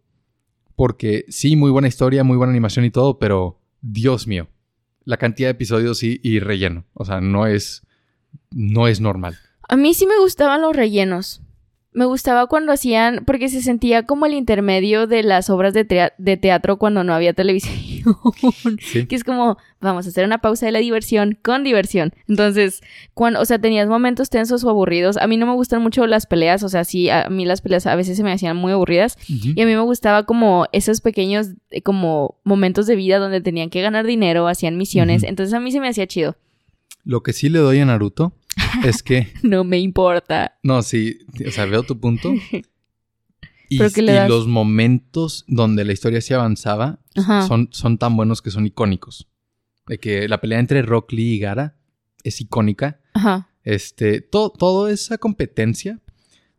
Porque 0.75 1.25
sí, 1.29 1.55
muy 1.55 1.69
buena 1.71 1.87
historia, 1.87 2.23
muy 2.23 2.37
buena 2.37 2.51
animación 2.51 2.83
y 2.85 2.89
todo, 2.91 3.19
pero 3.19 3.59
Dios 3.81 4.25
mío, 4.27 4.47
la 5.05 5.17
cantidad 5.17 5.47
de 5.49 5.51
episodios 5.51 6.01
y, 6.03 6.19
y 6.23 6.39
relleno. 6.39 6.85
O 6.93 7.05
sea, 7.05 7.21
no 7.21 7.45
es, 7.47 7.83
no 8.51 8.87
es 8.87 9.01
normal. 9.01 9.37
A 9.69 9.75
mí 9.75 9.93
sí 9.93 10.05
me 10.07 10.17
gustaban 10.19 10.61
los 10.61 10.75
rellenos. 10.75 11.41
Me 11.93 12.05
gustaba 12.05 12.45
cuando 12.47 12.71
hacían, 12.71 13.23
porque 13.25 13.49
se 13.49 13.61
sentía 13.61 14.05
como 14.05 14.25
el 14.25 14.33
intermedio 14.33 15.07
de 15.07 15.23
las 15.23 15.49
obras 15.49 15.73
de, 15.73 15.85
teatro 16.37 16.77
cuando 16.77 17.03
no 17.03 17.13
había 17.13 17.33
televisión. 17.33 17.75
Sí. 18.79 19.05
que 19.05 19.15
es 19.17 19.25
como, 19.25 19.57
vamos 19.81 20.05
a 20.05 20.09
hacer 20.09 20.23
una 20.23 20.37
pausa 20.37 20.65
de 20.65 20.71
la 20.71 20.79
diversión 20.79 21.37
con 21.41 21.65
diversión. 21.65 22.13
Entonces, 22.29 22.81
cuando, 23.13 23.41
o 23.41 23.45
sea, 23.45 23.59
tenías 23.59 23.89
momentos 23.89 24.29
tensos 24.29 24.63
o 24.63 24.69
aburridos. 24.69 25.17
A 25.17 25.27
mí 25.27 25.35
no 25.35 25.45
me 25.45 25.53
gustan 25.53 25.81
mucho 25.81 26.07
las 26.07 26.25
peleas, 26.25 26.63
o 26.63 26.69
sea, 26.69 26.85
sí, 26.85 27.09
a 27.09 27.27
mí 27.29 27.45
las 27.45 27.59
peleas 27.59 27.85
a 27.85 27.95
veces 27.95 28.15
se 28.15 28.23
me 28.23 28.31
hacían 28.31 28.55
muy 28.55 28.71
aburridas. 28.71 29.17
Y 29.27 29.59
a 29.61 29.65
mí 29.65 29.75
me 29.75 29.81
gustaba 29.81 30.25
como 30.25 30.67
esos 30.71 31.01
pequeños, 31.01 31.49
eh, 31.69 31.81
como 31.81 32.39
momentos 32.45 32.87
de 32.87 32.95
vida 32.95 33.19
donde 33.19 33.41
tenían 33.41 33.69
que 33.69 33.81
ganar 33.81 34.05
dinero, 34.05 34.47
hacían 34.47 34.77
misiones. 34.77 35.23
Entonces 35.23 35.53
a 35.53 35.59
mí 35.59 35.71
se 35.71 35.81
me 35.81 35.89
hacía 35.89 36.07
chido. 36.07 36.37
Lo 37.03 37.23
que 37.23 37.33
sí 37.33 37.49
le 37.49 37.59
doy 37.59 37.79
a 37.79 37.85
Naruto 37.85 38.36
es 38.83 39.03
que, 39.03 39.33
No 39.43 39.63
me 39.63 39.79
importa. 39.79 40.57
no, 40.63 40.81
sí, 40.81 41.19
o 41.45 41.51
sea, 41.51 41.65
veo 41.65 41.83
tu 41.83 41.99
punto. 41.99 42.33
Y, 43.69 43.79
los 44.29 44.47
momentos 44.47 45.43
donde 45.45 45.83
la 45.83 45.91
historia 45.91 46.21
se 46.21 46.33
avanzaba 46.33 47.01
Ajá. 47.17 47.45
son, 47.49 47.67
son 47.73 47.97
tan 47.97 48.15
buenos 48.15 48.41
que 48.41 48.49
son 48.49 48.65
icónicos. 48.65 49.27
De 49.87 49.99
que 49.99 50.29
la 50.29 50.39
pelea 50.39 50.59
entre 50.59 50.81
Rock 50.83 51.11
Lee 51.11 51.33
y 51.33 51.39
Gara 51.39 51.75
es 52.23 52.39
icónica. 52.39 53.01
Ajá. 53.13 53.49
Este, 53.63 54.21
todo, 54.21 54.51
toda 54.51 54.89
esa 54.89 55.17
competencia 55.17 55.99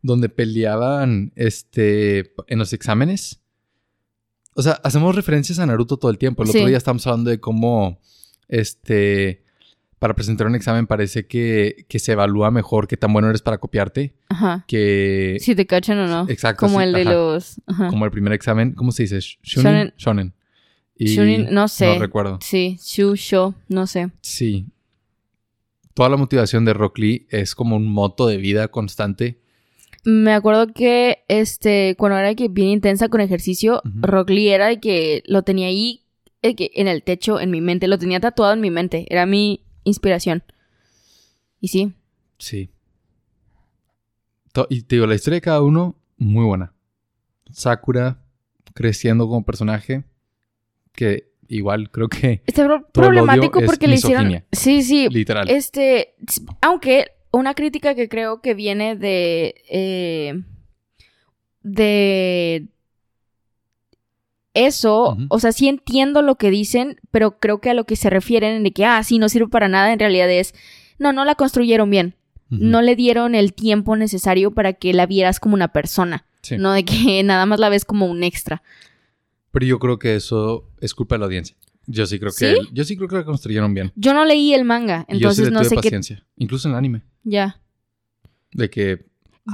donde 0.01 0.29
peleaban 0.29 1.31
este, 1.35 2.33
en 2.47 2.59
los 2.59 2.73
exámenes. 2.73 3.41
O 4.53 4.61
sea, 4.61 4.73
hacemos 4.83 5.15
referencias 5.15 5.59
a 5.59 5.65
Naruto 5.65 5.97
todo 5.97 6.11
el 6.11 6.17
tiempo. 6.17 6.43
El 6.43 6.49
otro 6.49 6.65
día 6.67 6.77
estábamos 6.77 7.07
hablando 7.07 7.29
de 7.29 7.39
cómo, 7.39 7.99
este, 8.47 9.43
para 9.99 10.15
presentar 10.15 10.47
un 10.47 10.55
examen 10.55 10.87
parece 10.87 11.27
que, 11.27 11.85
que 11.89 11.99
se 11.99 12.13
evalúa 12.13 12.51
mejor 12.51 12.87
qué 12.87 12.95
tan 12.97 13.11
bueno 13.13 13.29
eres 13.29 13.41
para 13.41 13.57
copiarte 13.57 14.13
Ajá. 14.29 14.63
que 14.67 15.37
Si 15.41 15.55
te 15.55 15.65
cachan 15.65 15.99
o 15.99 16.07
no. 16.07 16.25
Exacto, 16.29 16.65
Como 16.65 16.79
sí, 16.79 16.85
el 16.85 16.93
de 16.93 17.01
ajá. 17.01 17.11
los. 17.11 17.61
Ajá. 17.67 17.87
como 17.89 18.05
el 18.05 18.11
primer 18.11 18.33
examen. 18.33 18.73
¿Cómo 18.73 18.91
se 18.91 19.03
dice? 19.03 19.19
Shonen. 19.19 19.43
Shonen. 19.43 19.93
Shonen. 19.97 20.33
Y 20.97 21.15
Shunin, 21.15 21.47
no 21.51 21.67
sé. 21.67 21.93
No 21.93 21.99
recuerdo. 21.99 22.39
Sí, 22.41 22.77
Shu, 22.81 23.15
Sho, 23.15 23.55
no 23.69 23.87
sé. 23.87 24.09
Sí. 24.21 24.65
Toda 25.93 26.09
la 26.09 26.17
motivación 26.17 26.65
de 26.65 26.73
Rock 26.73 26.97
Lee 26.99 27.27
es 27.29 27.55
como 27.55 27.75
un 27.75 27.87
moto 27.87 28.27
de 28.27 28.37
vida 28.37 28.67
constante. 28.69 29.39
Me 30.05 30.31
acuerdo 30.33 30.67
que 30.73 31.19
este, 31.27 31.95
cuando 31.97 32.17
era 32.17 32.33
que 32.35 32.47
bien 32.47 32.69
intensa 32.69 33.09
con 33.09 33.21
ejercicio, 33.21 33.81
Ujú. 33.85 33.99
Rock 34.01 34.29
Lee 34.29 34.49
era 34.49 34.67
de 34.67 34.79
que 34.79 35.23
lo 35.25 35.43
tenía 35.43 35.67
ahí 35.67 36.01
que 36.41 36.71
en 36.75 36.87
el 36.87 37.03
techo, 37.03 37.39
en 37.41 37.51
mi 37.51 37.59
mente, 37.59 37.87
lo 37.89 37.97
tenía 37.97 38.19
tatuado 38.21 38.53
en 38.53 38.61
mi 38.61 38.71
mente. 38.71 39.05
Era 39.09 39.25
mi 39.25 39.61
inspiración. 39.89 40.43
Y 41.59 41.67
sí, 41.67 41.93
Sí. 42.39 42.71
Y 44.69 44.81
te 44.81 44.95
digo, 44.95 45.05
la 45.05 45.15
historia 45.15 45.35
de 45.35 45.41
cada 45.41 45.61
uno, 45.61 45.95
muy 46.17 46.43
buena. 46.43 46.73
Sakura 47.51 48.21
creciendo 48.73 49.27
como 49.27 49.45
personaje, 49.45 50.03
que 50.93 51.31
igual 51.47 51.91
creo 51.91 52.07
que 52.07 52.41
está 52.45 52.83
problemático 52.91 53.59
es 53.59 53.65
porque 53.65 53.87
le 53.87 53.95
hicieron. 53.95 54.43
Sí, 54.51 54.81
sí. 54.83 55.07
literal. 55.09 55.49
Este, 55.49 56.15
aunque 56.61 57.11
una 57.31 57.53
crítica 57.53 57.95
que 57.95 58.09
creo 58.09 58.41
que 58.41 58.53
viene 58.53 58.95
de. 58.95 59.55
eh, 59.69 60.43
de. 61.61 62.67
Eso, 64.53 65.15
o 65.29 65.39
sea, 65.39 65.51
sí 65.51 65.67
entiendo 65.67 66.21
lo 66.21 66.35
que 66.35 66.49
dicen, 66.49 66.99
pero 67.11 67.39
creo 67.39 67.61
que 67.61 67.69
a 67.69 67.73
lo 67.73 67.85
que 67.85 67.95
se 67.95 68.09
refieren 68.09 68.63
de 68.63 68.71
que, 68.71 68.83
ah, 68.85 69.01
sí, 69.03 69.19
no 69.19 69.29
sirve 69.29 69.47
para 69.47 69.67
nada, 69.67 69.93
en 69.93 69.99
realidad 69.99 70.29
es, 70.29 70.53
no, 70.97 71.13
no 71.13 71.23
la 71.23 71.35
construyeron 71.35 71.89
bien, 71.89 72.15
no 72.49 72.81
le 72.81 72.95
dieron 72.95 73.35
el 73.35 73.53
tiempo 73.53 73.95
necesario 73.95 74.51
para 74.51 74.73
que 74.73 74.91
la 74.93 75.05
vieras 75.05 75.39
como 75.39 75.53
una 75.53 75.67
persona, 75.69 76.25
Sí. 76.41 76.57
no 76.57 76.71
de 76.73 76.83
que 76.83 77.21
nada 77.23 77.45
más 77.45 77.59
la 77.59 77.69
ves 77.69 77.85
como 77.85 78.07
un 78.07 78.23
extra. 78.23 78.63
Pero 79.51 79.65
yo 79.65 79.77
creo 79.79 79.99
que 79.99 80.15
eso 80.15 80.67
es 80.81 80.93
culpa 80.95 81.15
de 81.15 81.19
la 81.19 81.25
audiencia. 81.25 81.55
Yo 81.85 82.05
sí 82.05 82.19
creo 82.19 82.31
que... 82.31 82.53
¿Sí? 82.53 82.57
Yo 82.71 82.83
sí 82.83 82.95
creo 82.95 83.07
que 83.09 83.15
la 83.15 83.25
construyeron 83.25 83.73
bien. 83.73 83.91
Yo 83.95 84.13
no 84.13 84.23
leí 84.25 84.53
el 84.53 84.63
manga, 84.63 85.05
Y 85.09 85.17
yo 85.19 85.31
sí 85.31 85.41
entonces 85.41 85.45
le 85.45 85.51
no 85.51 85.59
tuve 85.59 85.69
sé 85.69 85.75
qué. 85.75 85.81
paciencia. 85.81 86.25
Incluso 86.37 86.67
en 86.67 86.73
el 86.73 86.77
anime. 86.77 87.01
Ya. 87.23 87.59
De 88.51 88.69
que... 88.69 89.05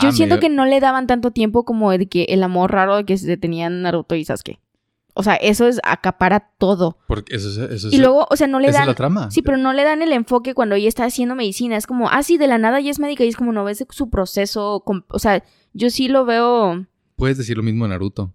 Yo 0.01 0.09
ah, 0.09 0.11
siento 0.11 0.39
que 0.41 0.49
no 0.49 0.65
le 0.65 0.81
daban 0.81 1.07
tanto 1.07 1.31
tiempo 1.31 1.63
como 1.63 1.91
de 1.91 2.07
que 2.07 2.23
el 2.25 2.43
amor 2.43 2.71
raro 2.73 2.97
de 2.97 3.05
que 3.05 3.17
se 3.17 3.37
tenían 3.37 3.81
Naruto 3.83 4.15
y 4.15 4.25
Sasuke. 4.25 4.59
O 5.17 5.23
sea, 5.23 5.35
eso 5.35 5.67
es 5.67 5.79
acapara 5.83 6.51
todo. 6.57 6.99
Porque 7.07 7.35
eso 7.35 7.49
es... 7.49 7.57
Eso 7.71 7.87
es 7.87 7.93
Y 7.93 7.97
luego, 7.99 8.27
o 8.29 8.35
sea, 8.35 8.47
no 8.47 8.59
le 8.59 8.67
esa 8.67 8.79
es 8.79 8.81
dan. 8.81 8.87
la 8.89 8.95
trama. 8.95 9.31
Sí, 9.31 9.41
pero 9.41 9.55
no 9.57 9.71
le 9.71 9.83
dan 9.83 10.01
el 10.01 10.11
enfoque 10.11 10.53
cuando 10.53 10.75
ella 10.75 10.89
está 10.89 11.05
haciendo 11.05 11.35
medicina. 11.35 11.77
Es 11.77 11.87
como, 11.87 12.09
ah, 12.09 12.21
sí, 12.21 12.37
de 12.37 12.47
la 12.47 12.57
nada 12.57 12.81
ya 12.81 12.91
es 12.91 12.99
médica 12.99 13.23
y 13.23 13.29
es 13.29 13.37
como 13.37 13.53
no 13.53 13.63
ves 13.63 13.85
su 13.89 14.09
proceso. 14.09 14.83
O 15.07 15.19
sea, 15.19 15.41
yo 15.73 15.89
sí 15.89 16.09
lo 16.09 16.25
veo. 16.25 16.85
Puedes 17.15 17.37
decir 17.37 17.55
lo 17.55 17.63
mismo 17.63 17.85
de 17.85 17.89
Naruto. 17.91 18.33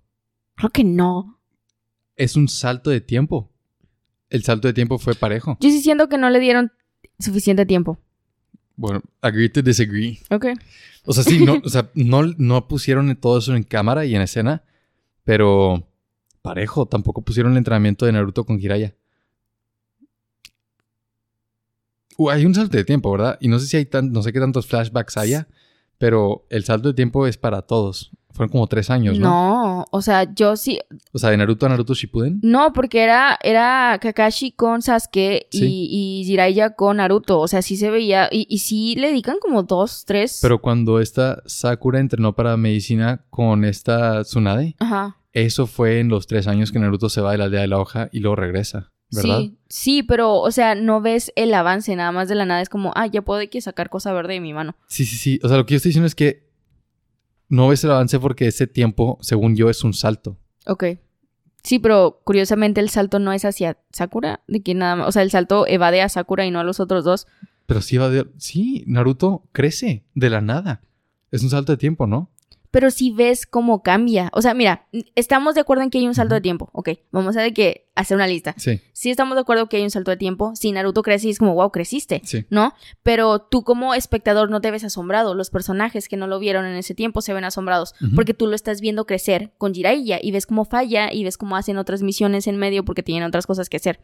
Creo 0.56 0.70
que 0.70 0.82
no. 0.84 1.38
Es 2.16 2.34
un 2.34 2.48
salto 2.48 2.88
de 2.90 3.02
tiempo. 3.02 3.50
El 4.30 4.42
salto 4.42 4.68
de 4.68 4.74
tiempo 4.74 4.98
fue 4.98 5.14
parejo. 5.14 5.58
Yo 5.60 5.68
sí 5.68 5.82
siento 5.82 6.08
que 6.08 6.16
no 6.16 6.30
le 6.30 6.40
dieron 6.40 6.72
suficiente 7.18 7.66
tiempo. 7.66 7.98
Bueno, 8.76 9.02
agree 9.20 9.50
to 9.50 9.60
disagree. 9.60 10.18
Ok. 10.30 10.46
O 11.04 11.12
sea, 11.12 11.24
sí, 11.24 11.44
no, 11.44 11.60
o 11.62 11.68
sea, 11.68 11.90
no, 11.94 12.22
no 12.38 12.68
pusieron 12.68 13.14
todo 13.16 13.38
eso 13.38 13.54
en 13.54 13.64
cámara 13.64 14.06
y 14.06 14.14
en 14.14 14.22
escena, 14.22 14.64
pero 15.24 15.86
parejo, 16.42 16.86
tampoco 16.86 17.22
pusieron 17.22 17.52
el 17.52 17.58
entrenamiento 17.58 18.06
de 18.06 18.12
Naruto 18.12 18.44
con 18.44 18.58
Jiraiya. 18.58 18.94
Uh, 22.16 22.30
hay 22.30 22.44
un 22.44 22.54
salto 22.54 22.76
de 22.76 22.84
tiempo, 22.84 23.10
¿verdad? 23.12 23.38
Y 23.40 23.48
no 23.48 23.58
sé 23.58 23.66
si 23.66 23.76
hay 23.76 23.86
tan, 23.86 24.12
no 24.12 24.22
sé 24.22 24.32
qué 24.32 24.40
tantos 24.40 24.66
flashbacks 24.66 25.16
haya, 25.16 25.48
pero 25.98 26.46
el 26.50 26.64
salto 26.64 26.88
de 26.88 26.94
tiempo 26.94 27.26
es 27.26 27.38
para 27.38 27.62
todos. 27.62 28.10
Fueron 28.32 28.52
como 28.52 28.66
tres 28.68 28.90
años, 28.90 29.18
¿no? 29.18 29.28
No, 29.28 29.86
o 29.90 30.02
sea, 30.02 30.32
yo 30.34 30.56
sí. 30.56 30.78
O 31.12 31.18
sea, 31.18 31.30
de 31.30 31.36
Naruto 31.36 31.66
a 31.66 31.68
Naruto 31.70 31.94
Shippuden. 31.94 32.38
No, 32.42 32.72
porque 32.72 33.02
era, 33.02 33.38
era 33.42 33.98
Kakashi 34.00 34.52
con 34.52 34.82
Sasuke 34.82 35.48
y, 35.50 35.58
Sí. 35.58 35.88
y 35.90 36.24
Jiraiya 36.26 36.74
con 36.76 36.98
Naruto. 36.98 37.40
O 37.40 37.48
sea, 37.48 37.60
sí 37.60 37.76
se 37.76 37.90
veía. 37.90 38.28
Y, 38.30 38.46
y 38.48 38.58
sí 38.58 38.94
le 38.96 39.08
dedican 39.08 39.38
como 39.40 39.64
dos, 39.64 40.04
tres. 40.06 40.38
Pero 40.42 40.60
cuando 40.60 41.00
esta 41.00 41.42
Sakura 41.46 41.98
entrenó 42.00 42.34
para 42.34 42.56
medicina 42.56 43.24
con 43.30 43.64
esta 43.64 44.22
Tsunade, 44.22 44.76
Ajá. 44.78 45.16
Eso 45.32 45.66
fue 45.66 46.00
en 46.00 46.08
los 46.08 46.26
tres 46.26 46.46
años 46.46 46.72
que 46.72 46.78
Naruto 46.78 47.08
se 47.08 47.20
va 47.20 47.32
de 47.32 47.38
la 47.38 47.44
aldea 47.44 47.60
de 47.60 47.68
la 47.68 47.78
hoja 47.78 48.08
y 48.12 48.20
luego 48.20 48.36
regresa, 48.36 48.92
¿verdad? 49.10 49.38
Sí, 49.38 49.58
sí, 49.68 50.02
pero, 50.02 50.34
o 50.38 50.50
sea, 50.50 50.74
no 50.74 51.00
ves 51.00 51.32
el 51.36 51.54
avance, 51.54 51.94
nada 51.94 52.12
más 52.12 52.28
de 52.28 52.34
la 52.34 52.46
nada 52.46 52.60
es 52.60 52.68
como, 52.68 52.92
ah, 52.96 53.06
ya 53.06 53.22
puedo 53.22 53.40
que 53.48 53.60
sacar 53.60 53.90
cosa 53.90 54.12
verde 54.12 54.34
de 54.34 54.40
mi 54.40 54.52
mano. 54.52 54.76
Sí, 54.88 55.04
sí, 55.04 55.16
sí. 55.16 55.40
O 55.42 55.48
sea, 55.48 55.56
lo 55.56 55.66
que 55.66 55.74
yo 55.74 55.76
estoy 55.76 55.90
diciendo 55.90 56.06
es 56.06 56.14
que 56.14 56.50
no 57.48 57.68
ves 57.68 57.84
el 57.84 57.90
avance 57.90 58.18
porque 58.18 58.46
ese 58.46 58.66
tiempo, 58.66 59.18
según 59.20 59.56
yo, 59.56 59.70
es 59.70 59.84
un 59.84 59.94
salto. 59.94 60.38
Ok. 60.66 60.84
Sí, 61.62 61.78
pero 61.78 62.22
curiosamente 62.24 62.80
el 62.80 62.88
salto 62.88 63.18
no 63.18 63.32
es 63.32 63.44
hacia 63.44 63.78
Sakura, 63.92 64.42
de 64.48 64.62
que 64.62 64.74
nada 64.74 64.96
más, 64.96 65.08
o 65.08 65.12
sea, 65.12 65.22
el 65.22 65.30
salto 65.30 65.66
evade 65.66 66.00
a 66.00 66.08
Sakura 66.08 66.46
y 66.46 66.50
no 66.50 66.60
a 66.60 66.64
los 66.64 66.80
otros 66.80 67.04
dos. 67.04 67.26
Pero 67.66 67.82
sí 67.82 67.98
va 67.98 68.08
de... 68.08 68.26
Sí, 68.38 68.84
Naruto 68.86 69.44
crece 69.52 70.04
de 70.14 70.30
la 70.30 70.40
nada. 70.40 70.82
Es 71.30 71.42
un 71.42 71.50
salto 71.50 71.72
de 71.72 71.78
tiempo, 71.78 72.06
¿no? 72.06 72.30
Pero 72.70 72.90
sí 72.90 73.10
ves 73.10 73.46
cómo 73.46 73.82
cambia. 73.82 74.30
O 74.32 74.42
sea, 74.42 74.54
mira, 74.54 74.86
estamos 75.14 75.54
de 75.54 75.60
acuerdo 75.62 75.82
en 75.82 75.90
que 75.90 75.98
hay 75.98 76.06
un 76.06 76.14
salto 76.14 76.34
de 76.34 76.40
tiempo. 76.40 76.70
Ok, 76.72 76.90
vamos 77.10 77.36
a 77.36 77.42
de 77.42 77.52
que 77.52 77.88
hacer 77.94 78.16
una 78.16 78.26
lista. 78.26 78.54
Sí, 78.56 78.80
Sí 78.92 79.10
estamos 79.10 79.34
de 79.34 79.40
acuerdo 79.40 79.68
que 79.68 79.78
hay 79.78 79.82
un 79.82 79.90
salto 79.90 80.10
de 80.10 80.16
tiempo. 80.16 80.52
Si 80.54 80.70
Naruto 80.72 81.02
crece 81.02 81.28
y 81.28 81.30
es 81.30 81.38
como, 81.38 81.54
wow, 81.54 81.70
creciste. 81.70 82.20
sí. 82.24 82.46
¿no? 82.50 82.74
Pero 83.02 83.40
tú 83.40 83.64
como 83.64 83.94
espectador 83.94 84.50
no 84.50 84.60
te 84.60 84.70
ves 84.70 84.84
asombrado. 84.84 85.34
Los 85.34 85.50
personajes 85.50 86.08
que 86.08 86.16
no 86.16 86.26
lo 86.26 86.38
vieron 86.38 86.64
en 86.64 86.76
ese 86.76 86.94
tiempo 86.94 87.22
se 87.22 87.34
ven 87.34 87.44
asombrados 87.44 87.94
porque 88.14 88.34
tú 88.34 88.46
lo 88.46 88.54
estás 88.54 88.80
viendo 88.80 89.06
crecer 89.06 89.52
con 89.58 89.74
Jiraiya 89.74 90.18
y 90.22 90.30
ves 90.30 90.46
cómo 90.46 90.64
falla 90.64 91.12
y 91.12 91.24
ves 91.24 91.36
cómo 91.36 91.56
hacen 91.56 91.76
otras 91.76 92.02
misiones 92.02 92.46
en 92.46 92.56
medio 92.56 92.84
porque 92.84 93.02
tienen 93.02 93.24
otras 93.24 93.46
cosas 93.46 93.68
que 93.68 93.78
hacer. 93.78 94.00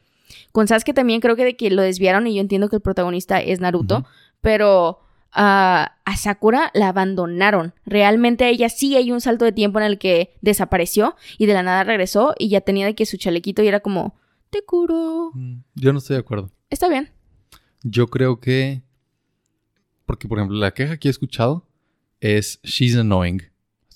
Con 0.52 0.66
Sasuke 0.66 0.92
también 0.92 1.20
creo 1.20 1.36
que 1.36 1.44
de 1.44 1.56
que 1.56 1.70
lo 1.70 1.82
desviaron 1.82 2.26
y 2.26 2.34
yo 2.34 2.40
entiendo 2.40 2.68
que 2.68 2.76
el 2.76 2.82
protagonista 2.82 3.40
es 3.40 3.60
Naruto, 3.60 4.04
pero 4.40 5.00
a 5.37 6.16
Sakura 6.16 6.70
la 6.74 6.89
abandonaron. 6.89 7.74
Realmente 7.84 8.45
a 8.45 8.49
ella 8.49 8.68
sí 8.68 8.97
hay 8.97 9.12
un 9.12 9.20
salto 9.20 9.45
de 9.45 9.53
tiempo 9.53 9.78
en 9.78 9.84
el 9.84 9.99
que 9.99 10.34
desapareció 10.41 11.14
y 11.39 11.47
de 11.47 11.55
la 11.55 11.62
nada 11.62 11.84
regresó 11.84 12.34
y 12.39 12.49
ya 12.49 12.61
tenía 12.62 12.87
de 12.87 12.95
que 12.95 13.07
su 13.07 13.16
chalequito 13.18 13.62
y 13.62 13.68
era 13.68 13.80
como, 13.80 14.16
te 14.51 14.62
curo. 14.64 15.30
Mm, 15.34 15.59
Yo 15.74 15.93
no 15.93 15.99
estoy 15.99 16.14
de 16.14 16.20
acuerdo. 16.20 16.51
Está 16.70 16.89
bien. 16.89 17.11
Yo 17.82 18.07
creo 18.09 18.41
que... 18.41 18.82
Porque, 20.07 20.28
por 20.28 20.39
ejemplo, 20.39 20.57
la 20.57 20.72
queja 20.72 20.97
que 20.97 21.09
he 21.09 21.11
escuchado 21.11 21.66
es 22.20 22.61
she's 22.62 22.97
annoying. 22.97 23.43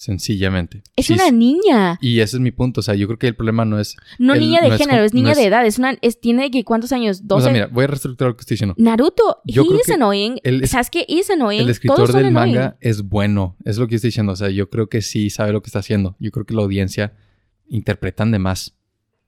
Sencillamente. 0.01 0.83
Es 0.97 1.11
una 1.11 1.31
niña. 1.31 1.99
Y 2.01 2.21
ese 2.21 2.39
es 2.39 2.41
mi 2.41 2.53
punto. 2.53 2.81
O 2.81 2.83
sea, 2.83 2.95
yo 2.95 3.07
creo 3.07 3.19
que 3.19 3.27
el 3.27 3.35
problema 3.37 3.67
no 3.67 3.79
es... 3.79 3.97
No 4.19 4.33
El- 4.33 4.41
niña 4.41 4.63
de 4.63 4.71
no 4.71 4.79
género, 4.79 5.05
es 5.05 5.13
niña 5.13 5.27
no 5.27 5.33
es- 5.33 5.37
de 5.37 5.45
edad. 5.45 5.67
Es 5.67 5.79
una, 5.79 5.99
es, 6.01 6.19
tiene 6.19 6.45
de 6.45 6.51
que 6.51 6.65
cuántos 6.65 6.91
años, 6.93 7.27
12. 7.29 7.39
O 7.39 7.45
sea, 7.45 7.53
mira, 7.53 7.67
voy 7.67 7.85
a 7.85 7.89
reestructurar 7.89 8.31
lo 8.31 8.37
que 8.39 8.41
estoy 8.41 8.55
diciendo. 8.55 8.75
Naruto, 8.79 9.43
Yo 9.45 9.61
he 9.63 9.67
creo 9.67 9.79
is 9.81 9.87
que 9.87 9.93
annoying. 9.93 10.41
el 10.43 10.67
Sasuke 10.67 11.05
is 11.07 11.29
annoying. 11.29 11.61
El 11.65 11.69
escritor 11.69 12.11
del 12.15 12.25
annoying. 12.29 12.55
manga 12.55 12.79
es 12.81 13.03
bueno. 13.03 13.59
Es 13.67 13.77
lo 13.77 13.89
que 13.89 13.97
estoy 13.97 14.09
diciendo. 14.09 14.33
O 14.33 14.37
sea, 14.37 14.49
yo 14.49 14.71
creo 14.71 14.89
que 14.89 15.03
sí 15.03 15.29
sabe 15.29 15.53
lo 15.53 15.61
que 15.61 15.67
está 15.67 15.81
haciendo. 15.81 16.17
Yo 16.19 16.31
creo 16.31 16.47
que 16.47 16.55
la 16.55 16.63
audiencia 16.63 17.13
interpretan 17.69 18.31
de 18.31 18.39
más. 18.39 18.75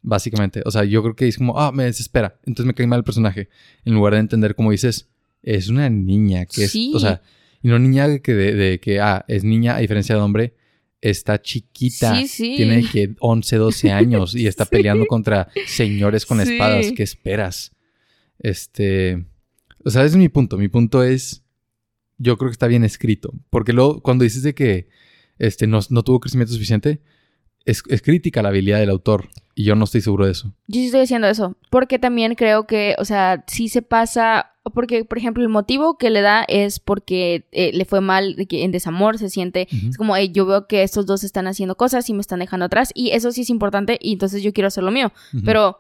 Básicamente. 0.00 0.62
O 0.64 0.70
sea, 0.70 0.84
yo 0.84 1.02
creo 1.02 1.14
que 1.14 1.28
es 1.28 1.36
como, 1.36 1.60
ah, 1.60 1.70
me 1.70 1.84
desespera. 1.84 2.40
Entonces 2.46 2.64
me 2.64 2.72
cae 2.72 2.86
mal 2.86 3.00
el 3.00 3.04
personaje. 3.04 3.50
En 3.84 3.92
lugar 3.92 4.14
de 4.14 4.20
entender, 4.20 4.54
como 4.54 4.70
dices, 4.70 5.10
es 5.42 5.68
una 5.68 5.90
niña 5.90 6.46
que 6.46 6.64
es. 6.64 6.70
Sí. 6.72 6.92
O 6.94 6.98
sea, 6.98 7.20
y 7.62 7.68
no 7.68 7.78
niña 7.78 8.18
que 8.20 8.32
de, 8.34 8.54
de 8.54 8.80
que, 8.80 9.00
ah, 9.00 9.22
es 9.28 9.44
niña 9.44 9.76
a 9.76 9.80
diferencia 9.80 10.14
de 10.14 10.20
hombre. 10.22 10.54
Está 11.02 11.42
chiquita. 11.42 12.16
Sí, 12.16 12.28
sí. 12.28 12.54
Tiene 12.56 12.82
que 12.90 13.14
11, 13.18 13.56
12 13.56 13.90
años 13.92 14.34
y 14.34 14.46
está 14.46 14.64
Sí. 14.64 14.70
peleando 14.70 15.04
contra 15.06 15.48
señores 15.66 16.24
con 16.24 16.40
espadas. 16.40 16.92
¿Qué 16.96 17.02
esperas? 17.02 17.72
Este. 18.38 19.24
O 19.84 19.90
sea, 19.90 20.02
ese 20.04 20.12
es 20.12 20.16
mi 20.16 20.28
punto. 20.28 20.56
Mi 20.56 20.68
punto 20.68 21.02
es. 21.02 21.42
Yo 22.18 22.38
creo 22.38 22.50
que 22.50 22.54
está 22.54 22.68
bien 22.68 22.84
escrito. 22.84 23.32
Porque 23.50 23.72
luego, 23.72 24.00
cuando 24.00 24.22
dices 24.24 24.42
de 24.44 24.54
que 24.54 24.88
este, 25.38 25.66
no, 25.66 25.80
no 25.90 26.04
tuvo 26.04 26.20
crecimiento 26.20 26.52
suficiente, 26.54 27.00
es, 27.64 27.82
es 27.88 28.00
crítica 28.00 28.42
la 28.42 28.50
habilidad 28.50 28.78
del 28.78 28.90
autor. 28.90 29.28
Y 29.56 29.64
yo 29.64 29.74
no 29.74 29.84
estoy 29.84 30.02
seguro 30.02 30.26
de 30.26 30.32
eso. 30.32 30.54
Yo 30.68 30.78
sí 30.80 30.86
estoy 30.86 31.00
diciendo 31.00 31.26
eso. 31.26 31.56
Porque 31.68 31.98
también 31.98 32.36
creo 32.36 32.66
que, 32.68 32.94
o 32.98 33.04
sea, 33.04 33.44
sí 33.48 33.68
se 33.68 33.82
pasa. 33.82 34.51
Porque, 34.74 35.04
por 35.04 35.18
ejemplo, 35.18 35.42
el 35.42 35.48
motivo 35.48 35.98
que 35.98 36.08
le 36.10 36.20
da 36.20 36.44
es 36.46 36.78
porque 36.78 37.46
eh, 37.50 37.72
le 37.74 37.84
fue 37.84 38.00
mal 38.00 38.36
en 38.38 38.70
desamor 38.70 39.18
se 39.18 39.28
siente. 39.28 39.66
Es 39.88 39.96
como, 39.96 40.14
"Ey, 40.16 40.30
yo 40.30 40.46
veo 40.46 40.66
que 40.68 40.82
estos 40.84 41.04
dos 41.04 41.24
están 41.24 41.48
haciendo 41.48 41.76
cosas 41.76 42.08
y 42.08 42.14
me 42.14 42.20
están 42.20 42.38
dejando 42.38 42.66
atrás. 42.66 42.90
Y 42.94 43.10
eso 43.10 43.32
sí 43.32 43.40
es 43.40 43.50
importante. 43.50 43.98
Y 44.00 44.12
entonces 44.12 44.42
yo 44.42 44.52
quiero 44.52 44.68
hacer 44.68 44.84
lo 44.84 44.92
mío. 44.92 45.12
Pero 45.44 45.78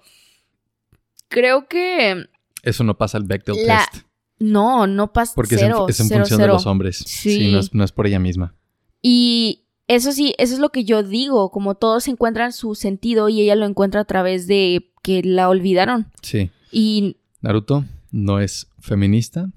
creo 1.28 1.68
que. 1.68 2.24
Eso 2.62 2.84
no 2.84 2.96
pasa 2.98 3.18
el 3.18 3.24
Bechdel 3.24 3.66
La- 3.66 3.86
test. 3.90 4.04
No, 4.38 4.86
no 4.88 5.12
pasa. 5.12 5.32
Porque 5.36 5.56
cero, 5.56 5.86
es 5.88 6.00
en, 6.00 6.06
es 6.06 6.08
en 6.08 6.08
cero, 6.08 6.20
función 6.22 6.40
cero. 6.40 6.52
de 6.52 6.56
los 6.56 6.66
hombres. 6.66 6.96
Sí. 7.06 7.52
no, 7.52 7.60
es, 7.60 7.72
no 7.74 7.84
es 7.84 7.92
por 7.92 8.06
ella 8.08 8.18
misma. 8.18 8.54
Y 9.00 9.66
eso 9.86 10.10
sí, 10.12 10.34
eso 10.38 10.54
es 10.54 10.58
lo 10.60 10.70
que 10.70 10.84
yo 10.84 11.02
digo, 11.04 11.50
como 11.52 11.76
todos 11.76 12.08
encuentran 12.08 12.52
su 12.52 12.74
sentido 12.74 13.28
y 13.28 13.40
ella 13.40 13.54
lo 13.54 13.66
encuentra 13.66 14.00
a 14.00 14.04
través 14.04 14.48
de 14.48 14.90
que 15.02 15.22
la 15.22 15.48
olvidaron. 15.48 16.10
Sí. 16.22 16.50
Y 16.72 17.18
Naruto 17.40 17.84
no 18.12 18.38
es 18.38 18.68
feminista. 18.78 19.50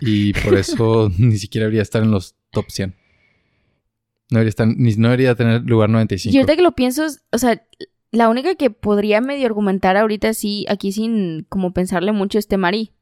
Y 0.00 0.32
por 0.32 0.54
eso 0.54 1.10
ni 1.18 1.36
siquiera 1.38 1.64
debería 1.66 1.82
estar 1.82 2.02
en 2.02 2.10
los 2.10 2.34
top 2.50 2.64
100. 2.70 2.96
No 4.30 4.38
debería, 4.38 4.48
estar, 4.48 4.66
ni, 4.66 4.94
no 4.96 5.08
debería 5.08 5.34
tener 5.34 5.62
lugar 5.62 5.90
95. 5.90 6.32
yo 6.32 6.40
ahorita 6.40 6.56
que 6.56 6.62
lo 6.62 6.72
pienso, 6.72 7.06
o 7.32 7.38
sea, 7.38 7.62
la 8.10 8.28
única 8.28 8.54
que 8.54 8.70
podría 8.70 9.20
medio 9.20 9.46
argumentar 9.46 9.96
ahorita 9.96 10.32
sí, 10.34 10.64
aquí 10.68 10.92
sin 10.92 11.44
como 11.48 11.72
pensarle 11.72 12.12
mucho 12.12 12.38
es 12.38 12.48
Temari, 12.48 12.92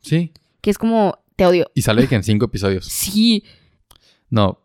Sí. 0.00 0.32
que 0.60 0.70
es 0.70 0.78
como, 0.78 1.18
te 1.36 1.46
odio. 1.46 1.70
Y 1.74 1.82
sale 1.82 2.02
de 2.02 2.08
que 2.08 2.14
en 2.16 2.22
cinco 2.24 2.46
episodios. 2.46 2.86
Sí, 2.90 3.44
No. 4.30 4.60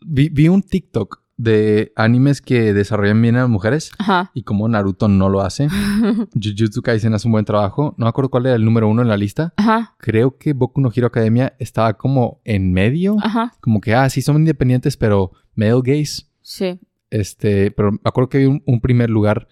Vi, 0.00 0.28
vi 0.28 0.48
un 0.48 0.62
TikTok 0.62 1.22
de 1.38 1.92
animes 1.96 2.42
que 2.42 2.74
desarrollan 2.74 3.22
bien 3.22 3.36
a 3.36 3.40
las 3.42 3.48
mujeres. 3.48 3.92
ajá. 3.98 4.30
Y 4.34 4.42
como 4.42 4.68
Naruto 4.68 5.08
no 5.08 5.28
lo 5.30 5.40
hace. 5.40 5.68
Jujutsu 6.34 6.82
Kaisen 6.82 7.14
hace 7.14 7.26
un 7.28 7.32
buen 7.32 7.44
trabajo. 7.44 7.94
No 7.96 8.04
me 8.04 8.08
acuerdo 8.10 8.28
cuál 8.30 8.46
era 8.46 8.56
el 8.56 8.64
número 8.64 8.88
uno 8.88 9.00
en 9.02 9.08
la 9.08 9.16
lista. 9.16 9.54
Ajá, 9.56 9.94
Creo 9.98 10.36
que 10.36 10.52
Boku 10.52 10.80
no 10.80 10.90
Hero 10.94 11.06
Academia 11.06 11.54
estaba 11.58 11.94
como 11.94 12.40
en 12.44 12.72
medio. 12.72 13.16
ajá, 13.22 13.52
Como 13.60 13.80
que, 13.80 13.94
ah, 13.94 14.10
sí, 14.10 14.20
son 14.20 14.36
independientes, 14.36 14.96
pero 14.96 15.30
male 15.54 15.80
gaze. 15.82 16.24
sí. 16.42 16.78
Este, 17.10 17.70
pero 17.70 17.92
me 17.92 17.98
acuerdo 18.04 18.28
que 18.28 18.36
había 18.36 18.50
un, 18.50 18.62
un 18.66 18.80
primer 18.82 19.08
lugar. 19.08 19.48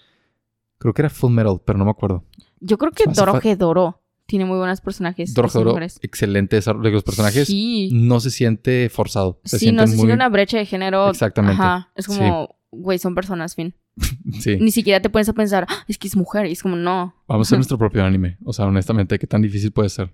Creo 0.77 0.93
que 0.93 1.01
era 1.01 1.09
Full 1.09 1.33
Metal, 1.33 1.59
pero 1.65 1.79
no 1.79 1.87
me 1.87 1.91
acuerdo. 1.91 2.23
Yo 2.61 2.77
creo 2.77 2.93
que 2.93 3.05
Dorohedoro 3.07 4.03
Tiene 4.27 4.45
muy 4.45 4.59
buenos 4.59 4.81
personajes. 4.81 5.33
Mejores. 5.37 5.99
excelente 6.03 6.57
desarrollo 6.57 6.87
de 6.89 6.93
los 6.95 7.05
personajes. 7.05 7.47
Sí. 7.47 7.91
No 7.93 8.19
se 8.21 8.31
siente 8.31 8.89
forzado. 8.89 9.41
Se 9.45 9.59
Sí, 9.59 9.71
no 9.73 9.83
se 9.83 9.89
muy... 9.91 9.97
siente 9.99 10.15
una 10.15 10.29
brecha 10.29 10.59
de 10.59 10.67
género. 10.67 11.11
Exactamente. 11.11 11.63
Ajá. 11.63 11.91
Es 11.95 12.07
como, 12.09 12.57
güey, 12.73 12.99
son 12.99 13.15
personas, 13.15 13.55
fin. 13.55 13.75
Sí. 14.41 14.57
Ni 14.61 14.73
siquiera 14.73 15.01
te 15.01 15.09
pones 15.11 15.29
a 15.29 15.33
pensar, 15.33 15.67
"Ah, 15.69 15.85
es 15.89 15.97
que 15.97 16.09
es 16.09 16.17
mujer. 16.17 16.47
Y 16.47 16.53
es 16.53 16.63
como, 16.63 16.75
no. 16.77 17.15
Vamos 17.29 17.47
a 17.47 17.49
hacer 17.49 17.59
nuestro 17.61 17.79
propio 17.79 18.05
anime. 18.05 18.37
O 18.45 18.53
sea, 18.53 18.67
honestamente, 18.67 19.19
¿qué 19.19 19.27
tan 19.29 19.43
difícil 19.43 19.71
puede 19.73 19.89
ser? 19.89 20.13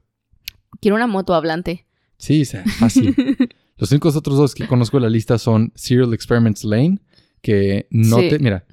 Quiero 0.81 0.95
una 0.97 1.07
moto 1.07 1.35
hablante. 1.35 1.87
Sí, 2.19 2.45
fácil. 2.79 3.15
Los 3.77 3.91
únicos 3.91 4.15
otros 4.15 4.37
dos 4.37 4.55
que 4.55 4.69
conozco 4.69 4.99
de 4.99 5.03
la 5.05 5.11
lista 5.11 5.39
son 5.39 5.73
Serial 5.75 6.13
Experiments 6.15 6.63
Lane, 6.65 7.01
que 7.41 7.89
no 7.91 8.19
Sí. 8.19 8.29
te... 8.29 8.39
Mira, 8.39 8.65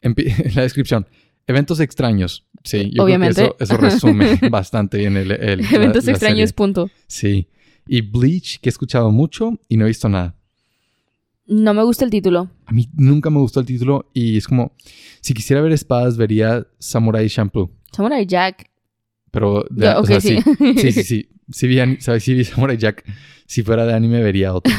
en 0.00 0.14
la 0.54 0.62
descripción. 0.62 1.06
Eventos 1.48 1.80
extraños. 1.80 2.46
Sí, 2.62 2.90
yo 2.94 3.02
Obviamente. 3.02 3.34
creo 3.36 3.56
que 3.56 3.64
eso, 3.64 3.74
eso 3.74 3.82
resume 3.82 4.38
bastante 4.50 4.98
bien 4.98 5.16
el... 5.16 5.32
el- 5.32 5.60
Eventos 5.74 6.04
la 6.04 6.12
extraños, 6.12 6.50
serie. 6.50 6.52
punto. 6.54 6.90
Sí. 7.08 7.48
Y 7.88 8.02
Bleach, 8.02 8.60
que 8.60 8.68
he 8.68 8.70
escuchado 8.70 9.10
mucho 9.10 9.58
y 9.68 9.76
no 9.76 9.84
he 9.86 9.88
visto 9.88 10.08
nada. 10.08 10.36
No 11.46 11.72
me 11.72 11.82
gusta 11.82 12.04
el 12.04 12.10
título. 12.10 12.50
A 12.66 12.72
mí 12.72 12.88
nunca 12.94 13.30
me 13.30 13.38
gustó 13.38 13.60
el 13.60 13.66
título 13.66 14.10
y 14.12 14.36
es 14.36 14.46
como... 14.46 14.72
Si 15.22 15.32
quisiera 15.32 15.62
ver 15.62 15.72
espadas, 15.72 16.16
vería 16.18 16.66
Samurai 16.78 17.26
Shampoo. 17.28 17.70
Samurai 17.92 18.26
Jack. 18.26 18.70
Pero... 19.30 19.64
de- 19.70 19.86
Ya, 19.86 19.98
o 19.98 20.04
sea, 20.04 20.20
sí. 20.20 20.38
Sí, 20.76 20.92
sí, 20.92 21.02
sí. 21.02 21.28
Si 21.50 21.66
vi, 21.66 21.78
¿sabes? 22.00 22.22
Si 22.22 22.34
vi 22.34 22.44
Samurai 22.44 22.76
Jack, 22.76 23.02
si 23.46 23.62
fuera 23.62 23.86
de 23.86 23.94
anime 23.94 24.22
vería 24.22 24.52
otro. 24.52 24.70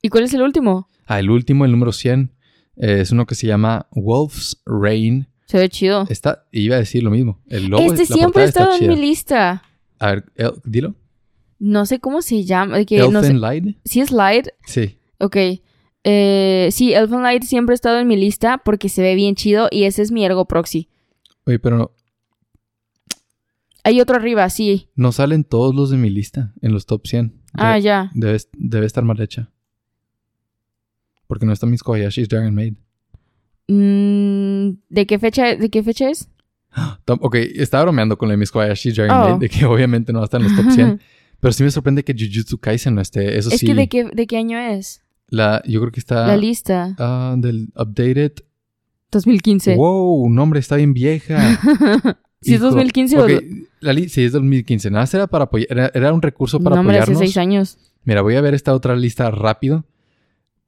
¿Y 0.00 0.08
cuál 0.08 0.24
es 0.24 0.32
el 0.32 0.40
último? 0.40 0.88
Ah, 1.06 1.20
el 1.20 1.28
último, 1.28 1.66
el 1.66 1.70
número 1.72 1.92
100, 1.92 2.32
eh, 2.76 3.00
es 3.02 3.10
uno 3.12 3.26
que 3.26 3.34
se 3.34 3.46
llama 3.46 3.86
Wolf's 3.92 4.62
Rain. 4.64 5.28
Se 5.52 5.58
ve 5.58 5.68
chido. 5.68 6.06
Está, 6.08 6.46
iba 6.50 6.76
a 6.76 6.78
decir 6.78 7.02
lo 7.02 7.10
mismo. 7.10 7.38
El 7.46 7.66
logo, 7.66 7.82
este 7.92 8.06
siempre 8.06 8.44
ha 8.44 8.46
estado 8.46 8.74
en 8.74 8.88
mi 8.88 8.96
lista. 8.96 9.62
A 9.98 10.06
ver, 10.06 10.24
el- 10.36 10.54
dilo. 10.64 10.94
No 11.58 11.84
sé 11.84 12.00
cómo 12.00 12.22
se 12.22 12.42
llama. 12.44 12.82
Que, 12.86 12.96
no 13.10 13.20
sé. 13.20 13.26
Elfen 13.26 13.40
Light. 13.42 13.76
¿Sí 13.84 14.00
es 14.00 14.10
Light? 14.12 14.48
Sí. 14.64 14.96
Ok. 15.18 15.36
Eh, 16.04 16.70
sí, 16.72 16.94
Elfen 16.94 17.22
Light 17.22 17.42
siempre 17.44 17.74
ha 17.74 17.76
estado 17.76 17.98
en 17.98 18.08
mi 18.08 18.16
lista 18.16 18.62
porque 18.64 18.88
se 18.88 19.02
ve 19.02 19.14
bien 19.14 19.34
chido 19.34 19.68
y 19.70 19.84
ese 19.84 20.00
es 20.00 20.10
mi 20.10 20.24
Ergo 20.24 20.46
Proxy. 20.46 20.88
Oye, 21.44 21.58
pero 21.58 21.76
no, 21.76 21.90
Hay 23.84 24.00
otro 24.00 24.16
arriba, 24.16 24.48
sí. 24.48 24.88
no 24.94 25.12
salen 25.12 25.44
todos 25.44 25.74
los 25.74 25.90
de 25.90 25.98
mi 25.98 26.08
lista 26.08 26.54
en 26.62 26.72
los 26.72 26.86
top 26.86 27.06
100. 27.06 27.42
Ah, 27.52 27.78
ya. 27.78 28.10
debe, 28.14 28.38
debe 28.56 28.86
estar 28.86 29.04
mal 29.04 29.20
hecha. 29.20 29.50
Porque 31.26 31.44
no 31.44 31.52
está 31.52 31.66
mis 31.66 31.82
Kobayashi's 31.82 32.28
Dragon 32.30 32.54
Maid. 32.54 32.74
Mm, 33.68 34.70
¿De 34.88 35.06
qué 35.06 35.18
fecha, 35.18 35.56
de 35.56 35.70
qué 35.70 35.82
fecha 35.82 36.10
es? 36.10 36.28
Ok, 37.06 37.34
estaba 37.36 37.84
bromeando 37.84 38.16
con 38.16 38.28
la 38.28 38.32
de 38.32 38.38
mis 38.38 38.50
Kobayashi's 38.50 38.96
Dragon 38.96 39.16
Oh. 39.16 39.28
Maid, 39.30 39.40
de 39.40 39.48
que 39.48 39.64
obviamente 39.66 40.12
no 40.12 40.20
va 40.20 40.24
a 40.24 40.26
estar 40.26 40.40
en 40.40 40.48
los 40.48 40.56
top 40.56 40.70
100. 40.72 41.00
pero 41.40 41.52
sí 41.52 41.62
me 41.64 41.70
sorprende 41.70 42.04
que 42.04 42.14
Jujutsu 42.14 42.58
Kaisen 42.58 42.94
no 42.94 43.00
esté. 43.00 43.36
Eso 43.38 43.50
es 43.50 43.58
sí. 43.60 43.66
que 43.66 43.74
de 43.74 43.88
qué, 43.88 44.04
de 44.04 44.26
qué 44.26 44.36
año 44.38 44.58
es 44.58 45.02
La, 45.28 45.62
yo 45.66 45.80
creo 45.80 45.92
que 45.92 46.00
está... 46.00 46.26
la 46.26 46.36
lista. 46.36 46.94
ah, 46.98 47.34
del 47.36 47.68
updated 47.76 48.32
2015. 49.10 49.74
Wow, 49.76 50.22
un 50.22 50.38
hombre 50.38 50.60
está 50.60 50.76
bien 50.76 50.94
vieja. 50.94 51.60
si 52.40 52.54
es 52.54 52.60
Hijo. 52.60 52.66
2015 52.70 53.18
Ok, 53.18 53.30
o... 53.30 53.40
la 53.80 53.92
li- 53.92 54.08
sí, 54.08 54.24
es 54.24 54.32
2015. 54.32 54.90
Nada, 54.90 55.06
era 55.12 55.26
para 55.26 55.44
apoyar. 55.44 55.66
Era, 55.70 55.90
era 55.92 56.12
un 56.14 56.22
recurso 56.22 56.58
para 56.60 56.76
no, 56.76 56.80
hombre, 56.80 56.96
hace 56.96 57.12
apoyarnos. 57.12 57.18
seis 57.32 57.36
años. 57.36 57.78
Mira, 58.04 58.22
voy 58.22 58.36
a 58.36 58.40
ver 58.40 58.54
esta 58.54 58.74
otra 58.74 58.96
lista 58.96 59.30
rápido. 59.30 59.84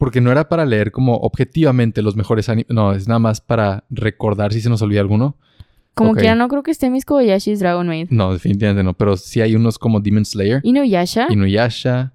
Porque 0.04 0.20
no 0.20 0.30
era 0.30 0.50
para 0.50 0.66
leer 0.66 0.92
como 0.92 1.14
objetivamente 1.16 2.02
los 2.02 2.14
mejores 2.14 2.50
animes. 2.50 2.66
No, 2.68 2.92
es 2.92 3.08
nada 3.08 3.18
más 3.20 3.40
para 3.40 3.84
recordar 3.88 4.52
si 4.52 4.60
se 4.60 4.68
nos 4.68 4.82
olvida 4.82 5.00
alguno. 5.00 5.38
Como 5.94 6.10
Ok. 6.10 6.18
quiera, 6.18 6.34
no 6.34 6.46
creo 6.48 6.62
que 6.62 6.72
esté 6.72 6.90
mis 6.90 7.06
Kobayashi's 7.06 7.58
Dragon 7.60 7.86
Maid. 7.86 8.08
No, 8.10 8.34
definitivamente 8.34 8.82
no. 8.84 8.92
Pero 8.92 9.16
sí 9.16 9.40
hay 9.40 9.56
unos 9.56 9.78
como 9.78 10.00
Demon 10.00 10.26
Slayer, 10.26 10.60
¿Inuyasha? 10.62 11.28
Inuyasha, 11.30 12.12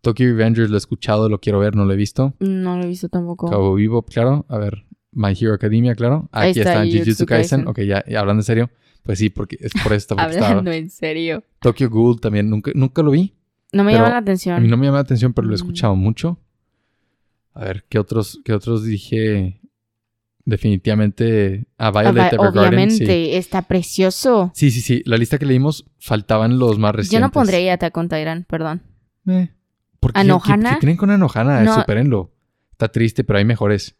Tokyo 0.00 0.26
Revengers, 0.26 0.68
lo 0.68 0.76
he 0.76 0.78
escuchado, 0.78 1.28
lo 1.28 1.38
quiero 1.38 1.60
ver, 1.60 1.76
no 1.76 1.84
lo 1.84 1.92
he 1.92 1.96
visto. 1.96 2.34
no 2.40 2.76
lo 2.76 2.82
he 2.82 2.88
visto 2.88 3.08
tampoco. 3.08 3.48
Cabo 3.48 3.72
Vivo, 3.76 4.02
claro. 4.02 4.44
A 4.48 4.58
ver, 4.58 4.84
My 5.12 5.32
Hero 5.40 5.54
Academia, 5.54 5.94
claro. 5.94 6.28
Ahí 6.32 6.50
Aquí 6.50 6.58
está, 6.58 6.82
está, 6.84 6.98
Jujutsu 6.98 7.24
Kaisen. 7.24 7.68
Ok, 7.68 7.82
ya, 7.82 8.02
ya 8.08 8.18
hablando 8.18 8.40
en 8.40 8.44
serio. 8.44 8.70
Pues 9.04 9.20
sí, 9.20 9.30
porque 9.30 9.58
es 9.60 9.72
por 9.80 9.92
esto. 9.92 10.16
Porque 10.16 10.30
estaba- 10.32 10.48
Hablando 10.48 10.72
en 10.72 10.90
serio. 10.90 11.44
Tokyo 11.60 11.88
Ghoul 11.88 12.20
también 12.20 12.50
nunca, 12.50 12.72
nunca 12.74 13.00
lo 13.02 13.12
vi. 13.12 13.32
No 13.72 13.84
me 13.84 13.92
llama 13.92 14.08
la 14.08 14.16
A 14.16 14.20
mí 14.20 14.24
atención. 14.24 14.66
no 14.68 14.76
me 14.76 14.86
llama 14.86 14.96
la 14.96 15.02
atención, 15.02 15.32
pero 15.32 15.46
lo 15.46 15.52
he 15.52 15.56
Mm. 15.56 15.62
escuchado 15.62 15.94
mucho. 15.94 16.38
A 17.58 17.64
ver, 17.64 17.84
¿qué 17.88 17.98
otros, 17.98 18.40
qué 18.44 18.52
otros 18.52 18.84
dije? 18.84 19.60
Definitivamente 20.44 21.66
a 21.76 21.88
Ah, 21.88 21.90
Violet 21.90 22.16
va- 22.16 22.28
Evergarden. 22.28 22.58
Obviamente, 22.58 23.36
está 23.36 23.62
precioso. 23.62 24.52
Sí. 24.54 24.70
sí, 24.70 24.80
sí. 24.80 25.02
La 25.06 25.16
lista 25.16 25.38
que 25.38 25.44
leímos 25.44 25.84
faltaban 25.98 26.58
los 26.58 26.78
más 26.78 26.94
recientes. 26.94 27.12
Yo 27.12 27.20
no 27.20 27.32
pondría 27.32 27.74
Attack 27.74 27.96
on 27.96 28.08
Titan, 28.08 28.44
perdón. 28.48 28.82
Eh, 29.26 29.50
¿Por 29.98 30.12
qué? 30.12 30.20
¿Anohana? 30.20 30.70
¿Qué, 30.70 30.74
qué 30.76 30.80
tienen 30.80 30.96
con 30.96 31.10
Anohana? 31.10 31.62
No. 31.62 31.74
Supérenlo. 31.74 32.32
Está 32.70 32.88
triste, 32.88 33.24
pero 33.24 33.40
hay 33.40 33.44
mejores. 33.44 33.96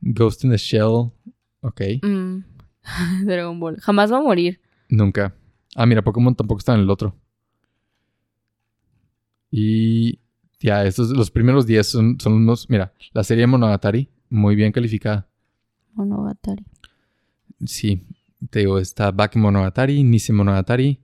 Ghost 0.00 0.42
in 0.44 0.50
the 0.50 0.56
Shell. 0.58 1.12
Ok. 1.60 1.80
Mm. 2.02 2.38
Dragon 3.24 3.60
Ball. 3.60 3.76
Jamás 3.80 4.12
va 4.12 4.18
a 4.18 4.22
morir. 4.22 4.60
Nunca. 4.88 5.34
Ah, 5.76 5.86
mira, 5.86 6.02
Pokémon 6.02 6.34
tampoco 6.34 6.58
está 6.58 6.74
en 6.74 6.80
el 6.80 6.90
otro. 6.90 7.16
Y 9.50 10.18
ya, 10.60 10.84
estos, 10.84 11.10
los 11.10 11.30
primeros 11.30 11.66
10 11.66 11.86
son, 11.86 12.18
son 12.20 12.32
unos. 12.34 12.68
Mira, 12.70 12.92
la 13.12 13.24
serie 13.24 13.46
Monogatari, 13.46 14.08
muy 14.30 14.56
bien 14.56 14.72
calificada. 14.72 15.28
Monogatari. 15.94 16.64
Sí, 17.64 18.06
te 18.50 18.60
digo, 18.60 18.78
está 18.78 19.10
Baki 19.10 19.38
Monogatari, 19.38 20.02
Nise 20.02 20.32
Monogatari 20.32 21.00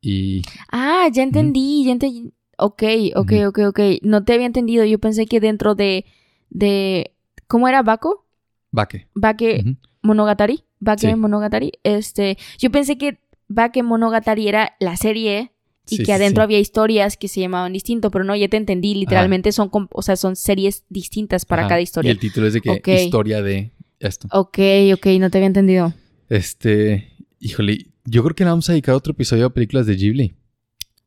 y. 0.00 0.42
Ah, 0.70 1.08
ya 1.12 1.22
entendí, 1.22 1.84
ya 1.84 1.92
entendí. 1.92 2.32
Ok, 2.58 2.82
ok, 3.14 3.32
Ujú. 3.32 3.48
ok, 3.48 3.58
ok. 3.68 3.80
No 4.02 4.24
te 4.24 4.32
había 4.34 4.46
entendido. 4.46 4.84
Yo 4.84 4.98
pensé 4.98 5.26
que 5.26 5.40
dentro 5.40 5.74
de. 5.74 6.04
de 6.50 7.14
¿Cómo 7.46 7.68
era 7.68 7.82
Bako? 7.82 8.26
Bake. 8.72 9.08
Bake 9.14 9.60
Ujú. 9.60 9.76
Monogatari. 10.02 10.64
Bake 10.80 11.00
Sí. 11.10 11.14
Monogatari. 11.14 11.72
Este. 11.82 12.36
Yo 12.58 12.70
pensé 12.70 12.98
que 12.98 13.20
Bake 13.48 13.82
Monogatari 13.82 14.48
era 14.48 14.72
la 14.80 14.96
serie. 14.96 15.52
Y 15.88 15.98
Sí, 15.98 16.02
que 16.02 16.12
adentro 16.12 16.42
sí. 16.42 16.44
había 16.44 16.58
historias 16.58 17.16
que 17.16 17.28
se 17.28 17.40
llamaban 17.40 17.72
distinto, 17.72 18.10
pero 18.10 18.24
no, 18.24 18.34
ya 18.34 18.48
te 18.48 18.56
entendí. 18.56 18.94
Literalmente 18.94 19.52
son, 19.52 19.70
o 19.72 20.02
sea, 20.02 20.16
son 20.16 20.34
series 20.36 20.84
distintas 20.88 21.44
para 21.44 21.62
Ajá. 21.62 21.68
cada 21.68 21.80
Y 21.80 21.84
historia. 21.84 22.10
el 22.10 22.18
título 22.18 22.46
es 22.48 22.54
de 22.54 22.60
que 22.60 23.04
historia 23.04 23.40
de 23.42 23.70
esto. 24.00 24.26
Ok, 24.32 24.58
ok, 24.94 25.06
no 25.20 25.30
te 25.30 25.38
había 25.38 25.46
entendido. 25.46 25.94
Este. 26.28 27.12
Híjole, 27.38 27.86
yo 28.04 28.22
creo 28.24 28.34
que 28.34 28.44
le 28.44 28.50
vamos 28.50 28.68
a 28.68 28.72
dedicar 28.72 28.94
otro 28.94 29.12
episodio 29.12 29.46
a 29.46 29.50
películas 29.54 29.86
de 29.86 29.94
Ghibli. 29.96 30.34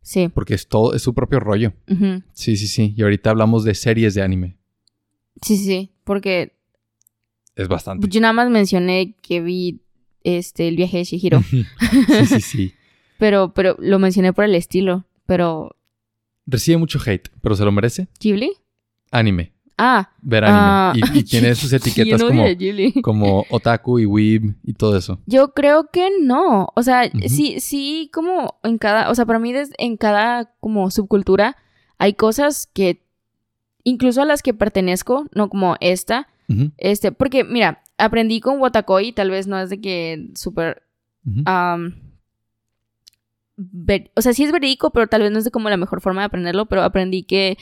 Sí. 0.01 0.29
Porque 0.33 0.53
es 0.53 0.67
todo, 0.67 0.93
es 0.93 1.01
su 1.01 1.13
propio 1.13 1.39
rollo. 1.41 1.73
Sí, 2.33 2.55
sí, 2.55 2.67
sí. 2.67 2.93
Y 2.95 3.01
ahorita 3.03 3.29
hablamos 3.31 3.63
de 3.65 3.75
series 3.75 4.13
de 4.13 4.21
anime. 4.21 4.57
Sí, 5.41 5.57
sí, 5.57 5.65
sí. 5.65 5.91
Porque 6.05 6.53
Es 7.55 7.67
bastante. 7.67 8.07
yo 8.07 8.21
nada 8.21 8.33
más 8.33 8.49
mencioné 8.49 9.15
que 9.21 9.41
vi 9.41 9.81
este 10.23 10.67
el 10.67 10.77
viaje 10.77 10.97
de 10.99 11.03
Shihiro. 11.03 11.43
sí, 11.43 11.65
sí, 12.27 12.41
sí. 12.41 12.73
pero, 13.19 13.53
pero 13.53 13.75
lo 13.77 13.99
mencioné 13.99 14.33
por 14.33 14.45
el 14.45 14.55
estilo. 14.55 15.05
Pero. 15.27 15.75
Recibe 16.47 16.77
mucho 16.77 16.97
hate, 17.05 17.29
pero 17.41 17.55
se 17.55 17.63
lo 17.63 17.71
merece. 17.71 18.07
¿Ghibli? 18.19 18.51
Anime. 19.11 19.53
Ah. 19.77 20.09
Ver 20.21 20.43
anime. 20.45 20.59
ah. 20.61 20.93
Y, 20.95 21.19
y 21.19 21.23
tiene 21.25 21.53
sus 21.53 21.71
etiquetas 21.71 22.19
¿Quién 22.21 22.55
como, 23.01 23.01
como 23.03 23.45
otaku 23.49 23.99
y 23.99 24.05
weeb 24.05 24.55
y 24.63 24.73
todo 24.73 24.97
eso. 24.97 25.19
Yo 25.27 25.53
creo 25.53 25.89
que 25.91 26.09
no. 26.21 26.69
O 26.75 26.81
sea, 26.81 27.09
sí, 27.27 27.59
sí, 27.59 28.09
como 28.11 28.55
en 28.63 28.77
cada. 28.79 29.09
O 29.11 29.15
sea, 29.15 29.25
para 29.27 29.37
mí, 29.39 29.53
des- 29.53 29.71
en 29.77 29.95
cada 29.97 30.53
como 30.59 30.89
subcultura, 30.89 31.55
hay 31.99 32.13
cosas 32.15 32.67
que. 32.73 33.03
Incluso 33.83 34.21
a 34.21 34.25
las 34.25 34.41
que 34.43 34.53
pertenezco, 34.53 35.27
no 35.33 35.49
como 35.49 35.75
esta. 35.79 36.27
Este, 36.77 37.11
porque, 37.11 37.43
mira, 37.43 37.83
aprendí 37.99 38.41
con 38.41 38.59
Watakoi, 38.59 39.11
tal 39.13 39.29
vez 39.29 39.45
no 39.45 39.59
es 39.59 39.69
de 39.69 39.79
que 39.79 40.29
súper. 40.35 40.81
ujú. 41.25 41.43
am, 41.45 41.93
ver- 43.61 44.11
o 44.15 44.21
sea, 44.21 44.33
sí 44.33 44.43
es 44.43 44.51
verídico, 44.51 44.91
pero 44.91 45.07
tal 45.07 45.21
vez 45.21 45.31
no 45.31 45.37
es 45.39 45.43
de 45.43 45.51
como 45.51 45.69
la 45.69 45.77
mejor 45.77 45.99
forma 46.01 46.21
de 46.21 46.25
aprenderlo, 46.27 46.65
pero 46.67 46.83
aprendí 46.83 47.23
que 47.23 47.57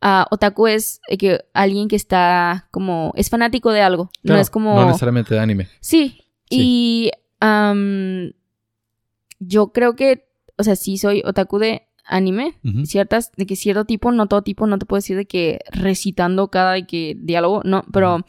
ah, 0.00 0.26
otaku 0.30 0.66
es 0.66 1.00
eh, 1.08 1.16
que 1.18 1.40
alguien 1.54 1.86
que 1.88 1.96
está 1.96 2.66
como, 2.72 3.12
es 3.16 3.30
fanático 3.30 3.70
de 3.70 3.82
algo, 3.82 4.10
no 4.24 4.36
es 4.36 4.50
como... 4.50 4.74
No 4.74 4.86
necesariamente 4.86 5.34
de 5.34 5.40
anime. 5.40 5.68
Sí, 5.80 6.18
Sí. 6.50 6.58
y 6.60 7.10
yo 9.40 9.72
creo 9.72 9.96
que, 9.96 10.26
o 10.58 10.62
sea, 10.64 10.76
sí 10.76 10.98
soy 10.98 11.22
otaku 11.24 11.58
de 11.58 11.88
anime, 12.04 12.58
ciertas, 12.84 13.32
de 13.36 13.46
que 13.46 13.56
cierto 13.56 13.84
tipo, 13.84 14.10
no 14.12 14.26
todo 14.26 14.42
tipo, 14.42 14.66
no 14.66 14.78
te 14.78 14.86
puedo 14.86 14.98
decir 14.98 15.16
de 15.16 15.26
que 15.26 15.60
recitando 15.70 16.48
cada 16.48 16.72
de 16.72 16.86
que 16.86 17.16
diálogo, 17.18 17.62
no, 17.64 17.84
pero, 17.92 18.24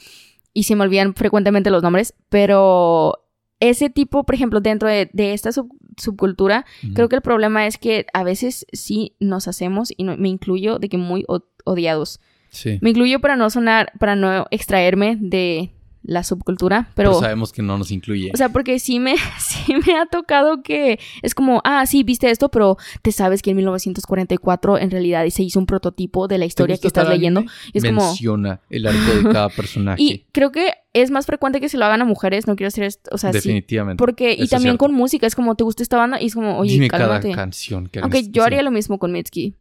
y 0.54 0.64
se 0.64 0.76
me 0.76 0.84
olvidan 0.84 1.16
frecuentemente 1.16 1.70
los 1.72 1.82
nombres, 1.84 2.14
pero 2.30 3.23
ese 3.70 3.90
tipo, 3.90 4.24
por 4.24 4.36
ejemplo, 4.36 4.62
dentro 4.62 4.88
de, 4.88 5.10
de 5.14 5.34
esta 5.34 5.52
sub- 5.52 5.76
subcultura, 5.98 6.66
creo 6.94 7.10
que 7.10 7.16
el 7.18 7.22
problema 7.22 7.68
es 7.68 7.78
que 7.78 8.06
a 8.14 8.24
veces 8.24 8.66
sí 8.74 9.16
nos 9.20 9.48
hacemos, 9.48 9.92
y 9.96 10.04
no- 10.04 10.18
me 10.18 10.30
incluyo, 10.30 10.80
de 10.80 10.90
que 10.90 10.98
muy 10.98 11.26
odiados. 11.66 12.20
Sí. 12.50 12.78
Me 12.82 12.92
incluyo 12.92 13.20
para 13.20 13.36
no 13.36 13.50
sonar, 13.50 13.92
para 14.00 14.16
no 14.16 14.46
extraerme 14.52 15.18
de, 15.20 15.73
la 16.04 16.24
subcultura, 16.24 16.90
Pero, 16.96 17.12
pero... 17.12 17.20
sabemos 17.22 17.52
que 17.54 17.62
no 17.62 17.78
nos 17.78 17.90
incluye. 17.92 18.30
o 18.34 18.38
sea, 18.38 18.50
porque 18.50 18.78
sí 18.80 19.00
me, 19.00 19.16
sí 19.40 19.74
me 19.88 19.98
ha 19.98 20.06
tocado 20.06 20.62
que 20.62 21.00
es 21.22 21.34
como, 21.34 21.62
ah, 21.64 21.86
sí, 21.86 22.04
viste 22.04 22.30
esto, 22.30 22.50
pero 22.50 22.78
te 23.02 23.12
sabes 23.12 23.42
que 23.42 23.52
en 23.52 23.58
1944 23.58 24.78
en 24.78 24.92
realidad 24.92 25.26
se 25.30 25.44
hizo 25.44 25.60
un 25.60 25.66
prototipo 25.66 26.28
de 26.28 26.38
la 26.38 26.44
¿Te 26.44 26.48
historia 26.48 26.78
que 26.78 26.88
estás 26.88 27.08
leyendo. 27.08 27.44
Y 27.72 27.78
es 27.78 27.86
como, 27.86 28.02
Menciona 28.06 28.60
el 28.70 28.86
arco 28.86 29.14
de 29.16 29.34
cada 29.34 29.50
personaje. 29.56 30.02
y 30.04 30.26
creo 30.32 30.52
que 30.52 30.74
es 30.94 31.10
más 31.10 31.26
frecuente 31.26 31.60
que 31.60 31.70
se 31.70 31.78
lo 31.78 31.86
hagan 31.86 32.02
a 32.02 32.06
mujeres, 32.06 32.48
no 32.48 32.56
quiero 32.56 32.68
decir 32.68 32.84
esto, 32.84 33.10
o 33.14 33.18
sea, 33.18 33.32
sí. 33.32 33.38
Definitivamente. 33.38 34.00
Porque, 34.00 34.36
y 34.38 34.48
también 34.48 34.78
con 34.78 34.94
música, 34.94 35.26
es 35.26 35.36
como, 35.36 35.56
¿te 35.56 35.64
gusta 35.64 35.82
esta 35.84 35.98
banda? 35.98 36.22
Y 36.22 36.28
es 36.28 36.36
como, 36.36 36.58
oye, 36.60 36.74
Dime 36.74 36.88
cálmate. 36.90 37.30
cada 37.32 37.36
canción 37.44 37.88
que 37.88 38.00
Aunque 38.00 38.24
yo 38.30 38.44
sí. 38.44 38.46
haría 38.48 38.62
lo 38.62 38.72
mismo 38.72 39.00
con 39.00 39.12
Mitski. 39.12 39.56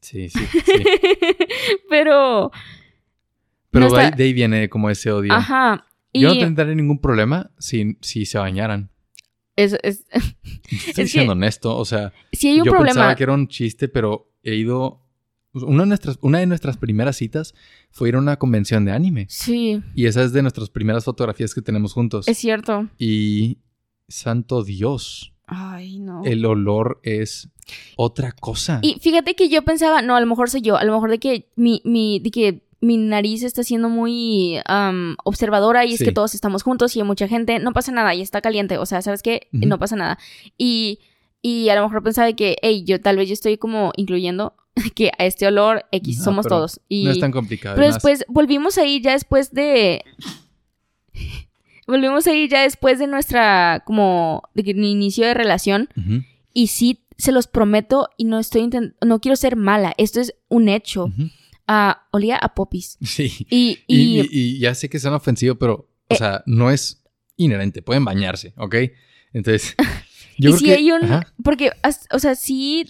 Sí, 0.00 0.28
sí, 0.28 0.38
sí. 0.52 0.84
pero, 1.88 2.50
Pero 3.74 3.88
No 3.88 3.94
de, 3.94 4.00
ahí, 4.00 4.04
está- 4.06 4.16
de 4.16 4.24
ahí 4.24 4.32
viene 4.32 4.68
como 4.70 4.88
ese 4.88 5.10
odio. 5.12 5.32
ajá. 5.34 5.84
Y 6.12 6.20
Yo 6.20 6.28
no 6.28 6.38
tendría 6.38 6.74
ningún 6.74 7.00
problema 7.00 7.50
si, 7.58 7.98
si 8.00 8.24
se 8.24 8.38
bañaran. 8.38 8.88
es, 9.56 9.76
es- 9.82 10.04
Estoy 10.88 11.04
Es 11.04 11.10
siendo 11.12 11.32
que- 11.34 11.38
honesto. 11.38 11.76
O 11.76 11.84
sea, 11.84 12.12
si 12.32 12.48
hay 12.48 12.60
un 12.60 12.64
yo 12.66 12.70
problema. 12.72 12.94
pensaba 12.94 13.14
que 13.16 13.22
era 13.24 13.32
un 13.34 13.48
chiste, 13.48 13.88
pero 13.88 14.32
he 14.42 14.54
ido... 14.54 15.00
Una 15.52 15.82
de, 15.84 15.88
nuestras, 15.88 16.18
una 16.20 16.38
de 16.40 16.46
nuestras 16.46 16.76
primeras 16.78 17.16
citas 17.16 17.54
fue 17.92 18.08
ir 18.08 18.16
a 18.16 18.18
una 18.18 18.36
convención 18.40 18.84
de 18.84 18.90
anime. 18.90 19.26
Sí, 19.28 19.80
Y 19.94 20.06
esa 20.06 20.24
es 20.24 20.32
de 20.32 20.42
nuestras 20.42 20.68
primeras 20.70 21.04
fotografías 21.04 21.54
que 21.54 21.62
tenemos 21.62 21.92
juntos. 21.92 22.26
es 22.26 22.38
cierto. 22.38 22.88
Y... 22.98 23.58
Santo 24.08 24.62
Dios. 24.64 25.32
Ay, 25.46 25.98
no. 25.98 26.22
El 26.24 26.44
olor 26.44 27.00
es 27.04 27.48
otra 27.96 28.32
cosa. 28.32 28.80
Y 28.82 28.98
fíjate 29.00 29.34
que 29.34 29.48
yo 29.48 29.62
pensaba, 29.62 30.02
no, 30.02 30.14
a 30.16 30.20
lo 30.20 30.26
mejor 30.26 30.50
soy 30.50 30.60
yo, 30.60 30.76
a 30.76 30.84
lo 30.84 30.92
mejor 30.92 31.10
de 31.10 31.18
que 31.18 31.50
mi, 31.56 31.80
mi, 31.84 32.18
de 32.20 32.30
que 32.30 32.63
mi 32.84 32.96
nariz 32.96 33.42
está 33.42 33.62
siendo 33.64 33.88
muy 33.88 34.58
observadora 35.24 35.84
y 35.84 35.94
es 35.94 36.02
que 36.02 36.12
todos 36.12 36.34
estamos 36.34 36.62
juntos 36.62 36.94
y 36.94 37.00
hay 37.00 37.06
mucha 37.06 37.26
gente, 37.28 37.58
no 37.58 37.72
pasa 37.72 37.92
nada 37.92 38.14
y 38.14 38.20
está 38.20 38.40
caliente, 38.40 38.78
o 38.78 38.86
sea, 38.86 39.02
¿sabes 39.02 39.22
qué? 39.22 39.48
No 39.52 39.78
pasa 39.78 39.96
nada. 39.96 40.18
Y, 40.58 41.00
y 41.42 41.68
a 41.70 41.76
lo 41.76 41.82
mejor 41.82 42.02
pensaba 42.02 42.32
que, 42.32 42.56
hey, 42.62 42.84
yo 42.84 43.00
tal 43.00 43.16
vez 43.16 43.28
yo 43.28 43.32
estoy 43.32 43.58
como 43.58 43.92
incluyendo 43.96 44.54
que 44.94 45.12
a 45.18 45.24
este 45.24 45.46
olor 45.46 45.84
X 45.92 46.18
No, 46.18 46.24
somos 46.24 46.46
todos. 46.46 46.80
Y, 46.88 47.04
No 47.04 47.10
es 47.12 47.20
tan 47.20 47.32
complicado. 47.32 47.74
pero 47.74 47.86
además. 47.86 48.02
después 48.02 48.24
volvimos 48.28 48.78
a 48.78 48.84
ir 48.84 49.02
ya 49.02 49.12
después 49.12 49.52
de... 49.52 50.04
volvimos 51.86 52.26
a 52.26 52.34
ir 52.34 52.50
ya 52.50 52.62
después 52.62 52.98
de 52.98 53.06
nuestra, 53.06 53.82
como, 53.86 54.42
de 54.54 54.62
inicio 54.70 55.26
de 55.26 55.34
relación. 55.34 55.88
Y 56.52 56.68
sí, 56.68 57.00
se 57.16 57.32
los 57.32 57.46
prometo 57.46 58.08
y 58.16 58.24
no 58.24 58.38
estoy 58.38 58.68
no 59.04 59.20
quiero 59.20 59.36
ser 59.36 59.56
mala. 59.56 59.94
Esto 59.96 60.20
es 60.20 60.34
un 60.48 60.68
hecho. 60.68 61.04
ujú. 61.06 61.30
Ah, 61.66 62.06
olía 62.12 62.36
a 62.36 62.54
popis. 62.54 62.98
Sí. 63.04 63.46
Y, 63.50 63.78
Y, 63.86 63.96
y, 63.96 64.20
y- 64.20 64.28
y 64.30 64.58
ya 64.58 64.74
sé 64.74 64.88
que 64.88 64.98
suena 64.98 65.16
ofensivo, 65.16 65.54
pero, 65.56 65.74
o 66.08 66.14
Eh. 66.14 66.16
sea, 66.16 66.42
no 66.46 66.70
es 66.70 67.02
inherente. 67.36 67.82
Pueden 67.82 68.04
bañarse, 68.04 68.52
¿ok? 68.56 68.74
Entonces, 69.32 69.74
yo 70.38 70.50
y 70.50 70.52
creo 70.52 70.58
si 70.58 70.64
que... 70.66 70.74
hay 70.74 70.92
un... 70.92 71.04
Ajá, 71.04 71.32
Porque, 71.42 71.70
o 72.12 72.18
sea, 72.18 72.34
sí... 72.34 72.86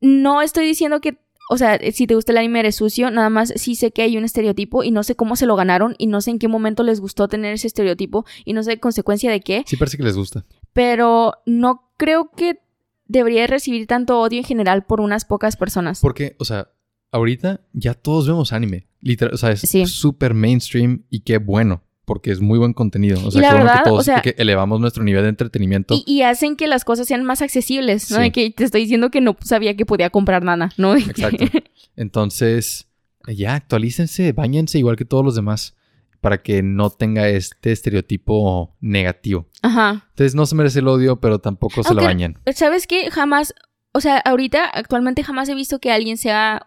No 0.00 0.42
estoy 0.42 0.66
diciendo 0.66 1.00
que... 1.00 1.18
O 1.52 1.58
sea, 1.58 1.78
si 1.92 2.06
te 2.06 2.14
gusta 2.14 2.30
el 2.30 2.38
anime 2.38 2.60
eres 2.60 2.76
sucio, 2.76 3.10
nada 3.10 3.28
más 3.28 3.52
sí 3.56 3.74
sé 3.74 3.90
que 3.90 4.02
hay 4.02 4.16
un 4.16 4.22
estereotipo 4.24 4.84
y 4.84 4.92
no 4.92 5.02
sé 5.02 5.16
cómo 5.16 5.34
se 5.34 5.46
lo 5.46 5.56
ganaron 5.56 5.96
y 5.98 6.06
no 6.06 6.20
sé 6.20 6.30
en 6.30 6.38
qué 6.38 6.46
momento 6.46 6.84
les 6.84 7.00
gustó 7.00 7.26
tener 7.26 7.52
ese 7.54 7.66
estereotipo 7.66 8.24
y 8.44 8.52
no 8.52 8.62
sé 8.62 8.78
consecuencia 8.78 9.32
de 9.32 9.40
qué, 9.40 9.64
Sí 9.66 9.76
parece 9.76 9.96
que 9.96 10.04
les 10.04 10.16
gusta. 10.16 10.44
pero 10.72 11.34
no 11.46 11.90
creo 11.96 12.30
que 12.36 12.60
debería 13.10 13.46
recibir 13.46 13.86
tanto 13.86 14.20
odio 14.20 14.38
en 14.38 14.44
general 14.44 14.84
por 14.84 15.00
unas 15.00 15.24
pocas 15.24 15.56
personas. 15.56 16.00
Porque, 16.00 16.36
o 16.38 16.44
sea, 16.44 16.68
ahorita 17.12 17.60
ya 17.72 17.94
todos 17.94 18.26
vemos 18.26 18.52
anime. 18.52 18.86
Literal, 19.00 19.34
o 19.34 19.36
sea, 19.36 19.50
es 19.50 19.60
Sí. 19.60 19.86
súper 19.86 20.34
mainstream 20.34 21.04
y 21.10 21.20
qué 21.20 21.38
bueno. 21.38 21.82
Porque 22.04 22.32
es 22.32 22.40
muy 22.40 22.58
buen 22.58 22.72
contenido. 22.72 23.24
O 23.24 23.30
sea, 23.30 23.40
la 23.40 23.54
verdad, 23.54 23.78
que 23.78 23.84
todos 23.88 24.00
o 24.00 24.02
sea- 24.02 24.20
que 24.20 24.34
elevamos 24.36 24.80
nuestro 24.80 25.04
nivel 25.04 25.22
de 25.22 25.28
entretenimiento. 25.28 25.94
Y, 25.94 26.04
y 26.06 26.22
hacen 26.22 26.56
que 26.56 26.66
las 26.66 26.84
cosas 26.84 27.06
sean 27.06 27.22
más 27.24 27.40
accesibles, 27.40 28.10
¿no? 28.10 28.16
Sí. 28.16 28.22
De 28.24 28.32
que 28.32 28.50
te 28.50 28.64
estoy 28.64 28.80
diciendo 28.82 29.10
que 29.12 29.20
no 29.20 29.36
sabía 29.44 29.76
que 29.76 29.86
podía 29.86 30.10
comprar 30.10 30.42
nana, 30.42 30.72
¿no? 30.76 30.96
Exacto. 30.96 31.44
Entonces, 31.96 32.88
ya, 33.28 33.54
actualícense, 33.54 34.32
bañense 34.32 34.78
igual 34.78 34.96
que 34.96 35.04
todos 35.04 35.24
los 35.24 35.34
demás. 35.36 35.76
Para 36.20 36.42
que 36.42 36.62
no 36.62 36.90
tenga 36.90 37.28
este 37.28 37.72
estereotipo 37.72 38.76
negativo. 38.80 39.46
Ajá. 39.62 40.06
Entonces 40.10 40.34
no 40.34 40.44
se 40.46 40.54
merece 40.54 40.80
el 40.80 40.88
odio, 40.88 41.20
pero 41.20 41.38
tampoco 41.38 41.82
se 41.82 41.88
Aunque- 41.88 42.04
bañen. 42.04 42.38
¿Sabes 42.54 42.86
qué? 42.86 43.10
Jamás, 43.10 43.54
o 43.92 44.00
sea, 44.00 44.18
ahorita, 44.18 44.64
actualmente 44.66 45.22
jamás 45.24 45.48
he 45.48 45.54
visto 45.54 45.78
que 45.78 45.90
alguien 45.90 46.16
sea 46.18 46.66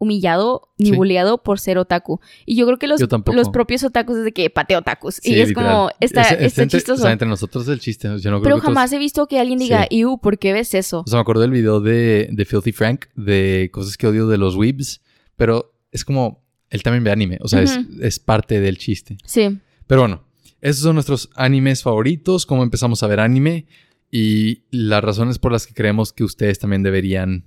humillado 0.00 0.68
ni 0.78 0.90
Sí. 0.90 0.96
por 1.44 1.58
ser 1.58 1.76
otaku. 1.76 2.20
Y 2.46 2.54
yo 2.56 2.66
creo 2.66 2.78
que 2.78 2.86
los, 2.86 3.00
los 3.34 3.48
propios 3.50 3.82
otakus 3.82 4.18
es 4.18 4.24
de 4.24 4.32
que 4.32 4.48
pateo 4.48 4.78
otakus. 4.78 5.16
Sí, 5.16 5.32
y 5.34 5.40
es 5.40 5.48
literal. 5.48 5.72
como, 5.72 5.90
está, 5.98 6.20
Es- 6.22 6.30
está 6.32 6.44
está 6.44 6.62
entre, 6.62 6.78
chistoso. 6.78 7.02
o 7.02 7.04
sea, 7.04 7.12
entre 7.12 7.26
nosotros 7.28 7.64
es 7.64 7.68
el 7.70 7.80
chiste. 7.80 8.06
Yo 8.06 8.12
no 8.12 8.20
creo 8.20 8.42
pero 8.42 8.42
que 8.56 8.60
otros- 8.60 8.64
jamás 8.74 8.92
he 8.92 8.98
visto 8.98 9.26
que 9.26 9.40
alguien 9.40 9.58
diga, 9.58 9.86
Sí. 9.90 9.96
Iu, 9.98 10.18
¿por 10.18 10.38
qué 10.38 10.52
ves 10.52 10.72
eso? 10.74 11.00
O 11.00 11.06
sea, 11.06 11.16
me 11.16 11.22
acuerdo 11.22 11.42
del 11.42 11.50
video 11.50 11.80
de, 11.80 12.28
de 12.30 12.44
Filthy 12.44 12.70
Frank, 12.72 13.06
de 13.16 13.70
cosas 13.72 13.96
que 13.96 14.06
odio 14.06 14.28
de 14.28 14.38
los 14.38 14.54
weebs, 14.54 15.00
pero 15.36 15.74
es 15.90 16.04
como, 16.04 16.44
él 16.70 16.82
también 16.82 17.04
ve 17.04 17.10
anime, 17.10 17.38
o 17.40 17.48
sea, 17.48 17.62
es- 17.62 17.78
es, 18.00 18.18
parte 18.18 18.60
del 18.60 18.78
chiste. 18.78 19.16
Sí. 19.24 19.58
Pero 19.86 20.02
bueno, 20.02 20.24
esos 20.60 20.82
son 20.82 20.94
nuestros 20.94 21.30
animes 21.34 21.82
favoritos, 21.82 22.46
cómo 22.46 22.62
empezamos 22.62 23.02
a 23.02 23.06
ver 23.06 23.20
anime 23.20 23.66
y 24.10 24.62
las 24.70 25.02
razones 25.02 25.38
por 25.38 25.52
las 25.52 25.66
que 25.66 25.74
creemos 25.74 26.12
que 26.12 26.24
ustedes 26.24 26.58
también 26.58 26.82
deberían 26.82 27.46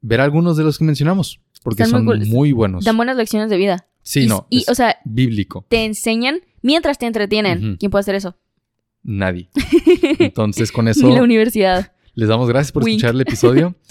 ver 0.00 0.20
algunos 0.20 0.56
de 0.56 0.64
los 0.64 0.78
que 0.78 0.84
mencionamos, 0.84 1.40
porque 1.62 1.82
Están 1.82 2.06
son 2.06 2.28
muy 2.28 2.52
buenos. 2.52 2.84
Dan 2.84 2.96
buenas 2.96 3.16
lecciones 3.16 3.50
de 3.50 3.56
vida. 3.56 3.86
Sí, 4.02 4.22
y, 4.22 4.26
no, 4.26 4.46
y, 4.50 4.58
es 4.62 4.68
o 4.68 4.74
sea, 4.74 4.98
bíblico, 5.04 5.64
te 5.68 5.84
enseñan 5.84 6.40
mientras 6.60 6.98
te 6.98 7.06
entretienen. 7.06 7.76
¿Quién 7.78 7.90
puede 7.90 8.00
hacer 8.00 8.14
eso? 8.14 8.36
nadie. 9.04 9.48
Entonces 10.18 10.70
con 10.70 10.88
eso... 10.88 11.06
Ni 11.08 11.14
la 11.14 11.22
universidad. 11.22 11.92
Les 12.14 12.28
damos 12.28 12.48
gracias 12.48 12.72
por 12.72 12.84
Wink. 12.84 12.96
escuchar 12.96 13.14
el 13.14 13.20
episodio. 13.22 13.74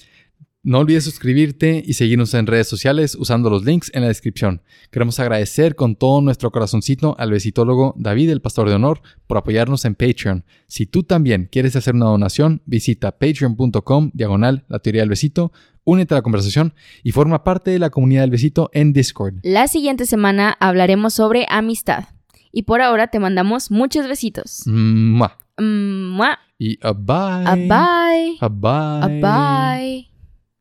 No 0.64 0.78
olvides 0.78 1.06
suscribirte 1.06 1.84
y 1.84 1.94
seguirnos 1.94 2.36
en 2.36 2.46
redes 2.46 2.68
sociales 2.68 3.16
usando 3.16 3.50
los 3.50 3.66
links 3.66 3.90
en 3.96 4.02
la 4.02 4.10
descripción. 4.10 4.62
Queremos 4.92 5.20
agradecer 5.20 5.76
con 5.76 5.96
todo 5.96 6.22
nuestro 6.22 6.52
corazoncito 6.52 7.16
al 7.18 7.32
besitólogo 7.32 7.96
David, 7.98 8.30
el 8.30 8.42
pastor 8.42 8.70
de 8.70 8.76
honor, 8.76 9.02
por 9.26 9.38
apoyarnos 9.38 9.86
en 9.86 9.96
Patreon. 9.96 10.46
Si 10.68 10.86
tú 10.86 11.02
también 11.02 11.50
quieres 11.52 11.76
hacer 11.76 11.96
una 11.96 12.06
donación, 12.06 12.62
visita 12.66 13.18
patreon.com 13.18 14.12
diagonal 14.14 14.64
la 14.68 14.78
teoría 14.78 15.02
del 15.02 15.10
besito, 15.10 15.52
únete 15.84 16.14
a 16.14 16.18
la 16.18 16.22
conversación 16.22 16.76
y 17.02 17.12
forma 17.12 17.44
parte 17.44 17.72
de 17.72 17.80
la 17.80 17.90
comunidad 17.90 18.22
del 18.22 18.30
besito 18.30 18.70
en 18.72 18.94
Discord. 18.94 19.40
La 19.42 19.68
siguiente 19.68 20.06
semana 20.06 20.56
hablaremos 20.60 21.16
sobre 21.16 21.48
amistad. 21.50 22.06
Y 22.52 22.64
por 22.64 22.82
ahora 22.82 23.08
te 23.08 23.20
mandamos 23.20 23.72
muchos 23.72 24.08
besitos. 24.08 24.62
Mua. 24.68 25.38
Mua. 25.58 26.38
Y 26.60 26.78
a 26.84 26.92
bye. 26.92 27.48
A 27.48 27.56
bye. 27.56 28.38
A 28.40 28.48
bye. 28.48 29.22
A 29.24 29.78
bye. 29.80 30.11